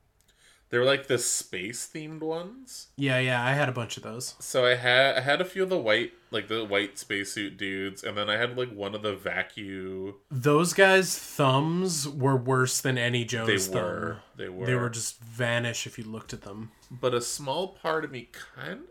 they 0.70 0.78
were 0.78 0.84
like 0.84 1.06
the 1.06 1.18
space 1.18 1.88
themed 1.92 2.20
ones. 2.20 2.88
yeah, 2.96 3.18
yeah, 3.18 3.44
I 3.44 3.52
had 3.52 3.68
a 3.68 3.72
bunch 3.72 3.96
of 3.96 4.02
those. 4.02 4.34
So 4.40 4.64
I 4.66 4.74
had 4.74 5.16
I 5.16 5.20
had 5.20 5.40
a 5.40 5.44
few 5.44 5.62
of 5.62 5.68
the 5.70 5.78
white 5.78 6.12
like 6.30 6.48
the 6.48 6.64
white 6.64 6.98
spacesuit 6.98 7.56
dudes, 7.56 8.02
and 8.02 8.16
then 8.18 8.28
I 8.28 8.36
had 8.36 8.56
like 8.58 8.72
one 8.74 8.94
of 8.94 9.02
the 9.02 9.14
vacuum. 9.14 10.14
Those 10.30 10.72
guys' 10.72 11.16
thumbs 11.16 12.08
were 12.08 12.36
worse 12.36 12.80
than 12.80 12.98
any 12.98 13.20
They 13.20 13.24
Joe's 13.24 13.68
thumb. 13.68 13.82
were 13.82 14.16
they 14.36 14.48
were 14.48 14.66
They 14.66 14.74
were 14.74 14.90
just 14.90 15.20
vanish 15.20 15.86
if 15.86 15.96
you 15.98 16.04
looked 16.04 16.32
at 16.32 16.42
them. 16.42 16.72
but 16.90 17.14
a 17.14 17.20
small 17.20 17.68
part 17.68 18.04
of 18.04 18.10
me 18.10 18.28
kind 18.56 18.80
of 18.80 18.88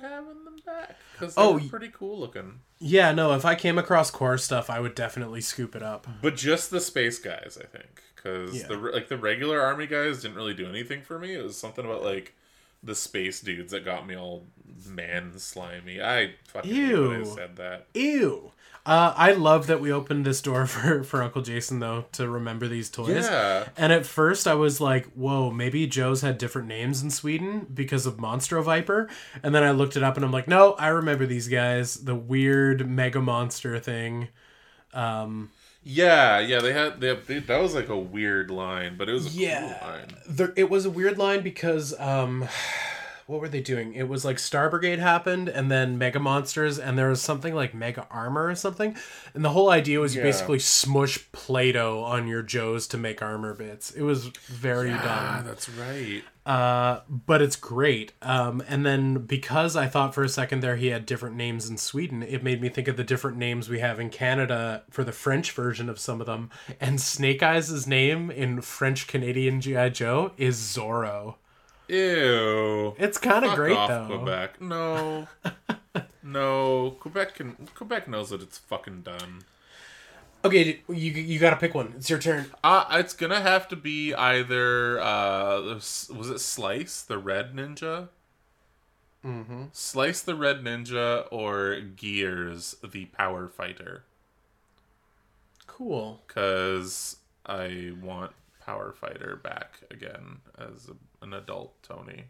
having 0.00 0.44
them 0.44 0.56
back 0.64 0.96
because 1.12 1.34
they 1.34 1.42
Oh, 1.42 1.60
pretty 1.68 1.90
cool 1.92 2.18
looking. 2.18 2.60
Yeah, 2.78 3.12
no, 3.12 3.32
if 3.34 3.44
I 3.44 3.54
came 3.54 3.78
across 3.78 4.10
Corps 4.10 4.38
stuff, 4.38 4.70
I 4.70 4.80
would 4.80 4.94
definitely 4.94 5.40
scoop 5.40 5.74
it 5.76 5.82
up. 5.82 6.06
But 6.22 6.36
just 6.36 6.70
the 6.70 6.80
space 6.80 7.18
guys, 7.18 7.58
I 7.60 7.66
think, 7.66 8.02
because 8.16 8.54
Yeah. 8.60 8.66
the 8.68 8.76
like 8.76 9.08
the 9.08 9.18
regular 9.18 9.60
army 9.60 9.86
guys 9.86 10.22
didn't 10.22 10.36
really 10.36 10.54
do 10.54 10.68
anything 10.68 11.02
for 11.02 11.18
me. 11.18 11.34
It 11.34 11.42
was 11.42 11.56
something 11.58 11.84
about 11.84 12.02
like 12.02 12.34
the 12.82 12.94
space 12.94 13.40
dudes 13.40 13.72
that 13.72 13.84
got 13.84 14.06
me 14.06 14.16
all 14.16 14.46
man 14.86 15.38
slimy. 15.38 16.00
I 16.02 16.34
fucking 16.48 16.74
hate 16.74 16.94
when 16.98 17.12
I 17.12 17.18
Ew. 17.18 17.24
said 17.26 17.56
that. 17.56 17.86
Ew. 17.94 18.52
Uh, 18.86 19.12
I 19.14 19.32
love 19.32 19.66
that 19.66 19.80
we 19.80 19.92
opened 19.92 20.24
this 20.24 20.40
door 20.40 20.66
for, 20.66 21.04
for 21.04 21.22
Uncle 21.22 21.42
Jason, 21.42 21.80
though, 21.80 22.06
to 22.12 22.28
remember 22.28 22.66
these 22.66 22.88
toys. 22.90 23.26
Yeah, 23.28 23.68
And 23.76 23.92
at 23.92 24.06
first, 24.06 24.46
I 24.48 24.54
was 24.54 24.80
like, 24.80 25.06
whoa, 25.12 25.50
maybe 25.50 25.86
Joe's 25.86 26.22
had 26.22 26.38
different 26.38 26.66
names 26.68 27.02
in 27.02 27.10
Sweden 27.10 27.66
because 27.72 28.06
of 28.06 28.16
Monstro 28.16 28.64
Viper. 28.64 29.08
And 29.42 29.54
then 29.54 29.62
I 29.62 29.70
looked 29.72 29.96
it 29.96 30.02
up 30.02 30.16
and 30.16 30.24
I'm 30.24 30.32
like, 30.32 30.48
no, 30.48 30.72
I 30.72 30.88
remember 30.88 31.26
these 31.26 31.46
guys. 31.48 31.96
The 31.96 32.14
weird 32.14 32.88
mega 32.88 33.20
monster 33.20 33.78
thing. 33.78 34.28
Um, 34.94 35.50
yeah, 35.84 36.38
yeah. 36.40 36.60
They 36.60 36.72
had 36.72 37.00
they, 37.00 37.14
they 37.14 37.38
that 37.38 37.60
was 37.60 37.74
like 37.74 37.88
a 37.88 37.96
weird 37.98 38.50
line, 38.50 38.96
but 38.98 39.08
it 39.08 39.12
was 39.12 39.26
a 39.26 39.30
Yeah. 39.38 39.78
cool 39.80 39.88
line. 39.90 40.06
there, 40.28 40.52
it 40.56 40.68
was 40.70 40.84
a 40.84 40.90
weird 40.90 41.16
line 41.16 41.42
because 41.42 41.98
um, 42.00 42.48
what 43.30 43.40
were 43.40 43.48
they 43.48 43.60
doing? 43.60 43.94
It 43.94 44.08
was 44.08 44.24
like 44.24 44.38
Star 44.38 44.68
Brigade 44.68 44.98
happened, 44.98 45.48
and 45.48 45.70
then 45.70 45.96
Mega 45.96 46.18
Monsters, 46.18 46.78
and 46.78 46.98
there 46.98 47.08
was 47.08 47.22
something 47.22 47.54
like 47.54 47.72
Mega 47.74 48.06
Armor 48.10 48.48
or 48.48 48.54
something. 48.56 48.96
And 49.34 49.44
the 49.44 49.50
whole 49.50 49.70
idea 49.70 50.00
was 50.00 50.14
you 50.14 50.20
Yeah. 50.20 50.26
basically 50.26 50.58
smush 50.58 51.30
Play-Doh 51.32 52.02
on 52.02 52.26
your 52.26 52.42
Joes 52.42 52.86
to 52.88 52.98
make 52.98 53.22
armor 53.22 53.54
bits. 53.54 53.92
It 53.92 54.02
was 54.02 54.26
very 54.46 54.90
Ah, 54.92 55.36
dumb. 55.36 55.46
that's 55.46 55.68
right. 55.68 56.22
Uh, 56.44 57.00
but 57.08 57.40
it's 57.42 57.54
great. 57.54 58.12
Um, 58.22 58.62
and 58.66 58.84
then 58.84 59.18
because 59.26 59.76
I 59.76 59.86
thought 59.86 60.14
for 60.14 60.24
a 60.24 60.28
second 60.28 60.60
there 60.60 60.74
he 60.76 60.88
had 60.88 61.06
different 61.06 61.36
names 61.36 61.68
in 61.70 61.76
Sweden, 61.76 62.22
it 62.24 62.42
made 62.42 62.60
me 62.60 62.68
think 62.68 62.88
of 62.88 62.96
the 62.96 63.04
different 63.04 63.36
names 63.36 63.68
we 63.68 63.78
have 63.78 64.00
in 64.00 64.10
Canada 64.10 64.82
for 64.90 65.04
the 65.04 65.12
French 65.12 65.52
version 65.52 65.88
of 65.88 66.00
some 66.00 66.20
of 66.20 66.26
them. 66.26 66.50
And 66.80 67.00
Snake 67.00 67.42
Eyes' 67.42 67.86
name 67.86 68.30
in 68.30 68.62
French 68.62 69.06
Canadian 69.06 69.60
G.I. 69.60 69.90
Joe 69.90 70.32
is 70.36 70.56
Zorro. 70.58 71.36
Ew. 71.90 72.94
It's 72.98 73.18
kind 73.18 73.44
of 73.44 73.50
Fuck 73.50 73.56
great 73.56 73.76
off, 73.76 73.88
though. 73.88 74.06
Quebec. 74.18 74.60
No. 74.60 75.28
no. 76.22 76.96
Quebec 77.00 77.34
can 77.34 77.68
Quebec 77.74 78.08
knows 78.08 78.30
that 78.30 78.42
it's 78.42 78.58
fucking 78.58 79.02
done. 79.02 79.42
Okay, 80.44 80.80
you 80.88 80.94
you 81.12 81.38
got 81.38 81.50
to 81.50 81.56
pick 81.56 81.74
one. 81.74 81.92
It's 81.96 82.08
your 82.08 82.18
turn. 82.18 82.46
Uh, 82.64 82.84
it's 82.92 83.12
gonna 83.12 83.40
have 83.42 83.68
to 83.68 83.76
be 83.76 84.14
either 84.14 84.98
uh, 85.00 85.60
was 85.74 86.30
it 86.30 86.40
Slice 86.40 87.02
the 87.02 87.18
Red 87.18 87.54
Ninja, 87.54 88.08
Mm-hmm. 89.24 89.64
Slice 89.72 90.22
the 90.22 90.34
Red 90.34 90.62
Ninja, 90.62 91.26
or 91.30 91.78
Gears 91.80 92.76
the 92.82 93.06
Power 93.06 93.48
Fighter? 93.48 94.04
Cool. 95.66 96.22
Because 96.26 97.16
I 97.44 97.92
want 98.00 98.32
Power 98.64 98.92
Fighter 98.92 99.38
back 99.42 99.80
again 99.90 100.38
as 100.58 100.88
a, 100.88 100.94
an 101.22 101.32
adult 101.32 101.82
Tony. 101.82 102.24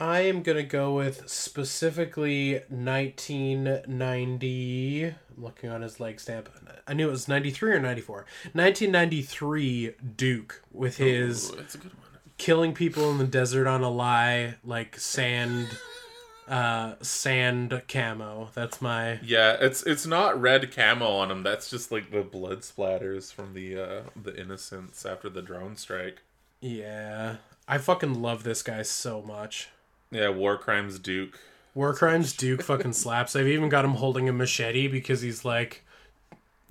I 0.00 0.20
am 0.20 0.42
gonna 0.42 0.62
go 0.62 0.94
with 0.94 1.28
specifically 1.28 2.60
1990. 2.68 5.04
I'm 5.06 5.14
looking 5.36 5.70
on 5.70 5.82
his 5.82 6.00
leg 6.00 6.20
stamp. 6.20 6.48
I 6.86 6.94
knew 6.94 7.08
it 7.08 7.10
was 7.10 7.28
93 7.28 7.72
or 7.72 7.80
94. 7.80 8.16
1993 8.52 9.94
Duke 10.16 10.62
with 10.72 10.96
his 10.98 11.50
Ooh, 11.50 11.54
it's 11.58 11.74
a 11.74 11.78
good 11.78 11.92
one. 11.94 12.02
killing 12.38 12.72
people 12.74 13.10
in 13.10 13.18
the 13.18 13.26
desert 13.26 13.66
on 13.66 13.82
a 13.82 13.90
lie, 13.90 14.54
like 14.64 14.96
sand, 14.98 15.68
uh, 16.48 16.94
sand 17.02 17.82
camo. 17.88 18.50
That's 18.54 18.80
my. 18.80 19.18
Yeah, 19.22 19.56
it's 19.60 19.82
it's 19.82 20.06
not 20.06 20.40
red 20.40 20.74
camo 20.74 21.06
on 21.08 21.30
him. 21.30 21.42
That's 21.42 21.68
just 21.68 21.90
like 21.90 22.10
the 22.12 22.22
blood 22.22 22.60
splatters 22.60 23.32
from 23.32 23.54
the 23.54 23.80
uh, 23.80 24.02
the 24.20 24.38
innocents 24.40 25.04
after 25.04 25.28
the 25.28 25.42
drone 25.42 25.76
strike. 25.76 26.22
Yeah, 26.60 27.36
I 27.68 27.76
fucking 27.76 28.22
love 28.22 28.44
this 28.44 28.62
guy 28.62 28.80
so 28.82 29.20
much. 29.20 29.68
Yeah, 30.10 30.30
War 30.30 30.56
Crimes 30.56 30.98
Duke. 30.98 31.38
War 31.74 31.92
Crimes 31.94 32.32
Duke 32.32 32.62
fucking 32.62 32.92
slaps. 32.94 33.36
I've 33.36 33.46
even 33.46 33.68
got 33.68 33.84
him 33.84 33.92
holding 33.92 34.26
a 34.28 34.32
machete 34.32 34.88
because 34.88 35.20
he's 35.20 35.44
like, 35.44 35.84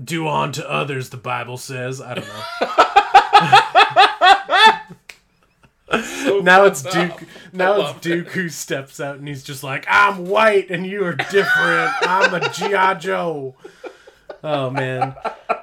"Do 0.03 0.27
unto 0.27 0.63
others," 0.63 1.11
the 1.11 1.17
Bible 1.17 1.57
says. 1.57 2.01
I 2.01 2.15
don't 2.15 2.27
know. 2.27 2.33
now 6.41 6.65
it's 6.65 6.81
Duke. 6.81 7.23
Now 7.53 7.79
it's 7.79 7.99
Duke 8.01 8.29
who 8.29 8.49
steps 8.49 8.99
out 8.99 9.19
and 9.19 9.27
he's 9.27 9.43
just 9.43 9.63
like, 9.63 9.85
"I'm 9.87 10.25
white 10.25 10.71
and 10.71 10.83
you 10.85 11.05
are 11.05 11.13
different. 11.13 11.91
I'm 12.01 12.33
a 12.33 12.49
GI 12.49 12.99
Joe." 12.99 13.55
Oh 14.43 14.69
man, 14.69 15.15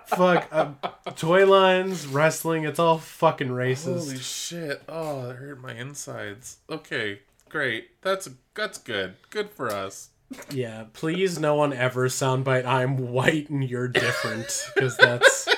fuck. 0.07 0.49
Um, 0.53 0.79
toy 1.17 1.47
lines, 1.47 2.07
wrestling. 2.07 2.65
It's 2.65 2.79
all 2.79 2.99
fucking 2.99 3.49
racist. 3.49 4.05
Holy 4.07 4.19
shit! 4.19 4.83
Oh, 4.89 5.29
that 5.29 5.37
hurt 5.37 5.61
my 5.61 5.73
insides. 5.75 6.59
Okay, 6.69 7.21
great. 7.49 8.01
That's 8.03 8.29
that's 8.55 8.79
good. 8.79 9.15
Good 9.31 9.51
for 9.51 9.71
us. 9.71 10.11
Yeah, 10.51 10.85
please 10.93 11.39
no 11.39 11.55
one 11.55 11.73
ever 11.73 12.09
soundbite 12.09 12.65
I'm 12.65 13.13
white 13.13 13.51
and 13.51 13.63
you're 13.63 13.87
different 13.89 14.69
because 14.75 14.97
that's 14.97 15.49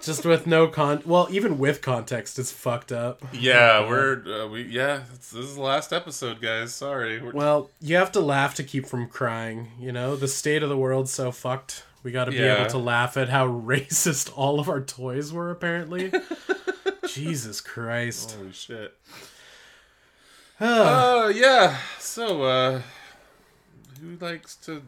just 0.00 0.24
with 0.24 0.46
no 0.46 0.68
con 0.68 1.02
well 1.06 1.26
even 1.30 1.58
with 1.58 1.80
context 1.80 2.38
it's 2.38 2.52
fucked 2.52 2.92
up. 2.92 3.22
Yeah, 3.32 3.88
we're 3.88 4.22
uh, 4.44 4.46
we 4.48 4.62
yeah. 4.64 5.02
It's, 5.14 5.30
this 5.30 5.44
is 5.46 5.54
the 5.56 5.62
last 5.62 5.92
episode, 5.92 6.40
guys. 6.40 6.74
Sorry. 6.74 7.20
We're, 7.20 7.32
Well, 7.32 7.70
you 7.80 7.96
have 7.96 8.12
to 8.12 8.20
laugh 8.20 8.54
to 8.56 8.62
keep 8.62 8.86
from 8.86 9.08
crying, 9.08 9.68
you 9.80 9.90
know? 9.90 10.14
The 10.14 10.28
state 10.28 10.62
of 10.62 10.68
the 10.68 10.76
world's 10.76 11.12
so 11.12 11.32
fucked. 11.32 11.84
We 12.02 12.10
got 12.12 12.24
to 12.26 12.30
be 12.32 12.38
Yeah. 12.38 12.60
able 12.60 12.70
to 12.70 12.78
laugh 12.78 13.16
at 13.16 13.28
how 13.28 13.46
racist 13.48 14.32
all 14.36 14.58
of 14.60 14.68
our 14.68 14.80
toys 14.80 15.32
were 15.32 15.50
apparently. 15.50 16.12
Jesus 17.06 17.60
Christ. 17.60 18.32
holy 18.38 18.52
shit. 18.52 18.94
Ah, 20.60 21.24
Uh, 21.24 21.28
yeah. 21.28 21.76
So, 21.98 22.42
uh, 22.44 22.82
who 24.00 24.16
likes 24.24 24.56
to 24.56 24.82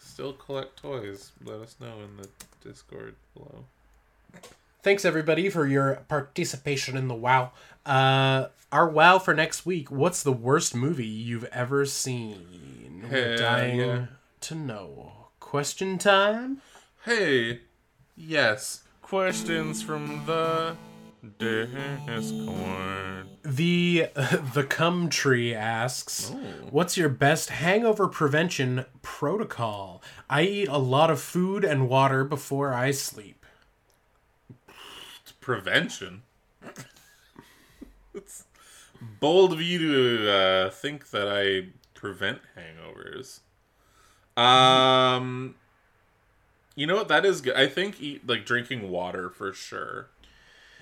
still 0.00 0.32
collect 0.32 0.80
toys? 0.80 1.32
Let 1.44 1.60
us 1.60 1.76
know 1.80 1.94
in 2.02 2.16
the 2.16 2.28
Discord 2.68 3.14
below. 3.34 3.64
Thanks 4.82 5.04
everybody 5.04 5.48
for 5.50 5.66
your 5.66 5.96
participation 6.08 6.96
in 6.96 7.08
the 7.08 7.14
WoW. 7.14 7.50
Uh 7.84 8.46
our 8.70 8.88
WoW 8.88 9.18
for 9.18 9.34
next 9.34 9.64
week. 9.66 9.90
What's 9.90 10.22
the 10.22 10.32
worst 10.32 10.74
movie 10.74 11.06
you've 11.06 11.44
ever 11.44 11.84
seen? 11.86 13.06
We're 13.10 13.36
dying 13.36 13.80
yeah. 13.80 14.06
to 14.42 14.54
know. 14.54 15.12
Question 15.48 15.96
time? 15.96 16.60
Hey, 17.06 17.60
yes. 18.14 18.82
Questions 19.00 19.82
from 19.82 20.26
the 20.26 20.76
Discord. 21.38 23.28
The 23.42 24.10
the 24.52 24.66
cum 24.68 25.08
tree 25.08 25.54
asks, 25.54 26.30
"What's 26.68 26.98
your 26.98 27.08
best 27.08 27.48
hangover 27.48 28.08
prevention 28.08 28.84
protocol? 29.00 30.02
I 30.28 30.42
eat 30.42 30.68
a 30.68 30.76
lot 30.76 31.10
of 31.10 31.18
food 31.18 31.64
and 31.64 31.88
water 31.88 32.24
before 32.24 32.74
I 32.74 32.90
sleep." 32.90 33.46
Prevention. 35.40 36.24
it's 38.12 38.44
bold 39.18 39.54
of 39.54 39.62
you 39.62 39.78
to 39.78 40.30
uh, 40.30 40.68
think 40.68 41.08
that 41.08 41.26
I 41.26 41.68
prevent 41.94 42.40
hangovers. 42.54 43.40
Um, 44.38 45.54
you 46.74 46.86
know 46.86 46.96
what? 46.96 47.08
That 47.08 47.24
is 47.24 47.40
good. 47.40 47.56
I 47.56 47.66
think 47.66 48.00
eat 48.00 48.26
like 48.26 48.46
drinking 48.46 48.90
water 48.90 49.30
for 49.30 49.52
sure. 49.52 50.08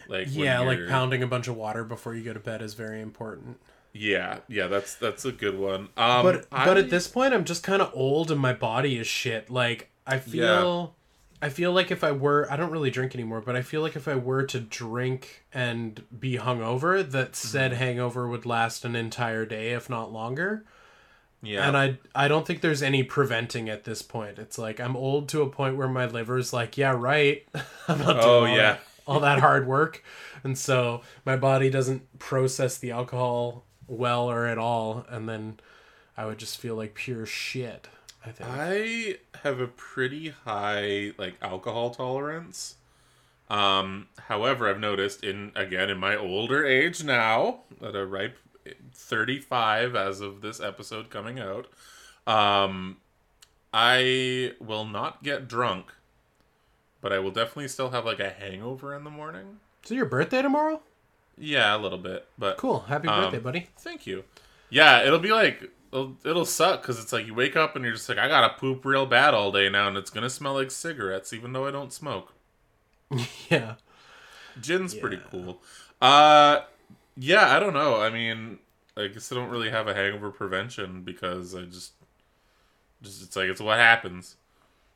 Like 0.09 0.29
Yeah, 0.31 0.61
like 0.61 0.87
pounding 0.89 1.23
a 1.23 1.27
bunch 1.27 1.49
of 1.49 1.57
water 1.57 1.85
before 1.85 2.15
you 2.15 2.23
go 2.23 2.33
to 2.33 2.41
bed 2.41 2.63
is 2.63 2.75
very 2.75 3.01
important. 3.01 3.59
Yeah, 3.93 4.41
yeah, 4.49 4.67
that's 4.67 4.95
that's 4.95 5.25
a 5.25 5.33
good 5.33 5.59
one. 5.59 5.89
Um, 5.97 6.23
but 6.23 6.47
I- 6.53 6.67
but 6.67 6.77
at 6.77 6.91
this 6.91 7.09
point 7.09 7.33
I'm 7.33 7.45
just 7.45 7.63
kind 7.63 7.81
of 7.81 7.91
old 7.95 8.31
and 8.31 8.41
my 8.41 8.53
body 8.53 8.99
is 8.99 9.07
shit. 9.07 9.51
Like 9.51 9.91
I 10.07 10.19
feel 10.19 10.95
I 11.41 11.49
feel 11.51 11.73
like 11.73 11.91
if 11.91 12.03
I 12.03 12.13
were, 12.13 12.51
I 12.51 12.57
don't 12.57 12.71
really 12.71 12.91
drink 12.91 13.15
anymore, 13.15 13.43
but 13.43 13.57
I 13.57 13.63
feel 13.63 13.83
like 13.83 13.95
if 13.95 14.09
I 14.09 14.15
were 14.15 14.43
to 14.45 14.59
drink 14.59 15.45
and 15.53 16.03
be 16.19 16.39
hungover, 16.39 17.09
that 17.11 17.37
said 17.37 17.73
mm-hmm. 17.73 17.81
hangover 17.81 18.27
would 18.27 18.47
last 18.47 18.85
an 18.85 18.97
entire 18.97 19.45
day, 19.45 19.73
if 19.73 19.91
not 19.91 20.13
longer. 20.13 20.65
Yeah. 21.47 21.67
And 21.67 21.77
I 21.77 21.99
I 22.15 22.29
don't 22.29 22.47
think 22.47 22.61
there's 22.61 22.83
any 22.83 23.03
preventing 23.03 23.69
at 23.69 23.85
this 23.85 24.03
point. 24.03 24.39
It's 24.39 24.59
like 24.59 24.81
I'm 24.81 24.97
old 24.97 25.29
to 25.31 25.43
a 25.43 25.49
point 25.49 25.77
where 25.77 25.89
my 25.89 26.07
liver's 26.07 26.53
like, 26.53 26.77
yeah, 26.77 26.95
right. 26.97 27.47
I'm 27.89 27.99
not 27.99 28.21
doing 28.21 28.25
oh, 28.25 28.41
all, 28.41 28.49
yeah. 28.49 28.79
all 29.07 29.21
that 29.21 29.41
hard 29.41 29.67
work. 29.67 30.03
And 30.43 30.59
so 30.59 31.03
my 31.25 31.37
body 31.37 31.71
doesn't 31.71 32.19
process 32.19 32.79
the 32.79 32.91
alcohol 32.91 33.65
well 33.89 34.31
or 34.31 34.47
at 34.47 34.59
all 34.59 35.07
and 35.09 35.29
then 35.29 35.61
I 36.17 36.27
would 36.27 36.39
just 36.39 36.59
feel 36.59 36.75
like 36.75 36.95
pure 36.95 37.27
shit. 37.27 37.89
I 38.25 38.31
think. 38.31 38.51
I 38.51 39.19
have 39.45 39.61
a 39.61 39.69
pretty 39.69 40.31
high 40.31 41.13
like 41.17 41.35
alcohol 41.41 41.91
tolerance. 41.91 42.77
Um, 43.49 44.09
however, 44.27 44.69
I've 44.69 44.81
noticed 44.81 45.23
in 45.23 45.53
again 45.55 45.91
in 45.91 45.99
my 45.99 46.17
older 46.17 46.67
age 46.67 47.05
now, 47.05 47.61
at 47.81 47.95
a 47.95 48.05
ripe 48.05 48.37
35 48.97 49.95
as 49.95 50.21
of 50.21 50.41
this 50.41 50.61
episode 50.61 51.11
coming 51.11 51.39
out, 51.39 51.67
um, 52.27 52.99
I 53.73 54.53
will 54.61 54.85
not 54.85 55.23
get 55.23 55.49
drunk, 55.49 55.93
but 57.01 57.13
I 57.13 57.19
will 57.19 57.31
definitely 57.31 57.69
still 57.69 57.91
have 57.91 58.05
like 58.05 58.21
a 58.21 58.31
hangover 58.31 58.95
in 58.95 59.05
the 59.05 59.11
morning. 59.11 59.59
So 59.85 59.95
your 59.95 60.07
birthday 60.07 60.43
tomorrow? 60.43 60.81
Yeah, 61.39 61.77
a 61.77 61.79
little 61.79 61.99
bit, 61.99 62.27
but 62.39 62.57
cool. 62.57 62.81
Happy 62.81 63.09
um, 63.09 63.25
birthday, 63.25 63.39
buddy! 63.39 63.69
Thank 63.79 64.07
you. 64.07 64.25
Yeah, 64.71 65.05
it'll 65.05 65.19
be 65.19 65.31
like 65.31 65.71
it'll, 65.93 66.17
it'll 66.25 66.45
suck 66.45 66.83
because 66.83 66.99
it's 66.99 67.13
like 67.13 67.27
you 67.27 67.35
wake 67.35 67.57
up 67.57 67.77
and 67.77 67.85
you're 67.85 67.95
just 67.95 68.09
like, 68.09 68.19
I 68.19 68.29
gotta 68.29 68.55
poop 68.59 68.85
real 68.85 69.07
bad 69.07 69.35
all 69.35 69.53
day 69.53 69.69
now, 69.69 69.89
and 69.89 69.97
it's 69.97 70.11
gonna 70.11 70.31
smell 70.31 70.55
like 70.55 70.71
cigarettes, 70.71 71.33
even 71.33 71.53
though 71.53 71.67
I 71.67 71.71
don't 71.71 71.93
smoke. 71.93 72.33
yeah, 73.51 73.75
gin's 74.61 74.95
yeah. 74.95 75.01
pretty 75.01 75.21
cool. 75.31 75.61
Uh, 76.01 76.61
yeah, 77.17 77.55
I 77.55 77.61
don't 77.61 77.75
know. 77.75 78.01
I 78.01 78.11
mean, 78.11 78.59
I 78.97 79.09
guess 79.09 79.31
I 79.31 79.35
don't 79.35 79.51
really 79.51 79.71
have 79.71 79.89
a 79.89 79.95
hangover 79.95 80.31
prevention 80.31 81.03
because 81.03 81.55
I 81.55 81.63
just, 81.63 81.93
just 83.03 83.23
it's 83.23 83.37
like 83.37 83.49
it's 83.49 83.61
what 83.61 83.79
happens. 83.79 84.37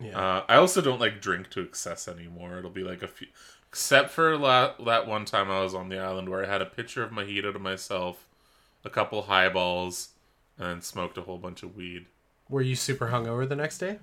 Yeah. 0.01 0.19
Uh, 0.19 0.45
I 0.49 0.57
also 0.57 0.81
don't 0.81 1.01
like 1.01 1.21
drink 1.21 1.51
to 1.51 1.61
excess 1.61 2.09
anymore. 2.09 2.59
It'll 2.59 2.71
be 2.71 2.83
like 2.85 3.03
a 3.03 3.09
few, 3.09 3.27
except 3.69 4.11
for 4.11 4.37
la- 4.39 4.73
that 4.85 5.07
one 5.07 5.27
time 5.27 5.51
I 5.51 5.61
was 5.63 5.75
on 5.75 5.91
the 5.91 5.99
island 5.99 6.29
where 6.29 6.45
I 6.45 6.49
had 6.49 6.63
a 6.63 6.67
pitcher 6.67 7.03
of 7.03 7.11
mojito 7.11 7.53
to 7.53 7.59
myself, 7.59 8.27
a 8.85 8.91
couple 8.91 9.23
highballs, 9.23 10.11
and 10.59 10.83
smoked 10.83 11.19
a 11.19 11.23
whole 11.23 11.39
bunch 11.39 11.63
of 11.63 11.77
weed. 11.77 12.07
Were 12.49 12.63
you 12.63 12.77
super 12.77 13.09
hungover 13.09 13.47
the 13.49 13.57
next 13.57 13.79
day? 13.79 13.99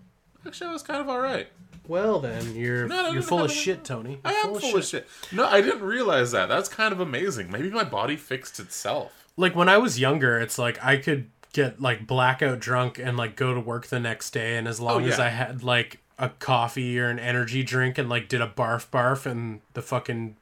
Actually, 0.46 0.70
I 0.70 0.74
was 0.74 0.84
kind 0.84 1.02
of 1.02 1.10
all 1.10 1.20
right. 1.20 1.48
Well, 1.88 2.20
then 2.20 2.56
you're 2.56 2.88
no, 2.88 3.12
you're 3.12 3.22
full 3.22 3.44
of 3.44 3.52
shit, 3.52 3.84
Tony. 3.84 4.12
You're 4.12 4.20
I 4.24 4.32
am 4.34 4.48
full, 4.48 4.58
of, 4.58 4.62
shit. 4.62 4.76
of 4.76 4.86
shit. 4.86 5.08
No, 5.32 5.46
I 5.46 5.62
didn't 5.62 5.82
realize 5.82 6.32
that. 6.32 6.48
That's 6.48 6.70
kind 6.70 6.94
of 6.94 7.00
amazing. 7.00 7.50
Maybe 7.50 7.70
my 7.70 7.84
body 7.84 8.16
fixed 8.16 8.60
itself. 8.60 9.27
Like 9.38 9.56
when 9.56 9.70
I 9.70 9.78
was 9.78 10.00
younger, 10.00 10.40
it's 10.40 10.58
like 10.58 10.84
I 10.84 10.98
could 10.98 11.30
get 11.54 11.80
like 11.80 12.06
blackout 12.06 12.60
drunk 12.60 13.00
and 13.00 13.18
like 13.18 13.36
go 13.36 13.54
to 13.54 13.60
work 13.60 13.88
the 13.88 14.00
next 14.00 14.32
day, 14.32 14.58
and 14.58 14.68
as 14.68 14.80
long 14.80 15.04
oh, 15.04 15.06
yeah. 15.06 15.14
as 15.14 15.20
I 15.20 15.30
had 15.30 15.64
like 15.64 16.00
a 16.20 16.30
coffee 16.30 17.00
or 17.00 17.10
an 17.10 17.20
energy 17.20 17.64
drink 17.64 17.98
and 17.98 18.10
like 18.10 18.28
did 18.28 18.42
a 18.42 18.48
barf 18.48 18.88
barf 18.90 19.30
in 19.30 19.62
the 19.74 19.82
fucking 19.82 20.36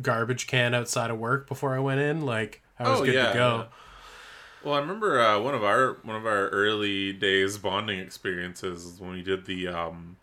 garbage 0.00 0.46
can 0.46 0.74
outside 0.74 1.10
of 1.10 1.18
work 1.18 1.46
before 1.46 1.76
I 1.76 1.78
went 1.78 2.00
in, 2.00 2.24
like 2.24 2.62
I 2.78 2.88
was 2.88 3.00
oh, 3.00 3.04
good 3.04 3.14
yeah, 3.14 3.28
to 3.28 3.34
go. 3.34 3.56
Yeah. 3.56 3.64
Well, 4.64 4.74
I 4.74 4.80
remember 4.80 5.20
uh, 5.20 5.40
one 5.40 5.54
of 5.54 5.62
our 5.62 5.98
one 6.02 6.16
of 6.16 6.26
our 6.26 6.48
early 6.48 7.12
days 7.12 7.58
bonding 7.58 8.00
experiences 8.00 8.96
when 8.98 9.12
we 9.12 9.22
did 9.22 9.46
the 9.46 9.68
um, 9.68 10.16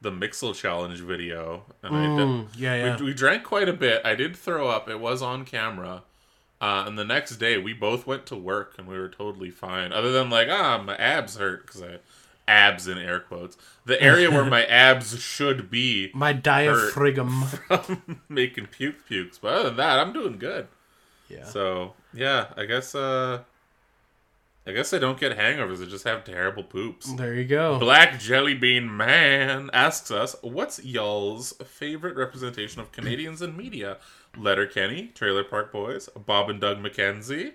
the 0.00 0.10
Mixel 0.10 0.54
challenge 0.54 1.00
video, 1.00 1.64
and 1.82 1.92
mm, 1.92 1.96
I 1.96 2.18
did, 2.18 2.26
mm, 2.26 2.48
yeah, 2.56 2.74
yeah. 2.74 2.98
We, 2.98 3.06
we, 3.06 3.14
drank 3.14 3.44
quite 3.44 3.68
a 3.68 3.72
bit. 3.72 4.00
I 4.04 4.14
did 4.14 4.34
throw 4.34 4.68
up. 4.68 4.88
It 4.88 4.98
was 4.98 5.20
on 5.20 5.44
camera. 5.44 6.02
Uh, 6.60 6.84
and 6.86 6.98
the 6.98 7.04
next 7.04 7.36
day, 7.36 7.56
we 7.56 7.72
both 7.72 8.06
went 8.06 8.26
to 8.26 8.36
work, 8.36 8.74
and 8.76 8.86
we 8.86 8.98
were 8.98 9.08
totally 9.08 9.50
fine. 9.50 9.92
Other 9.92 10.12
than 10.12 10.28
like, 10.28 10.48
ah, 10.50 10.82
my 10.84 10.94
abs 10.96 11.36
hurt 11.36 11.66
because 11.66 11.82
I 11.82 11.98
abs 12.50 12.88
in 12.88 12.98
air 12.98 13.20
quotes. 13.20 13.56
The 13.86 14.00
area 14.02 14.30
where 14.30 14.44
my 14.44 14.64
abs 14.66 15.18
should 15.22 15.70
be. 15.70 16.10
My 16.12 16.32
diaphragm. 16.32 17.42
From 17.68 18.20
making 18.28 18.66
puke 18.66 19.06
pukes. 19.06 19.38
But 19.38 19.54
other 19.54 19.68
than 19.68 19.76
that, 19.76 19.98
I'm 19.98 20.12
doing 20.12 20.38
good. 20.38 20.68
Yeah. 21.28 21.44
So 21.44 21.94
yeah, 22.12 22.48
I 22.56 22.64
guess 22.64 22.94
uh 22.94 23.42
I 24.66 24.72
guess 24.72 24.92
I 24.92 24.98
don't 24.98 25.18
get 25.18 25.38
hangovers. 25.38 25.82
I 25.82 25.88
just 25.88 26.04
have 26.04 26.24
terrible 26.24 26.64
poops. 26.64 27.10
There 27.14 27.34
you 27.34 27.44
go. 27.44 27.78
Black 27.78 28.20
Jelly 28.20 28.54
Bean 28.54 28.94
Man 28.94 29.70
asks 29.72 30.10
us, 30.10 30.36
"What's 30.42 30.84
y'all's 30.84 31.52
favorite 31.64 32.16
representation 32.16 32.80
of 32.80 32.92
Canadians 32.92 33.40
in 33.40 33.56
media? 33.56 33.98
Letterkenny, 34.36 35.12
Trailer 35.14 35.44
Park 35.44 35.72
Boys, 35.72 36.08
Bob 36.26 36.50
and 36.50 36.60
Doug 36.60 36.82
McKenzie." 36.82 37.54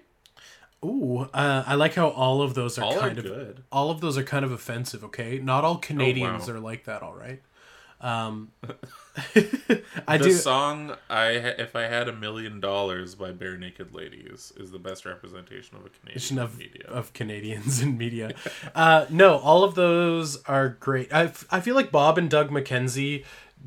Ooh, 0.83 1.29
uh, 1.33 1.63
I 1.65 1.75
like 1.75 1.95
how 1.95 2.09
all 2.09 2.41
of 2.41 2.53
those 2.53 2.77
are 2.77 2.83
all 2.83 2.99
kind 2.99 3.17
are 3.17 3.21
of 3.21 3.25
good. 3.25 3.63
all 3.71 3.89
of 3.89 4.01
those 4.01 4.17
are 4.17 4.23
kind 4.23 4.45
of 4.45 4.51
offensive. 4.51 5.03
Okay, 5.03 5.39
not 5.39 5.63
all 5.63 5.77
Canadians 5.77 6.47
oh, 6.47 6.53
wow. 6.53 6.57
are 6.57 6.61
like 6.61 6.85
that. 6.85 7.01
All 7.01 7.15
right. 7.15 7.41
Um, 8.01 8.51
I 10.07 10.17
the 10.17 10.25
do. 10.25 10.31
song 10.33 10.95
"I 11.09 11.29
If 11.29 11.75
I 11.75 11.83
Had 11.83 12.07
a 12.07 12.13
Million 12.13 12.59
Dollars" 12.59 13.15
by 13.15 13.31
Barenaked 13.31 13.93
Ladies 13.93 14.53
is 14.57 14.71
the 14.71 14.79
best 14.79 15.05
representation 15.05 15.77
of 15.77 15.85
a 15.85 15.89
Canadian 15.89 16.39
of, 16.39 16.57
media 16.57 16.85
of 16.87 17.13
Canadians 17.13 17.81
in 17.81 17.97
media. 17.97 18.33
uh, 18.75 19.05
no, 19.09 19.37
all 19.37 19.63
of 19.63 19.75
those 19.75 20.43
are 20.43 20.69
great. 20.69 21.11
I 21.13 21.31
I 21.49 21.61
feel 21.61 21.75
like 21.75 21.91
Bob 21.91 22.17
and 22.17 22.29
Doug 22.29 22.51
McKenzie 22.51 23.23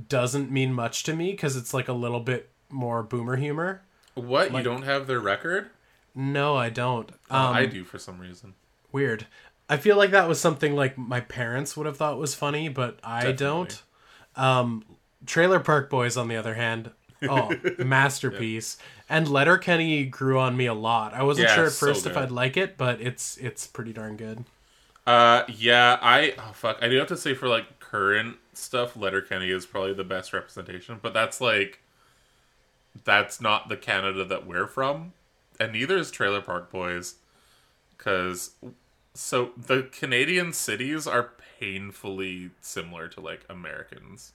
doesn't 0.09 0.51
mean 0.51 0.73
much 0.73 1.03
to 1.05 1.15
me 1.15 1.33
because 1.33 1.57
it's 1.57 1.75
like 1.75 1.89
a 1.89 1.93
little 1.93 2.21
bit 2.21 2.51
more 2.71 3.03
boomer 3.03 3.37
humor. 3.37 3.83
What 4.15 4.53
like, 4.53 4.65
you 4.65 4.71
don't 4.71 4.83
have 4.83 5.07
their 5.07 5.21
record? 5.21 5.71
No, 6.15 6.57
I 6.57 6.71
don't. 6.71 7.11
Um, 7.31 7.55
I 7.55 7.67
do 7.67 7.85
for 7.85 7.99
some 7.99 8.19
reason. 8.19 8.55
Weird. 8.91 9.27
I 9.69 9.77
feel 9.77 9.97
like 9.97 10.11
that 10.11 10.29
was 10.29 10.41
something 10.41 10.75
like 10.75 10.97
my 10.97 11.21
parents 11.21 11.77
would 11.77 11.87
have 11.87 11.97
thought 11.97 12.19
was 12.19 12.35
funny, 12.35 12.69
but 12.69 12.99
I 13.05 13.21
Definitely. 13.21 13.37
don't. 13.37 13.83
Um, 14.37 14.85
Trailer 15.27 15.61
Park 15.61 15.91
Boys, 15.91 16.17
on 16.17 16.29
the 16.29 16.37
other 16.37 16.55
hand, 16.55 16.91
oh, 17.29 17.55
masterpiece. 17.79 18.79
Yeah. 18.79 19.17
And 19.17 19.29
Letterkenny 19.29 20.05
grew 20.05 20.39
on 20.39 20.57
me 20.57 20.67
a 20.67 20.75
lot. 20.75 21.15
I 21.15 21.23
wasn't 21.23 21.49
yeah, 21.49 21.55
sure 21.55 21.67
at 21.67 21.73
first 21.73 22.05
so 22.05 22.11
if 22.11 22.17
I'd 22.17 22.31
like 22.31 22.57
it, 22.57 22.77
but 22.77 23.01
it's 23.01 23.37
it's 23.39 23.67
pretty 23.67 23.93
darn 23.93 24.17
good. 24.17 24.45
Uh, 25.07 25.45
yeah, 25.49 25.99
I 26.03 26.35
oh 26.39 26.53
fuck, 26.53 26.79
I 26.83 26.89
do 26.89 26.97
have 26.97 27.09
to 27.09 27.17
say 27.17 27.35
for 27.35 27.49
like 27.49 27.81
current 27.81 28.37
stuff, 28.53 28.97
Letterkenny 28.97 29.51
is 29.51 29.65
probably 29.65 29.95
the 29.95 30.05
best 30.05 30.33
representation, 30.33 30.99
but 31.01 31.15
that's 31.15 31.41
like 31.41 31.81
that's 33.05 33.41
not 33.41 33.69
the 33.69 33.77
Canada 33.77 34.25
that 34.25 34.47
we're 34.47 34.67
from, 34.67 35.13
and 35.59 35.73
neither 35.73 35.97
is 35.97 36.11
Trailer 36.11 36.41
Park 36.41 36.71
Boys, 36.71 37.17
because 37.97 38.53
so 39.15 39.51
the 39.57 39.83
Canadian 39.83 40.53
cities 40.53 41.07
are 41.07 41.31
painfully 41.59 42.51
similar 42.61 43.09
to 43.09 43.21
like 43.21 43.45
Americans. 43.49 44.33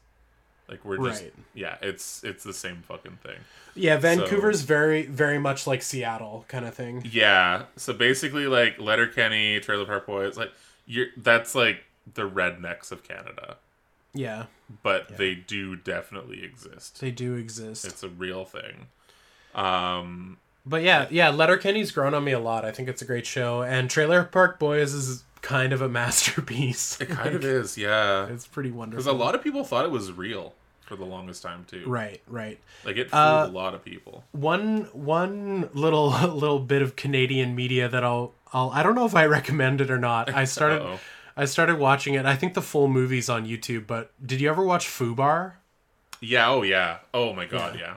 Like 0.68 0.86
we're 0.86 0.98
just 1.10 1.24
right. 1.24 1.34
yeah, 1.54 1.76
it's 1.82 2.24
it's 2.24 2.44
the 2.44 2.54
same 2.54 2.84
fucking 2.84 3.18
thing. 3.24 3.38
Yeah, 3.76 3.98
Vancouver's 3.98 4.62
so, 4.62 4.66
very 4.66 5.06
very 5.06 5.38
much 5.38 5.68
like 5.68 5.82
Seattle 5.82 6.46
kind 6.48 6.66
of 6.66 6.74
thing. 6.74 7.04
Yeah. 7.10 7.64
So 7.76 7.94
basically 7.94 8.48
like 8.48 8.80
Letterkenny, 8.80 9.60
Trailer 9.60 9.86
Park 9.86 10.08
Boys, 10.08 10.38
like 10.38 10.52
you're 10.86 11.08
that's 11.18 11.54
like 11.54 11.84
the 12.12 12.30
rednecks 12.30 12.92
of 12.92 13.04
Canada. 13.04 13.58
Yeah. 14.14 14.46
But 14.82 15.08
yeah. 15.12 15.18
they 15.18 15.36
do 15.36 15.76
definitely 15.76 16.44
exist. 16.44 17.00
They 17.02 17.12
do 17.12 17.36
exist. 17.36 17.86
It's 17.86 18.04
a 18.04 18.10
real 18.10 18.46
thing. 18.46 18.88
Um 19.56 20.38
but 20.66 20.84
yeah, 20.84 21.08
yeah, 21.10 21.30
Letterkenny's 21.30 21.92
grown 21.92 22.14
on 22.14 22.24
me 22.24 22.32
a 22.32 22.40
lot. 22.40 22.64
I 22.64 22.72
think 22.72 22.88
it's 22.88 23.02
a 23.02 23.06
great 23.06 23.26
show, 23.26 23.64
and 23.64 23.90
Trailer 23.90 24.24
Park 24.24 24.60
Boys 24.60 24.94
is 24.94 25.26
kind 25.42 25.74
of 25.74 25.82
a 25.82 25.90
masterpiece. 25.90 27.00
It 27.02 27.10
kind 27.10 27.34
like, 27.34 27.36
of 27.36 27.44
is, 27.44 27.78
yeah. 27.78 28.28
It's 28.28 28.48
pretty 28.48 28.72
wonderful. 28.72 29.04
Because 29.04 29.08
a 29.08 29.26
lot 29.26 29.36
of 29.36 29.44
people 29.44 29.66
thought 29.66 29.84
it 29.84 29.92
was 29.92 30.12
real 30.14 30.54
for 30.86 30.96
the 30.96 31.06
longest 31.06 31.44
time 31.44 31.66
too. 31.68 31.84
Right, 31.86 32.22
right. 32.28 32.60
Like 32.86 32.98
it 32.98 33.10
fooled 33.10 33.22
uh, 33.22 33.48
a 33.50 33.52
lot 33.52 33.74
of 33.74 33.84
people. 33.84 34.24
One 34.32 34.84
one 34.94 35.70
little 35.74 36.10
little 36.28 36.60
bit 36.60 36.82
of 36.82 36.96
Canadian 36.96 37.56
media 37.56 37.90
that 37.90 38.04
I'll 38.04 38.34
I'll 38.54 38.70
I 38.70 38.84
don't 38.84 38.96
know 38.96 39.06
if 39.06 39.16
I 39.16 39.26
recommend 39.26 39.82
it 39.82 39.92
or 39.92 40.00
not. 40.00 40.34
I 40.34 40.46
started 40.46 41.00
I 41.36 41.46
started 41.46 41.80
watching 41.80 42.14
it. 42.14 42.26
I 42.26 42.36
think 42.36 42.54
the 42.54 42.62
full 42.62 42.88
movie's 42.88 43.30
on 43.30 43.46
YouTube, 43.46 43.88
but 43.88 44.12
did 44.26 44.40
you 44.40 44.50
ever 44.50 44.64
watch 44.64 44.88
Fubar? 44.88 45.54
Yeah, 46.22 46.50
oh 46.50 46.62
yeah. 46.62 47.00
Oh 47.14 47.34
my 47.34 47.46
god, 47.46 47.78
yeah. 47.80 47.96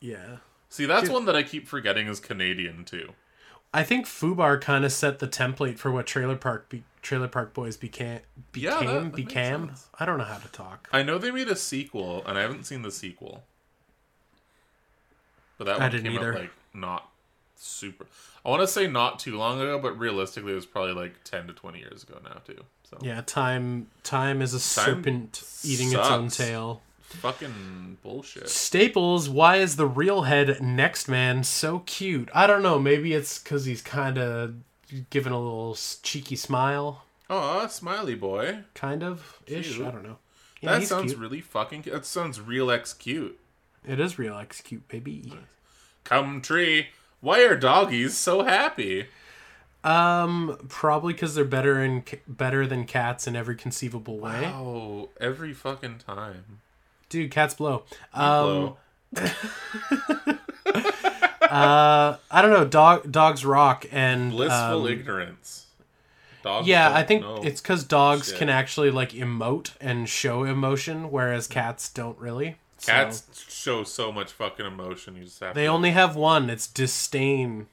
Yeah. 0.00 0.16
yeah. 0.16 0.36
See, 0.68 0.86
that's 0.86 1.04
Dude. 1.04 1.12
one 1.12 1.24
that 1.24 1.34
I 1.36 1.42
keep 1.42 1.66
forgetting 1.66 2.06
is 2.06 2.20
Canadian 2.20 2.84
too. 2.84 3.12
I 3.72 3.82
think 3.84 4.06
Fubar 4.06 4.60
kind 4.60 4.84
of 4.84 4.92
set 4.92 5.18
the 5.18 5.28
template 5.28 5.78
for 5.78 5.90
what 5.92 6.06
Trailer 6.06 6.36
Park 6.36 6.68
be- 6.68 6.84
Trailer 7.02 7.28
Park 7.28 7.54
Boys 7.54 7.76
became 7.76 8.20
became 8.52 8.70
yeah, 8.70 8.92
that, 8.92 9.02
that 9.02 9.14
became. 9.14 9.72
I 9.98 10.04
don't 10.04 10.18
know 10.18 10.24
how 10.24 10.38
to 10.38 10.48
talk. 10.48 10.88
I 10.92 11.02
know 11.02 11.18
they 11.18 11.30
made 11.30 11.48
a 11.48 11.56
sequel, 11.56 12.22
and 12.26 12.38
I 12.38 12.42
haven't 12.42 12.64
seen 12.64 12.82
the 12.82 12.90
sequel. 12.90 13.44
But 15.58 15.64
that 15.66 15.78
one 15.78 15.90
came 15.90 16.12
either. 16.12 16.32
out 16.32 16.40
like 16.40 16.50
not 16.72 17.09
super. 17.60 18.06
I 18.44 18.48
want 18.50 18.62
to 18.62 18.66
say 18.66 18.86
not 18.86 19.18
too 19.18 19.36
long 19.36 19.60
ago, 19.60 19.78
but 19.78 19.98
realistically, 19.98 20.52
it 20.52 20.56
was 20.56 20.66
probably 20.66 20.94
like 20.94 21.22
ten 21.24 21.46
to 21.46 21.52
twenty 21.52 21.78
years 21.80 22.02
ago 22.02 22.18
now 22.24 22.40
too. 22.46 22.62
So 22.84 22.98
Yeah, 23.02 23.20
time 23.20 23.88
time 24.02 24.40
is 24.42 24.54
a 24.54 24.60
serpent 24.60 25.42
eating 25.62 25.88
its 25.88 25.96
own 26.08 26.28
tail. 26.28 26.82
fucking 27.02 27.98
bullshit. 28.02 28.48
Staples, 28.48 29.28
why 29.28 29.56
is 29.56 29.76
the 29.76 29.86
real 29.86 30.22
head 30.22 30.60
next 30.62 31.08
man 31.08 31.44
so 31.44 31.80
cute? 31.80 32.28
I 32.34 32.46
don't 32.46 32.62
know. 32.62 32.78
Maybe 32.78 33.12
it's 33.12 33.38
because 33.38 33.64
he's 33.64 33.82
kind 33.82 34.16
of 34.18 34.54
giving 35.10 35.32
a 35.32 35.38
little 35.38 35.76
cheeky 36.02 36.36
smile, 36.36 37.04
Oh, 37.28 37.66
smiley 37.68 38.14
boy. 38.16 38.60
kind 38.74 39.02
of 39.04 39.40
ish. 39.46 39.74
Cute. 39.74 39.86
I 39.86 39.90
don't 39.90 40.02
know. 40.02 40.16
Yeah, 40.60 40.78
that 40.78 40.86
sounds 40.88 41.12
cute. 41.12 41.20
really 41.20 41.40
fucking. 41.40 41.82
That 41.82 42.04
sounds 42.06 42.40
real 42.40 42.70
X 42.70 42.92
cute. 42.92 43.38
It 43.86 43.98
is 44.00 44.18
real 44.18 44.36
X 44.36 44.60
cute, 44.60 44.86
baby. 44.88 45.32
Come 46.04 46.40
tree. 46.42 46.88
Why 47.20 47.44
are 47.44 47.56
doggies 47.56 48.16
so 48.16 48.44
happy? 48.44 49.06
Um, 49.82 50.58
probably 50.68 51.14
because 51.14 51.34
they're 51.34 51.44
better 51.44 51.80
and 51.80 52.04
better 52.28 52.66
than 52.66 52.84
cats 52.84 53.26
in 53.26 53.34
every 53.34 53.56
conceivable 53.56 54.18
way. 54.18 54.42
Wow, 54.42 55.08
every 55.20 55.54
fucking 55.54 55.98
time. 55.98 56.60
Dude, 57.08 57.30
cats 57.30 57.54
blow. 57.54 57.84
Um, 58.12 58.22
Blow. 58.22 58.76
uh, 61.42 62.16
I 62.30 62.42
don't 62.42 62.50
know. 62.50 62.64
Dog 62.64 63.10
dogs 63.10 63.44
rock 63.44 63.86
and 63.90 64.30
Blissful 64.30 64.82
um, 64.82 64.88
ignorance. 64.88 65.66
Dogs 66.42 66.66
Yeah, 66.66 66.94
I 66.94 67.02
think 67.02 67.22
know. 67.22 67.42
it's 67.42 67.60
because 67.60 67.84
dogs 67.84 68.28
shit. 68.28 68.38
can 68.38 68.48
actually 68.48 68.90
like 68.90 69.10
emote 69.10 69.72
and 69.80 70.08
show 70.08 70.44
emotion, 70.44 71.10
whereas 71.10 71.46
cats 71.46 71.88
don't 71.88 72.18
really. 72.18 72.56
So, 72.80 72.92
cats 72.92 73.44
show 73.48 73.84
so 73.84 74.10
much 74.10 74.32
fucking 74.32 74.64
emotion. 74.64 75.16
You 75.16 75.24
just 75.24 75.38
have 75.40 75.54
they 75.54 75.64
to. 75.64 75.68
only 75.68 75.90
have 75.90 76.16
one. 76.16 76.48
It's 76.48 76.66
disdain. 76.66 77.66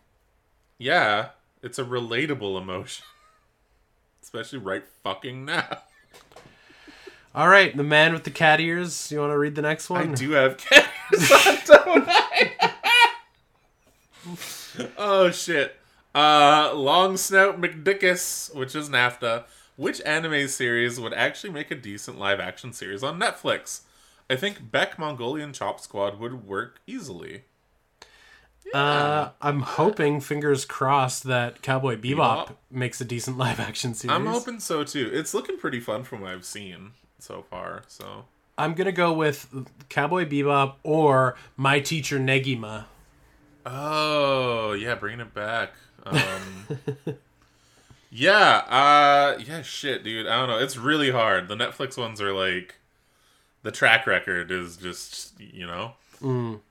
Yeah, 0.77 1.29
it's 1.63 1.79
a 1.79 1.83
relatable 1.85 2.61
emotion, 2.61 3.05
especially 4.21 4.59
right 4.59 4.83
fucking 5.03 5.45
now. 5.45 5.79
All 7.33 7.47
right, 7.47 7.75
the 7.75 7.83
man 7.83 8.13
with 8.13 8.23
the 8.25 8.31
cat 8.31 8.59
ears. 8.59 9.11
You 9.11 9.19
want 9.19 9.31
to 9.31 9.37
read 9.37 9.55
the 9.55 9.61
next 9.61 9.89
one? 9.89 10.11
I 10.11 10.15
do 10.15 10.31
have 10.31 10.57
cats, 10.57 11.67
don't 11.67 12.05
I? 12.07 12.51
oh 14.97 15.31
shit. 15.31 15.75
Uh, 16.13 16.71
Long 16.73 17.15
Snout 17.15 17.61
McDickus, 17.61 18.53
which 18.55 18.75
is 18.75 18.89
NAFTA. 18.89 19.45
Which 19.75 20.01
anime 20.01 20.47
series 20.47 20.99
would 20.99 21.13
actually 21.13 21.51
make 21.51 21.69
a 21.69 21.75
decent 21.75 22.17
live 22.17 22.39
action 22.39 22.73
series 22.73 23.03
on 23.03 23.19
Netflix? 23.19 23.81
I 24.29 24.35
think 24.35 24.71
Beck 24.71 24.99
Mongolian 24.99 25.53
Chop 25.53 25.79
Squad 25.79 26.19
would 26.19 26.45
work 26.45 26.79
easily. 26.85 27.43
Uh, 28.73 29.29
I'm 29.41 29.61
hoping, 29.61 30.19
fingers 30.19 30.65
crossed, 30.65 31.23
that 31.23 31.61
Cowboy 31.61 31.95
Bebop, 31.95 32.47
Bebop? 32.47 32.55
makes 32.69 32.99
a 32.99 33.05
decent 33.05 33.37
live 33.37 33.59
action 33.59 33.93
series. 33.93 34.13
I'm 34.13 34.25
hoping 34.25 34.59
so 34.59 34.83
too. 34.83 35.09
It's 35.13 35.33
looking 35.33 35.57
pretty 35.57 35.79
fun 35.79 36.03
from 36.03 36.21
what 36.21 36.31
I've 36.31 36.43
seen 36.43 36.91
so 37.19 37.43
far. 37.49 37.83
So 37.87 38.25
I'm 38.57 38.73
gonna 38.73 38.91
go 38.91 39.13
with 39.13 39.47
Cowboy 39.87 40.25
Bebop 40.25 40.75
or 40.83 41.35
My 41.55 41.79
Teacher 41.79 42.19
Negima. 42.19 42.85
Oh 43.65 44.73
yeah, 44.73 44.95
bringing 44.95 45.21
it 45.21 45.33
back. 45.33 45.71
Um, 46.07 46.77
yeah, 48.09 48.59
uh, 48.69 49.37
yeah, 49.45 49.61
shit, 49.61 50.05
dude. 50.05 50.25
I 50.25 50.39
don't 50.39 50.47
know. 50.47 50.57
It's 50.57 50.77
really 50.77 51.11
hard. 51.11 51.49
The 51.49 51.55
Netflix 51.55 51.97
ones 51.97 52.21
are 52.21 52.31
like, 52.31 52.75
the 53.67 53.71
track 53.73 54.07
record 54.07 54.49
is 54.49 54.77
just 54.77 55.37
you 55.41 55.67
know, 55.67 55.91
Mm. 56.23 56.61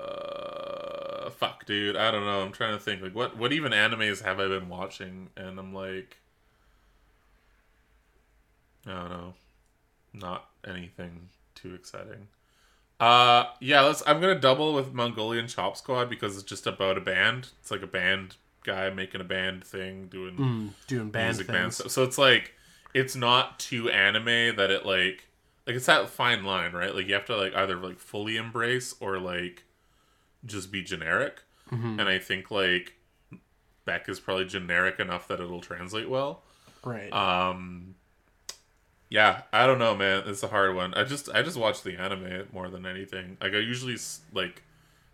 uh, 0.00 1.30
fuck, 1.30 1.66
dude. 1.66 1.96
I 1.96 2.10
don't 2.10 2.24
know. 2.24 2.40
I'm 2.42 2.52
trying 2.52 2.72
to 2.72 2.80
think 2.82 3.02
like 3.02 3.14
what 3.14 3.36
what 3.36 3.52
even 3.52 3.72
animes 3.72 4.22
have 4.22 4.40
I 4.40 4.48
been 4.48 4.68
watching, 4.68 5.28
and 5.36 5.58
I'm 5.58 5.74
like, 5.74 6.16
I 8.86 8.92
don't 8.92 9.10
know, 9.10 9.34
not 10.12 10.46
anything 10.66 11.28
too 11.54 11.74
exciting. 11.74 12.28
Uh, 12.98 13.44
yeah, 13.60 13.80
let's. 13.82 14.02
I'm 14.06 14.20
gonna 14.20 14.38
double 14.38 14.74
with 14.74 14.92
Mongolian 14.92 15.46
Chop 15.46 15.76
Squad 15.76 16.08
because 16.10 16.34
it's 16.36 16.44
just 16.44 16.66
about 16.66 16.96
a 16.98 17.00
band. 17.00 17.48
It's 17.60 17.70
like 17.70 17.82
a 17.82 17.86
band 17.86 18.36
guy 18.64 18.90
making 18.90 19.20
a 19.20 19.24
band 19.24 19.64
thing, 19.64 20.08
doing 20.08 20.36
Mm, 20.36 20.70
doing 20.86 21.10
band 21.10 21.26
music 21.28 21.46
band 21.48 21.58
things. 21.64 21.76
stuff. 21.76 21.90
So 21.92 22.02
it's 22.04 22.18
like 22.18 22.54
it's 22.94 23.14
not 23.16 23.58
too 23.58 23.88
anime 23.90 24.56
that 24.56 24.70
it 24.70 24.84
like 24.84 25.26
like 25.66 25.76
it's 25.76 25.86
that 25.86 26.08
fine 26.08 26.44
line, 26.44 26.72
right? 26.72 26.94
Like 26.94 27.06
you 27.06 27.14
have 27.14 27.26
to 27.26 27.36
like 27.36 27.54
either 27.54 27.76
like 27.76 27.98
fully 27.98 28.36
embrace 28.36 28.94
or 29.00 29.18
like 29.18 29.64
just 30.44 30.72
be 30.72 30.82
generic. 30.82 31.42
Mm-hmm. 31.70 32.00
And 32.00 32.08
I 32.08 32.18
think 32.18 32.50
like 32.50 32.94
Beck 33.84 34.08
is 34.08 34.20
probably 34.20 34.46
generic 34.46 34.98
enough 34.98 35.28
that 35.28 35.40
it'll 35.40 35.60
translate 35.60 36.08
well. 36.08 36.42
Right. 36.84 37.12
Um 37.12 37.94
yeah, 39.10 39.42
I 39.52 39.66
don't 39.66 39.80
know, 39.80 39.96
man. 39.96 40.22
It's 40.26 40.42
a 40.44 40.48
hard 40.48 40.74
one. 40.74 40.94
I 40.94 41.04
just 41.04 41.28
I 41.30 41.42
just 41.42 41.56
watch 41.56 41.82
the 41.82 41.96
anime 41.96 42.48
more 42.52 42.68
than 42.68 42.86
anything. 42.86 43.36
Like 43.40 43.54
I 43.54 43.58
usually 43.58 43.96
like 44.32 44.62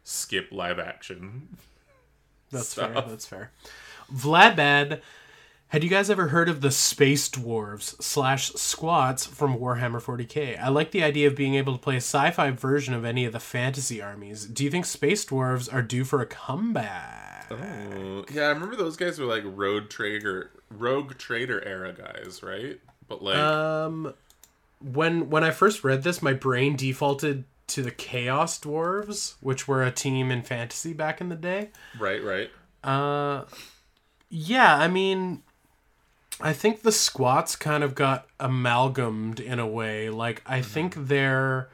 skip 0.04 0.48
live 0.52 0.78
action. 0.78 1.56
That's 2.50 2.74
fair. 2.74 2.92
That's 2.92 3.26
fair. 3.26 3.50
Vladbad, 4.14 5.00
had 5.68 5.82
you 5.82 5.90
guys 5.90 6.08
ever 6.10 6.28
heard 6.28 6.48
of 6.48 6.60
the 6.60 6.70
space 6.70 7.28
dwarves 7.28 8.00
slash 8.02 8.52
squats 8.52 9.26
from 9.26 9.58
Warhammer 9.58 10.00
40k? 10.00 10.60
I 10.60 10.68
like 10.68 10.92
the 10.92 11.02
idea 11.02 11.26
of 11.26 11.34
being 11.34 11.54
able 11.56 11.72
to 11.72 11.78
play 11.78 11.94
a 11.94 11.98
sci-fi 11.98 12.50
version 12.52 12.94
of 12.94 13.04
any 13.04 13.24
of 13.24 13.32
the 13.32 13.40
fantasy 13.40 14.00
armies. 14.00 14.46
Do 14.46 14.62
you 14.64 14.70
think 14.70 14.86
space 14.86 15.24
dwarves 15.24 15.72
are 15.72 15.82
due 15.82 16.04
for 16.04 16.20
a 16.20 16.26
comeback? 16.26 17.46
Oh, 17.50 18.24
yeah, 18.32 18.44
I 18.44 18.48
remember 18.48 18.76
those 18.76 18.96
guys 18.96 19.18
were 19.18 19.26
like 19.26 19.42
road 19.44 19.90
trader, 19.90 20.50
rogue 20.70 21.16
trader 21.18 21.62
era 21.64 21.92
guys, 21.92 22.42
right? 22.42 22.80
But 23.08 23.22
like, 23.22 23.36
Um, 23.36 24.14
when 24.80 25.30
when 25.30 25.42
I 25.44 25.50
first 25.50 25.84
read 25.84 26.02
this, 26.02 26.20
my 26.22 26.32
brain 26.32 26.76
defaulted 26.76 27.44
to 27.68 27.82
the 27.82 27.90
Chaos 27.90 28.58
Dwarves, 28.60 29.34
which 29.40 29.66
were 29.66 29.82
a 29.82 29.90
team 29.90 30.30
in 30.30 30.42
fantasy 30.42 30.92
back 30.92 31.20
in 31.20 31.28
the 31.28 31.36
day. 31.36 31.70
right, 31.98 32.22
right. 32.22 32.50
Uh, 32.84 33.44
yeah, 34.28 34.76
I 34.76 34.86
mean, 34.88 35.42
I 36.40 36.52
think 36.52 36.82
the 36.82 36.92
squats 36.92 37.56
kind 37.56 37.82
of 37.82 37.94
got 37.94 38.26
amalgamed 38.38 39.40
in 39.40 39.58
a 39.58 39.66
way. 39.66 40.10
Like, 40.10 40.42
I 40.46 40.60
mm-hmm. 40.60 40.68
think 40.68 40.94
they're 40.96 41.68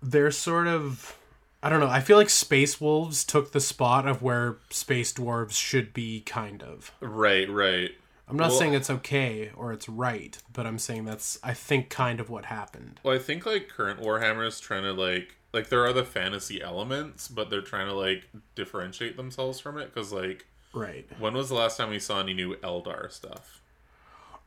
they're 0.00 0.30
sort 0.30 0.66
of 0.66 1.16
I 1.62 1.68
don't 1.68 1.78
know. 1.78 1.88
I 1.88 2.00
feel 2.00 2.16
like 2.16 2.30
Space 2.30 2.80
Wolves 2.80 3.24
took 3.24 3.52
the 3.52 3.60
spot 3.60 4.06
of 4.08 4.20
where 4.20 4.56
Space 4.70 5.12
Dwarves 5.12 5.52
should 5.52 5.94
be, 5.94 6.20
kind 6.20 6.60
of. 6.62 6.90
Right, 7.00 7.48
right. 7.48 7.92
I'm 8.28 8.36
not 8.36 8.50
Well- 8.50 8.58
saying 8.58 8.74
it's 8.74 8.90
okay 8.90 9.50
or 9.54 9.72
it's 9.72 9.88
right, 9.88 10.36
but 10.52 10.66
I'm 10.66 10.78
saying 10.78 11.04
that's 11.04 11.38
I 11.42 11.54
think 11.54 11.88
kind 11.88 12.18
of 12.18 12.30
what 12.30 12.46
happened. 12.46 13.00
Well, 13.02 13.14
I 13.14 13.18
think 13.18 13.46
like 13.46 13.68
current 13.68 14.00
Warhammer 14.00 14.46
is 14.46 14.58
trying 14.58 14.84
to 14.84 14.92
like 14.92 15.36
like 15.52 15.68
there 15.68 15.84
are 15.84 15.92
the 15.92 16.04
fantasy 16.04 16.62
elements, 16.62 17.28
but 17.28 17.50
they're 17.50 17.60
trying 17.60 17.86
to 17.88 17.94
like 17.94 18.28
differentiate 18.54 19.16
themselves 19.16 19.60
from 19.60 19.78
it 19.78 19.92
because 19.92 20.12
like 20.12 20.46
Right. 20.74 21.06
when 21.18 21.34
was 21.34 21.48
the 21.48 21.54
last 21.54 21.76
time 21.76 21.90
we 21.90 21.98
saw 21.98 22.20
any 22.20 22.32
new 22.34 22.56
Eldar 22.56 23.10
stuff? 23.12 23.60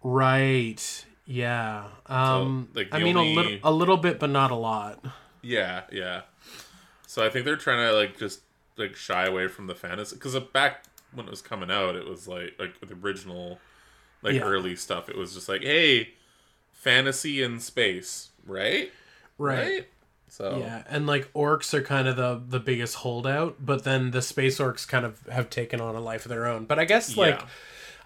Right. 0.03 1.05
Yeah. 1.25 1.85
Um 2.07 2.69
like, 2.73 2.89
I 2.91 2.99
mean 2.99 3.17
only- 3.17 3.33
a 3.33 3.35
little 3.35 3.59
a 3.63 3.71
little 3.71 3.97
bit 3.97 4.19
but 4.19 4.29
not 4.29 4.51
a 4.51 4.55
lot. 4.55 5.03
Yeah, 5.41 5.83
yeah. 5.91 6.21
So 7.07 7.23
I 7.25 7.29
think 7.29 7.45
they're 7.45 7.55
trying 7.55 7.87
to 7.87 7.93
like 7.93 8.17
just 8.17 8.41
like 8.77 8.95
shy 8.95 9.25
away 9.25 9.47
from 9.47 9.67
the 9.67 9.75
fantasy 9.75 10.15
because 10.15 10.37
back 10.53 10.83
when 11.13 11.27
it 11.27 11.29
was 11.29 11.41
coming 11.41 11.71
out, 11.71 11.95
it 11.95 12.07
was 12.07 12.27
like 12.27 12.55
like 12.59 12.79
the 12.81 12.93
original 12.95 13.59
like 14.21 14.33
Yeah. 14.35 14.41
early 14.41 14.75
stuff. 14.75 15.09
It 15.09 15.17
was 15.17 15.33
just 15.33 15.47
like, 15.47 15.61
hey, 15.61 16.09
fantasy 16.73 17.41
in 17.41 17.59
space, 17.59 18.29
right? 18.45 18.91
Right. 19.37 19.87
So 20.27 20.57
Yeah, 20.59 20.83
and 20.89 21.07
like 21.07 21.31
orcs 21.33 21.73
are 21.73 21.81
kind 21.81 22.07
of 22.07 22.15
the 22.15 22.41
the 22.47 22.59
biggest 22.59 22.95
holdout, 22.95 23.57
but 23.59 23.83
then 23.83 24.11
the 24.11 24.21
space 24.21 24.59
orcs 24.59 24.87
kind 24.87 25.05
of 25.05 25.25
have 25.27 25.49
taken 25.49 25.79
on 25.79 25.95
a 25.95 26.01
life 26.01 26.25
of 26.25 26.29
their 26.29 26.45
own. 26.45 26.65
But 26.65 26.79
I 26.79 26.85
guess 26.85 27.15
like 27.15 27.39
Yeah. 27.39 27.47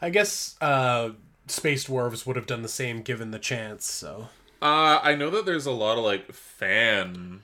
I 0.02 0.10
guess 0.10 0.56
uh 0.62 1.12
space 1.48 1.86
dwarves 1.88 2.26
would 2.26 2.36
have 2.36 2.46
done 2.46 2.62
the 2.62 2.68
same 2.70 3.02
given 3.02 3.32
the 3.32 3.40
chance, 3.40 3.86
so 3.86 4.30
Uh, 4.62 5.00
I 5.02 5.16
know 5.16 5.30
that 5.32 5.46
there's 5.46 5.66
a 5.66 5.72
lot 5.72 5.98
of 5.98 6.04
like 6.04 6.32
fan 6.34 7.41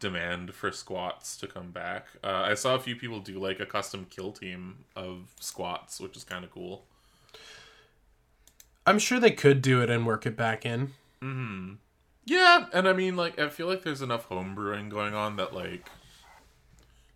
demand 0.00 0.52
for 0.54 0.72
squats 0.72 1.36
to 1.38 1.46
come 1.46 1.70
back. 1.70 2.08
Uh, 2.24 2.42
I 2.44 2.54
saw 2.54 2.74
a 2.74 2.80
few 2.80 2.96
people 2.96 3.20
do 3.20 3.38
like 3.38 3.60
a 3.60 3.66
custom 3.66 4.06
kill 4.10 4.32
team 4.32 4.84
of 4.96 5.34
squats, 5.40 6.00
which 6.00 6.16
is 6.16 6.24
kind 6.24 6.44
of 6.44 6.50
cool. 6.50 6.84
I'm 8.86 8.98
sure 8.98 9.20
they 9.20 9.30
could 9.30 9.62
do 9.62 9.82
it 9.82 9.90
and 9.90 10.06
work 10.06 10.26
it 10.26 10.36
back 10.36 10.64
in. 10.66 10.92
Yeah, 12.28 12.66
and 12.74 12.86
I 12.86 12.92
mean, 12.92 13.16
like, 13.16 13.38
I 13.38 13.48
feel 13.48 13.66
like 13.66 13.82
there's 13.84 14.02
enough 14.02 14.28
homebrewing 14.28 14.90
going 14.90 15.14
on 15.14 15.36
that 15.36 15.54
like, 15.54 15.88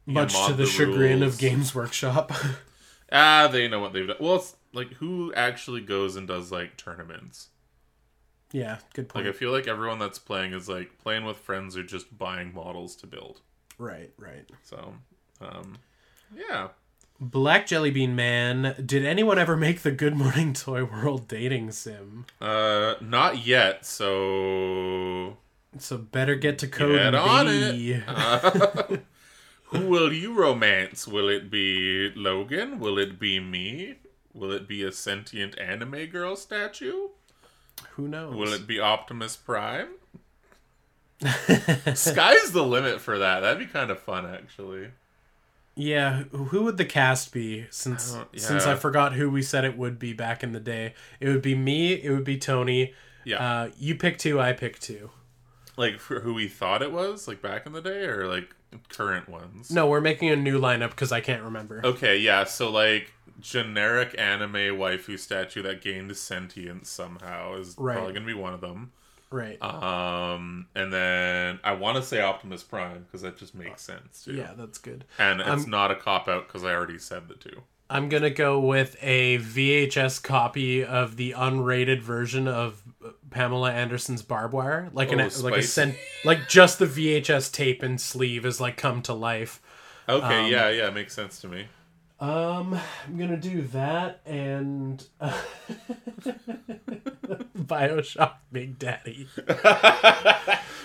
Much 0.07 0.33
to 0.47 0.55
the, 0.55 0.65
the 0.65 0.67
chagrin 0.67 1.21
rules. 1.21 1.35
of 1.35 1.41
Games 1.41 1.75
Workshop. 1.75 2.33
ah, 3.13 3.47
they 3.53 3.69
know 3.69 3.79
what 3.79 3.93
they've 3.93 4.07
done. 4.07 4.17
Well, 4.19 4.37
it's 4.37 4.57
like 4.73 4.95
who 4.95 5.33
actually 5.35 5.83
goes 5.83 6.17
and 6.17 6.27
does 6.27 6.51
like 6.51 6.79
tournaments. 6.79 7.49
yeah, 8.53 8.79
good 8.95 9.11
point. 9.11 9.27
Like, 9.27 9.35
I 9.35 9.37
feel 9.37 9.53
like 9.53 9.69
everyone 9.69 9.99
that's 9.99 10.19
playing 10.19 10.55
is 10.55 10.67
like 10.67 10.99
playing 10.99 11.27
with 11.27 11.37
friends 11.37 11.77
or 11.77 11.83
just 11.83 12.17
buying 12.17 12.55
models 12.55 12.97
to 12.97 13.07
build. 13.07 13.43
right, 13.79 14.11
right. 14.17 14.49
So, 14.63 14.95
um, 15.43 15.77
yeah. 16.35 16.69
Black 17.21 17.67
Jellybean 17.69 18.11
Man, 18.15 18.75
did 18.85 19.05
anyone 19.05 19.39
ever 19.39 19.57
make 19.57 19.83
the 19.83 19.93
Good 19.93 20.17
Morning 20.17 20.53
Toy 20.53 20.85
World 20.85 21.29
dating 21.29 21.71
sim? 21.71 22.27
Uh, 22.41 22.95
not 23.01 23.47
yet. 23.47 23.87
So 23.87 25.37
So 25.79 25.99
better 25.99 26.35
get 26.35 26.59
to 26.59 26.69
code 26.69 26.97
get 26.99 27.15
on 27.15 27.47
be- 27.47 27.93
it. 27.93 28.03
Uh, 28.09 28.97
who 29.67 29.87
will 29.87 30.13
you 30.13 30.35
romance? 30.35 31.07
Will 31.07 31.29
it 31.29 31.49
be 31.51 32.11
Logan? 32.17 32.81
Will 32.81 32.99
it 32.99 33.21
be 33.21 33.39
me? 33.39 33.95
Will 34.35 34.51
it 34.51 34.67
be 34.67 34.83
a 34.83 34.91
sentient 34.91 35.57
anime 35.61 36.07
girl 36.07 36.35
statue? 36.35 37.09
Who 37.93 38.09
knows? 38.09 38.35
Will 38.35 38.53
it 38.53 38.67
be 38.67 38.81
Optimus 38.81 39.37
Prime? 39.37 39.89
Sky's 41.95 42.51
the 42.51 42.65
limit 42.65 43.01
for 43.01 43.19
that. 43.19 43.41
That'd 43.41 43.59
be 43.61 43.67
kind 43.67 43.91
of 43.93 44.01
fun, 44.01 44.27
actually. 44.27 44.89
Yeah, 45.75 46.25
who 46.25 46.65
would 46.65 46.77
the 46.77 46.85
cast 46.85 47.33
be? 47.33 47.67
Since 47.71 48.13
I 48.15 48.19
don't- 48.19 48.41
since. 48.41 48.67
I 48.67 48.75
forgot 48.75 49.15
who 49.15 49.31
we 49.31 49.43
said 49.43 49.65
it 49.65 49.77
would 49.79 49.99
be 49.99 50.13
back 50.13 50.43
in 50.43 50.53
the 50.53 50.61
day, 50.61 50.95
it 51.21 51.29
would 51.29 51.43
be 51.43 51.55
me. 51.55 51.95
It 51.95 52.11
would 52.11 52.25
be 52.25 52.37
Tony. 52.39 52.95
Yeah, 53.25 53.37
Uh, 53.39 53.71
you 53.79 53.95
pick 53.95 54.19
two, 54.19 54.41
I 54.41 54.53
pick 54.53 54.79
two. 54.81 55.11
like 55.79 55.99
for 56.01 56.21
who 56.21 56.35
we 56.35 56.49
thought 56.49 56.83
it 56.83 56.93
was, 56.93 57.27
like 57.27 57.41
back 57.41 57.65
in 57.67 57.73
the 57.73 57.81
day, 57.81 58.05
or 58.05 58.27
like 58.29 58.55
current 58.91 59.29
ones. 59.29 59.71
No, 59.71 59.87
we're 59.87 60.01
making 60.03 60.29
a 60.31 60.37
new 60.37 60.61
lineup 60.61 60.91
because 60.91 61.13
I 61.13 61.21
can't 61.23 61.43
remember. 61.43 61.81
Okay, 61.85 62.19
yeah. 62.19 62.45
So 62.45 62.71
like 62.71 63.13
generic 63.41 64.15
anime 64.19 64.53
waifu 64.79 65.19
statue 65.19 65.63
that 65.63 65.81
gained 65.81 66.15
sentience 66.17 66.91
somehow 66.91 67.57
is 67.59 67.75
Right. 67.79 67.95
probably 67.97 68.13
gonna 68.13 68.27
be 68.27 68.35
one 68.35 68.53
of 68.55 68.61
them. 68.61 68.93
Right. 69.33 69.61
Um, 69.63 70.67
and 70.75 70.93
then 70.93 71.59
I 71.65 71.73
want 71.73 71.97
to 71.97 72.03
say 72.03 72.21
Optimus 72.21 72.63
Prime 72.63 73.03
because 73.05 73.23
that 73.23 73.37
just 73.37 73.55
makes 73.55 73.83
sense 73.83 74.25
too. 74.25 74.35
yeah, 74.35 74.53
that's 74.57 74.79
good. 74.79 75.05
and 75.19 75.41
it's 75.41 75.49
I'm- 75.49 75.71
not 75.71 75.91
a 75.91 75.97
cop 75.97 76.29
out 76.29 76.47
because 76.47 76.65
I 76.65 76.73
already 76.75 76.99
said 76.99 77.29
the 77.29 77.35
two. 77.35 77.63
I'm 77.91 78.09
gonna 78.09 78.31
go 78.31 78.59
with 78.59 78.97
a 79.03 79.37
VHS 79.39 80.23
copy 80.23 80.83
of 80.83 81.17
the 81.17 81.33
unrated 81.37 82.01
version 82.01 82.49
of 82.49 82.83
Pamela 83.29 83.71
Anderson's 83.71 84.23
Barbed 84.23 84.55
Wire, 84.55 84.89
like 84.95 85.13
an 85.13 85.21
Oh, 85.21 85.25
like 85.25 85.33
a 85.57 85.63
spicy. 85.63 85.67
cent, 85.67 85.97
like 86.25 86.49
just 86.49 86.79
the 86.79 86.87
VHS 86.87 87.53
tape 87.53 87.83
and 87.83 88.01
sleeve 88.01 88.47
is 88.47 88.61
like 88.63 88.79
come 88.79 89.03
to 89.03 89.13
life. 89.13 89.61
Okay, 90.09 90.49
yeah, 90.51 90.71
yeah, 90.71 90.89
makes 90.89 91.13
sense 91.15 91.39
to 91.43 91.49
me. 91.49 91.67
Um, 92.23 92.79
I'm 93.09 93.19
gonna 93.19 93.37
do 93.37 93.63
that 93.73 94.21
and 94.25 95.05
uh, 95.21 95.37
Bioshock 97.59 98.35
Big 98.53 98.79
Daddy. 98.79 99.27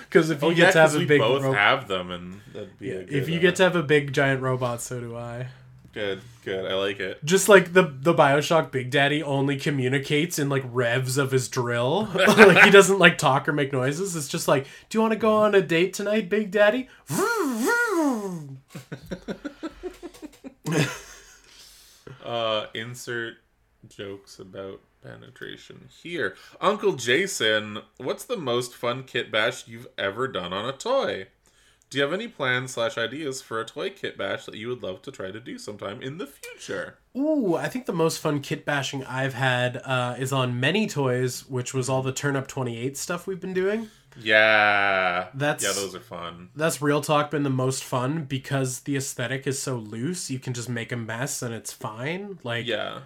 Because 0.10 0.30
if 0.30 0.42
you 0.42 0.48
Oh, 0.48 0.52
get 0.52 0.58
yeah, 0.68 0.72
to 0.72 0.80
have 0.80 0.96
a 0.96 1.00
we 1.00 1.06
big 1.06 1.20
both 1.20 1.44
ro- 1.44 1.52
have 1.52 1.90
them, 1.90 2.12
and 2.12 2.40
that'd 2.54 2.80
be 2.80 2.92
a 2.92 3.04
good, 3.04 3.14
if 3.14 3.28
you 3.28 3.40
uh, 3.40 3.42
get 3.42 3.58
to 3.58 3.64
have 3.64 3.76
a 3.76 3.84
big 3.84 4.14
giant 4.14 4.42
robot, 4.42 4.82
so 4.82 5.02
do 5.02 5.18
I. 5.18 5.48
good, 5.92 6.22
good. 6.46 6.66
I 6.66 6.76
like 6.76 7.02
it. 7.02 7.24
Just 7.26 7.50
like 7.50 7.74
the 7.74 7.84
the 7.84 8.14
Bioshock 8.14 8.72
Big 8.72 8.90
Daddy 8.90 9.22
only 9.22 9.58
communicates 9.58 10.40
in 10.40 10.48
like 10.48 10.64
revs 10.72 11.18
of 11.18 11.32
his 11.32 11.50
drill. 11.50 12.06
like 12.16 12.64
he 12.64 12.72
doesn't 12.72 13.00
like 13.00 13.18
talk 13.18 13.50
or 13.50 13.52
make 13.54 13.74
noises. 13.74 14.16
It's 14.16 14.30
just 14.30 14.48
like, 14.48 14.66
do 14.90 14.98
you 14.98 15.02
want 15.02 15.12
to 15.12 15.20
go 15.20 15.36
on 15.36 15.54
a 15.54 15.62
date 15.62 15.94
tonight, 15.94 16.30
Big 16.30 16.52
Daddy? 16.52 16.88
Uh, 22.28 22.68
insert 22.74 23.36
jokes 23.88 24.38
about 24.38 24.82
penetration 25.02 25.88
here. 26.02 26.36
Uncle 26.60 26.94
Jason, 26.94 27.80
what's 27.98 28.26
the 28.26 28.36
most 28.36 28.76
fun 28.76 29.04
kit 29.04 29.32
bash 29.32 29.66
you've 29.66 29.88
ever 29.98 30.28
done 30.28 30.52
on 30.52 30.68
a 30.68 30.74
toy? 30.74 31.28
Do 31.90 31.98
you 31.98 32.04
have 32.04 32.12
any 32.12 32.28
plans 32.28 32.72
slash 32.72 32.98
ideas 32.98 33.42
for 33.42 33.62
a 33.62 33.66
toy 33.66 33.92
kit 33.92 34.18
bash 34.18 34.46
that 34.46 34.56
you 34.56 34.68
would 34.68 34.84
love 34.84 35.02
to 35.04 35.12
try 35.12 35.32
to 35.32 35.40
do 35.40 35.58
sometime 35.58 36.02
in 36.02 36.18
the 36.18 36.28
future? 36.28 36.98
Ooh, 37.16 37.56
I 37.56 37.70
think 37.70 37.86
the 37.86 37.94
most 37.94 38.20
fun 38.20 38.42
kit 38.42 38.66
bashing 38.66 39.06
I've 39.06 39.34
had 39.34 39.78
uh, 39.86 40.16
is 40.20 40.34
on 40.34 40.60
Many 40.60 40.88
Toys, 40.88 41.48
which 41.48 41.74
was 41.74 41.88
all 41.88 42.02
the 42.02 42.12
Turnip28 42.12 42.98
stuff 42.98 43.26
we've 43.26 43.40
been 43.40 43.54
doing. 43.54 43.90
Yeah, 44.22 45.28
That's- 45.34 45.64
yeah, 45.64 45.72
those 45.74 45.96
are 45.96 46.00
fun. 46.00 46.50
That's 46.56 46.82
real 46.82 47.02
talk 47.02 47.32
been 47.32 47.44
the 47.44 47.50
most 47.50 47.84
fun 47.84 48.24
because 48.26 48.82
the 48.82 48.96
aesthetic 48.96 49.46
is 49.48 49.62
so 49.62 49.76
loose. 49.78 50.30
You 50.32 50.40
can 50.40 50.54
just 50.54 50.70
make 50.70 50.92
a 50.92 50.98
mess 50.98 51.42
and 51.42 51.54
it's 51.54 51.72
fine. 51.74 52.40
Like 52.44 52.66
Yeah, 52.66 53.00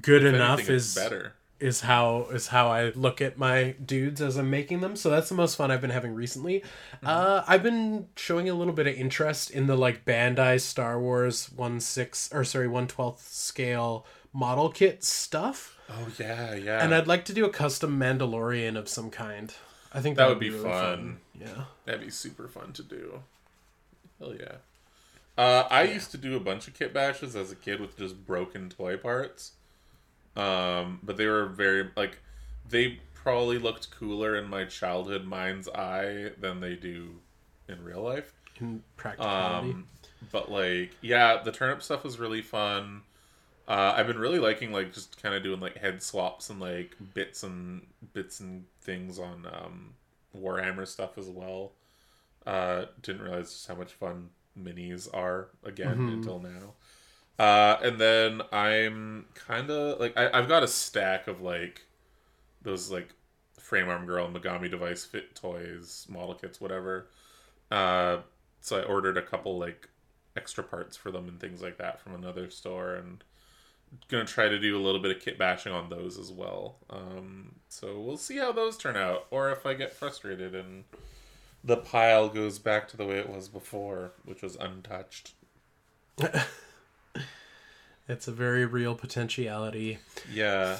good 0.00 0.24
If 0.24 0.34
enough 0.34 0.58
anything, 0.60 0.76
is 0.76 0.94
better. 0.94 1.32
is 1.58 1.82
how 1.82 2.26
is 2.32 2.48
how 2.48 2.68
I 2.68 2.90
look 2.94 3.20
at 3.20 3.36
my 3.38 3.74
dudes 3.84 4.20
as 4.20 4.36
I'm 4.36 4.50
making 4.50 4.80
them. 4.80 4.96
So 4.96 5.10
that's 5.10 5.28
the 5.28 5.34
most 5.34 5.56
fun 5.56 5.70
I've 5.70 5.80
been 5.80 5.90
having 5.90 6.14
recently. 6.14 6.60
Mm-hmm. 6.60 7.06
Uh, 7.06 7.42
I've 7.46 7.62
been 7.62 8.06
showing 8.16 8.48
a 8.48 8.54
little 8.54 8.72
bit 8.74 8.86
of 8.86 8.94
interest 8.94 9.50
in 9.50 9.66
the 9.66 9.76
like 9.76 10.04
Bandai 10.04 10.60
Star 10.60 10.98
Wars 11.00 11.50
one 11.54 11.80
six 11.80 12.30
or 12.32 12.44
sorry 12.44 12.68
one 12.68 12.86
twelfth 12.86 13.28
scale 13.32 14.06
model 14.32 14.70
kit 14.70 15.02
stuff, 15.02 15.76
Oh 15.90 16.06
yeah, 16.18 16.54
yeah. 16.54 16.84
and 16.84 16.94
I'd 16.94 17.08
like 17.08 17.24
to 17.24 17.32
do 17.32 17.44
a 17.44 17.50
custom 17.50 17.98
Mandalorian 17.98 18.76
of 18.78 18.88
some 18.88 19.10
kind. 19.10 19.52
I 19.92 20.00
think 20.00 20.16
That 20.16 20.24
that, 20.24 20.28
would 20.28 20.38
would 20.38 20.40
be 20.40 20.50
really 20.50 20.64
fun. 20.64 21.18
Yeah. 21.38 21.64
That'd 21.84 22.00
be 22.00 22.10
super 22.10 22.48
fun 22.48 22.72
to 22.74 22.82
do. 22.82 23.22
Hell 24.18 24.34
yeah. 24.34 24.56
Uh, 25.36 25.66
I 25.70 25.84
used 25.84 26.10
to 26.10 26.18
do 26.18 26.36
a 26.36 26.40
bunch 26.40 26.68
of 26.68 26.74
kit 26.74 26.92
bashes 26.92 27.34
as 27.34 27.50
a 27.50 27.56
kid 27.56 27.80
with 27.80 27.96
just 27.96 28.26
broken 28.26 28.68
toy 28.68 28.96
parts. 28.96 29.52
Um, 30.36 31.00
but 31.02 31.16
they 31.16 31.26
were 31.26 31.46
very 31.46 31.90
like 31.96 32.18
they 32.68 33.00
probably 33.14 33.58
looked 33.58 33.90
cooler 33.90 34.36
in 34.36 34.48
my 34.48 34.64
childhood 34.64 35.24
mind's 35.24 35.68
eye 35.68 36.30
than 36.38 36.60
they 36.60 36.74
do 36.74 37.16
in 37.68 37.82
real 37.82 38.02
life. 38.02 38.32
In 38.60 38.82
practicality. 38.96 39.70
Um, 39.70 39.86
but 40.30 40.50
like, 40.50 40.90
yeah, 41.00 41.42
the 41.42 41.52
turnip 41.52 41.82
stuff 41.82 42.04
was 42.04 42.18
really 42.18 42.42
fun. 42.42 43.02
Uh, 43.68 43.94
I've 43.96 44.06
been 44.08 44.18
really 44.18 44.40
liking 44.40 44.72
like 44.72 44.92
just 44.92 45.20
kind 45.22 45.34
of 45.34 45.42
doing 45.42 45.60
like 45.60 45.76
head 45.76 46.02
swaps 46.02 46.50
and 46.50 46.60
like 46.60 46.96
bits 47.14 47.42
and 47.44 47.86
bits 48.12 48.40
and 48.40 48.64
things 48.82 49.18
on 49.18 49.46
um, 49.46 49.94
Warhammer 50.36 50.86
stuff 50.86 51.18
as 51.18 51.28
well. 51.28 51.72
Uh, 52.46 52.86
didn't 53.02 53.22
realize 53.22 53.52
just 53.52 53.68
how 53.68 53.74
much 53.76 53.92
fun 53.94 54.30
minis 54.58 55.08
are 55.14 55.48
again 55.64 56.04
Mhm. 56.04 56.10
until 56.12 56.40
now. 56.40 56.74
Uh, 57.38 57.78
and 57.82 58.00
then 58.00 58.42
I'm 58.52 59.26
kind 59.34 59.70
of 59.70 60.00
like 60.00 60.16
I, 60.18 60.30
I've 60.38 60.48
got 60.48 60.62
a 60.64 60.68
stack 60.68 61.28
of 61.28 61.42
like 61.42 61.82
those 62.62 62.90
like 62.90 63.10
frame 63.58 63.88
arm 63.88 64.06
girl 64.06 64.28
Megami 64.28 64.70
device 64.70 65.04
fit 65.04 65.34
toys, 65.34 66.06
model 66.08 66.34
kits, 66.34 66.60
whatever. 66.60 67.08
Uh, 67.70 68.18
so 68.60 68.78
I 68.80 68.84
ordered 68.84 69.16
a 69.18 69.22
couple 69.22 69.58
like 69.58 69.88
extra 70.36 70.64
parts 70.64 70.96
for 70.96 71.10
them 71.10 71.28
and 71.28 71.40
things 71.40 71.62
like 71.62 71.78
that 71.78 72.00
from 72.00 72.14
another 72.14 72.50
store 72.50 72.94
and 72.94 73.24
gonna 74.08 74.24
try 74.24 74.48
to 74.48 74.58
do 74.58 74.76
a 74.76 74.82
little 74.82 75.00
bit 75.00 75.16
of 75.16 75.22
kit 75.22 75.38
bashing 75.38 75.72
on 75.72 75.90
those 75.90 76.18
as 76.18 76.30
well. 76.30 76.76
Um, 76.88 77.56
so 77.68 78.00
we'll 78.00 78.16
see 78.16 78.36
how 78.36 78.52
those 78.52 78.76
turn 78.76 78.96
out, 78.96 79.26
or 79.30 79.50
if 79.50 79.66
I 79.66 79.74
get 79.74 79.92
frustrated 79.92 80.54
and 80.54 80.84
the 81.62 81.76
pile 81.76 82.28
goes 82.28 82.58
back 82.58 82.88
to 82.88 82.96
the 82.96 83.06
way 83.06 83.18
it 83.18 83.28
was 83.28 83.48
before, 83.48 84.12
which 84.24 84.42
was 84.42 84.56
untouched. 84.56 85.32
It's 88.10 88.26
a 88.26 88.32
very 88.32 88.66
real 88.66 88.96
potentiality. 88.96 89.98
Yeah. 90.32 90.74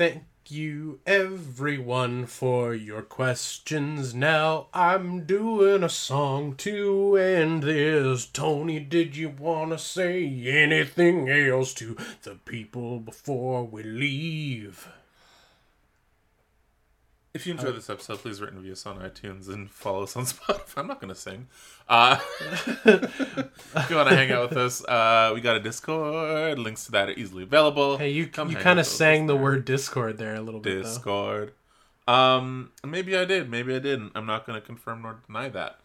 You, 0.51 1.01
everyone, 1.07 2.27
for 2.27 2.75
your 2.75 3.03
questions. 3.03 4.15
Now 4.15 4.67
I'm 4.75 5.25
doing 5.25 5.83
a 5.83 5.89
song 5.89 6.55
to 6.57 7.17
end 7.17 7.63
this. 7.63 8.27
Tony, 8.27 8.81
did 8.81 9.17
you 9.17 9.29
want 9.29 9.73
to 9.73 9.79
say 9.79 10.25
anything 10.47 11.29
else 11.29 11.75
to 11.75 11.97
the 12.23 12.35
people 12.35 12.99
before 12.99 13.65
we 13.65 13.83
leave? 13.83 14.89
If 17.33 17.47
you 17.47 17.53
enjoyed 17.53 17.77
this 17.77 17.89
episode, 17.89 18.19
please 18.19 18.41
rate 18.41 18.49
and 18.49 18.57
review 18.59 18.73
us 18.73 18.85
on 18.87 18.99
iTunes 18.99 19.49
and 19.49 19.71
follow 19.71 20.03
us 20.03 20.17
on 20.17 20.25
Spotify. 20.27 20.79
I'm 20.79 20.89
not 20.89 21.01
going 21.01 21.15
to 21.15 21.19
sing. 21.21 21.47
Uh, 21.89 22.19
if 22.41 23.87
you 23.89 23.95
want 23.97 24.09
to 24.09 24.17
hang 24.17 24.33
out 24.33 24.49
with 24.49 24.59
us, 24.59 24.85
uh, 24.85 25.31
we 25.33 25.41
got 25.41 25.55
a 25.55 25.61
Discord. 25.61 26.59
Links 26.59 26.87
to 26.87 26.93
that 26.93 27.09
are 27.09 27.13
easily 27.13 27.45
available. 27.45 27.99
Hey, 27.99 28.11
you 28.11 28.27
Come 28.27 28.51
you 28.51 28.57
kind 28.57 28.81
of 28.81 28.87
sang 28.87 29.27
the 29.27 29.35
there. 29.35 29.43
word 29.43 29.65
Discord 29.65 30.19
there 30.19 30.35
a 30.35 30.41
little 30.41 30.59
bit. 30.59 30.83
Discord. 30.83 31.53
Um, 32.09 32.73
maybe 32.85 33.17
I 33.17 33.25
did. 33.25 33.49
Maybe 33.49 33.77
I 33.77 33.79
didn't. 33.79 34.11
I'm 34.17 34.27
not 34.27 34.45
going 34.45 34.61
to 34.61 34.67
confirm 34.67 35.03
nor 35.03 35.21
deny 35.25 35.49
that. 35.51 35.79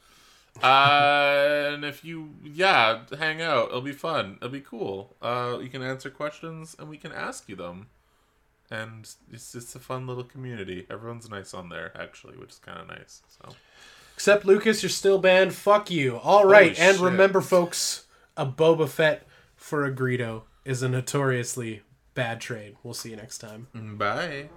Uh, 0.64 1.74
and 1.74 1.86
if 1.86 2.04
you, 2.04 2.32
yeah, 2.44 3.02
hang 3.20 3.42
out. 3.44 3.68
It'll 3.70 3.82
be 3.82 3.92
fun. 3.92 4.38
It'll 4.38 4.50
be 4.50 4.62
cool. 4.62 5.16
Uh, 5.22 5.60
you 5.62 5.70
can 5.70 5.84
answer 5.84 6.10
questions 6.10 6.76
and 6.80 6.90
we 6.90 6.98
can 6.98 7.12
ask 7.12 7.48
you 7.48 7.56
them. 7.56 7.88
And 8.72 9.08
it's 9.32 9.54
it's 9.54 9.76
a 9.76 9.80
fun 9.80 10.08
little 10.08 10.24
community. 10.24 10.88
Everyone's 10.90 11.30
nice 11.30 11.54
on 11.54 11.70
there, 11.70 11.92
actually, 12.00 12.38
which 12.38 12.52
is 12.52 12.60
kind 12.60 12.80
of 12.80 12.88
nice. 12.88 13.22
So 13.28 13.54
Except 14.16 14.46
Lucas, 14.46 14.82
you're 14.82 14.90
still 14.90 15.20
banned. 15.20 15.54
Fuck 15.54 15.92
you. 15.92 16.18
All 16.18 16.46
right, 16.46 16.78
and 16.80 16.96
shit. 16.96 17.04
remember, 17.04 17.42
folks, 17.42 18.06
a 18.38 18.46
Boba 18.46 18.88
Fett 18.88 19.28
for 19.58 19.84
a 19.86 19.92
Greedo 19.92 20.44
is 20.64 20.82
a 20.82 20.88
notoriously 20.88 21.82
bad 22.14 22.40
trade. 22.40 22.78
We'll 22.82 22.94
see 22.94 23.10
you 23.10 23.18
next 23.18 23.40
time. 23.40 23.68
bye. 23.74 24.50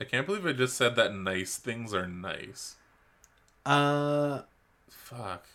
I 0.00 0.04
can't 0.04 0.26
believe 0.26 0.46
I 0.46 0.52
just 0.52 0.76
said 0.76 0.96
that 0.96 1.14
nice 1.14 1.58
things 1.58 1.92
are 1.92 2.08
nice. 2.08 2.76
Uh, 3.66 4.40
Fuck. 4.88 5.46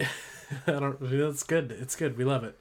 I 0.66 0.72
don't. 0.72 0.98
That's 1.00 1.42
good. 1.42 1.72
It's 1.72 1.96
good. 1.96 2.16
We 2.16 2.24
love 2.24 2.44
it. 2.44 2.58